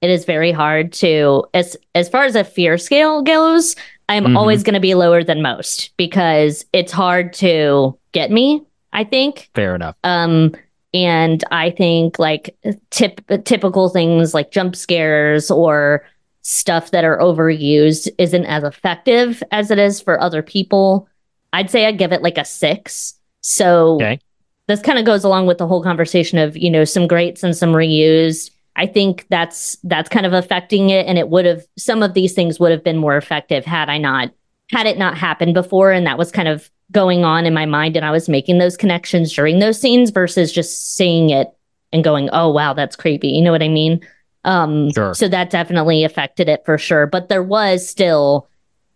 it 0.00 0.10
is 0.10 0.24
very 0.24 0.50
hard 0.52 0.92
to 0.94 1.44
as 1.54 1.76
as 1.94 2.08
far 2.08 2.24
as 2.24 2.34
a 2.34 2.44
fear 2.44 2.76
scale 2.78 3.22
goes. 3.22 3.76
I'm 4.08 4.24
Mhm. 4.24 4.36
always 4.36 4.64
going 4.64 4.74
to 4.74 4.80
be 4.80 4.94
lower 4.94 5.22
than 5.22 5.40
most 5.42 5.92
because 5.96 6.64
it's 6.72 6.90
hard 6.90 7.32
to 7.34 7.96
get 8.12 8.30
me. 8.32 8.64
I 8.92 9.04
think. 9.04 9.50
Fair 9.54 9.76
enough. 9.76 9.94
Um, 10.02 10.56
and 10.92 11.42
I 11.50 11.70
think 11.70 12.18
like 12.18 12.56
tip 12.90 13.20
typical 13.44 13.88
things 13.88 14.34
like 14.34 14.50
jump 14.50 14.74
scares 14.76 15.50
or 15.50 16.04
stuff 16.42 16.90
that 16.90 17.04
are 17.04 17.18
overused 17.18 18.08
isn't 18.18 18.46
as 18.46 18.64
effective 18.64 19.42
as 19.52 19.70
it 19.70 19.78
is 19.78 20.00
for 20.00 20.20
other 20.20 20.42
people. 20.42 21.08
I'd 21.52 21.70
say 21.70 21.86
I'd 21.86 21.98
give 21.98 22.12
it 22.12 22.22
like 22.22 22.38
a 22.38 22.44
six. 22.44 23.14
So 23.42 24.00
Okay. 24.00 24.20
this 24.68 24.80
kind 24.80 24.98
of 24.98 25.04
goes 25.04 25.24
along 25.24 25.46
with 25.46 25.58
the 25.58 25.66
whole 25.66 25.82
conversation 25.82 26.38
of 26.38 26.56
you 26.56 26.70
know 26.70 26.84
some 26.84 27.06
greats 27.06 27.42
and 27.42 27.56
some 27.56 27.72
reused. 27.72 28.50
I 28.76 28.86
think 28.86 29.26
that's 29.30 29.76
that's 29.84 30.08
kind 30.08 30.26
of 30.26 30.32
affecting 30.32 30.90
it, 30.90 31.06
and 31.06 31.18
it 31.18 31.28
would 31.28 31.44
have 31.44 31.64
some 31.76 32.02
of 32.02 32.14
these 32.14 32.32
things 32.34 32.60
would 32.60 32.70
have 32.70 32.84
been 32.84 32.96
more 32.96 33.16
effective 33.16 33.64
had 33.64 33.88
I 33.88 33.98
not 33.98 34.30
had 34.70 34.86
it 34.86 34.98
not 34.98 35.18
happened 35.18 35.54
before, 35.54 35.90
and 35.92 36.06
that 36.06 36.18
was 36.18 36.30
kind 36.30 36.48
of 36.48 36.70
going 36.92 37.24
on 37.24 37.46
in 37.46 37.54
my 37.54 37.66
mind, 37.66 37.96
and 37.96 38.04
I 38.04 38.10
was 38.10 38.28
making 38.28 38.58
those 38.58 38.76
connections 38.76 39.32
during 39.32 39.58
those 39.58 39.80
scenes 39.80 40.10
versus 40.10 40.52
just 40.52 40.94
seeing 40.96 41.30
it 41.30 41.48
and 41.92 42.04
going, 42.04 42.28
"Oh 42.32 42.50
wow, 42.50 42.72
that's 42.74 42.96
creepy." 42.96 43.28
You 43.28 43.42
know 43.42 43.52
what 43.52 43.62
I 43.62 43.68
mean? 43.68 44.00
Um, 44.44 44.90
Sure. 44.92 45.14
So 45.14 45.28
that 45.28 45.50
definitely 45.50 46.02
affected 46.04 46.48
it 46.48 46.62
for 46.64 46.78
sure. 46.78 47.06
But 47.06 47.28
there 47.28 47.42
was 47.42 47.86
still 47.88 48.48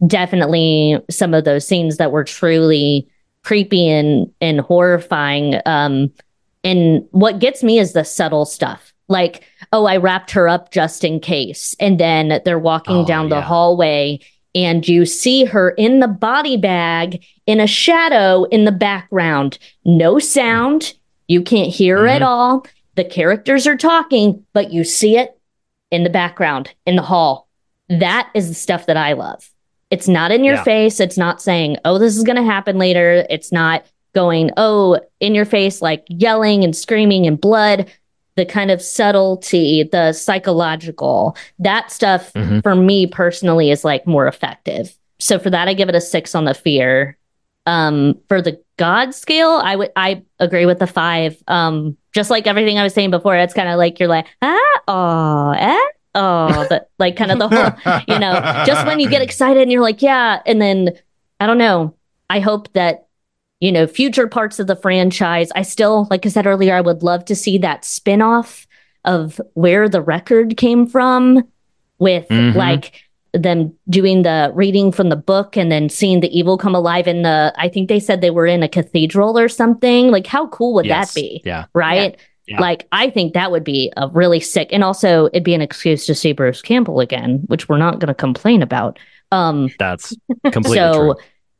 definitely 0.06 0.98
some 1.10 1.34
of 1.34 1.44
those 1.44 1.66
scenes 1.66 1.96
that 1.98 2.12
were 2.12 2.24
truly 2.24 3.08
creepy 3.42 3.88
and 3.88 4.30
and 4.40 4.60
horrifying. 4.60 5.60
Um, 5.66 6.10
and 6.62 7.06
what 7.10 7.38
gets 7.40 7.62
me 7.62 7.78
is 7.78 7.92
the 7.92 8.04
subtle 8.04 8.46
stuff. 8.46 8.92
Like, 9.08 9.44
oh, 9.70 9.84
I 9.84 9.98
wrapped 9.98 10.30
her 10.30 10.48
up 10.48 10.70
just 10.70 11.04
in 11.04 11.20
case. 11.20 11.76
And 11.78 12.00
then 12.00 12.40
they're 12.46 12.58
walking 12.58 12.96
Oh, 12.96 13.06
down 13.06 13.28
the 13.28 13.42
hallway 13.42 14.20
and 14.54 14.86
you 14.86 15.04
see 15.04 15.44
her 15.44 15.70
in 15.70 16.00
the 16.00 16.08
body 16.08 16.56
bag 16.56 17.24
in 17.46 17.60
a 17.60 17.66
shadow 17.66 18.44
in 18.44 18.64
the 18.64 18.72
background. 18.72 19.58
No 19.84 20.18
sound. 20.18 20.94
You 21.28 21.42
can't 21.42 21.72
hear 21.72 22.06
at 22.06 22.22
mm-hmm. 22.22 22.28
all. 22.28 22.66
The 22.94 23.04
characters 23.04 23.66
are 23.66 23.76
talking, 23.76 24.44
but 24.52 24.72
you 24.72 24.84
see 24.84 25.16
it 25.18 25.38
in 25.90 26.04
the 26.04 26.10
background 26.10 26.72
in 26.86 26.96
the 26.96 27.02
hall. 27.02 27.48
That 27.88 28.30
is 28.34 28.48
the 28.48 28.54
stuff 28.54 28.86
that 28.86 28.96
I 28.96 29.12
love. 29.14 29.50
It's 29.90 30.08
not 30.08 30.32
in 30.32 30.44
your 30.44 30.56
Yeah. 30.56 30.64
face. 30.64 31.00
It's 31.00 31.18
not 31.18 31.42
saying, 31.42 31.76
oh, 31.84 31.98
this 31.98 32.16
is 32.16 32.22
going 32.22 32.36
to 32.36 32.42
happen 32.42 32.78
later. 32.78 33.26
It's 33.28 33.52
not 33.52 33.84
going, 34.14 34.50
oh, 34.56 35.00
in 35.20 35.34
your 35.34 35.44
face, 35.44 35.82
like 35.82 36.04
yelling 36.08 36.64
and 36.64 36.74
screaming 36.74 37.26
and 37.26 37.40
blood. 37.40 37.90
The 38.36 38.44
kind 38.44 38.70
of 38.70 38.82
subtlety, 38.82 39.84
the 39.84 40.12
psychological, 40.12 41.36
that 41.58 41.90
stuff 41.90 42.32
Mhm. 42.32 42.62
for 42.62 42.74
me 42.74 43.06
personally 43.06 43.70
is 43.70 43.84
like 43.84 44.06
more 44.06 44.26
effective. 44.26 44.96
So 45.18 45.38
for 45.38 45.50
that, 45.50 45.68
I 45.68 45.74
give 45.74 45.88
it 45.88 45.94
a 45.94 46.00
six 46.00 46.34
on 46.34 46.44
the 46.44 46.54
fear. 46.54 47.16
Um, 47.66 48.18
for 48.28 48.42
the 48.42 48.60
God 48.76 49.14
scale, 49.14 49.60
I 49.62 49.76
would 49.76 49.90
I 49.96 50.22
agree 50.38 50.66
with 50.66 50.80
the 50.80 50.86
five. 50.86 51.36
Um, 51.48 51.96
just 52.12 52.28
like 52.30 52.46
everything 52.46 52.78
I 52.78 52.82
was 52.82 52.92
saying 52.92 53.10
before, 53.10 53.36
it's 53.36 53.54
kind 53.54 53.68
of 53.68 53.78
like 53.78 53.98
you're 53.98 54.08
like 54.08 54.26
ah 54.42 54.80
oh 54.88 55.50
eh 55.56 55.80
oh, 56.14 56.66
but 56.70 56.90
like 56.98 57.16
kind 57.16 57.30
of 57.32 57.38
the 57.38 57.48
whole 57.48 58.02
you 58.08 58.18
know, 58.18 58.32
just 58.66 58.84
when 58.86 59.00
you 59.00 59.08
get 59.08 59.22
excited 59.28 59.62
and 59.62 59.72
you're 59.72 59.80
like, 59.82 60.02
yeah. 60.02 60.40
And 60.44 60.60
then 60.60 60.90
I 61.40 61.46
don't 61.46 61.58
know. 61.58 61.94
I 62.28 62.40
hope 62.40 62.72
that, 62.72 63.06
you 63.64 63.72
know, 63.72 63.86
future 63.86 64.26
parts 64.28 64.58
of 64.58 64.66
the 64.66 64.76
franchise, 64.76 65.48
I 65.54 65.62
still, 65.62 66.06
like 66.10 66.26
I 66.26 66.28
said 66.28 66.46
earlier, 66.46 66.74
I 66.74 66.82
would 66.82 67.02
love 67.02 67.24
to 67.26 67.34
see 67.34 67.56
that 67.58 67.84
spin-off 67.84 68.66
of 69.04 69.40
where 69.54 69.88
the 69.88 70.02
record 70.02 70.56
came 70.56 70.86
from 70.86 71.42
with 71.98 72.26
Mhm. 72.28 72.54
like 72.54 72.92
them 73.32 73.72
doing 73.88 74.22
the 74.22 74.50
reading 74.54 74.92
from 74.92 75.08
the 75.08 75.16
book 75.16 75.56
and 75.56 75.72
then 75.72 75.88
seeing 75.88 76.20
the 76.20 76.38
evil 76.38 76.56
come 76.58 76.74
alive 76.74 77.08
in 77.08 77.22
the 77.22 77.52
I 77.56 77.68
think 77.68 77.88
they 77.88 77.98
said 78.00 78.20
they 78.20 78.30
were 78.30 78.46
in 78.46 78.62
a 78.62 78.68
cathedral 78.68 79.38
or 79.38 79.48
something. 79.48 80.10
Like 80.10 80.26
how 80.26 80.46
cool 80.48 80.74
would 80.74 80.86
Yes. 80.86 81.14
that 81.14 81.20
be? 81.20 81.42
Yeah. 81.44 81.64
Right? 81.74 82.16
Yeah. 82.46 82.60
Like 82.60 82.86
I 82.92 83.10
think 83.10 83.32
that 83.34 83.50
would 83.50 83.64
be 83.64 83.90
a 83.96 84.08
really 84.08 84.40
sick 84.40 84.68
and 84.72 84.84
also 84.84 85.26
it'd 85.32 85.42
be 85.42 85.54
an 85.54 85.62
excuse 85.62 86.06
to 86.06 86.14
see 86.14 86.32
Bruce 86.32 86.62
Campbell 86.62 87.00
again, 87.00 87.42
which 87.46 87.68
we're 87.68 87.78
not 87.78 87.98
gonna 87.98 88.14
complain 88.14 88.62
about. 88.62 88.98
Um 89.32 89.68
That's 89.78 90.14
completely 90.52 90.76
so 90.84 90.92
true. 90.94 91.14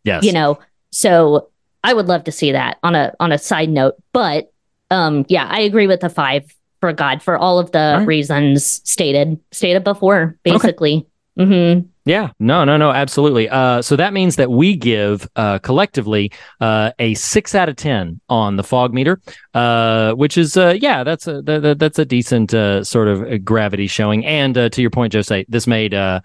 Yes. 0.05 0.23
you 0.23 0.33
know 0.33 0.59
so 0.93 1.49
i 1.85 1.95
would 1.95 2.07
love 2.07 2.25
to 2.25 2.33
see 2.33 2.51
that 2.53 2.79
on 2.83 2.95
a 2.97 3.13
on 3.21 3.31
a 3.31 3.39
side 3.39 3.69
note 3.71 3.95
but 4.13 4.53
um 4.91 5.25
yeah 5.29 5.47
i 5.49 5.61
agree 5.61 5.87
with 5.87 6.01
the 6.01 6.11
five 6.11 6.45
for 6.81 6.93
god 6.93 7.23
for 7.23 7.39
all 7.39 7.59
of 7.61 7.71
the 7.71 7.79
All 7.79 7.99
right. 7.99 8.07
reasons 8.09 8.65
stated 8.85 9.39
stated 9.53 9.85
before 9.85 10.37
basically 10.43 11.07
hmm 11.39 11.81
Yeah, 12.07 12.31
no, 12.39 12.65
no, 12.65 12.77
no, 12.77 12.91
absolutely. 12.93 13.49
Uh, 13.49 13.81
so 13.83 13.97
that 13.97 14.13
means 14.13 14.37
that 14.37 14.51
we 14.51 14.77
give 14.77 15.27
uh, 15.37 15.59
collectively 15.61 16.31
uh, 16.61 16.93
a 16.99 17.15
six 17.15 17.55
out 17.55 17.69
of 17.71 17.77
ten 17.77 18.21
on 18.29 18.57
the 18.57 18.63
fog 18.63 18.93
meter, 18.93 19.19
uh, 19.55 20.13
which 20.13 20.37
is 20.37 20.55
uh, 20.57 20.77
yeah, 20.79 21.03
that's 21.03 21.27
a 21.27 21.41
that, 21.43 21.63
that- 21.63 21.79
that's 21.79 21.99
a 21.99 22.05
decent 22.05 22.53
uh, 22.53 22.85
sort 22.85 23.09
of 23.09 23.43
gravity 23.45 23.87
showing. 23.89 24.23
And 24.27 24.57
uh, 24.57 24.69
to 24.69 24.81
your 24.83 24.91
point, 24.91 25.15
Jocee, 25.15 25.47
this 25.49 25.67
made 25.67 25.95
uh, 25.95 26.21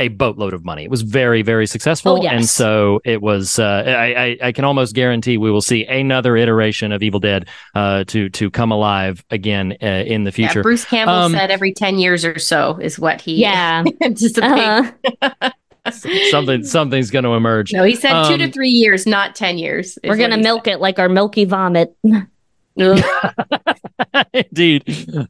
a 0.00 0.08
boatload 0.08 0.54
of 0.54 0.64
money. 0.64 0.84
It 0.84 0.90
was 0.90 1.02
very, 1.02 1.42
very 1.42 1.66
successful, 1.66 2.18
Oh, 2.18 2.22
yes. 2.22 2.32
and 2.32 2.48
so 2.48 3.00
it 3.04 3.20
was. 3.20 3.58
Uh, 3.58 3.82
I, 3.86 4.04
I 4.24 4.36
I 4.48 4.52
can 4.52 4.64
almost 4.64 4.94
guarantee 4.94 5.38
we 5.38 5.50
will 5.50 5.60
see 5.60 5.84
another 5.86 6.36
iteration 6.36 6.92
of 6.92 7.02
Evil 7.02 7.20
Dead 7.20 7.48
uh, 7.74 8.04
to 8.04 8.28
to 8.30 8.50
come 8.50 8.70
alive 8.70 9.24
again 9.30 9.76
uh, 9.82 9.86
in 9.86 10.24
the 10.24 10.30
future. 10.32 10.60
Yeah, 10.60 10.62
Bruce 10.62 10.84
Campbell 10.84 11.14
Um, 11.14 11.32
said 11.32 11.50
every 11.50 11.72
10 11.72 11.98
years 11.98 12.24
or 12.24 12.38
so 12.38 12.78
is 12.80 12.98
what 12.98 13.20
he 13.20 13.40
yeah 13.40 13.82
anticipates. 14.02 14.92
uh, 15.22 15.50
something 16.30 16.64
something's 16.64 17.10
going 17.10 17.24
to 17.24 17.30
emerge. 17.30 17.72
No, 17.72 17.82
he 17.82 17.94
said 17.96 18.28
two 18.28 18.36
to 18.36 18.44
Um, 18.44 18.52
three 18.52 18.68
years, 18.70 19.06
not 19.06 19.34
10 19.34 19.58
years. 19.58 19.98
we're 20.04 20.16
gonna 20.16 20.36
he 20.36 20.42
milk 20.42 20.66
it 20.68 20.80
like 20.80 20.98
our 20.98 21.08
milky 21.08 21.44
vomit 21.44 21.96
said. 22.06 22.26
Indeed. 24.32 24.84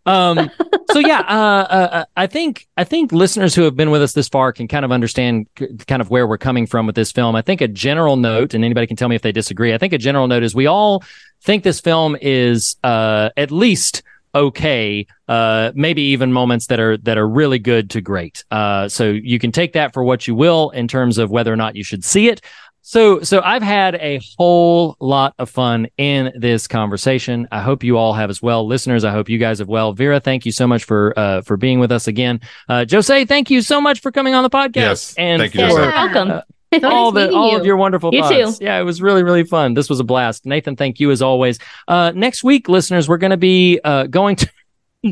Um, 0.06 0.50
so 0.90 0.98
yeah, 0.98 1.20
uh, 1.20 1.66
uh, 1.70 2.04
I 2.16 2.26
think 2.26 2.66
I 2.76 2.84
think 2.84 3.12
listeners 3.12 3.54
who 3.54 3.62
have 3.62 3.76
been 3.76 3.90
with 3.90 4.02
us 4.02 4.12
this 4.12 4.28
far 4.28 4.52
can 4.52 4.68
kind 4.68 4.84
of 4.84 4.92
understand 4.92 5.46
c- 5.58 5.76
kind 5.86 6.02
of 6.02 6.10
where 6.10 6.26
we're 6.26 6.38
coming 6.38 6.66
from 6.66 6.86
with 6.86 6.94
this 6.94 7.12
film. 7.12 7.34
I 7.36 7.42
think 7.42 7.60
a 7.60 7.68
general 7.68 8.16
note, 8.16 8.54
and 8.54 8.64
anybody 8.64 8.86
can 8.86 8.96
tell 8.96 9.08
me 9.08 9.16
if 9.16 9.22
they 9.22 9.32
disagree. 9.32 9.74
I 9.74 9.78
think 9.78 9.92
a 9.92 9.98
general 9.98 10.26
note 10.28 10.42
is 10.42 10.54
we 10.54 10.66
all 10.66 11.02
think 11.42 11.64
this 11.64 11.80
film 11.80 12.16
is 12.20 12.76
uh, 12.84 13.30
at 13.36 13.50
least 13.50 14.02
okay, 14.34 15.06
uh, 15.26 15.72
maybe 15.74 16.02
even 16.02 16.32
moments 16.32 16.66
that 16.66 16.80
are 16.80 16.96
that 16.98 17.18
are 17.18 17.28
really 17.28 17.58
good 17.58 17.90
to 17.90 18.00
great. 18.00 18.44
Uh, 18.50 18.88
so 18.88 19.10
you 19.10 19.38
can 19.38 19.52
take 19.52 19.72
that 19.72 19.92
for 19.92 20.04
what 20.04 20.26
you 20.26 20.34
will 20.34 20.70
in 20.70 20.88
terms 20.88 21.18
of 21.18 21.30
whether 21.30 21.52
or 21.52 21.56
not 21.56 21.76
you 21.76 21.84
should 21.84 22.04
see 22.04 22.28
it. 22.28 22.40
So, 22.88 23.20
so 23.20 23.42
I've 23.42 23.62
had 23.62 23.96
a 23.96 24.18
whole 24.38 24.96
lot 24.98 25.34
of 25.38 25.50
fun 25.50 25.88
in 25.98 26.32
this 26.34 26.66
conversation. 26.66 27.46
I 27.52 27.60
hope 27.60 27.84
you 27.84 27.98
all 27.98 28.14
have 28.14 28.30
as 28.30 28.40
well, 28.40 28.66
listeners. 28.66 29.04
I 29.04 29.10
hope 29.10 29.28
you 29.28 29.36
guys 29.36 29.58
have 29.58 29.68
well. 29.68 29.92
Vera, 29.92 30.20
thank 30.20 30.46
you 30.46 30.52
so 30.52 30.66
much 30.66 30.84
for 30.84 31.12
uh, 31.14 31.42
for 31.42 31.58
being 31.58 31.80
with 31.80 31.92
us 31.92 32.08
again. 32.08 32.40
Uh, 32.66 32.86
Jocee, 32.88 33.28
thank 33.28 33.50
you 33.50 33.60
so 33.60 33.78
much 33.78 34.00
for 34.00 34.10
coming 34.10 34.32
on 34.32 34.42
the 34.42 34.48
podcast. 34.48 34.74
Yes, 34.76 35.14
and 35.18 35.38
thank 35.42 35.54
you, 35.54 35.68
for, 35.68 35.80
Jocee. 35.82 35.92
Welcome 35.92 36.30
uh, 36.30 36.40
So 36.80 36.88
all 36.88 37.12
the 37.12 37.30
all 37.30 37.52
you. 37.52 37.58
of 37.58 37.66
your 37.66 37.76
wonderful 37.76 38.14
You 38.14 38.22
thoughts. 38.22 38.58
too. 38.58 38.64
Yeah, 38.64 38.80
it 38.80 38.84
was 38.84 39.02
really 39.02 39.22
really 39.22 39.44
fun. 39.44 39.74
This 39.74 39.90
was 39.90 40.00
a 40.00 40.04
blast. 40.04 40.46
Nathan, 40.46 40.74
thank 40.74 40.98
you 40.98 41.10
as 41.10 41.20
always. 41.20 41.58
Uh, 41.88 42.12
next 42.14 42.42
week, 42.42 42.70
listeners, 42.70 43.06
we're 43.06 43.18
going 43.18 43.32
to 43.32 43.36
be 43.36 43.80
uh, 43.84 44.06
going 44.06 44.36
to 44.36 44.50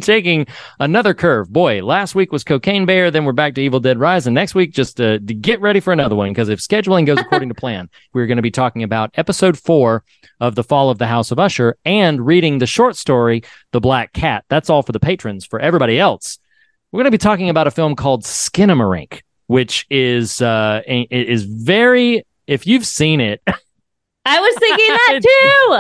taking 0.05 0.47
another 0.81 1.15
curve. 1.15 1.53
Boy, 1.53 1.83
last 1.83 2.15
week 2.15 2.33
was 2.33 2.45
Cocaine 2.45 2.87
Bear, 2.87 3.11
then 3.11 3.25
we're 3.25 3.33
back 3.33 3.55
to 3.55 3.61
Evil 3.61 3.81
Dead 3.81 3.99
Rise, 3.99 4.27
and 4.27 4.35
next 4.35 4.55
week 4.55 4.73
just 4.73 5.01
uh, 5.01 5.19
to 5.19 5.35
get 5.35 5.61
ready 5.61 5.81
for 5.81 5.93
another 5.93 6.15
one 6.15 6.31
because 6.31 6.49
if 6.49 6.61
scheduling 6.61 7.07
goes 7.07 7.19
according 7.19 7.49
to 7.49 7.55
plan, 7.57 7.89
we're 8.13 8.27
going 8.27 8.37
to 8.37 8.43
be 8.43 8.51
talking 8.51 8.83
about 8.83 9.11
episode 9.15 9.59
four 9.59 10.05
of 10.41 10.55
The 10.55 10.65
Fall 10.65 10.91
of 10.91 10.99
the 10.99 11.07
House 11.07 11.31
of 11.31 11.39
Usher 11.39 11.77
and 11.85 12.25
reading 12.25 12.59
the 12.59 12.67
short 12.67 12.97
story 12.97 13.43
The 13.73 13.81
Black 13.81 14.13
Cat. 14.13 14.45
That's 14.49 14.71
all 14.71 14.83
for 14.83 14.93
the 14.93 15.01
patrons. 15.01 15.45
For 15.45 15.59
everybody 15.59 15.99
else, 15.99 16.39
we're 16.93 16.99
going 16.99 17.07
to 17.07 17.11
be 17.11 17.19
talking 17.19 17.51
about 17.51 17.67
a 17.67 17.71
film 17.71 17.97
called 17.97 18.25
Skinamarink, 18.25 19.23
which 19.47 19.87
is 19.91 20.41
uh, 20.41 20.83
is 20.87 21.45
very. 21.45 22.25
If 22.47 22.67
you've 22.67 22.87
seen 22.87 23.21
it, 23.21 23.43
i 24.27 24.41
was 24.41 24.55
thinking 24.59 24.89
that 24.89 25.21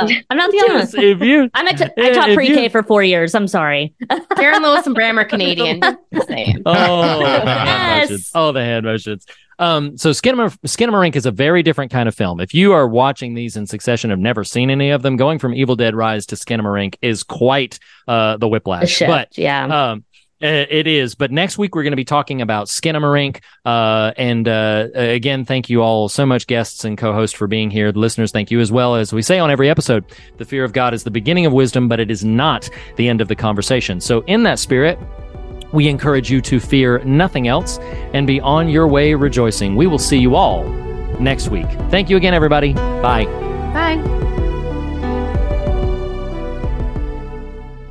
too 0.18 0.22
i'm 0.30 0.36
not 0.38 0.50
the 0.50 0.60
only 0.62 0.74
one 0.76 1.04
if 1.04 1.20
you 1.20 1.50
i'm 1.54 1.66
at 1.68 1.76
t- 1.78 2.02
i 2.02 2.10
taught 2.12 2.32
pre-k 2.34 2.64
you- 2.64 2.70
for 2.70 2.82
four 2.82 3.02
years 3.02 3.34
i'm 3.34 3.48
sorry 3.48 3.94
Sharon 4.38 4.62
Lois 4.62 4.86
and 4.86 4.94
Bram 4.94 5.18
are 5.18 5.24
Canadian. 5.24 5.80
Just 6.14 6.28
saying. 6.28 6.62
Oh, 6.66 7.18
the 7.20 7.26
hand 7.26 7.46
Yes. 7.46 8.10
motions. 8.10 8.30
Oh, 8.34 8.52
the 8.52 8.60
hand 8.62 8.84
motions. 8.84 9.26
Um, 9.58 9.96
so 9.96 10.10
Skinamarink, 10.10 10.58
Skinamarink 10.66 11.16
is 11.16 11.24
a 11.24 11.30
very 11.30 11.62
different 11.62 11.90
kind 11.90 12.06
of 12.08 12.14
film. 12.14 12.40
If 12.40 12.52
you 12.52 12.72
are 12.72 12.86
watching 12.86 13.32
these 13.34 13.56
in 13.56 13.66
succession, 13.66 14.10
have 14.10 14.18
never 14.18 14.44
seen 14.44 14.68
any 14.70 14.90
of 14.90 15.00
them, 15.02 15.16
going 15.16 15.38
from 15.38 15.54
Evil 15.54 15.74
Dead 15.76 15.94
Rise 15.94 16.26
to 16.26 16.36
Skinamarink 16.36 16.96
is 17.00 17.22
quite 17.22 17.78
uh, 18.06 18.36
the 18.36 18.46
whiplash. 18.48 18.82
the 18.82 18.86
shift 18.88 19.08
But 19.08 19.38
yeah 19.38 19.90
um, 19.92 20.04
it 20.40 20.86
is. 20.86 21.14
But 21.14 21.30
next 21.30 21.58
week 21.58 21.74
we're 21.74 21.82
going 21.82 21.92
to 21.92 21.96
be 21.96 22.04
talking 22.04 22.42
about 22.42 22.66
Skinamarink. 22.66 23.42
Uh, 23.64 24.12
and 24.16 24.46
uh, 24.46 24.88
again, 24.94 25.44
thank 25.44 25.70
you 25.70 25.82
all 25.82 26.08
so 26.08 26.26
much, 26.26 26.46
guests 26.46 26.84
and 26.84 26.98
co-hosts, 26.98 27.36
for 27.36 27.46
being 27.46 27.70
here. 27.70 27.92
The 27.92 27.98
listeners, 27.98 28.32
thank 28.32 28.50
you 28.50 28.60
as 28.60 28.70
well. 28.70 28.94
As 28.94 29.12
we 29.12 29.22
say 29.22 29.38
on 29.38 29.50
every 29.50 29.70
episode, 29.70 30.04
the 30.36 30.44
fear 30.44 30.64
of 30.64 30.72
God 30.72 30.94
is 30.94 31.04
the 31.04 31.10
beginning 31.10 31.46
of 31.46 31.52
wisdom, 31.52 31.88
but 31.88 32.00
it 32.00 32.10
is 32.10 32.24
not 32.24 32.68
the 32.96 33.08
end 33.08 33.20
of 33.20 33.28
the 33.28 33.36
conversation. 33.36 34.00
So, 34.00 34.22
in 34.22 34.42
that 34.44 34.58
spirit. 34.58 34.98
We 35.72 35.88
encourage 35.88 36.30
you 36.30 36.40
to 36.42 36.60
fear 36.60 37.00
nothing 37.00 37.48
else 37.48 37.78
and 38.14 38.24
be 38.24 38.40
on 38.40 38.68
your 38.68 38.86
way 38.86 39.14
rejoicing. 39.14 39.74
We 39.74 39.88
will 39.88 39.98
see 39.98 40.16
you 40.16 40.36
all 40.36 40.64
next 41.18 41.48
week. 41.48 41.66
Thank 41.90 42.08
you 42.08 42.16
again, 42.16 42.34
everybody. 42.34 42.72
Bye. 42.72 43.26
Bye. 43.74 44.25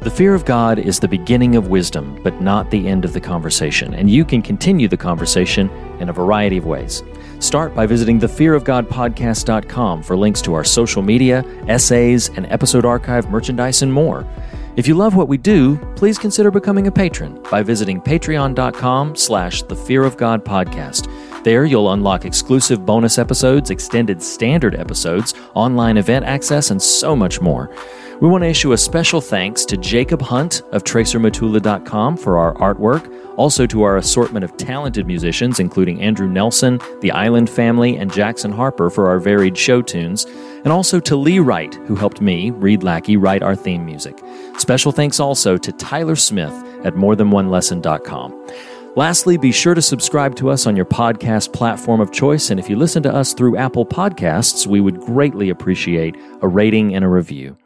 The 0.05 0.11
fear 0.11 0.35
of 0.35 0.45
God 0.45 0.77
is 0.77 0.99
the 0.99 1.07
beginning 1.07 1.55
of 1.55 1.69
wisdom, 1.69 2.19
but 2.21 2.39
not 2.39 2.69
the 2.69 2.87
end 2.87 3.05
of 3.05 3.13
the 3.13 3.19
conversation, 3.19 3.95
and 3.95 4.07
you 4.07 4.23
can 4.23 4.43
continue 4.43 4.87
the 4.87 4.95
conversation 4.95 5.67
in 5.99 6.09
a 6.09 6.13
variety 6.13 6.57
of 6.57 6.67
ways. 6.67 7.01
Start 7.39 7.73
by 7.73 7.87
visiting 7.87 8.19
thefearofgodpodcast.com 8.19 10.03
for 10.03 10.15
links 10.15 10.43
to 10.43 10.53
our 10.53 10.63
social 10.63 11.01
media, 11.01 11.43
essays, 11.67 12.29
and 12.29 12.45
episode 12.51 12.85
archive 12.85 13.31
merchandise 13.31 13.81
and 13.81 13.91
more. 13.91 14.27
If 14.75 14.87
you 14.87 14.93
love 14.93 15.15
what 15.15 15.27
we 15.27 15.37
do, 15.37 15.77
please 15.95 16.19
consider 16.19 16.51
becoming 16.51 16.85
a 16.85 16.91
patron 16.91 17.41
by 17.49 17.63
visiting 17.63 17.99
patreon.com 17.99 19.15
slash 19.15 19.63
the 19.63 19.75
fear 19.75 20.03
of 20.03 20.17
God 20.17 20.45
podcast. 20.45 21.11
There, 21.43 21.65
you'll 21.65 21.93
unlock 21.93 22.25
exclusive 22.25 22.85
bonus 22.85 23.17
episodes, 23.17 23.71
extended 23.71 24.21
standard 24.21 24.75
episodes, 24.75 25.33
online 25.55 25.97
event 25.97 26.25
access, 26.25 26.69
and 26.69 26.79
so 26.79 27.15
much 27.15 27.41
more. 27.41 27.73
We 28.21 28.29
want 28.29 28.45
to 28.45 28.49
issue 28.49 28.71
a 28.71 28.77
special 28.77 29.19
thanks 29.19 29.65
to 29.65 29.75
Jacob 29.75 30.21
Hunt 30.21 30.61
of 30.71 30.85
TracerMatula.com 30.85 32.15
for 32.15 32.37
our 32.37 32.53
artwork, 32.55 33.11
also 33.35 33.65
to 33.67 33.83
our 33.83 33.97
assortment 33.97 34.45
of 34.45 34.55
talented 34.55 35.05
musicians, 35.05 35.59
including 35.59 36.01
Andrew 36.01 36.27
Nelson, 36.27 36.79
the 37.01 37.11
Island 37.11 37.49
Family, 37.49 37.97
and 37.97 38.13
Jackson 38.13 38.53
Harper 38.53 38.89
for 38.89 39.09
our 39.09 39.19
varied 39.19 39.57
show 39.57 39.81
tunes, 39.81 40.23
and 40.63 40.69
also 40.69 41.01
to 41.01 41.17
Lee 41.17 41.39
Wright, 41.39 41.75
who 41.87 41.95
helped 41.95 42.21
me, 42.21 42.51
Reed 42.51 42.83
Lackey, 42.83 43.17
write 43.17 43.43
our 43.43 43.55
theme 43.55 43.85
music. 43.85 44.17
Special 44.59 44.93
thanks 44.93 45.19
also 45.19 45.57
to 45.57 45.71
Tyler 45.73 46.15
Smith 46.15 46.53
at 46.85 46.95
morethanonelesson.com. 46.95 48.47
Lastly, 48.95 49.35
be 49.35 49.51
sure 49.51 49.73
to 49.73 49.81
subscribe 49.81 50.37
to 50.37 50.49
us 50.49 50.65
on 50.65 50.77
your 50.77 50.85
podcast 50.85 51.51
platform 51.51 51.99
of 51.99 52.13
choice. 52.13 52.49
And 52.49 52.61
if 52.61 52.69
you 52.69 52.77
listen 52.77 53.03
to 53.03 53.13
us 53.13 53.33
through 53.33 53.57
Apple 53.57 53.85
Podcasts, 53.85 54.65
we 54.65 54.79
would 54.79 55.01
greatly 55.01 55.49
appreciate 55.49 56.15
a 56.41 56.47
rating 56.47 56.95
and 56.95 57.03
a 57.03 57.09
review. 57.09 57.57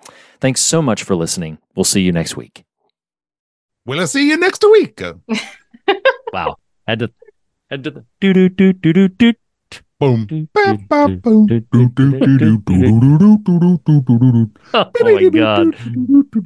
Thanks 0.42 0.62
so 0.62 0.82
much 0.82 1.04
for 1.04 1.16
listening. 1.16 1.58
We'll 1.76 1.84
see 1.84 2.02
you 2.02 2.12
next 2.12 2.38
week. 2.38 2.64
Will 3.86 4.00
I 4.00 4.06
see 4.06 4.30
you 4.30 4.38
next 4.38 4.64
week? 4.64 5.02
wow. 6.34 6.56
Had 6.88 7.00
to 7.00 7.12
had 7.70 7.84
to 7.84 8.06
do 8.22 8.34
do 8.34 8.50
do 8.50 8.74
do 8.74 8.94
do 8.94 9.08
do 9.10 9.34
Boom. 10.00 10.48
Oh 14.74 14.92
my 15.02 15.30
god. 15.30 15.76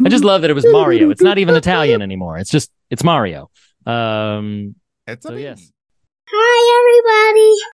I 0.04 0.10
just 0.10 0.24
love 0.24 0.42
that 0.42 0.50
it 0.50 0.54
was 0.54 0.66
Mario. 0.66 1.12
It's 1.12 1.22
not 1.22 1.38
even 1.38 1.56
Italian 1.56 2.02
anymore. 2.02 2.40
It's 2.40 2.50
just 2.50 2.72
it's 2.90 3.04
Mario. 3.04 3.52
Um 3.86 4.76
It's 5.06 5.24
so 5.26 5.36
yes. 5.36 5.72
Hi, 6.32 6.80
everybody. 6.80 7.54